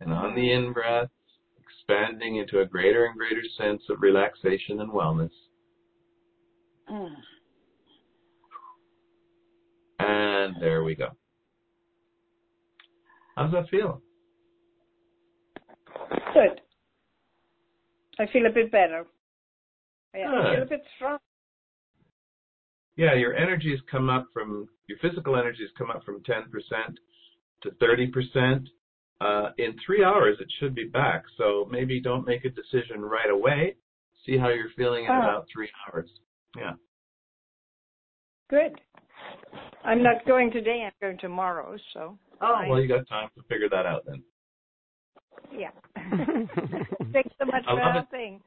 and 0.00 0.12
on 0.12 0.34
the 0.34 0.52
in 0.52 0.72
breath, 0.72 1.08
expanding 1.60 2.36
into 2.36 2.60
a 2.60 2.66
greater 2.66 3.06
and 3.06 3.16
greater 3.16 3.42
sense 3.56 3.82
of 3.90 4.00
relaxation 4.00 4.80
and 4.80 4.90
wellness. 4.90 5.30
Mm. 6.90 7.14
And 10.00 10.56
there 10.60 10.84
we 10.84 10.94
go. 10.94 11.08
How's 13.38 13.52
that 13.52 13.68
feel? 13.68 14.02
Good. 16.34 16.60
I 18.18 18.26
feel 18.32 18.46
a 18.46 18.50
bit 18.50 18.72
better. 18.72 19.06
Yeah, 20.12 20.26
I 20.28 20.54
feel 20.54 20.62
a 20.64 20.66
bit 20.66 20.82
strong. 20.96 21.18
Yeah, 22.96 23.14
your 23.14 23.36
energy 23.36 23.70
has 23.70 23.78
come 23.88 24.10
up 24.10 24.26
from 24.34 24.68
your 24.88 24.98
physical 24.98 25.36
energy 25.36 25.60
has 25.60 25.70
come 25.78 25.88
up 25.88 26.02
from 26.04 26.20
10% 26.24 26.46
to 27.62 27.70
30%. 27.70 28.66
Uh, 29.20 29.50
in 29.58 29.76
three 29.86 30.02
hours, 30.02 30.36
it 30.40 30.48
should 30.58 30.74
be 30.74 30.84
back. 30.86 31.22
So 31.36 31.68
maybe 31.70 32.00
don't 32.00 32.26
make 32.26 32.44
a 32.44 32.50
decision 32.50 33.02
right 33.02 33.30
away. 33.30 33.76
See 34.26 34.36
how 34.36 34.48
you're 34.48 34.70
feeling 34.76 35.04
in 35.04 35.10
Ah. 35.12 35.18
about 35.18 35.46
three 35.52 35.70
hours. 35.86 36.10
Yeah. 36.56 36.72
Good. 38.50 38.80
I'm 39.88 40.02
not 40.02 40.24
going 40.26 40.50
today. 40.50 40.84
I'm 40.86 40.92
going 41.00 41.18
tomorrow. 41.18 41.76
So 41.94 42.18
Oh, 42.40 42.54
Fine. 42.54 42.68
well, 42.68 42.80
you 42.80 42.86
got 42.88 43.08
time 43.08 43.28
to 43.36 43.42
figure 43.48 43.68
that 43.70 43.84
out 43.86 44.04
then. 44.06 44.22
yeah. 45.56 45.70
Thanks 47.12 47.34
so 47.40 47.46
much 47.46 47.64
I 47.66 47.70
for 47.72 47.80
love 47.80 47.94
helping. 47.94 48.40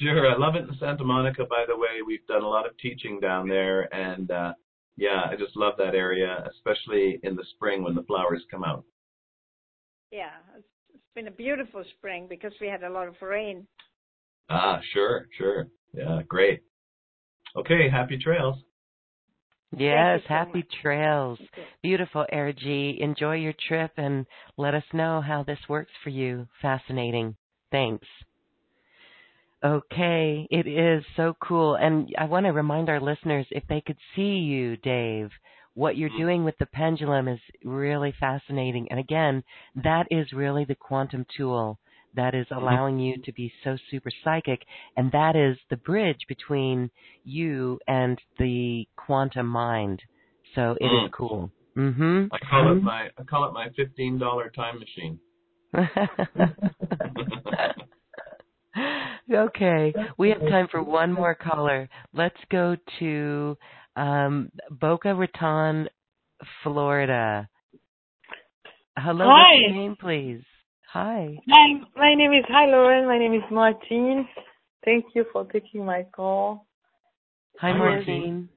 Sure, 0.00 0.28
I 0.32 0.36
love 0.36 0.56
it 0.56 0.68
in 0.68 0.76
Santa 0.80 1.04
Monica. 1.04 1.44
By 1.44 1.64
the 1.68 1.76
way, 1.76 2.02
we've 2.04 2.26
done 2.26 2.42
a 2.42 2.48
lot 2.48 2.66
of 2.66 2.76
teaching 2.78 3.20
down 3.20 3.48
there, 3.48 3.94
and 3.94 4.30
uh, 4.30 4.54
yeah, 4.96 5.22
I 5.30 5.36
just 5.36 5.54
love 5.54 5.74
that 5.78 5.94
area, 5.94 6.44
especially 6.50 7.20
in 7.22 7.36
the 7.36 7.44
spring 7.54 7.84
when 7.84 7.94
the 7.94 8.02
flowers 8.02 8.42
come 8.50 8.64
out. 8.64 8.82
Yeah, 10.10 10.30
it's, 10.56 10.66
it's 10.94 11.04
been 11.14 11.28
a 11.28 11.30
beautiful 11.30 11.84
spring 11.98 12.26
because 12.28 12.52
we 12.60 12.66
had 12.66 12.82
a 12.82 12.90
lot 12.90 13.06
of 13.06 13.14
rain. 13.22 13.66
Ah, 14.50 14.80
sure, 14.92 15.26
sure, 15.38 15.68
yeah, 15.92 16.22
great. 16.26 16.62
Okay, 17.54 17.88
happy 17.88 18.18
trails. 18.18 18.56
Yes, 19.78 20.20
so 20.22 20.28
happy 20.28 20.58
much. 20.58 20.68
trails. 20.82 21.38
Beautiful, 21.82 22.26
Ergy. 22.32 22.98
Enjoy 23.00 23.34
your 23.36 23.54
trip 23.68 23.92
and 23.96 24.26
let 24.56 24.74
us 24.74 24.84
know 24.92 25.20
how 25.20 25.42
this 25.42 25.58
works 25.68 25.92
for 26.02 26.10
you. 26.10 26.46
Fascinating. 26.60 27.36
Thanks. 27.70 28.06
Okay, 29.64 30.46
it 30.50 30.66
is 30.66 31.04
so 31.16 31.34
cool. 31.40 31.76
And 31.76 32.14
I 32.18 32.26
want 32.26 32.44
to 32.46 32.52
remind 32.52 32.88
our 32.90 33.00
listeners 33.00 33.46
if 33.50 33.66
they 33.68 33.80
could 33.80 33.96
see 34.14 34.36
you, 34.36 34.76
Dave, 34.76 35.30
what 35.74 35.96
you're 35.96 36.10
Mhm. 36.10 36.18
doing 36.18 36.44
with 36.44 36.58
the 36.58 36.66
pendulum 36.66 37.28
is 37.28 37.40
really 37.64 38.12
fascinating. 38.12 38.88
And 38.90 39.00
again, 39.00 39.42
that 39.76 40.06
is 40.10 40.32
really 40.32 40.64
the 40.64 40.74
quantum 40.74 41.24
tool 41.36 41.78
that 42.16 42.34
is 42.34 42.46
allowing 42.50 42.98
you 42.98 43.16
to 43.22 43.32
be 43.32 43.52
so 43.62 43.76
super 43.90 44.10
psychic. 44.22 44.62
And 44.96 45.10
that 45.12 45.36
is 45.36 45.56
the 45.70 45.76
bridge 45.76 46.20
between 46.28 46.90
you 47.24 47.78
and 47.86 48.20
the 48.38 48.86
quantum 48.96 49.46
mind. 49.46 50.02
So 50.54 50.76
it 50.80 50.86
is 50.86 51.08
Mm. 51.08 51.12
cool. 51.12 51.50
Mm-hmm. 51.76 52.26
I 52.32 52.38
call 52.48 52.72
it 52.72 52.82
my 52.82 53.10
I 53.18 53.22
call 53.24 53.44
it 53.48 53.52
my 53.52 53.68
fifteen 53.70 54.18
dollar 54.18 54.48
time 54.50 54.78
machine. 54.78 55.18
okay, 59.32 59.94
we 60.16 60.28
have 60.30 60.40
time 60.40 60.68
for 60.70 60.82
one 60.82 61.12
more 61.12 61.34
caller. 61.34 61.88
Let's 62.12 62.38
go 62.50 62.76
to 63.00 63.56
um, 63.96 64.50
Boca 64.70 65.14
Raton, 65.14 65.88
Florida. 66.62 67.48
Hello, 68.96 69.26
what's 69.26 69.36
Hi. 69.36 69.60
your 69.62 69.70
name, 69.72 69.96
please? 70.00 70.42
Hi. 70.94 71.36
Hi, 71.50 71.80
my 71.96 72.14
name 72.14 72.32
is 72.34 72.44
Hi 72.46 72.66
Lauren. 72.66 73.08
My 73.08 73.18
name 73.18 73.34
is 73.34 73.42
Martine. 73.50 74.28
Thank 74.84 75.06
you 75.12 75.24
for 75.32 75.44
taking 75.46 75.84
my 75.84 76.06
call. 76.14 76.68
Hi, 77.58 77.72
Martine. 77.72 78.48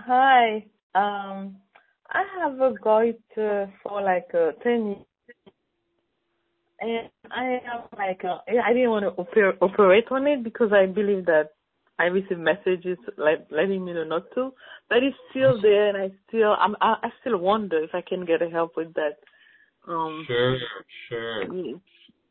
Hi. 0.00 0.66
Um, 0.96 1.58
I 2.10 2.24
have 2.40 2.60
a 2.60 2.74
goiter 2.82 3.16
uh, 3.38 3.66
for 3.84 4.02
like 4.02 4.26
uh, 4.34 4.50
ten 4.64 4.86
years, 4.86 5.06
and 6.80 7.08
I 7.30 7.60
have 7.64 7.84
like 7.96 8.24
uh, 8.24 8.38
I 8.48 8.72
didn't 8.72 8.90
want 8.90 9.04
to 9.04 9.22
oper- 9.22 9.56
operate 9.60 10.06
on 10.10 10.26
it 10.26 10.42
because 10.42 10.72
I 10.72 10.86
believe 10.86 11.24
that 11.26 11.50
I 12.00 12.06
receive 12.06 12.40
messages 12.40 12.98
like 13.16 13.46
letting 13.52 13.84
me 13.84 13.92
know 13.92 14.02
not 14.02 14.24
to, 14.34 14.52
but 14.88 15.04
it's 15.04 15.16
still 15.30 15.62
there, 15.62 15.90
and 15.90 15.96
I 15.96 16.10
still 16.26 16.56
I'm 16.58 16.74
I, 16.80 16.96
I 17.04 17.10
still 17.20 17.38
wonder 17.38 17.78
if 17.78 17.90
I 17.94 18.00
can 18.00 18.24
get 18.24 18.40
help 18.50 18.72
with 18.76 18.92
that. 18.94 19.18
Um, 19.86 20.24
Sure, 20.26 20.58
sure. 21.08 21.44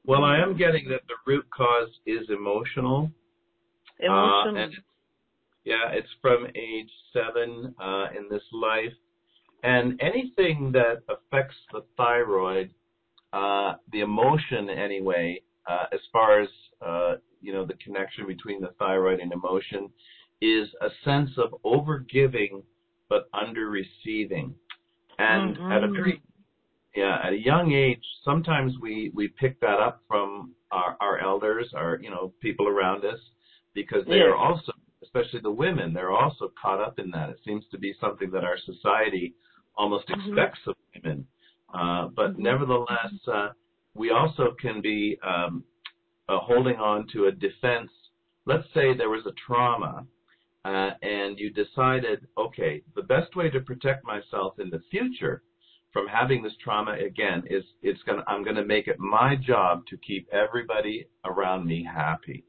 Well, 0.05 0.23
I 0.23 0.37
am 0.39 0.55
getting 0.55 0.87
that 0.89 1.01
the 1.07 1.15
root 1.25 1.45
cause 1.49 1.89
is 2.05 2.29
emotional. 2.29 3.09
Uh, 4.01 4.05
emotional. 4.05 4.47
and 4.57 4.73
it's, 4.73 4.81
yeah, 5.63 5.89
it's 5.91 6.09
from 6.21 6.47
age 6.55 6.89
seven 7.11 7.73
uh, 7.81 8.07
in 8.15 8.27
this 8.29 8.43
life. 8.51 8.93
And 9.63 9.99
anything 9.99 10.71
that 10.73 11.01
affects 11.09 11.55
the 11.71 11.83
thyroid, 11.97 12.69
uh, 13.33 13.75
the 13.91 14.01
emotion 14.01 14.69
anyway, 14.69 15.41
uh, 15.67 15.85
as 15.91 15.99
far 16.13 16.41
as, 16.41 16.49
uh, 16.85 17.15
you 17.41 17.51
know, 17.51 17.65
the 17.65 17.73
connection 17.75 18.27
between 18.27 18.61
the 18.61 18.73
thyroid 18.77 19.19
and 19.19 19.31
emotion, 19.31 19.89
is 20.41 20.67
a 20.81 20.89
sense 21.03 21.31
of 21.37 21.55
overgiving 21.65 22.61
but 23.09 23.29
under 23.33 23.69
receiving. 23.69 24.53
And 25.17 25.57
at 25.71 25.83
a 25.83 25.87
very 25.87 26.21
yeah, 26.95 27.19
at 27.23 27.33
a 27.33 27.37
young 27.37 27.73
age, 27.73 28.03
sometimes 28.23 28.73
we 28.81 29.11
we 29.13 29.27
pick 29.27 29.59
that 29.59 29.79
up 29.79 30.01
from 30.07 30.55
our 30.71 30.95
our 31.01 31.19
elders, 31.19 31.73
our 31.75 31.99
you 32.01 32.09
know 32.09 32.33
people 32.41 32.67
around 32.67 33.03
us, 33.05 33.19
because 33.73 34.05
they 34.05 34.15
Yes. 34.15 34.27
are 34.27 34.35
also, 34.35 34.71
especially 35.03 35.41
the 35.41 35.51
women, 35.51 35.93
they're 35.93 36.11
also 36.11 36.51
caught 36.59 36.79
up 36.79 36.97
in 36.97 37.11
that. 37.11 37.29
It 37.29 37.39
seems 37.43 37.67
to 37.71 37.77
be 37.77 37.93
something 37.99 38.31
that 38.31 38.45
our 38.45 38.57
society 38.57 39.35
almost 39.75 40.07
Mhm. 40.07 40.27
expects 40.27 40.65
of 40.67 40.75
women. 40.95 41.27
Uh, 41.73 42.07
but 42.07 42.33
Mhm. 42.33 42.39
nevertheless, 42.39 43.27
uh, 43.27 43.51
we 43.93 44.11
also 44.11 44.51
can 44.51 44.79
be 44.79 45.19
um, 45.21 45.65
uh, 46.29 46.39
holding 46.39 46.77
on 46.77 47.07
to 47.07 47.25
a 47.25 47.31
defense. 47.31 47.91
Let's 48.45 48.71
say 48.73 48.93
there 48.93 49.09
was 49.09 49.25
a 49.25 49.33
trauma, 49.33 50.07
uh, 50.63 50.91
and 51.01 51.37
you 51.37 51.49
decided, 51.49 52.25
okay, 52.37 52.83
the 52.95 53.03
best 53.03 53.35
way 53.35 53.49
to 53.49 53.59
protect 53.59 54.05
myself 54.05 54.59
in 54.59 54.69
the 54.69 54.79
future 54.89 55.43
from 55.95 56.07
having 56.09 56.43
this 56.43 56.51
trauma 56.61 56.91
again 56.91 57.41
is 57.49 57.63
it's 57.81 58.03
gonna 58.03 58.21
I'm 58.27 58.43
gonna 58.43 58.65
make 58.65 58.89
it 58.89 58.99
my 58.99 59.37
job 59.37 59.85
to 59.87 59.95
keep 60.05 60.27
everybody 60.33 61.07
around 61.23 61.65
me 61.65 61.85
happy. 61.89 62.43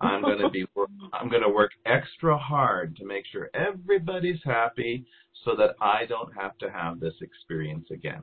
I'm 0.00 0.22
gonna 0.22 0.48
be 0.48 0.64
wor- 0.76 0.86
I'm 1.12 1.28
gonna 1.28 1.50
work 1.50 1.72
extra 1.86 2.38
hard 2.38 2.94
to 2.98 3.04
make 3.04 3.24
sure 3.32 3.50
everybody's 3.52 4.38
happy 4.44 5.04
so 5.44 5.56
that 5.56 5.74
I 5.80 6.06
don't 6.06 6.32
have 6.32 6.56
to 6.58 6.70
have 6.70 7.00
this 7.00 7.14
experience 7.20 7.88
again. 7.90 8.22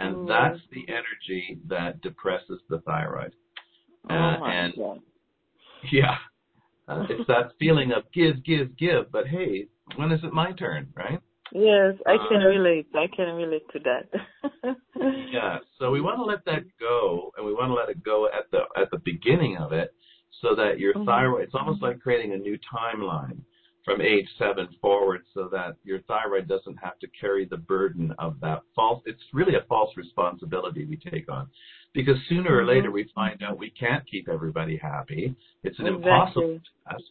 And 0.00 0.16
Mm. 0.16 0.26
that's 0.26 0.60
the 0.72 0.84
energy 0.88 1.60
that 1.68 2.00
depresses 2.00 2.60
the 2.68 2.80
thyroid. 2.80 3.34
Oh 4.10 4.14
Uh, 4.16 4.38
my 4.40 4.52
and 4.52 4.74
God. 4.74 5.00
yeah, 5.92 6.18
uh, 6.88 7.06
it's 7.08 7.26
that 7.28 7.52
feeling 7.60 7.92
of 7.92 8.02
give, 8.12 8.42
give, 8.42 8.76
give. 8.76 9.12
But 9.12 9.28
hey, 9.28 9.68
when 9.94 10.10
is 10.10 10.24
it 10.24 10.32
my 10.32 10.50
turn, 10.54 10.92
right? 10.96 11.20
Yes, 11.52 11.94
I 12.06 12.16
can 12.28 12.42
Uh, 12.42 12.46
relate. 12.48 12.88
I 12.94 13.06
can 13.14 13.34
relate 13.36 13.68
to 13.72 13.78
that. 13.80 14.06
Yeah. 15.30 15.58
So 15.78 15.90
we 15.90 16.00
want 16.00 16.18
to 16.18 16.24
let 16.24 16.44
that 16.46 16.64
go, 16.80 17.30
and 17.36 17.46
we 17.46 17.52
want 17.52 17.68
to 17.68 17.74
let 17.74 17.88
it 17.88 18.02
go 18.02 18.26
at 18.26 18.50
the 18.50 18.62
at 18.76 18.90
the 18.90 18.98
beginning 18.98 19.56
of 19.58 19.72
it, 19.72 19.92
so 20.40 20.54
that 20.54 20.78
your 20.80 20.94
Mhm. 20.94 21.04
thyroid, 21.04 21.42
it's 21.44 21.54
almost 21.54 21.82
like 21.82 22.00
creating 22.00 22.32
a 22.32 22.38
new 22.38 22.58
timeline 22.58 23.38
from 23.84 24.00
age 24.00 24.28
seven 24.36 24.66
forward 24.80 25.22
so 25.32 25.48
that 25.48 25.76
your 25.84 26.00
thyroid 26.00 26.48
doesn't 26.48 26.76
have 26.76 26.98
to 26.98 27.06
carry 27.08 27.44
the 27.44 27.56
burden 27.56 28.12
of 28.18 28.40
that 28.40 28.62
false, 28.74 29.00
it's 29.06 29.22
really 29.32 29.54
a 29.54 29.62
false 29.68 29.96
responsibility 29.96 30.84
we 30.84 30.96
take 30.96 31.30
on. 31.30 31.48
Because 31.92 32.20
sooner 32.28 32.52
or 32.56 32.62
Mhm. 32.64 32.66
later 32.68 32.90
we 32.90 33.04
find 33.14 33.42
out 33.44 33.56
we 33.58 33.70
can't 33.70 34.04
keep 34.06 34.28
everybody 34.28 34.76
happy. 34.76 35.36
It's 35.62 35.78
an 35.78 35.86
Exactly. 35.86 36.12
impossible 36.12 36.60
task. 36.88 37.04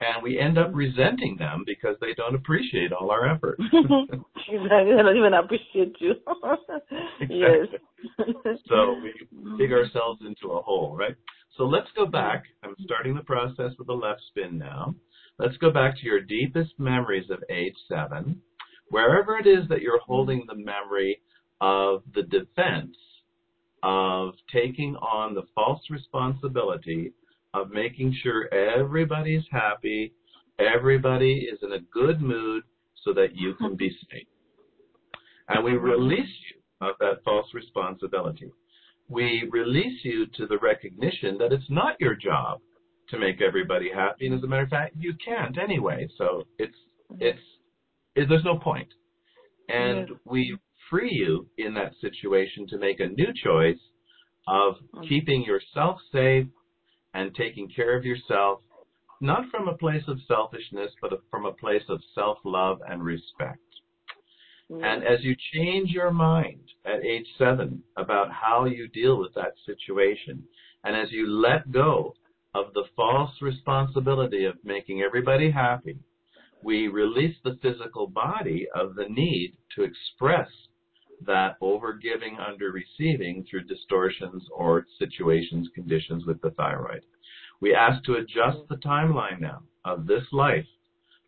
And 0.00 0.22
we 0.22 0.38
end 0.38 0.58
up 0.58 0.70
resenting 0.72 1.36
them 1.38 1.64
because 1.66 1.96
they 2.00 2.14
don't 2.14 2.36
appreciate 2.36 2.92
all 2.92 3.10
our 3.10 3.28
efforts. 3.28 3.60
exactly. 3.72 4.94
I 4.94 5.02
don't 5.02 5.16
even 5.16 5.34
appreciate 5.34 5.96
you. 5.98 6.14
yes. 7.28 7.66
so 8.68 8.94
we 9.02 9.58
dig 9.58 9.72
ourselves 9.72 10.20
into 10.24 10.54
a 10.54 10.62
hole, 10.62 10.96
right? 10.96 11.16
So 11.56 11.64
let's 11.64 11.88
go 11.96 12.06
back. 12.06 12.44
I'm 12.62 12.76
starting 12.84 13.16
the 13.16 13.24
process 13.24 13.72
with 13.76 13.88
a 13.88 13.92
left 13.92 14.20
spin 14.28 14.56
now. 14.56 14.94
Let's 15.40 15.56
go 15.56 15.72
back 15.72 15.96
to 15.98 16.06
your 16.06 16.20
deepest 16.20 16.78
memories 16.78 17.30
of 17.30 17.42
age 17.50 17.74
seven. 17.88 18.40
Wherever 18.90 19.36
it 19.36 19.46
is 19.46 19.68
that 19.68 19.82
you're 19.82 20.00
holding 20.00 20.44
the 20.46 20.54
memory 20.54 21.20
of 21.60 22.02
the 22.14 22.22
defense 22.22 22.96
of 23.82 24.34
taking 24.52 24.96
on 24.96 25.34
the 25.34 25.42
false 25.54 25.82
responsibility 25.90 27.12
of 27.60 27.70
making 27.70 28.14
sure 28.22 28.52
everybody's 28.52 29.44
happy, 29.50 30.12
everybody 30.58 31.48
is 31.52 31.58
in 31.62 31.72
a 31.72 31.80
good 31.92 32.20
mood 32.20 32.62
so 33.04 33.12
that 33.12 33.34
you 33.34 33.54
can 33.54 33.76
be 33.76 33.90
safe. 34.10 34.26
And 35.48 35.64
we 35.64 35.72
release 35.72 36.28
you 36.50 36.86
of 36.88 36.94
that 37.00 37.24
false 37.24 37.46
responsibility. 37.54 38.50
We 39.08 39.48
release 39.50 40.04
you 40.04 40.26
to 40.36 40.46
the 40.46 40.58
recognition 40.58 41.38
that 41.38 41.52
it's 41.52 41.70
not 41.70 41.96
your 42.00 42.14
job 42.14 42.60
to 43.10 43.18
make 43.18 43.40
everybody 43.40 43.90
happy, 43.92 44.26
and 44.26 44.34
as 44.34 44.42
a 44.42 44.46
matter 44.46 44.64
of 44.64 44.68
fact, 44.68 44.94
you 44.98 45.14
can't 45.24 45.56
anyway. 45.58 46.06
So 46.18 46.44
it's 46.58 46.76
it's 47.18 47.40
it, 48.14 48.28
there's 48.28 48.44
no 48.44 48.58
point. 48.58 48.88
And 49.70 50.10
we 50.26 50.58
free 50.90 51.12
you 51.12 51.46
in 51.56 51.72
that 51.74 51.92
situation 52.00 52.66
to 52.68 52.78
make 52.78 53.00
a 53.00 53.06
new 53.06 53.32
choice 53.42 53.78
of 54.46 54.74
mm. 54.94 55.08
keeping 55.08 55.42
yourself 55.42 55.98
safe 56.12 56.46
and 57.18 57.34
taking 57.34 57.68
care 57.68 57.96
of 57.96 58.04
yourself, 58.04 58.60
not 59.20 59.50
from 59.50 59.66
a 59.66 59.76
place 59.76 60.04
of 60.06 60.18
selfishness, 60.28 60.92
but 61.00 61.10
from 61.32 61.46
a 61.46 61.52
place 61.52 61.82
of 61.88 62.00
self-love 62.14 62.78
and 62.88 63.02
respect. 63.02 63.58
Mm-hmm. 64.70 64.84
And 64.84 65.02
as 65.02 65.18
you 65.22 65.34
change 65.52 65.90
your 65.90 66.12
mind 66.12 66.60
at 66.84 67.04
age 67.04 67.26
seven 67.36 67.82
about 67.96 68.30
how 68.30 68.66
you 68.66 68.86
deal 68.86 69.18
with 69.18 69.34
that 69.34 69.54
situation, 69.66 70.44
and 70.84 70.94
as 70.94 71.10
you 71.10 71.28
let 71.28 71.72
go 71.72 72.14
of 72.54 72.72
the 72.74 72.84
false 72.94 73.32
responsibility 73.42 74.44
of 74.44 74.54
making 74.62 75.02
everybody 75.02 75.50
happy, 75.50 75.98
we 76.62 76.86
release 76.86 77.36
the 77.42 77.58
physical 77.60 78.06
body 78.06 78.68
of 78.76 78.94
the 78.94 79.08
need 79.08 79.54
to 79.74 79.82
express 79.82 80.48
that 81.26 81.60
overgiving 81.60 82.38
under 82.38 82.70
receiving 82.70 83.44
through 83.48 83.64
distortions 83.64 84.42
or 84.54 84.86
situations, 84.98 85.68
conditions 85.74 86.24
with 86.26 86.40
the 86.40 86.50
thyroid. 86.50 87.02
We 87.60 87.74
ask 87.74 88.04
to 88.04 88.14
adjust 88.14 88.68
the 88.68 88.76
timeline 88.76 89.40
now 89.40 89.62
of 89.84 90.06
this 90.06 90.24
life 90.32 90.66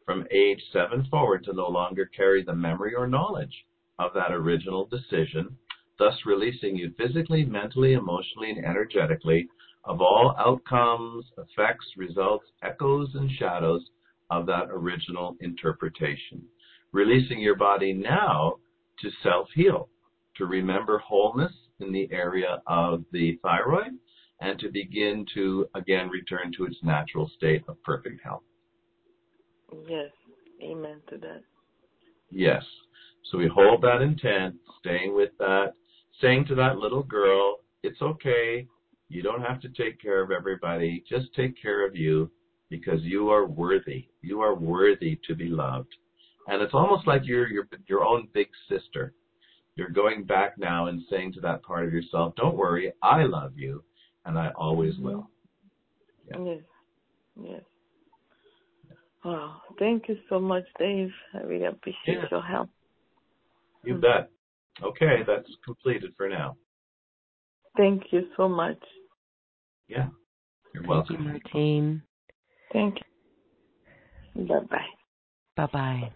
from 0.04 0.26
age 0.30 0.62
seven 0.72 1.06
forward 1.10 1.44
to 1.44 1.52
no 1.52 1.68
longer 1.68 2.06
carry 2.06 2.42
the 2.42 2.54
memory 2.54 2.94
or 2.94 3.06
knowledge 3.06 3.64
of 3.98 4.12
that 4.14 4.32
original 4.32 4.86
decision, 4.86 5.56
thus 5.98 6.14
releasing 6.24 6.76
you 6.76 6.92
physically, 6.98 7.44
mentally, 7.44 7.92
emotionally, 7.92 8.50
and 8.50 8.64
energetically 8.64 9.48
of 9.84 10.00
all 10.00 10.34
outcomes, 10.38 11.24
effects, 11.38 11.86
results, 11.96 12.46
echoes, 12.62 13.08
and 13.14 13.30
shadows 13.38 13.82
of 14.30 14.46
that 14.46 14.66
original 14.70 15.36
interpretation. 15.40 16.42
Releasing 16.92 17.40
your 17.40 17.56
body 17.56 17.92
now 17.92 18.56
to 19.00 19.10
self 19.22 19.48
heal, 19.54 19.88
to 20.36 20.46
remember 20.46 20.98
wholeness 20.98 21.52
in 21.80 21.92
the 21.92 22.08
area 22.12 22.62
of 22.66 23.04
the 23.12 23.38
thyroid, 23.42 23.98
and 24.40 24.58
to 24.58 24.70
begin 24.70 25.26
to 25.34 25.68
again 25.74 26.08
return 26.08 26.52
to 26.56 26.64
its 26.64 26.76
natural 26.82 27.30
state 27.36 27.62
of 27.68 27.82
perfect 27.82 28.22
health. 28.22 28.42
Yes. 29.88 30.10
Amen 30.62 31.00
to 31.08 31.18
that. 31.18 31.42
Yes. 32.30 32.62
So 33.30 33.38
we 33.38 33.48
hold 33.48 33.82
that 33.82 34.02
intent, 34.02 34.56
staying 34.80 35.14
with 35.14 35.30
that, 35.38 35.74
saying 36.20 36.46
to 36.46 36.54
that 36.56 36.78
little 36.78 37.02
girl, 37.02 37.58
it's 37.82 38.00
okay. 38.02 38.66
You 39.08 39.22
don't 39.22 39.42
have 39.42 39.60
to 39.62 39.68
take 39.68 40.00
care 40.00 40.22
of 40.22 40.30
everybody. 40.30 41.02
Just 41.08 41.34
take 41.34 41.60
care 41.60 41.86
of 41.86 41.96
you 41.96 42.30
because 42.68 43.00
you 43.02 43.30
are 43.30 43.46
worthy. 43.46 44.06
You 44.22 44.40
are 44.40 44.54
worthy 44.54 45.18
to 45.26 45.34
be 45.34 45.48
loved. 45.48 45.94
And 46.50 46.60
it's 46.60 46.74
almost 46.74 47.06
like 47.06 47.22
you're 47.24 47.48
your 47.48 47.68
your 47.86 48.04
own 48.04 48.28
big 48.34 48.48
sister. 48.68 49.14
You're 49.76 49.90
going 49.90 50.24
back 50.24 50.58
now 50.58 50.88
and 50.88 51.00
saying 51.08 51.32
to 51.34 51.40
that 51.42 51.62
part 51.62 51.86
of 51.86 51.94
yourself, 51.94 52.34
"Don't 52.34 52.56
worry, 52.56 52.92
I 53.02 53.22
love 53.22 53.52
you, 53.56 53.84
and 54.26 54.36
I 54.36 54.50
always 54.56 54.94
mm-hmm. 54.94 55.04
will." 55.04 55.30
Yeah. 56.28 56.38
Yes. 56.44 56.62
Yes. 57.40 57.62
Wow. 59.24 59.62
Thank 59.78 60.08
you 60.08 60.18
so 60.28 60.40
much, 60.40 60.64
Dave. 60.76 61.12
I 61.34 61.38
really 61.42 61.66
appreciate 61.66 62.18
Yeah. 62.18 62.28
your 62.30 62.42
help. 62.42 62.68
You 63.84 63.94
mm. 63.94 64.00
bet. 64.00 64.30
Okay, 64.82 65.22
that's 65.24 65.48
completed 65.64 66.14
for 66.16 66.28
now. 66.28 66.56
Thank 67.76 68.12
you 68.12 68.28
so 68.36 68.48
much. 68.48 68.82
Yeah. 69.88 70.08
You're 70.74 70.82
Thank 70.82 71.10
you, 71.10 71.16
welcome. 71.16 71.24
Martine. 71.24 72.02
Thank 72.72 72.96
you. 74.34 74.46
Bye 74.46 74.60
bye. 74.68 74.86
Bye 75.56 75.66
bye. 75.72 76.12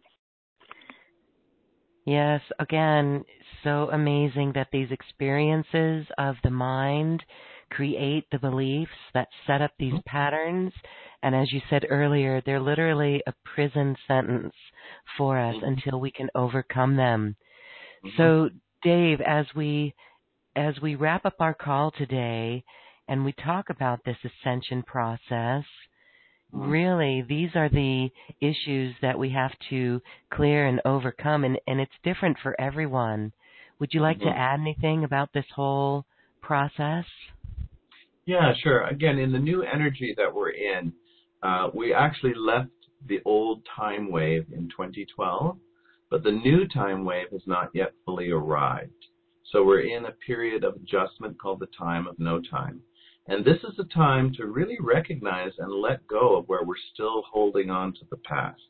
Yes, 2.05 2.43
again, 2.59 3.24
so 3.62 3.89
amazing 3.90 4.52
that 4.55 4.68
these 4.72 4.90
experiences 4.90 6.06
of 6.18 6.36
the 6.43 6.51
mind 6.51 7.24
create 7.70 8.26
the 8.31 8.39
beliefs 8.39 8.93
that 9.14 9.28
set 9.47 9.62
up 9.62 9.72
these 9.78 9.98
patterns. 10.06 10.72
And 11.22 11.35
as 11.35 11.52
you 11.52 11.60
said 11.70 11.86
earlier, 11.89 12.40
they're 12.43 12.60
literally 12.60 13.22
a 13.26 13.32
prison 13.44 13.97
sentence 14.06 14.55
for 15.16 15.39
us 15.39 15.56
Mhm. 15.56 15.62
until 15.62 16.01
we 16.01 16.10
can 16.10 16.31
overcome 16.35 16.97
them. 16.97 17.36
Mhm. 18.05 18.16
So, 18.16 18.51
Dave, 18.82 19.20
as 19.22 19.55
we 19.55 19.94
as 20.56 20.81
we 20.81 20.94
wrap 20.94 21.24
up 21.26 21.40
our 21.40 21.55
call 21.55 21.90
today 21.90 22.64
and 23.09 23.24
we 23.24 23.32
talk 23.32 23.70
about 23.70 24.05
this 24.05 24.18
ascension 24.24 24.82
process. 24.82 25.64
Really 26.55 27.22
these 27.22 27.51
are 27.55 27.68
the 27.68 28.10
issues 28.40 28.94
that 29.02 29.18
we 29.18 29.31
have 29.31 29.52
to 29.70 30.01
clear 30.31 30.66
and 30.66 30.81
overcome 30.85 31.44
and, 31.44 31.59
and 31.66 31.81
it's 31.81 31.93
different 32.02 32.36
for 32.43 32.59
everyone. 32.60 33.32
Would 33.81 33.93
you 33.93 34.01
like 34.01 34.18
Mhm. 34.18 34.24
to 34.24 34.39
add 34.39 34.60
anything 34.60 35.05
about 35.05 35.32
this 35.32 35.51
whole 35.51 36.06
process? 36.40 37.06
Yeah, 38.26 38.55
sure. 38.55 38.85
Again, 38.85 39.18
in 39.18 39.32
the 39.32 39.39
new 39.39 39.62
energy 39.62 40.14
that 40.16 40.32
we're 40.32 40.51
in, 40.51 40.93
uh, 41.43 41.70
we 41.74 41.93
actually 41.93 42.35
left 42.35 42.70
the 43.06 43.20
old 43.24 43.64
time 43.66 44.10
wave 44.10 44.47
in 44.52 44.68
2012, 44.70 45.59
but 46.09 46.22
the 46.22 46.32
new 46.32 46.66
time 46.68 47.05
wave 47.05 47.31
has 47.31 47.47
not 47.47 47.70
yet 47.74 47.93
fully 48.05 48.31
arrived. 48.31 48.93
So 49.51 49.62
we're 49.62 49.81
in 49.81 50.06
a 50.06 50.12
period 50.12 50.64
of 50.64 50.76
adjustment 50.76 51.39
called 51.39 51.60
the 51.60 51.66
time 51.78 52.06
of 52.06 52.18
no 52.18 52.40
time. 52.40 52.82
And 53.26 53.44
this 53.44 53.59
is 53.64 53.78
a 53.78 53.94
time 53.94 54.32
to 54.34 54.46
really 54.46 54.76
recognize 54.80 55.52
and 55.59 55.72
let 55.72 56.06
go 56.06 56.36
of 56.36 56.46
where 56.46 56.62
we're 56.62 56.74
still 56.92 57.22
holding 57.30 57.70
on 57.70 57.94
to 57.94 58.05
the 58.10 58.18
past, 58.18 58.60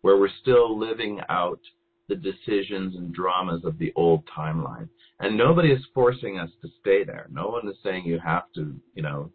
where 0.00 0.16
we're 0.16 0.30
still 0.40 0.78
living 0.78 1.20
out 1.28 1.60
the 2.08 2.16
decisions 2.16 2.96
and 2.96 3.14
dramas 3.14 3.64
of 3.64 3.78
the 3.78 3.92
old 3.96 4.24
timeline. 4.26 4.88
And 5.20 5.36
nobody 5.36 5.70
is 5.70 5.84
forcing 5.94 6.38
us 6.38 6.50
to 6.62 6.68
stay 6.80 7.04
there. 7.04 7.28
No 7.30 7.48
one 7.48 7.68
is 7.68 7.76
saying 7.84 8.04
you 8.06 8.18
have 8.18 8.50
to, 8.54 8.74
you 8.94 9.02
know, 9.02 9.30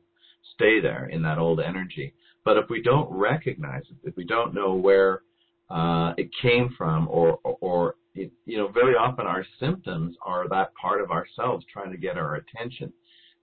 stay 0.55 0.79
there 0.81 1.07
in 1.07 1.21
that 1.21 1.37
old 1.37 1.59
energy. 1.59 2.13
But 2.43 2.57
if 2.57 2.69
we 2.69 2.81
don't 2.81 3.11
recognize 3.11 3.83
it, 3.89 4.09
if 4.09 4.15
we 4.15 4.25
don't 4.25 4.53
know 4.53 4.73
where 4.73 5.21
uh, 5.69 6.13
it 6.17 6.29
came 6.41 6.73
from, 6.77 7.07
or, 7.07 7.39
or, 7.43 7.57
or 7.61 7.95
it, 8.15 8.31
you 8.45 8.57
know, 8.57 8.67
very 8.67 8.95
often 8.95 9.25
our 9.25 9.45
symptoms 9.59 10.15
are 10.23 10.47
that 10.49 10.73
part 10.75 11.01
of 11.01 11.11
ourselves 11.11 11.65
trying 11.71 11.91
to 11.91 11.97
get 11.97 12.17
our 12.17 12.35
attention, 12.35 12.91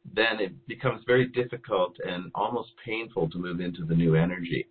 then 0.05 0.41
it 0.41 0.53
becomes 0.66 1.03
very 1.07 1.27
difficult 1.29 1.97
and 2.07 2.31
almost 2.35 2.70
painful 2.85 3.31
to 3.31 3.39
move 3.39 3.61
into 3.61 3.85
the 3.85 3.95
new 3.95 4.15
energy. 4.15 4.66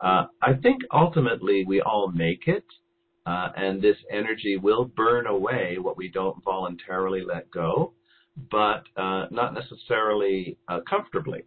Uh, 0.00 0.26
I 0.42 0.54
think 0.54 0.82
ultimately 0.92 1.64
we 1.66 1.80
all 1.80 2.08
make 2.08 2.46
it, 2.46 2.64
uh, 3.24 3.48
and 3.56 3.82
this 3.82 3.96
energy 4.10 4.56
will 4.56 4.84
burn 4.84 5.26
away 5.26 5.78
what 5.78 5.96
we 5.96 6.08
don't 6.08 6.42
voluntarily 6.44 7.24
let 7.24 7.50
go, 7.50 7.92
but 8.50 8.84
uh, 8.96 9.26
not 9.30 9.54
necessarily 9.54 10.58
uh, 10.68 10.80
comfortably. 10.88 11.42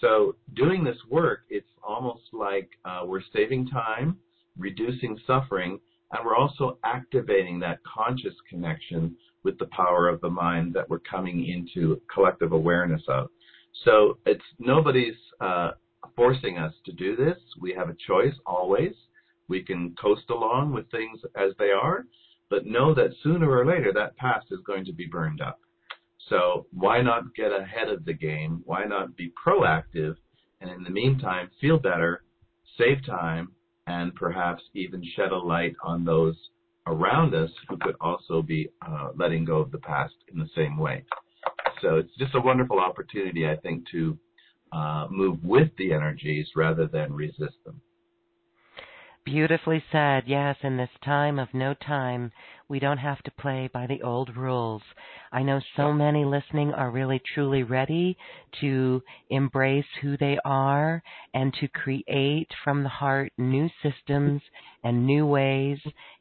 So 0.00 0.36
doing 0.54 0.84
this 0.84 0.98
work, 1.10 1.40
it's 1.48 1.70
almost 1.82 2.22
like 2.32 2.68
uh, 2.84 3.02
we're 3.04 3.22
saving 3.32 3.68
time, 3.68 4.18
reducing 4.56 5.18
suffering, 5.26 5.80
and 6.12 6.24
we're 6.24 6.36
also 6.36 6.78
activating 6.84 7.58
that 7.60 7.80
conscious 7.82 8.34
connection 8.48 9.16
with 9.44 9.58
the 9.58 9.66
power 9.66 10.08
of 10.08 10.20
the 10.20 10.30
mind 10.30 10.74
that 10.74 10.88
we're 10.88 10.98
coming 11.00 11.46
into 11.48 12.00
collective 12.12 12.52
awareness 12.52 13.02
of. 13.08 13.28
So 13.84 14.18
it's 14.26 14.44
nobody's 14.58 15.14
uh, 15.40 15.72
forcing 16.16 16.58
us 16.58 16.74
to 16.86 16.92
do 16.92 17.16
this. 17.16 17.36
We 17.60 17.72
have 17.74 17.88
a 17.88 17.96
choice 18.06 18.34
always. 18.46 18.92
We 19.48 19.62
can 19.62 19.94
coast 20.00 20.28
along 20.30 20.72
with 20.72 20.90
things 20.90 21.20
as 21.36 21.52
they 21.58 21.70
are, 21.70 22.04
but 22.50 22.66
know 22.66 22.94
that 22.94 23.14
sooner 23.22 23.50
or 23.50 23.64
later 23.64 23.92
that 23.92 24.16
past 24.16 24.46
is 24.50 24.60
going 24.66 24.84
to 24.86 24.92
be 24.92 25.06
burned 25.06 25.40
up. 25.40 25.60
So 26.28 26.66
why 26.72 27.00
not 27.00 27.34
get 27.34 27.52
ahead 27.52 27.88
of 27.88 28.04
the 28.04 28.12
game? 28.12 28.62
Why 28.66 28.84
not 28.84 29.16
be 29.16 29.32
proactive 29.42 30.16
and 30.60 30.70
in 30.70 30.82
the 30.82 30.90
meantime 30.90 31.50
feel 31.60 31.78
better, 31.78 32.24
save 32.76 33.04
time, 33.06 33.52
and 33.86 34.14
perhaps 34.14 34.62
even 34.74 35.02
shed 35.16 35.32
a 35.32 35.38
light 35.38 35.74
on 35.82 36.04
those 36.04 36.36
around 36.88 37.34
us 37.34 37.50
who 37.68 37.76
could 37.78 37.96
also 38.00 38.42
be 38.42 38.68
uh, 38.86 39.10
letting 39.16 39.44
go 39.44 39.58
of 39.58 39.70
the 39.70 39.78
past 39.78 40.14
in 40.32 40.38
the 40.38 40.48
same 40.56 40.76
way. 40.76 41.04
So 41.82 41.96
it's 41.96 42.16
just 42.18 42.34
a 42.34 42.40
wonderful 42.40 42.80
opportunity, 42.80 43.48
I 43.48 43.56
think, 43.56 43.84
to 43.92 44.18
uh, 44.72 45.06
move 45.10 45.42
with 45.44 45.68
the 45.78 45.92
energies 45.92 46.48
rather 46.56 46.86
than 46.86 47.12
resist 47.12 47.56
them. 47.64 47.80
Beautifully 49.24 49.84
said. 49.92 50.22
Yes, 50.26 50.56
in 50.62 50.78
this 50.78 50.88
time 51.04 51.38
of 51.38 51.52
no 51.52 51.74
time, 51.74 52.32
we 52.68 52.78
don't 52.78 52.96
have 52.96 53.22
to 53.24 53.30
play 53.32 53.68
by 53.70 53.86
the 53.86 54.02
old 54.02 54.34
rules. 54.34 54.80
I 55.32 55.42
know 55.42 55.60
so 55.76 55.92
many 55.92 56.24
listening 56.24 56.72
are 56.72 56.90
really 56.90 57.20
truly 57.34 57.62
ready 57.62 58.16
to 58.62 59.02
embrace 59.28 59.84
who 60.00 60.16
they 60.16 60.38
are 60.46 61.02
and 61.34 61.52
to 61.60 61.68
create 61.68 62.48
from 62.64 62.82
the 62.82 62.88
heart 62.88 63.32
new 63.36 63.68
systems 63.82 64.40
and 64.82 65.06
new 65.06 65.26
ways. 65.26 65.78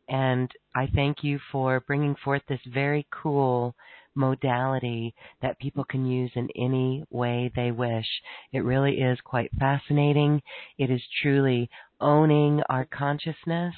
And 0.10 0.52
I 0.76 0.88
thank 0.88 1.24
you 1.24 1.40
for 1.52 1.80
bringing 1.82 2.16
forth 2.16 2.42
this 2.48 2.62
very 2.66 3.08
cool 3.12 3.76
modality 4.16 5.14
that 5.42 5.60
people 5.60 5.84
can 5.86 6.06
use 6.06 6.32
in 6.36 6.50
any 6.56 7.04
way 7.10 7.52
they 7.56 7.72
wish. 7.72 8.08
It 8.52 8.60
really 8.64 9.00
is 9.02 9.20
quite 9.22 9.52
fascinating. 9.60 10.42
It 10.78 10.90
is 10.90 11.02
truly 11.22 11.70
owning 12.00 12.62
our 12.70 12.86
consciousness 12.86 13.76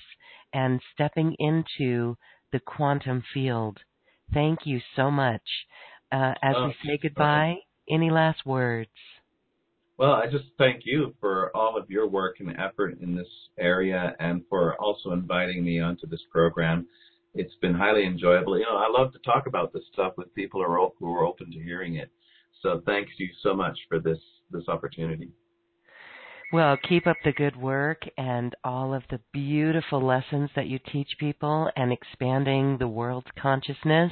and 0.53 0.81
stepping 0.93 1.35
into 1.39 2.17
the 2.51 2.59
quantum 2.59 3.23
field. 3.33 3.79
Thank 4.33 4.65
you 4.65 4.79
so 4.95 5.11
much. 5.11 5.41
Uh, 6.11 6.33
as 6.41 6.57
we 6.63 6.75
say 6.85 6.97
goodbye, 7.01 7.57
any 7.89 8.09
last 8.09 8.45
words? 8.45 8.89
Well, 9.99 10.13
I 10.13 10.27
just 10.27 10.45
thank 10.57 10.83
you 10.85 11.13
for 11.19 11.55
all 11.55 11.77
of 11.77 11.89
your 11.91 12.07
work 12.07 12.37
and 12.39 12.57
effort 12.57 12.97
in 13.01 13.15
this 13.15 13.27
area 13.59 14.15
and 14.19 14.41
for 14.49 14.75
also 14.81 15.11
inviting 15.11 15.63
me 15.63 15.79
onto 15.79 16.07
this 16.07 16.23
program 16.31 16.87
it's 17.33 17.55
been 17.61 17.73
highly 17.73 18.05
enjoyable. 18.05 18.57
You 18.57 18.65
know, 18.65 18.77
I 18.77 18.89
love 18.89 19.13
to 19.13 19.19
talk 19.19 19.47
about 19.47 19.71
this 19.73 19.83
stuff 19.93 20.13
with 20.17 20.33
people 20.33 20.63
who 20.63 20.71
are, 20.71 20.89
who 20.99 21.13
are 21.13 21.25
open 21.25 21.51
to 21.51 21.59
hearing 21.63 21.95
it. 21.95 22.09
So 22.61 22.81
thanks 22.85 23.11
you 23.17 23.29
so 23.41 23.53
much 23.53 23.77
for 23.87 23.99
this 23.99 24.19
this 24.51 24.67
opportunity. 24.67 25.29
Well, 26.51 26.77
keep 26.77 27.05
up 27.05 27.17
the 27.23 27.31
good 27.31 27.55
work 27.55 28.01
and 28.17 28.55
all 28.63 28.91
of 28.91 29.03
the 29.11 29.19
beautiful 29.31 30.01
lessons 30.01 30.49
that 30.55 30.65
you 30.65 30.79
teach 30.79 31.09
people 31.19 31.69
and 31.75 31.91
expanding 31.93 32.77
the 32.77 32.87
world's 32.87 33.29
consciousness 33.39 34.11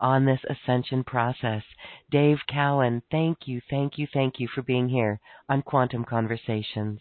on 0.00 0.24
this 0.24 0.40
ascension 0.50 1.04
process. 1.04 1.62
Dave 2.10 2.38
Cowan, 2.48 3.02
thank 3.12 3.46
you, 3.46 3.60
thank 3.70 3.98
you, 3.98 4.08
thank 4.12 4.40
you 4.40 4.48
for 4.52 4.62
being 4.62 4.88
here 4.88 5.20
on 5.48 5.62
Quantum 5.62 6.04
Conversations. 6.04 7.00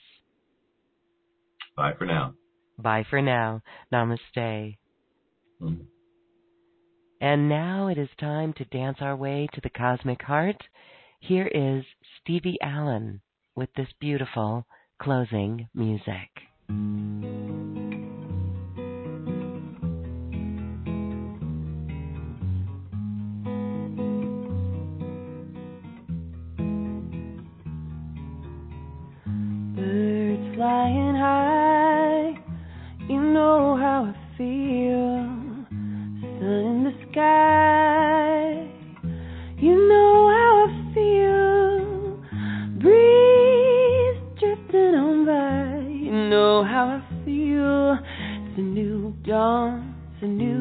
Bye 1.75 1.93
for 1.97 2.05
now. 2.05 2.35
Bye 2.77 3.05
for 3.09 3.23
now. 3.23 3.63
Namaste. 3.91 4.77
Mm-hmm. 5.61 5.81
And 7.21 7.49
now 7.49 7.87
it 7.87 7.97
is 7.97 8.09
time 8.19 8.53
to 8.53 8.65
dance 8.65 8.97
our 9.01 9.15
way 9.15 9.47
to 9.53 9.61
the 9.61 9.69
cosmic 9.69 10.21
heart. 10.21 10.61
Here 11.19 11.47
is 11.47 11.85
Stevie 12.21 12.59
Allen 12.61 13.21
with 13.55 13.69
this 13.75 13.87
beautiful 13.99 14.65
closing 15.01 15.67
music. 15.73 16.29
Birds 29.75 30.55
flying 30.55 31.15
high, 31.15 32.33
you 33.09 33.21
know 33.21 33.77
how 33.77 34.13
I 34.13 34.37
feel 34.37 34.84
new 50.27 50.54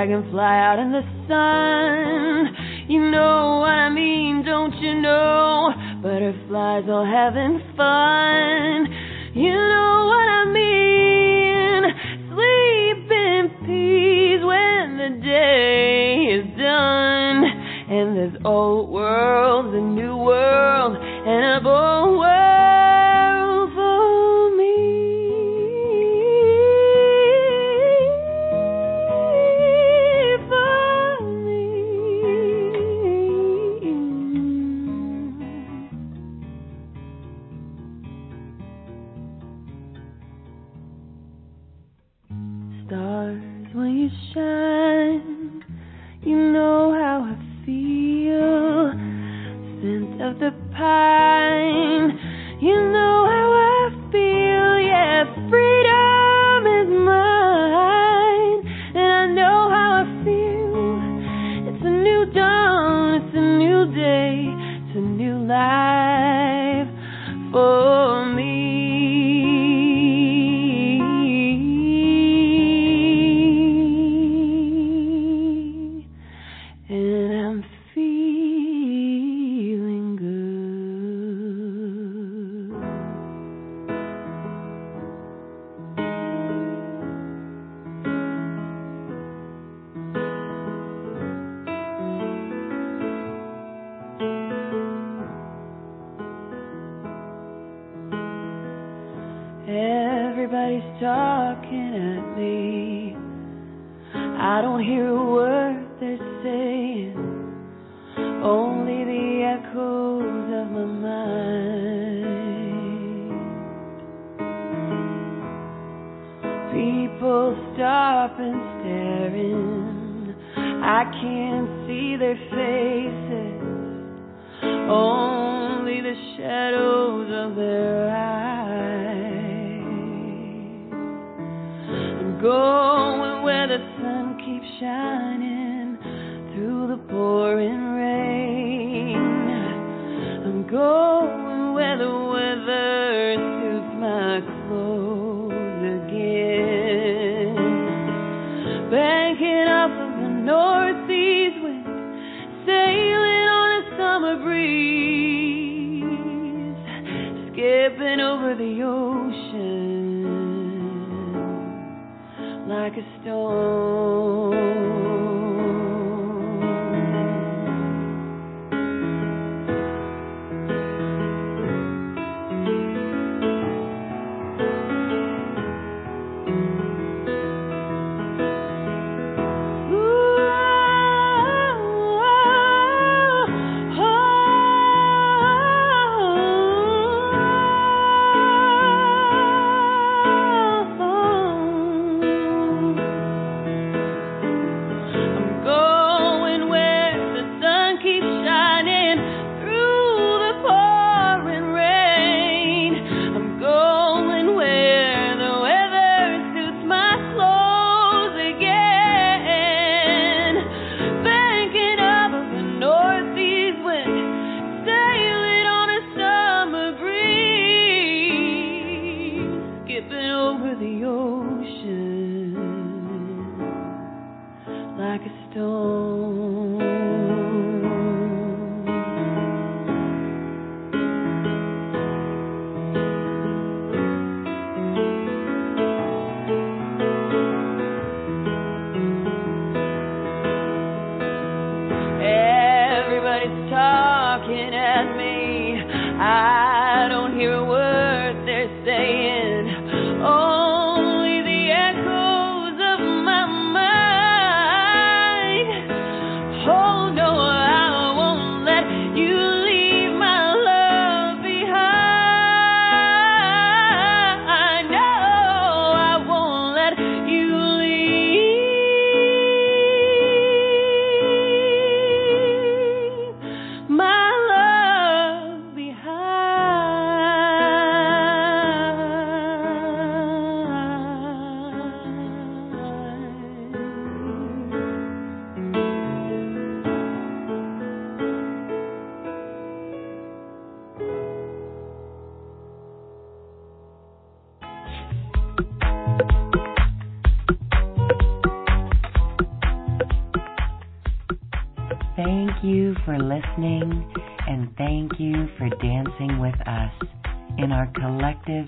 Dragonfly 0.00 0.40
out 0.40 0.78
in 0.78 0.92
the 0.92 1.02
sun, 1.28 2.56
you 2.88 3.10
know 3.10 3.58
what 3.60 3.68
I 3.68 3.90
mean, 3.90 4.42
don't 4.42 4.74
you 4.76 4.94
know? 4.98 5.74
Butterflies 6.02 6.88
all 6.88 7.04
having 7.04 7.60
fun, 7.76 8.29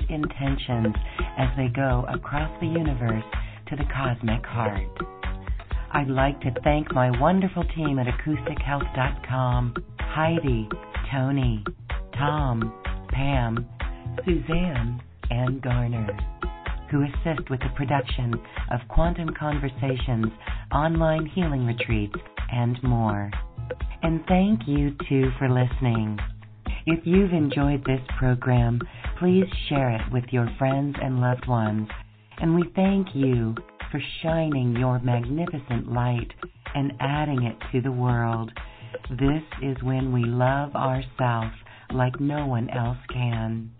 intentions 0.08 0.94
as 1.38 1.48
they 1.56 1.68
go 1.68 2.04
across 2.12 2.50
the 2.60 2.66
universe 2.66 3.24
to 3.68 3.76
the 3.76 3.84
cosmic 3.92 4.44
heart. 4.46 4.88
I'd 5.92 6.08
like 6.08 6.40
to 6.40 6.50
thank 6.64 6.92
my 6.94 7.10
wonderful 7.20 7.64
team 7.76 7.98
at 7.98 8.06
acoustichealth.com 8.06 9.74
Heidi, 10.00 10.68
Tony, 11.10 11.64
Tom, 12.18 12.72
Pam, 13.10 13.66
Suzanne, 14.24 15.02
and 15.30 15.62
Garner, 15.62 16.18
who 16.90 17.02
assist 17.02 17.48
with 17.48 17.60
the 17.60 17.70
production 17.76 18.34
of 18.70 18.80
Quantum 18.88 19.30
Conversations, 19.38 20.26
online 20.70 21.26
healing 21.26 21.66
retreats, 21.66 22.16
and 22.50 22.82
more. 22.82 23.30
And 24.02 24.22
thank 24.28 24.60
you 24.66 24.94
too 25.08 25.30
for 25.38 25.48
listening. 25.48 26.18
If 26.84 27.06
you've 27.06 27.32
enjoyed 27.32 27.84
this 27.84 28.00
program, 28.18 28.80
please 29.22 29.46
share 29.68 29.90
it 29.90 30.12
with 30.12 30.24
your 30.32 30.48
friends 30.58 30.96
and 31.00 31.20
loved 31.20 31.46
ones. 31.46 31.88
And 32.38 32.56
we 32.56 32.64
thank 32.74 33.06
you 33.14 33.54
for 33.92 34.02
shining 34.20 34.74
your 34.76 34.98
magnificent 34.98 35.92
light 35.92 36.26
and 36.74 36.92
adding 36.98 37.44
it 37.44 37.56
to 37.70 37.80
the 37.80 37.92
world. 37.92 38.50
This 39.10 39.44
is 39.62 39.76
when 39.84 40.12
we 40.12 40.24
love 40.24 40.74
ourselves 40.74 41.54
like 41.94 42.18
no 42.18 42.46
one 42.46 42.68
else 42.70 42.98
can. 43.12 43.70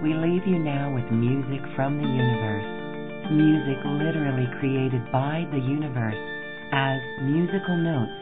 We 0.00 0.14
leave 0.14 0.46
you 0.46 0.60
now 0.60 0.94
with 0.94 1.10
music 1.10 1.60
from 1.74 1.98
the 1.98 2.06
universe. 2.06 3.32
Music 3.32 3.82
literally 3.84 4.46
created 4.60 5.10
by 5.10 5.44
the 5.50 5.58
universe 5.58 6.14
as 6.72 7.00
musical 7.24 7.76
notes 7.76 8.21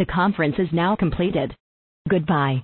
The 0.00 0.06
conference 0.06 0.54
is 0.58 0.72
now 0.72 0.96
completed. 0.96 1.54
Goodbye. 2.08 2.62